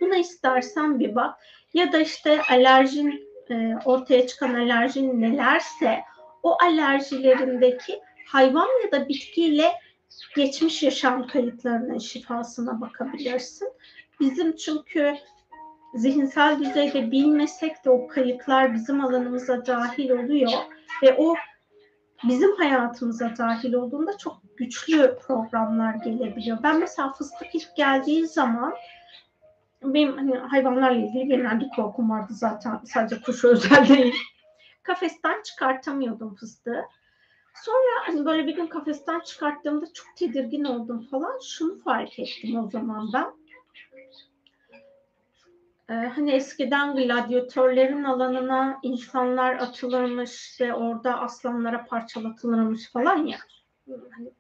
Buna 0.00 0.16
istersen 0.16 1.00
bir 1.00 1.14
bak. 1.14 1.34
Ya 1.74 1.92
da 1.92 2.00
işte 2.00 2.42
alerjin 2.50 3.28
e, 3.50 3.74
ortaya 3.84 4.26
çıkan 4.26 4.54
alerjin 4.54 5.20
nelerse 5.20 6.00
o 6.42 6.56
alerjilerindeki 6.62 8.00
hayvan 8.26 8.68
ya 8.84 8.92
da 8.92 9.08
bitkiyle 9.08 9.72
geçmiş 10.36 10.82
yaşam 10.82 11.26
kayıtlarının 11.26 11.98
şifasına 11.98 12.80
bakabilirsin. 12.80 13.68
Bizim 14.20 14.56
çünkü 14.56 15.14
zihinsel 15.94 16.58
düzeyde 16.58 17.10
bilmesek 17.10 17.84
de 17.84 17.90
o 17.90 18.08
kayıtlar 18.08 18.74
bizim 18.74 19.04
alanımıza 19.04 19.66
dahil 19.66 20.10
oluyor 20.10 20.50
ve 21.02 21.16
o 21.18 21.34
bizim 22.24 22.56
hayatımıza 22.56 23.32
dahil 23.38 23.72
olduğunda 23.72 24.18
çok 24.18 24.36
güçlü 24.56 25.18
programlar 25.26 25.94
gelebiliyor. 25.94 26.58
Ben 26.62 26.80
mesela 26.80 27.12
fıstık 27.12 27.54
ilk 27.54 27.76
geldiği 27.76 28.26
zaman 28.26 28.74
benim 29.82 30.16
hani 30.16 30.36
hayvanlarla 30.36 30.98
ilgili 30.98 31.28
genelde 31.28 31.68
korkum 31.76 32.10
vardı 32.10 32.32
zaten 32.34 32.80
sadece 32.84 33.20
kuş 33.20 33.44
özel 33.44 33.88
değil. 33.88 34.14
Kafesten 34.82 35.42
çıkartamıyordum 35.42 36.34
fıstığı. 36.34 36.84
Sonra 37.54 38.06
hani 38.06 38.24
böyle 38.24 38.46
bir 38.46 38.56
gün 38.56 38.66
kafesten 38.66 39.20
çıkarttığımda 39.20 39.86
çok 39.92 40.16
tedirgin 40.16 40.64
oldum 40.64 41.06
falan. 41.10 41.38
Şunu 41.42 41.78
fark 41.78 42.18
ettim 42.18 42.64
o 42.64 42.70
zaman 42.70 43.10
ben. 43.12 43.26
Ee, 45.90 45.94
hani 45.94 46.30
eskiden 46.30 46.96
gladyatörlerin 46.96 48.04
alanına 48.04 48.78
insanlar 48.82 49.54
atılırmış 49.54 50.60
ve 50.60 50.74
orada 50.74 51.20
aslanlara 51.20 51.84
parçalatılırmış 51.84 52.92
falan 52.92 53.26
ya. 53.26 53.38
Hani 53.88 54.30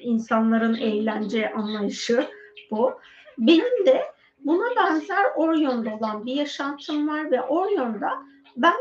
insanların 0.00 0.74
eğlence 0.74 1.52
anlayışı 1.52 2.26
bu. 2.70 3.00
Benim 3.38 3.86
de 3.86 4.02
buna 4.38 4.76
benzer 4.76 5.24
Orion'da 5.36 5.94
olan 5.94 6.26
bir 6.26 6.34
yaşantım 6.34 7.08
var 7.08 7.30
ve 7.30 7.42
Orion'da 7.42 8.10
ben 8.56 8.76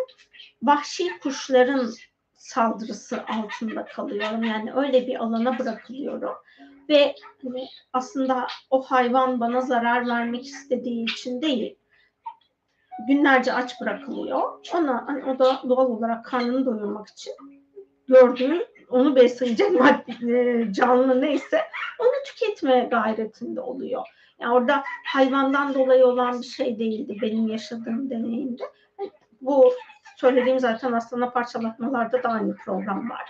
vahşi 0.64 1.20
kuşların 1.20 1.92
saldırısı 2.36 3.24
altında 3.24 3.86
kalıyorum. 3.86 4.44
Yani 4.44 4.74
öyle 4.74 5.08
bir 5.08 5.16
alana 5.16 5.60
bırakılıyorum. 5.60 6.34
Ve 6.90 7.16
hani 7.44 7.68
aslında 7.94 8.48
o 8.70 8.82
hayvan 8.82 9.40
bana 9.40 9.62
zarar 9.62 10.08
vermek 10.08 10.46
istediği 10.46 11.04
için 11.04 11.42
değil. 11.42 11.76
Günlerce 13.08 13.54
aç 13.54 13.82
bırakılıyor. 13.82 14.42
Ona 14.74 15.08
hani 15.08 15.26
o 15.26 15.40
da 15.40 15.62
doğal 15.70 15.90
olarak 15.90 16.26
karnını 16.26 16.66
doyurmak 16.66 17.08
için 17.08 17.34
gördüğü 18.08 18.68
onu 18.90 19.16
besleyecek 19.16 19.72
madde, 19.80 20.68
canlı 20.74 21.22
neyse 21.22 21.62
onu 22.00 22.12
tüketme 22.26 22.88
gayretinde 22.92 23.62
oluyor. 23.62 24.02
Yani 24.40 24.54
orada 24.54 24.84
hayvandan 25.06 25.74
dolayı 25.74 26.06
olan 26.06 26.42
bir 26.42 26.48
şey 26.48 26.80
değildi 26.80 27.18
benim 27.22 27.48
yaşadığım 27.48 28.10
deneyimde. 28.10 28.64
Bu 29.42 29.74
söylediğim 30.18 30.60
zaten 30.60 30.92
aslında 30.92 31.32
parçalatmalarda 31.32 32.24
da 32.24 32.30
aynı 32.30 32.56
program 32.56 33.10
var. 33.10 33.30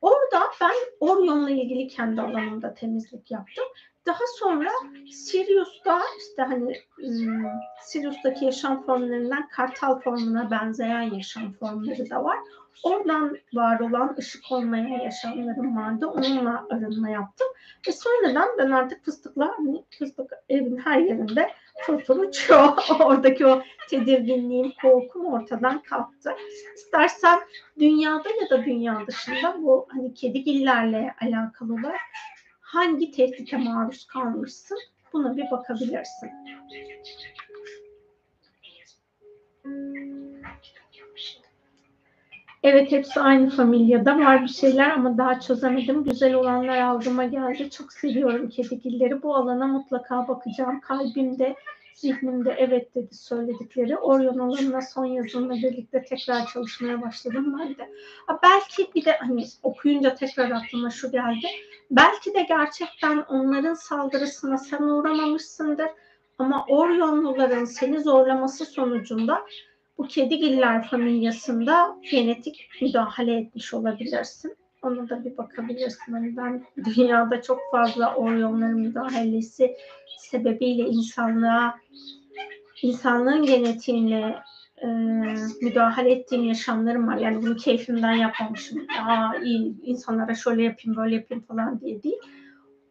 Orada 0.00 0.42
ben 0.60 0.74
Orion'la 1.00 1.50
ilgili 1.50 1.88
kendi 1.88 2.20
alanımda 2.20 2.74
temizlik 2.74 3.30
yaptım. 3.30 3.64
Daha 4.06 4.26
sonra 4.38 4.70
Sirius'ta 5.10 6.02
işte 6.18 6.42
hani 6.42 6.76
ıı, 6.98 7.50
Sirius'taki 7.82 8.44
yaşam 8.44 8.86
formlarından 8.86 9.48
kartal 9.48 10.00
formuna 10.00 10.50
benzeyen 10.50 11.02
yaşam 11.02 11.52
formları 11.52 12.10
da 12.10 12.24
var. 12.24 12.38
Oradan 12.82 13.38
var 13.54 13.80
olan 13.80 14.16
ışık 14.18 14.44
olmayan 14.50 15.00
yaşamlarım 15.00 15.76
vardı. 15.76 16.06
Onunla 16.06 16.66
arınma 16.70 17.10
yaptım. 17.10 17.46
Ve 17.88 17.92
sonradan 17.92 18.48
ben 18.58 18.70
artık 18.70 19.04
fıstıkla 19.04 19.54
hani 19.56 19.84
fıstık 19.98 20.32
evin 20.48 20.76
her 20.76 20.98
yerinde 21.00 21.50
fırfır 21.86 22.16
uçuyor. 22.16 22.68
Oradaki 23.00 23.46
o 23.46 23.62
tedirginliğim, 23.90 24.72
korkum 24.82 25.26
ortadan 25.26 25.82
kalktı. 25.82 26.30
İstersen 26.76 27.40
dünyada 27.78 28.28
ya 28.42 28.50
da 28.50 28.64
dünya 28.64 29.06
dışında 29.06 29.62
bu 29.62 29.86
hani 29.90 30.14
kedigillerle 30.14 31.14
alakalı 31.20 31.74
olarak 31.74 32.00
hangi 32.74 33.10
tehdite 33.10 33.56
maruz 33.56 34.06
kalmışsın 34.06 34.78
buna 35.12 35.36
bir 35.36 35.50
bakabilirsin. 35.50 36.30
Evet 42.62 42.92
hepsi 42.92 43.20
aynı 43.20 43.50
familyada 43.50 44.18
var 44.18 44.42
bir 44.42 44.48
şeyler 44.48 44.90
ama 44.90 45.18
daha 45.18 45.40
çözemedim. 45.40 46.04
Güzel 46.04 46.34
olanlar 46.34 46.78
aldıma 46.78 47.24
geldi. 47.24 47.70
Çok 47.70 47.92
seviyorum 47.92 48.48
kedigilleri. 48.48 49.22
Bu 49.22 49.36
alana 49.36 49.66
mutlaka 49.66 50.28
bakacağım. 50.28 50.80
Kalbimde, 50.80 51.54
zihnimde 51.94 52.54
evet 52.58 52.94
dedi 52.94 53.14
söyledikleri. 53.14 53.98
Orion 53.98 54.38
alanına 54.38 54.80
son 54.80 55.04
yazımla 55.04 55.54
birlikte 55.54 56.04
tekrar 56.04 56.46
çalışmaya 56.46 57.02
başladım 57.02 57.56
ben 57.58 57.68
de. 57.68 57.90
Belki 58.42 58.94
bir 58.94 59.04
de 59.04 59.12
hani 59.12 59.44
okuyunca 59.62 60.14
tekrar 60.14 60.50
aklıma 60.50 60.90
şu 60.90 61.10
geldi. 61.10 61.46
Belki 61.90 62.34
de 62.34 62.42
gerçekten 62.42 63.18
onların 63.18 63.74
saldırısına 63.74 64.58
sen 64.58 64.82
uğramamışsındır. 64.82 65.88
Ama 66.38 66.64
Orionluların 66.68 67.64
seni 67.64 68.00
zorlaması 68.00 68.64
sonucunda 68.64 69.46
bu 69.98 70.06
kedigiller 70.08 70.88
familyasında 70.88 71.96
genetik 72.10 72.68
müdahale 72.82 73.36
etmiş 73.36 73.74
olabilirsin. 73.74 74.56
Ona 74.84 75.08
da 75.08 75.24
bir 75.24 75.36
bakabilirsin. 75.36 76.12
Hani 76.12 76.36
ben 76.36 76.64
dünyada 76.84 77.42
çok 77.42 77.60
fazla 77.70 78.14
Orionların 78.14 78.80
müdahalesi 78.80 79.76
sebebiyle 80.18 80.82
insanlığa 80.82 81.74
insanlığın 82.82 83.46
genetiğine 83.46 84.42
e, 84.82 84.86
müdahale 85.62 86.12
ettiğim 86.12 86.44
yaşamlarım 86.44 87.08
var. 87.08 87.16
Yani 87.16 87.42
bunu 87.42 87.56
keyfimden 87.56 88.12
yapmamışım. 88.12 88.86
Aa, 89.08 89.36
iyi, 89.42 89.74
insanlara 89.82 90.34
şöyle 90.34 90.62
yapayım 90.62 90.96
böyle 90.96 91.14
yapayım 91.14 91.44
falan 91.44 91.80
diye 91.80 92.02
değil. 92.02 92.18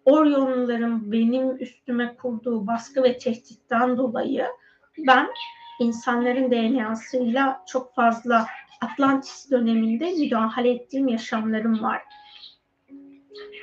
Orionların 0.05 1.11
benim 1.11 1.57
üstüme 1.57 2.15
kurduğu 2.15 2.67
baskı 2.67 3.03
ve 3.03 3.17
tehditten 3.17 3.97
dolayı 3.97 4.45
ben 5.07 5.27
insanların 5.79 6.51
DNA'sıyla 6.51 7.63
çok 7.67 7.95
fazla 7.95 8.47
Atlantis 8.83 9.51
döneminde 9.51 10.11
müdahale 10.11 10.71
ettiğim 10.71 11.07
yaşamlarım 11.07 11.83
var. 11.83 12.01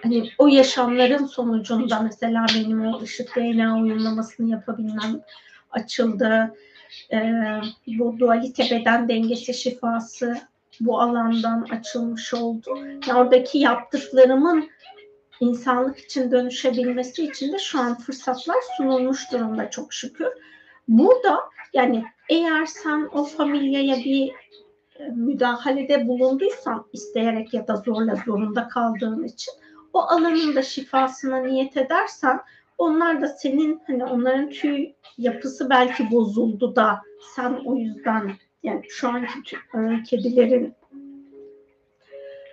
Hani 0.02 0.30
o 0.38 0.46
yaşamların 0.46 1.26
sonucunda 1.26 2.00
mesela 2.00 2.46
benim 2.54 2.86
o 2.86 3.00
ışık 3.00 3.36
DNA 3.36 3.82
uyumlamasını 3.82 4.50
yapabilmem 4.50 5.20
açıldı. 5.70 6.54
Ee, 7.12 7.32
bu 7.86 8.18
dualite 8.18 8.64
beden 8.70 9.08
dengesi 9.08 9.54
şifası 9.54 10.40
bu 10.80 11.00
alandan 11.00 11.66
açılmış 11.70 12.34
oldu. 12.34 12.78
Yani 13.06 13.18
oradaki 13.18 13.58
yaptıklarımın 13.58 14.70
insanlık 15.40 15.98
için 15.98 16.30
dönüşebilmesi 16.30 17.24
için 17.24 17.52
de 17.52 17.58
şu 17.58 17.80
an 17.80 17.98
fırsatlar 17.98 18.56
sunulmuş 18.76 19.32
durumda 19.32 19.70
çok 19.70 19.92
şükür. 19.92 20.28
Burada 20.88 21.40
yani 21.72 22.04
eğer 22.28 22.66
sen 22.66 23.08
o 23.12 23.24
familyaya 23.24 23.96
bir 23.96 24.32
müdahalede 25.14 26.08
bulunduysan 26.08 26.86
isteyerek 26.92 27.54
ya 27.54 27.68
da 27.68 27.76
zorla 27.76 28.14
zorunda 28.26 28.68
kaldığın 28.68 29.24
için 29.24 29.54
o 29.92 30.00
alanın 30.00 30.54
da 30.54 30.62
şifasına 30.62 31.36
niyet 31.36 31.76
edersen 31.76 32.40
onlar 32.78 33.22
da 33.22 33.28
senin 33.28 33.80
hani 33.86 34.04
onların 34.04 34.50
tüy 34.50 34.92
yapısı 35.18 35.70
belki 35.70 36.10
bozuldu 36.10 36.76
da 36.76 37.00
sen 37.34 37.60
o 37.64 37.76
yüzden 37.76 38.32
yani 38.62 38.82
şu 38.88 39.08
anki 39.08 39.56
e, 39.74 40.02
kedilerin 40.02 40.74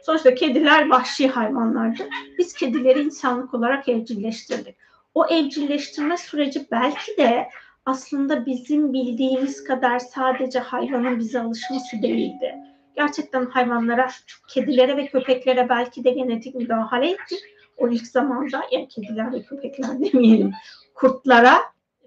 sonuçta 0.08 0.36
kediler 0.36 0.90
vahşi 0.90 1.28
hayvanlardı. 1.28 2.04
Biz 2.38 2.54
kedileri 2.54 3.02
insanlık 3.02 3.54
olarak 3.54 3.90
evcilleştirdik. 3.90 4.76
O 5.14 5.26
evcilleştirme 5.26 6.18
süreci 6.18 6.68
belki 6.72 7.18
de 7.18 7.48
aslında 7.88 8.46
bizim 8.46 8.94
bildiğimiz 8.94 9.64
kadar 9.64 10.00
sadece 10.00 10.60
hayvanın 10.60 11.20
bize 11.20 11.40
alışması 11.40 12.02
değildi. 12.02 12.56
Gerçekten 12.96 13.46
hayvanlara, 13.46 14.10
kedilere 14.48 14.98
ve 14.98 15.08
köpeklere 15.08 15.70
belki 15.70 16.04
de 16.04 16.12
genetik 16.12 16.56
müdahale 16.56 17.12
ettik. 17.12 17.40
O 17.78 17.88
ilk 17.90 18.08
zamanda 18.08 18.64
yani 18.72 18.88
kediler 18.88 19.34
ve 19.34 19.42
köpekler 19.44 20.00
demeyelim, 20.14 20.52
kurtlara 20.96 21.58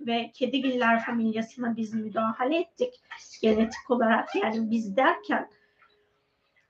ve 0.01 0.31
kedigiller 0.35 1.05
familyasına 1.05 1.77
biz 1.77 1.95
müdahale 1.95 2.59
ettik. 2.59 2.95
Genetik 3.43 3.91
olarak 3.91 4.35
yani 4.35 4.71
biz 4.71 4.97
derken 4.97 5.49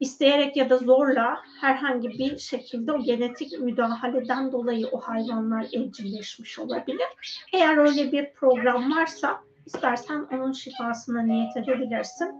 isteyerek 0.01 0.56
ya 0.56 0.70
da 0.70 0.78
zorla 0.78 1.43
herhangi 1.60 2.09
bir 2.09 2.39
şekilde 2.39 2.93
o 2.93 3.02
genetik 3.02 3.60
müdahaleden 3.60 4.52
dolayı 4.52 4.89
o 4.89 5.01
hayvanlar 5.01 5.66
evcilleşmiş 5.72 6.59
olabilir. 6.59 7.09
Eğer 7.52 7.77
öyle 7.77 8.12
bir 8.12 8.32
program 8.32 8.97
varsa 8.97 9.40
istersen 9.66 10.27
onun 10.32 10.52
şifasına 10.52 11.22
niyet 11.22 11.56
edebilirsin. 11.56 12.35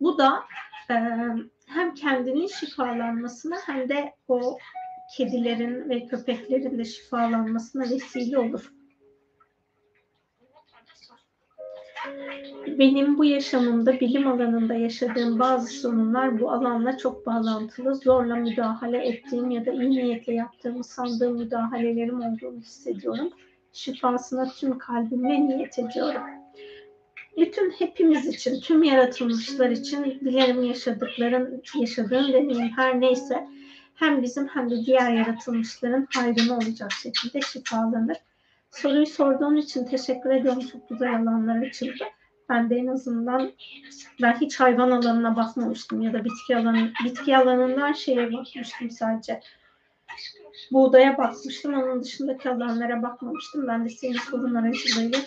Bu 0.00 0.18
da 0.18 0.44
e, 0.90 0.94
hem 1.66 1.94
kendinin 1.94 2.46
şifalanmasına 2.46 3.56
hem 3.66 3.88
de 3.88 4.14
o 4.28 4.58
kedilerin 5.16 5.88
ve 5.88 6.06
köpeklerin 6.06 6.78
de 6.78 6.84
şifalanmasına 6.84 7.82
vesile 7.82 8.38
olur. 8.38 8.72
Benim 12.78 13.18
bu 13.18 13.24
yaşamımda 13.24 14.00
bilim 14.00 14.26
alanında 14.26 14.74
yaşadığım 14.74 15.38
bazı 15.38 15.66
sorunlar 15.66 16.40
bu 16.40 16.50
alanla 16.50 16.98
çok 16.98 17.26
bağlantılı. 17.26 17.94
Zorla 17.94 18.36
müdahale 18.36 19.06
ettiğim 19.06 19.50
ya 19.50 19.66
da 19.66 19.72
iyi 19.72 19.90
niyetle 19.90 20.34
yaptığımı 20.34 20.84
sandığım 20.84 21.36
müdahalelerim 21.36 22.20
olduğunu 22.20 22.60
hissediyorum. 22.60 23.30
Şifasına 23.72 24.48
tüm 24.48 24.78
kalbimle 24.78 25.48
niyet 25.48 25.78
ediyorum. 25.78 26.22
bütün 27.36 27.70
hepimiz 27.70 28.26
için, 28.26 28.60
tüm 28.60 28.82
yaratılmışlar 28.82 29.70
için 29.70 30.04
dilerim 30.04 30.62
yaşadıkların, 30.62 31.62
yaşadığın 31.80 32.32
deneyim 32.32 32.72
her 32.76 33.00
neyse 33.00 33.48
hem 33.94 34.22
bizim 34.22 34.48
hem 34.48 34.70
de 34.70 34.86
diğer 34.86 35.12
yaratılmışların 35.12 36.06
hayrına 36.14 36.56
olacak 36.56 36.92
şekilde 36.92 37.40
şifalanır. 37.40 38.16
Soruyu 38.70 39.06
sorduğun 39.06 39.56
için 39.56 39.84
teşekkür 39.84 40.30
ediyorum. 40.30 40.60
Çok 40.72 40.88
güzel 40.88 41.16
alanlar 41.16 41.66
açıldı. 41.66 42.04
Ben 42.48 42.70
de 42.70 42.76
en 42.76 42.86
azından 42.86 43.52
ben 44.22 44.32
hiç 44.40 44.60
hayvan 44.60 44.90
alanına 44.90 45.36
bakmamıştım 45.36 46.02
ya 46.02 46.12
da 46.12 46.24
bitki 46.24 46.56
alanı 46.56 46.92
bitki 47.04 47.36
alanından 47.36 47.92
şeye 47.92 48.32
bakmıştım 48.32 48.90
sadece. 48.90 49.40
Buğdaya 50.72 51.18
bakmıştım. 51.18 51.74
Onun 51.74 52.02
dışındaki 52.02 52.50
alanlara 52.50 53.02
bakmamıştım. 53.02 53.66
Ben 53.66 53.84
de 53.84 53.88
senin 53.88 54.18
sorun 54.18 54.54
aracılığıyla 54.54 55.18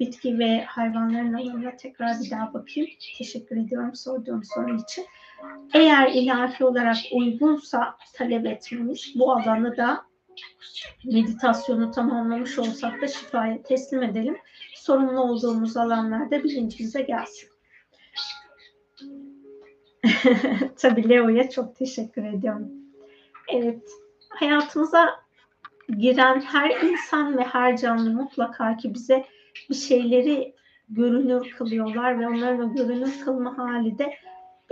bitki 0.00 0.38
ve 0.38 0.64
hayvanların 0.64 1.32
alanına 1.32 1.76
tekrar 1.76 2.20
bir 2.20 2.30
daha 2.30 2.54
bakayım. 2.54 2.90
Teşekkür 3.18 3.56
ediyorum 3.56 3.94
sorduğum 3.94 4.44
soru 4.44 4.76
için. 4.76 5.06
Eğer 5.74 6.12
ilahi 6.12 6.64
olarak 6.64 6.96
uygunsa 7.12 7.96
talep 8.14 8.46
etmemiz 8.46 9.12
bu 9.14 9.32
alanı 9.32 9.76
da 9.76 10.09
meditasyonu 11.04 11.90
tamamlamış 11.90 12.58
olsak 12.58 13.02
da 13.02 13.06
şifaya 13.06 13.62
teslim 13.62 14.02
edelim. 14.02 14.36
Sorumlu 14.74 15.20
olduğumuz 15.20 15.76
alanlarda 15.76 16.44
bilincimize 16.44 17.02
gelsin. 17.02 17.48
Tabii 20.76 21.08
Leo'ya 21.08 21.50
çok 21.50 21.76
teşekkür 21.76 22.24
ediyorum. 22.24 22.68
Evet, 23.48 23.82
hayatımıza 24.28 25.20
giren 25.98 26.40
her 26.40 26.70
insan 26.80 27.38
ve 27.38 27.42
her 27.42 27.76
canlı 27.76 28.10
mutlaka 28.10 28.76
ki 28.76 28.94
bize 28.94 29.24
bir 29.70 29.74
şeyleri 29.74 30.54
görünür 30.88 31.50
kılıyorlar 31.50 32.20
ve 32.20 32.28
onların 32.28 32.70
o 32.70 32.74
görünür 32.74 33.20
kılma 33.24 33.58
hali 33.58 33.98
de 33.98 34.14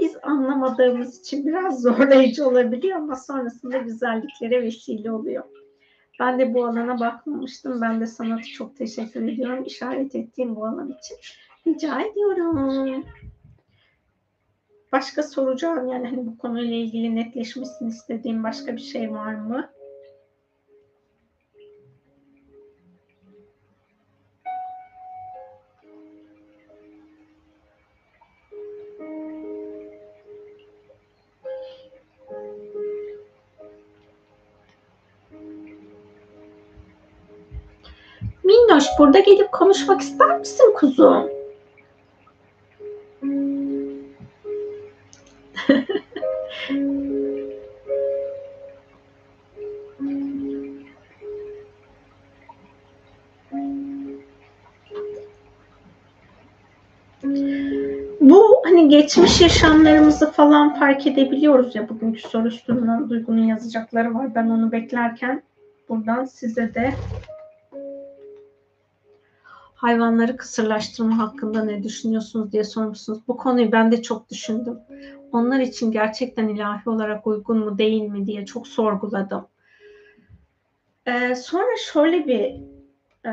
biz 0.01 0.17
anlamadığımız 0.23 1.21
için 1.21 1.47
biraz 1.47 1.83
zorlayıcı 1.83 2.49
olabiliyor 2.49 2.97
ama 2.97 3.17
sonrasında 3.17 3.79
güzelliklere 3.79 4.63
vesile 4.63 5.13
oluyor. 5.13 5.45
Ben 6.19 6.39
de 6.39 6.55
bu 6.55 6.67
alana 6.67 7.01
bakmamıştım. 7.01 7.81
Ben 7.81 8.01
de 8.01 8.07
sana 8.07 8.43
çok 8.43 8.77
teşekkür 8.77 9.29
ediyorum. 9.29 9.65
işaret 9.65 10.15
ettiğim 10.15 10.57
bu 10.57 10.67
alan 10.67 10.95
için. 10.99 11.17
Rica 11.67 12.01
ediyorum. 12.01 13.05
Başka 14.93 15.23
soracağım 15.23 15.89
yani 15.89 16.09
hani 16.09 16.27
bu 16.27 16.39
konuyla 16.39 16.77
ilgili 16.77 17.17
netleşmesini 17.17 17.89
istediğim 17.89 18.45
başka 18.45 18.77
bir 18.77 18.81
şey 18.81 19.13
var 19.13 19.35
mı? 19.35 19.71
Burada 39.09 39.21
gelip 39.21 39.53
konuşmak 39.53 40.01
ister 40.01 40.39
misin 40.39 40.75
kuzum? 40.77 41.29
Bu 58.21 58.63
hani 58.65 58.89
geçmiş 58.89 59.41
yaşamlarımızı 59.41 60.33
falan 60.33 60.75
fark 60.75 61.07
edebiliyoruz 61.07 61.75
ya 61.75 61.89
bugünkü 61.89 62.21
soru 62.21 62.49
üstünden 62.49 63.11
Duygu'nun 63.11 63.45
yazacakları 63.45 64.15
var. 64.15 64.35
Ben 64.35 64.47
onu 64.47 64.73
beklerken 64.73 65.43
buradan 65.89 66.25
size 66.25 66.75
de 66.75 66.95
hayvanları 69.79 70.37
kısırlaştırma 70.37 71.19
hakkında 71.19 71.65
ne 71.65 71.83
düşünüyorsunuz 71.83 72.53
diye 72.53 72.65
sormuşsunuz. 72.65 73.19
Bu 73.29 73.37
konuyu 73.37 73.73
ben 73.73 73.93
de 73.93 74.03
çok 74.03 74.31
düşündüm. 74.31 74.79
Onlar 75.33 75.61
için 75.61 75.93
gerçekten 75.93 76.49
ilahi 76.49 76.91
olarak 76.91 77.27
uygun 77.27 77.59
mu 77.59 77.79
değil 77.79 78.03
mi 78.03 78.27
diye 78.27 78.47
çok 78.47 78.67
sorguladım. 78.67 79.47
Ee, 81.07 81.35
sonra 81.35 81.77
şöyle 81.93 82.27
bir 82.27 82.43
e, 83.27 83.33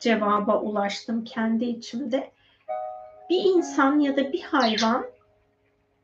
cevaba 0.00 0.60
ulaştım 0.60 1.24
kendi 1.24 1.64
içimde. 1.64 2.30
Bir 3.30 3.44
insan 3.44 3.98
ya 3.98 4.16
da 4.16 4.32
bir 4.32 4.42
hayvan 4.42 5.06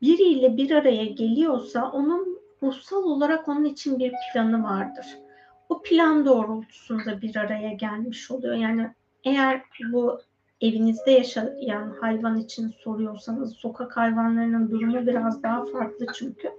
biriyle 0.01 0.57
bir 0.57 0.71
araya 0.71 1.05
geliyorsa 1.05 1.91
onun 1.91 2.39
ruhsal 2.63 3.03
olarak 3.03 3.47
onun 3.47 3.65
için 3.65 3.99
bir 3.99 4.13
planı 4.33 4.63
vardır 4.63 5.24
o 5.69 5.81
plan 5.81 6.25
doğrultusunda 6.25 7.21
bir 7.21 7.35
araya 7.35 7.73
gelmiş 7.73 8.31
oluyor. 8.31 8.55
Yani 8.55 8.89
eğer 9.23 9.61
bu 9.91 10.19
evinizde 10.61 11.11
yaşayan 11.11 11.95
hayvan 12.01 12.37
için 12.37 12.73
soruyorsanız 12.83 13.53
sokak 13.53 13.97
hayvanlarının 13.97 14.71
durumu 14.71 15.07
biraz 15.07 15.43
daha 15.43 15.65
farklı 15.65 16.05
çünkü. 16.13 16.51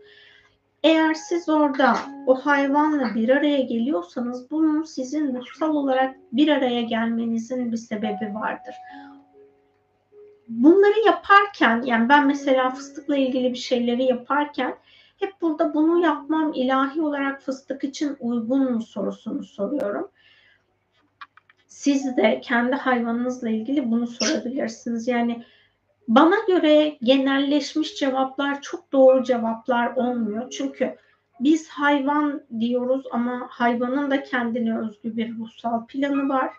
Eğer 0.83 1.15
siz 1.15 1.49
orada 1.49 1.97
o 2.27 2.35
hayvanla 2.35 3.15
bir 3.15 3.29
araya 3.29 3.61
geliyorsanız 3.61 4.51
bunun 4.51 4.83
sizin 4.83 5.35
ruhsal 5.35 5.75
olarak 5.75 6.17
bir 6.33 6.49
araya 6.49 6.83
gelmenizin 6.83 7.73
bir 7.73 7.77
sebebi 7.77 8.35
vardır. 8.35 8.75
Bunları 10.49 11.07
yaparken 11.07 11.83
yani 11.83 12.09
ben 12.09 12.27
mesela 12.27 12.71
fıstıkla 12.71 13.17
ilgili 13.17 13.51
bir 13.51 13.59
şeyleri 13.59 14.05
yaparken 14.05 14.75
hep 15.17 15.33
burada 15.41 15.75
bunu 15.75 16.01
yapmam 16.01 16.53
ilahi 16.55 17.03
olarak 17.03 17.43
fıstık 17.43 17.85
için 17.85 18.17
uygun 18.21 18.73
mu 18.73 18.83
sorusunu 18.83 19.45
soruyorum. 19.45 20.11
Siz 21.67 22.17
de 22.17 22.41
kendi 22.41 22.77
hayvanınızla 22.77 23.49
ilgili 23.49 23.91
bunu 23.91 24.07
sorabilirsiniz. 24.07 25.09
Yani 25.09 25.45
bana 26.09 26.37
göre 26.49 26.99
genelleşmiş 27.03 27.95
cevaplar 27.95 28.63
çok 28.63 28.93
doğru 28.93 29.25
cevaplar 29.25 29.97
olmuyor. 29.97 30.51
Çünkü 30.51 30.97
biz 31.41 31.69
hayvan 31.69 32.43
diyoruz 32.61 33.05
ama 33.13 33.47
hayvanın 33.51 34.11
da 34.11 34.23
kendine 34.23 34.79
özgü 34.79 35.17
bir 35.17 35.39
ruhsal 35.39 35.87
planı 35.87 36.29
var. 36.29 36.51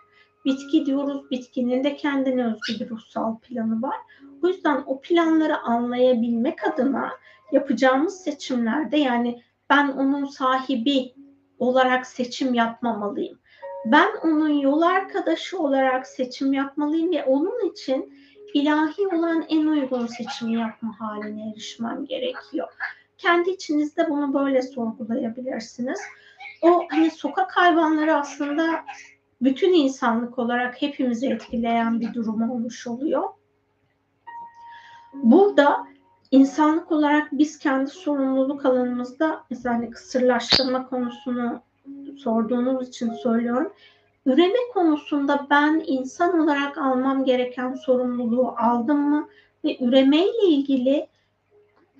Bitki 0.44 0.86
diyoruz, 0.86 1.30
bitkinin 1.30 1.84
de 1.84 1.96
kendine 1.96 2.46
özgü 2.46 2.84
bir 2.84 2.90
ruhsal 2.90 3.38
planı 3.38 3.82
var. 3.82 3.96
O 4.42 4.48
yüzden 4.48 4.82
o 4.86 5.00
planları 5.00 5.58
anlayabilmek 5.58 6.66
adına 6.66 7.10
yapacağımız 7.52 8.20
seçimlerde 8.20 8.96
yani 8.96 9.42
ben 9.70 9.88
onun 9.88 10.24
sahibi 10.24 11.14
olarak 11.58 12.06
seçim 12.06 12.54
yapmamalıyım. 12.54 13.38
Ben 13.84 14.08
onun 14.22 14.48
yol 14.48 14.82
arkadaşı 14.82 15.58
olarak 15.58 16.06
seçim 16.06 16.52
yapmalıyım 16.52 17.12
ve 17.12 17.24
onun 17.24 17.70
için 17.70 18.14
ilahi 18.54 19.06
olan 19.06 19.44
en 19.48 19.66
uygun 19.66 20.06
seçimi 20.06 20.54
yapma 20.54 21.00
haline 21.00 21.50
erişmem 21.50 22.04
gerekiyor. 22.04 22.68
Kendi 23.18 23.50
içinizde 23.50 24.10
bunu 24.10 24.34
böyle 24.34 24.62
sorgulayabilirsiniz. 24.62 26.00
O 26.62 26.82
hani 26.90 27.10
sokak 27.10 27.56
hayvanları 27.56 28.16
aslında 28.16 28.84
bütün 29.40 29.72
insanlık 29.72 30.38
olarak 30.38 30.82
hepimizi 30.82 31.28
etkileyen 31.28 32.00
bir 32.00 32.14
durum 32.14 32.50
olmuş 32.50 32.86
oluyor. 32.86 33.22
Burada 35.14 35.86
insanlık 36.30 36.92
olarak 36.92 37.28
biz 37.32 37.58
kendi 37.58 37.90
sorumluluk 37.90 38.66
alanımızda 38.66 39.44
mesela 39.50 39.74
hani 39.74 39.90
kısırlaştırma 39.90 40.88
konusunu 40.88 41.60
sorduğunuz 42.18 42.88
için 42.88 43.12
söylüyorum. 43.12 43.72
Üreme 44.26 44.58
konusunda 44.74 45.46
ben 45.50 45.84
insan 45.86 46.40
olarak 46.40 46.78
almam 46.78 47.24
gereken 47.24 47.74
sorumluluğu 47.74 48.54
aldım 48.58 48.98
mı 48.98 49.28
ve 49.64 49.76
üremeyle 49.80 50.46
ilgili 50.48 51.06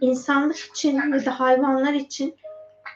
insanlık 0.01 0.56
için 0.56 1.12
ya 1.12 1.24
da 1.24 1.40
hayvanlar 1.40 1.93
için 1.93 2.35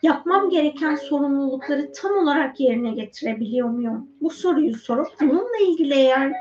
yapmam 0.02 0.50
gereken 0.50 0.94
sorumlulukları 0.96 1.92
tam 1.92 2.12
olarak 2.12 2.60
yerine 2.60 2.90
getirebiliyor 2.90 3.68
muyum? 3.68 4.08
Bu 4.20 4.30
soruyu 4.30 4.74
sorup 4.74 5.08
bununla 5.20 5.58
ilgili 5.68 5.94
eğer 5.94 6.32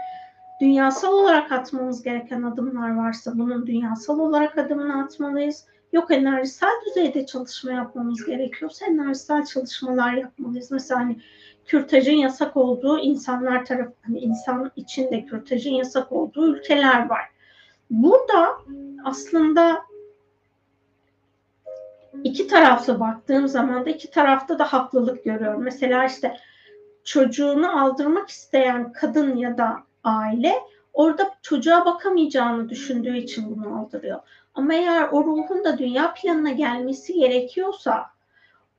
dünyasal 0.62 1.14
olarak 1.14 1.52
atmamız 1.52 2.04
gereken 2.04 2.44
adımlar 2.44 2.96
varsa 2.96 3.38
bunun 3.38 3.68
dünyasal 3.68 4.20
olarak 4.20 4.58
adımını 4.58 5.04
atmalıyız. 5.04 5.66
Yok 5.94 6.12
enerjisel 6.12 6.72
düzeyde 6.88 7.26
çalışma 7.26 7.72
yapmamız 7.72 8.26
gerekiyorsa 8.26 8.86
enerjisel 8.86 9.46
çalışmalar 9.46 10.14
yapmalıyız. 10.14 10.72
Mesela 10.72 11.00
hani 11.00 11.18
kürtajın 11.66 12.16
yasak 12.16 12.58
olduğu 12.58 13.00
insanlar 13.00 13.66
tarafı, 13.66 13.94
hani 14.02 14.20
insan 14.20 14.72
içinde 14.76 15.26
kürtajın 15.26 15.72
yasak 15.72 16.12
olduğu 16.12 16.56
ülkeler 16.56 17.10
var. 17.10 17.22
Burada 17.90 18.58
aslında 19.04 19.82
iki 22.24 22.48
taraflı 22.48 23.00
baktığım 23.00 23.48
zaman 23.48 23.86
da 23.86 23.90
iki 23.90 24.12
tarafta 24.12 24.60
da 24.60 24.74
haklılık 24.74 25.24
görüyorum. 25.24 25.64
Mesela 25.64 26.06
işte 26.06 26.38
çocuğunu 27.04 27.82
aldırmak 27.82 28.30
isteyen 28.30 28.92
kadın 28.92 29.36
ya 29.36 29.58
da 29.58 29.91
aile 30.04 30.54
orada 30.94 31.32
çocuğa 31.42 31.86
bakamayacağını 31.86 32.70
düşündüğü 32.70 33.18
için 33.18 33.56
bunu 33.56 33.80
aldırıyor. 33.80 34.20
Ama 34.54 34.74
eğer 34.74 35.10
o 35.12 35.24
ruhun 35.24 35.64
da 35.64 35.78
dünya 35.78 36.14
planına 36.14 36.52
gelmesi 36.52 37.14
gerekiyorsa 37.14 38.06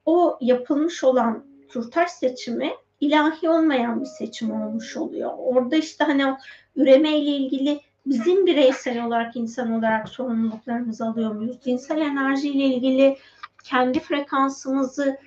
o 0.07 0.39
yapılmış 0.40 1.05
olan 1.05 1.44
turtaş 1.69 2.11
seçimi 2.11 2.73
ilahi 3.01 3.49
olmayan 3.49 4.01
bir 4.01 4.07
seçim 4.07 4.51
olmuş 4.51 4.97
oluyor. 4.97 5.31
Orada 5.39 5.77
işte 5.77 6.05
hani 6.05 6.27
o 6.27 6.36
üreme 6.77 7.19
ile 7.19 7.31
ilgili 7.31 7.81
bizim 8.07 8.47
bireysel 8.47 9.07
olarak 9.07 9.36
insan 9.36 9.73
olarak 9.73 10.09
sorumluluklarımızı 10.09 11.07
alıyor 11.07 11.32
muyuz? 11.32 11.57
Cinsel 11.65 11.99
enerji 11.99 12.49
ile 12.49 12.65
ilgili 12.65 13.16
kendi 13.65 14.01
frekansımızı 14.01 15.19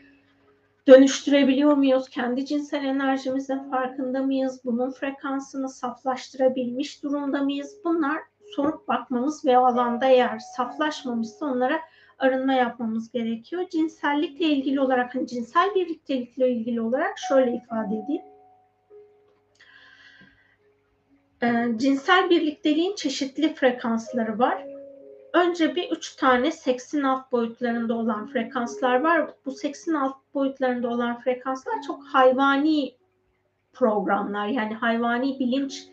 dönüştürebiliyor 0.88 1.74
muyuz? 1.74 2.10
Kendi 2.10 2.46
cinsel 2.46 2.84
enerjimizin 2.84 3.70
farkında 3.70 4.24
mıyız? 4.24 4.62
Bunun 4.66 4.92
frekansını 4.92 5.70
saflaştırabilmiş 5.70 7.04
durumda 7.04 7.42
mıyız? 7.42 7.76
Bunlar 7.84 8.22
sorup 8.56 8.88
bakmamız 8.88 9.46
ve 9.46 9.58
alanda 9.58 10.06
eğer 10.06 10.40
saflaşmamışsa 10.40 11.46
onlara 11.46 11.80
arınma 12.20 12.54
yapmamız 12.54 13.12
gerekiyor. 13.12 13.66
Cinsellikle 13.72 14.46
ilgili 14.46 14.80
olarak, 14.80 15.16
hani 15.16 15.28
cinsel 15.28 15.76
birliktelikle 15.76 16.52
ilgili 16.52 16.82
olarak 16.82 17.18
şöyle 17.30 17.52
ifade 17.52 17.96
edeyim. 17.96 18.24
Ee, 21.44 21.78
cinsel 21.78 22.30
birlikteliğin 22.30 22.96
çeşitli 22.96 23.54
frekansları 23.54 24.40
var. 24.40 24.75
Önce 25.36 25.76
bir 25.76 25.92
üç 25.92 26.16
tane 26.16 26.52
seksin 26.52 27.04
alt 27.04 27.32
boyutlarında 27.32 27.94
olan 27.94 28.28
frekanslar 28.28 29.02
var. 29.02 29.30
Bu 29.46 29.52
seksin 29.52 29.94
alt 29.94 30.16
boyutlarında 30.34 30.90
olan 30.90 31.20
frekanslar 31.20 31.82
çok 31.88 32.04
hayvani 32.04 32.96
programlar. 33.74 34.48
Yani 34.48 34.74
hayvani 34.74 35.40
bilinç 35.40 35.88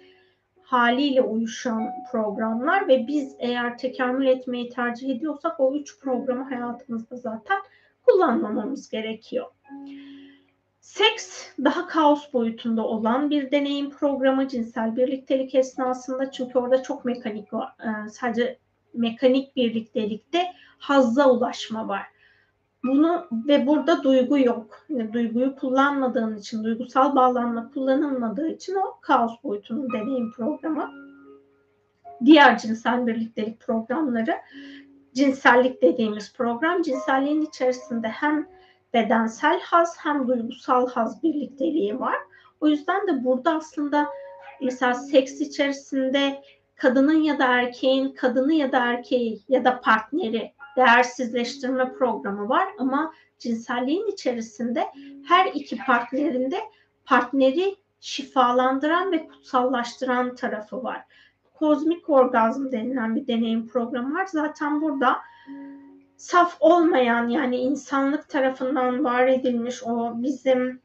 haliyle 0.63 1.23
uyuşan 1.23 1.91
programlar 2.13 2.89
ve 2.89 3.07
biz 3.07 3.37
eğer 3.39 3.79
tekamül 3.79 4.27
etmeyi 4.27 4.69
tercih 4.69 5.17
ediyorsak 5.17 5.61
o 5.61 5.75
üç 5.75 6.01
programı 6.01 6.45
hayatımızda 6.45 7.17
zaten 7.17 7.59
kullanmamamız 8.03 8.89
gerekiyor. 8.89 9.47
Seks 10.81 11.49
daha 11.65 11.87
kaos 11.87 12.33
boyutunda 12.33 12.87
olan 12.87 13.31
bir 13.31 13.51
deneyim 13.51 13.91
programı 13.91 14.49
cinsel 14.49 14.97
birliktelik 14.97 15.55
esnasında 15.55 16.31
çünkü 16.31 16.59
orada 16.59 16.83
çok 16.83 17.05
mekanik. 17.05 17.49
Ee, 17.53 18.09
sadece 18.11 18.59
mekanik 18.95 19.57
birliktelikte 19.57 20.47
hazza 20.79 21.31
ulaşma 21.31 21.89
var. 21.89 22.03
Bunu 22.85 23.27
ve 23.33 23.67
burada 23.67 24.03
duygu 24.03 24.39
yok. 24.39 24.87
Yani 24.89 25.13
duyguyu 25.13 25.57
kullanmadığın 25.57 26.37
için, 26.37 26.65
duygusal 26.65 27.17
bağlanma 27.17 27.71
kullanılmadığı 27.71 28.49
için 28.49 28.75
o 28.75 29.01
kaos 29.01 29.33
boyutunun 29.45 29.93
deneyim 29.93 30.33
programı. 30.33 30.91
Diğer 32.25 32.59
cinsel 32.59 33.07
birliktelik 33.07 33.61
programları 33.61 34.35
cinsellik 35.15 35.83
dediğimiz 35.83 36.33
program 36.33 36.83
cinselliğin 36.83 37.43
içerisinde 37.43 38.09
hem 38.09 38.49
bedensel 38.95 39.61
haz 39.61 39.97
hem 39.99 40.29
duygusal 40.29 40.89
haz 40.89 41.23
birlikteliği 41.23 42.01
var. 42.01 42.17
O 42.61 42.69
yüzden 42.69 43.07
de 43.07 43.25
burada 43.25 43.55
aslında 43.57 44.07
mesela 44.63 44.95
seks 44.95 45.41
içerisinde 45.41 46.43
kadının 46.83 47.23
ya 47.23 47.39
da 47.39 47.47
erkeğin 47.47 48.13
kadını 48.13 48.55
ya 48.55 48.73
da 48.73 48.79
erkeği 48.79 49.43
ya 49.49 49.65
da 49.65 49.81
partneri 49.81 50.53
değersizleştirme 50.77 51.93
programı 51.93 52.49
var 52.49 52.69
ama 52.79 53.13
cinselliğin 53.39 54.07
içerisinde 54.07 54.87
her 55.29 55.47
iki 55.47 55.77
partnerinde 55.77 56.61
partneri 57.05 57.77
şifalandıran 58.01 59.13
ve 59.13 59.29
kutsallaştıran 59.29 60.35
tarafı 60.35 60.83
var. 60.83 61.05
Kozmik 61.55 62.11
orgazm 62.11 62.73
denilen 62.73 63.17
bir 63.17 63.27
deneyim 63.27 63.69
programı 63.69 64.15
var. 64.15 64.27
Zaten 64.27 64.83
burada 64.83 65.17
saf 66.17 66.57
olmayan 66.61 67.29
yani 67.29 67.57
insanlık 67.57 68.29
tarafından 68.29 69.05
var 69.05 69.27
edilmiş 69.27 69.83
o 69.83 70.13
bizim 70.23 70.81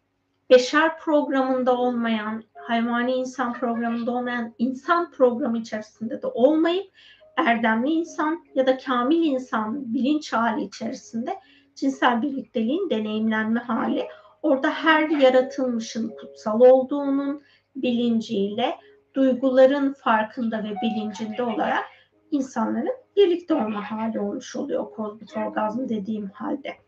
beşer 0.50 1.00
programında 1.00 1.78
olmayan, 1.78 2.44
hayvani 2.68 3.12
insan 3.14 3.54
programında 3.54 4.12
olmayan 4.12 4.54
insan 4.58 5.12
programı 5.12 5.58
içerisinde 5.58 6.22
de 6.22 6.28
olmayıp 6.28 6.92
erdemli 7.38 7.90
insan 7.90 8.46
ya 8.56 8.68
da 8.68 8.78
kamil 8.78 9.24
insan 9.24 9.94
bilinç 9.94 10.34
hali 10.34 10.64
içerisinde 10.64 11.36
cinsel 11.76 12.22
birlikteliğin 12.22 12.90
deneyimlenme 12.90 13.60
hali. 13.60 14.08
Orada 14.42 14.70
her 14.70 15.10
yaratılmışın 15.10 16.10
kutsal 16.10 16.60
olduğunun 16.60 17.42
bilinciyle 17.76 18.76
duyguların 19.14 19.94
farkında 19.94 20.64
ve 20.64 20.76
bilincinde 20.84 21.44
olarak 21.44 21.86
insanların 22.32 22.98
birlikte 23.16 23.54
olma 23.54 23.92
hali 23.92 24.20
olmuş 24.20 24.56
oluyor 24.56 24.92
kozmik 24.92 25.38
orgazm 25.38 25.90
dediğim 25.90 26.30
halde. 26.30 26.87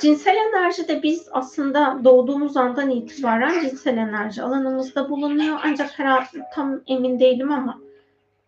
Cinsel 0.00 0.36
enerji 0.36 0.88
de 0.88 1.02
biz 1.02 1.28
aslında 1.32 2.00
doğduğumuz 2.04 2.56
andan 2.56 2.90
itibaren 2.90 3.60
cinsel 3.60 3.96
enerji 3.96 4.42
alanımızda 4.42 5.10
bulunuyor. 5.10 5.60
Ancak 5.64 5.98
herhalde 5.98 6.26
tam 6.54 6.80
emin 6.86 7.18
değilim 7.18 7.52
ama 7.52 7.80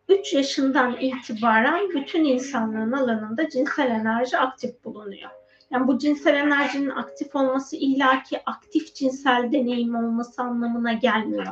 3 0.09 0.33
yaşından 0.33 0.97
itibaren 1.01 1.89
bütün 1.89 2.25
insanlığın 2.25 2.93
alanında 2.93 3.49
cinsel 3.49 3.91
enerji 3.91 4.39
aktif 4.39 4.85
bulunuyor. 4.85 5.31
Yani 5.71 5.87
bu 5.87 5.99
cinsel 5.99 6.35
enerjinin 6.35 6.91
aktif 6.91 7.37
olması 7.37 7.77
illaki 7.77 8.45
aktif 8.47 8.95
cinsel 8.95 9.53
deneyim 9.53 9.95
olması 9.95 10.43
anlamına 10.43 10.93
gelmiyor. 10.93 11.47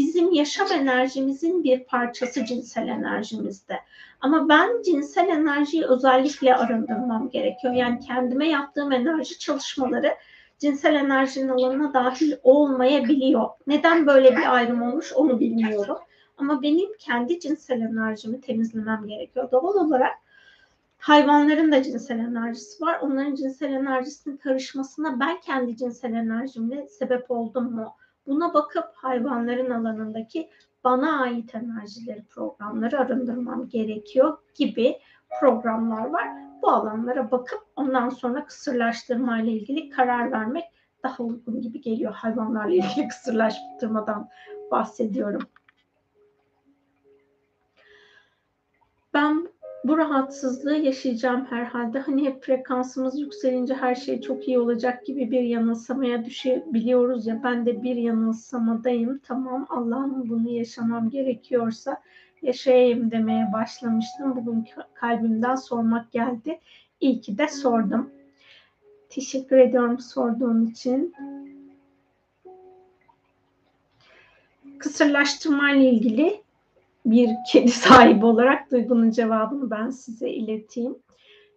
Bizim 0.00 0.32
yaşam 0.32 0.66
enerjimizin 0.72 1.64
bir 1.64 1.84
parçası 1.84 2.44
cinsel 2.44 2.88
enerjimizde. 2.88 3.80
Ama 4.20 4.48
ben 4.48 4.82
cinsel 4.82 5.28
enerjiyi 5.28 5.84
özellikle 5.86 6.56
arındırmam 6.56 7.30
gerekiyor. 7.30 7.74
Yani 7.74 8.00
kendime 8.00 8.48
yaptığım 8.48 8.92
enerji 8.92 9.38
çalışmaları 9.38 10.14
cinsel 10.58 10.94
enerjinin 10.94 11.48
alanına 11.48 11.94
dahil 11.94 12.32
olmayabiliyor. 12.42 13.48
Neden 13.66 14.06
böyle 14.06 14.36
bir 14.36 14.54
ayrım 14.54 14.82
olmuş 14.82 15.12
onu 15.12 15.40
bilmiyorum. 15.40 15.98
Ama 16.36 16.62
benim 16.62 16.88
kendi 16.98 17.40
cinsel 17.40 17.80
enerjimi 17.80 18.40
temizlemem 18.40 19.06
gerekiyor. 19.06 19.50
Doğal 19.50 19.74
olarak 19.74 20.12
hayvanların 20.98 21.72
da 21.72 21.82
cinsel 21.82 22.18
enerjisi 22.18 22.84
var. 22.84 22.98
Onların 23.00 23.34
cinsel 23.34 23.72
enerjisinin 23.72 24.36
karışmasına 24.36 25.20
ben 25.20 25.40
kendi 25.40 25.76
cinsel 25.76 26.12
enerjimle 26.12 26.88
sebep 26.88 27.30
oldum 27.30 27.72
mu? 27.72 27.94
Buna 28.30 28.54
bakıp 28.54 28.84
hayvanların 28.94 29.70
alanındaki 29.70 30.50
bana 30.84 31.20
ait 31.22 31.54
enerjileri, 31.54 32.24
programları 32.24 32.98
arındırmam 32.98 33.68
gerekiyor 33.68 34.38
gibi 34.54 34.98
programlar 35.40 36.06
var. 36.06 36.28
Bu 36.62 36.70
alanlara 36.70 37.30
bakıp 37.30 37.60
ondan 37.76 38.08
sonra 38.08 38.46
kısırlaştırma 38.46 39.40
ile 39.40 39.50
ilgili 39.52 39.90
karar 39.90 40.32
vermek 40.32 40.64
daha 41.02 41.22
uygun 41.22 41.60
gibi 41.60 41.80
geliyor. 41.80 42.12
Hayvanlarla 42.12 42.74
ilgili 42.74 43.08
kısırlaştırmadan 43.08 44.28
bahsediyorum. 44.70 45.42
ben 49.14 49.48
bu 49.84 49.98
rahatsızlığı 49.98 50.76
yaşayacağım 50.76 51.44
herhalde. 51.44 51.98
Hani 51.98 52.24
hep 52.24 52.44
frekansımız 52.44 53.20
yükselince 53.20 53.74
her 53.74 53.94
şey 53.94 54.20
çok 54.20 54.48
iyi 54.48 54.58
olacak 54.58 55.06
gibi 55.06 55.30
bir 55.30 55.40
yanılsamaya 55.40 56.24
düşebiliyoruz 56.24 57.26
ya. 57.26 57.40
Ben 57.44 57.66
de 57.66 57.82
bir 57.82 57.96
yanılsamadayım. 57.96 59.18
Tamam 59.18 59.66
Allah'ım 59.68 60.28
bunu 60.28 60.50
yaşamam 60.50 61.10
gerekiyorsa 61.10 62.02
yaşayayım 62.42 63.10
demeye 63.10 63.52
başlamıştım. 63.52 64.36
Bugün 64.36 64.68
kalbimden 64.94 65.54
sormak 65.54 66.12
geldi. 66.12 66.60
İyi 67.00 67.20
ki 67.20 67.38
de 67.38 67.48
sordum. 67.48 68.10
Teşekkür 69.08 69.58
ediyorum 69.58 69.98
sorduğun 69.98 70.66
için. 70.66 71.14
Kısırlaştırma 74.78 75.70
ile 75.70 75.90
ilgili 75.90 76.42
bir 77.06 77.30
kedi 77.52 77.70
sahibi 77.70 78.26
olarak 78.26 78.70
duygunun 78.70 79.10
cevabını 79.10 79.70
ben 79.70 79.90
size 79.90 80.30
ileteyim. 80.30 80.98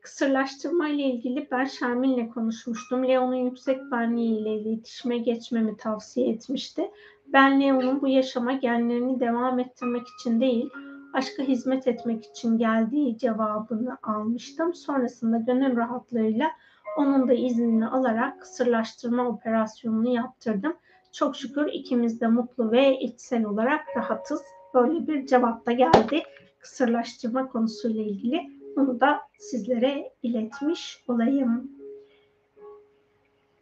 Kısırlaştırma 0.02 0.88
ile 0.88 1.04
ilgili 1.04 1.48
ben 1.52 1.66
Şermin'le 1.66 2.30
konuşmuştum. 2.30 3.08
Leon'un 3.08 3.36
yüksek 3.36 3.92
benliği 3.92 4.40
ile 4.40 4.54
iletişime 4.54 5.18
geçmemi 5.18 5.78
tavsiye 5.78 6.30
etmişti. 6.30 6.92
Ben 7.28 7.62
Leon'un 7.62 8.02
bu 8.02 8.08
yaşama 8.08 8.54
genlerini 8.54 9.20
devam 9.20 9.60
ettirmek 9.60 10.08
için 10.08 10.42
değil, 10.42 10.70
aşka 11.14 11.44
hizmet 11.44 11.88
etmek 11.88 12.26
için 12.26 12.58
geldiği 12.58 13.18
cevabını 13.18 13.98
almıştım. 14.04 14.74
Sonrasında 14.74 15.38
gönül 15.38 15.78
rahatlığıyla 15.78 16.52
onun 16.98 17.28
da 17.28 17.34
iznini 17.34 17.88
alarak 17.88 18.42
kısırlaştırma 18.42 19.28
operasyonunu 19.28 20.10
yaptırdım. 20.10 20.74
Çok 21.12 21.36
şükür 21.36 21.68
ikimiz 21.74 22.22
de 22.22 22.28
mutlu 22.28 22.72
ve 22.72 23.00
içsel 23.00 23.46
olarak 23.46 23.82
rahatız 23.98 24.42
böyle 24.74 25.08
bir 25.08 25.26
cevap 25.26 25.66
da 25.66 25.72
geldi 25.72 26.24
kısırlaştırma 26.60 27.48
konusuyla 27.50 28.04
ilgili. 28.04 28.52
Bunu 28.76 29.00
da 29.00 29.20
sizlere 29.40 30.12
iletmiş 30.24 31.04
olayım. 31.08 31.72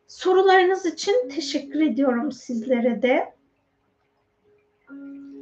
Sorularınız 0.08 0.86
için 0.86 1.30
teşekkür 1.30 1.82
ediyorum 1.82 2.32
sizlere 2.32 3.02
de. 3.02 3.34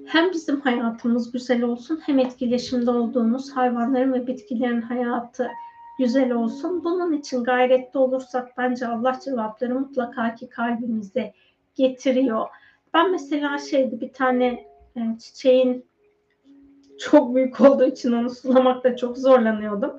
hem 0.05 0.31
bizim 0.31 0.61
hayatımız 0.61 1.31
güzel 1.31 1.63
olsun 1.63 1.99
hem 2.05 2.19
etkileşimde 2.19 2.91
olduğumuz 2.91 3.51
hayvanların 3.51 4.13
ve 4.13 4.27
bitkilerin 4.27 4.81
hayatı 4.81 5.47
güzel 5.99 6.31
olsun. 6.31 6.83
Bunun 6.83 7.13
için 7.13 7.43
gayretli 7.43 7.97
olursak 7.97 8.57
bence 8.57 8.87
Allah 8.87 9.19
cevapları 9.25 9.79
mutlaka 9.79 10.35
ki 10.35 10.49
kalbimize 10.49 11.33
getiriyor. 11.75 12.47
Ben 12.93 13.11
mesela 13.11 13.57
şeydi 13.57 14.01
bir 14.01 14.13
tane 14.13 14.68
e, 14.95 15.01
çiçeğin 15.19 15.89
çok 16.99 17.35
büyük 17.35 17.61
olduğu 17.61 17.85
için 17.85 18.11
onu 18.11 18.29
sulamakta 18.29 18.95
çok 18.95 19.17
zorlanıyordum. 19.17 19.93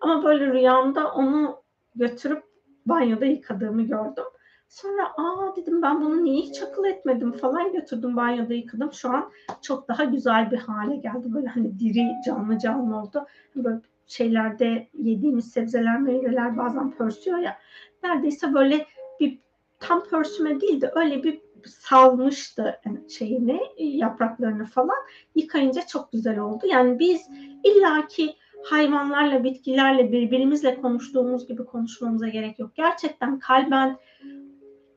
Ama 0.00 0.24
böyle 0.24 0.46
rüyamda 0.46 1.12
onu 1.12 1.62
götürüp 1.94 2.42
banyoda 2.86 3.24
yıkadığımı 3.24 3.82
gördüm. 3.82 4.24
Sonra 4.68 5.04
aa 5.16 5.56
dedim 5.56 5.82
ben 5.82 6.00
bunu 6.04 6.24
niye 6.24 6.42
hiç 6.42 6.62
akıl 6.62 6.84
etmedim 6.84 7.32
falan 7.32 7.72
götürdüm 7.72 8.16
banyoda 8.16 8.54
yıkadım. 8.54 8.92
Şu 8.92 9.10
an 9.10 9.30
çok 9.62 9.88
daha 9.88 10.04
güzel 10.04 10.50
bir 10.50 10.58
hale 10.58 10.96
geldi. 10.96 11.34
Böyle 11.34 11.46
hani 11.46 11.78
diri 11.78 12.06
canlı 12.26 12.58
canlı 12.58 12.96
oldu. 12.96 13.26
Böyle 13.56 13.80
şeylerde 14.06 14.88
yediğimiz 14.94 15.50
sebzeler 15.50 16.00
meyveler 16.00 16.56
bazen 16.56 16.90
pörsüyor 16.90 17.38
ya. 17.38 17.58
Neredeyse 18.02 18.54
böyle 18.54 18.86
bir 19.20 19.38
tam 19.80 20.04
pörsüme 20.04 20.60
değil 20.60 20.80
de 20.80 20.92
öyle 20.94 21.22
bir 21.22 21.40
salmıştı 21.66 22.80
şeyini 23.08 23.60
yapraklarını 23.78 24.66
falan 24.66 24.96
yıkayınca 25.34 25.82
çok 25.86 26.12
güzel 26.12 26.38
oldu. 26.38 26.66
Yani 26.66 26.98
biz 26.98 27.28
illaki 27.64 28.34
hayvanlarla 28.64 29.44
bitkilerle 29.44 30.12
birbirimizle 30.12 30.80
konuştuğumuz 30.80 31.46
gibi 31.48 31.64
konuşmamıza 31.64 32.28
gerek 32.28 32.58
yok. 32.58 32.70
Gerçekten 32.74 33.38
kalben 33.38 33.96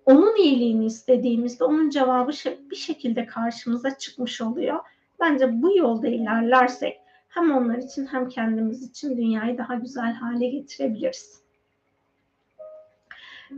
onun 0.06 0.35
iyiliğini 0.35 0.85
istediğimizde 0.85 1.64
onun 1.64 1.90
cevabı 1.90 2.31
bir 2.72 2.75
şekilde 2.75 3.25
karşımıza 3.25 3.98
çıkmış 3.98 4.41
oluyor. 4.41 4.80
Bence 5.19 5.61
bu 5.61 5.77
yolda 5.77 6.07
ilerlersek 6.07 6.99
hem 7.30 7.51
onlar 7.51 7.77
için 7.77 8.06
hem 8.06 8.30
kendimiz 8.30 8.83
için 8.83 9.17
dünyayı 9.17 9.57
daha 9.57 9.75
güzel 9.75 10.14
hale 10.14 10.48
getirebiliriz. 10.48 11.41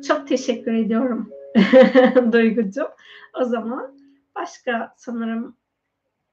Çok 0.08 0.28
teşekkür 0.28 0.74
ediyorum 0.74 1.30
Duygucuğum. 2.32 2.92
O 3.42 3.44
zaman 3.44 3.98
başka 4.36 4.94
sanırım 4.98 5.58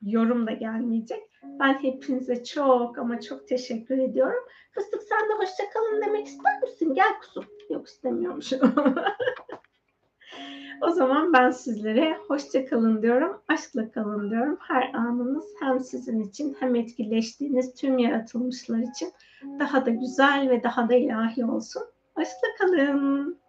yorum 0.02 0.47
da 0.47 0.52
gelmeyecek. 0.52 1.23
Ben 1.42 1.74
hepinize 1.74 2.44
çok 2.44 2.99
ama 2.99 3.20
çok 3.20 3.49
teşekkür 3.49 3.99
ediyorum. 3.99 4.44
Fıstık 4.73 5.02
sen 5.02 5.28
de 5.28 5.32
hoşça 5.32 5.70
kalın 5.73 6.02
demek 6.02 6.26
ister 6.26 6.60
misin? 6.62 6.94
Gel 6.94 7.20
kuzum. 7.20 7.44
Yok 7.70 7.86
istemiyormuşum. 7.86 8.74
o 10.82 10.90
zaman 10.90 11.32
ben 11.32 11.50
sizlere 11.50 12.18
hoşça 12.28 12.66
kalın 12.66 13.02
diyorum. 13.02 13.42
Aşkla 13.49 13.90
kalın 13.90 14.31
diyorum. 14.31 14.58
Her 14.60 14.94
anınız 14.94 15.44
hem 15.60 15.81
sizin 15.81 16.20
için 16.20 16.57
hem 16.60 16.74
etkileştiğiniz 16.74 17.74
tüm 17.74 17.99
yaratılmışlar 17.99 18.78
için 18.78 19.12
daha 19.58 19.86
da 19.86 19.90
güzel 19.90 20.50
ve 20.50 20.62
daha 20.62 20.89
da 20.89 20.94
ilahi 20.94 21.44
olsun. 21.44 21.82
Hoşça 22.15 22.47
kalın. 22.58 23.40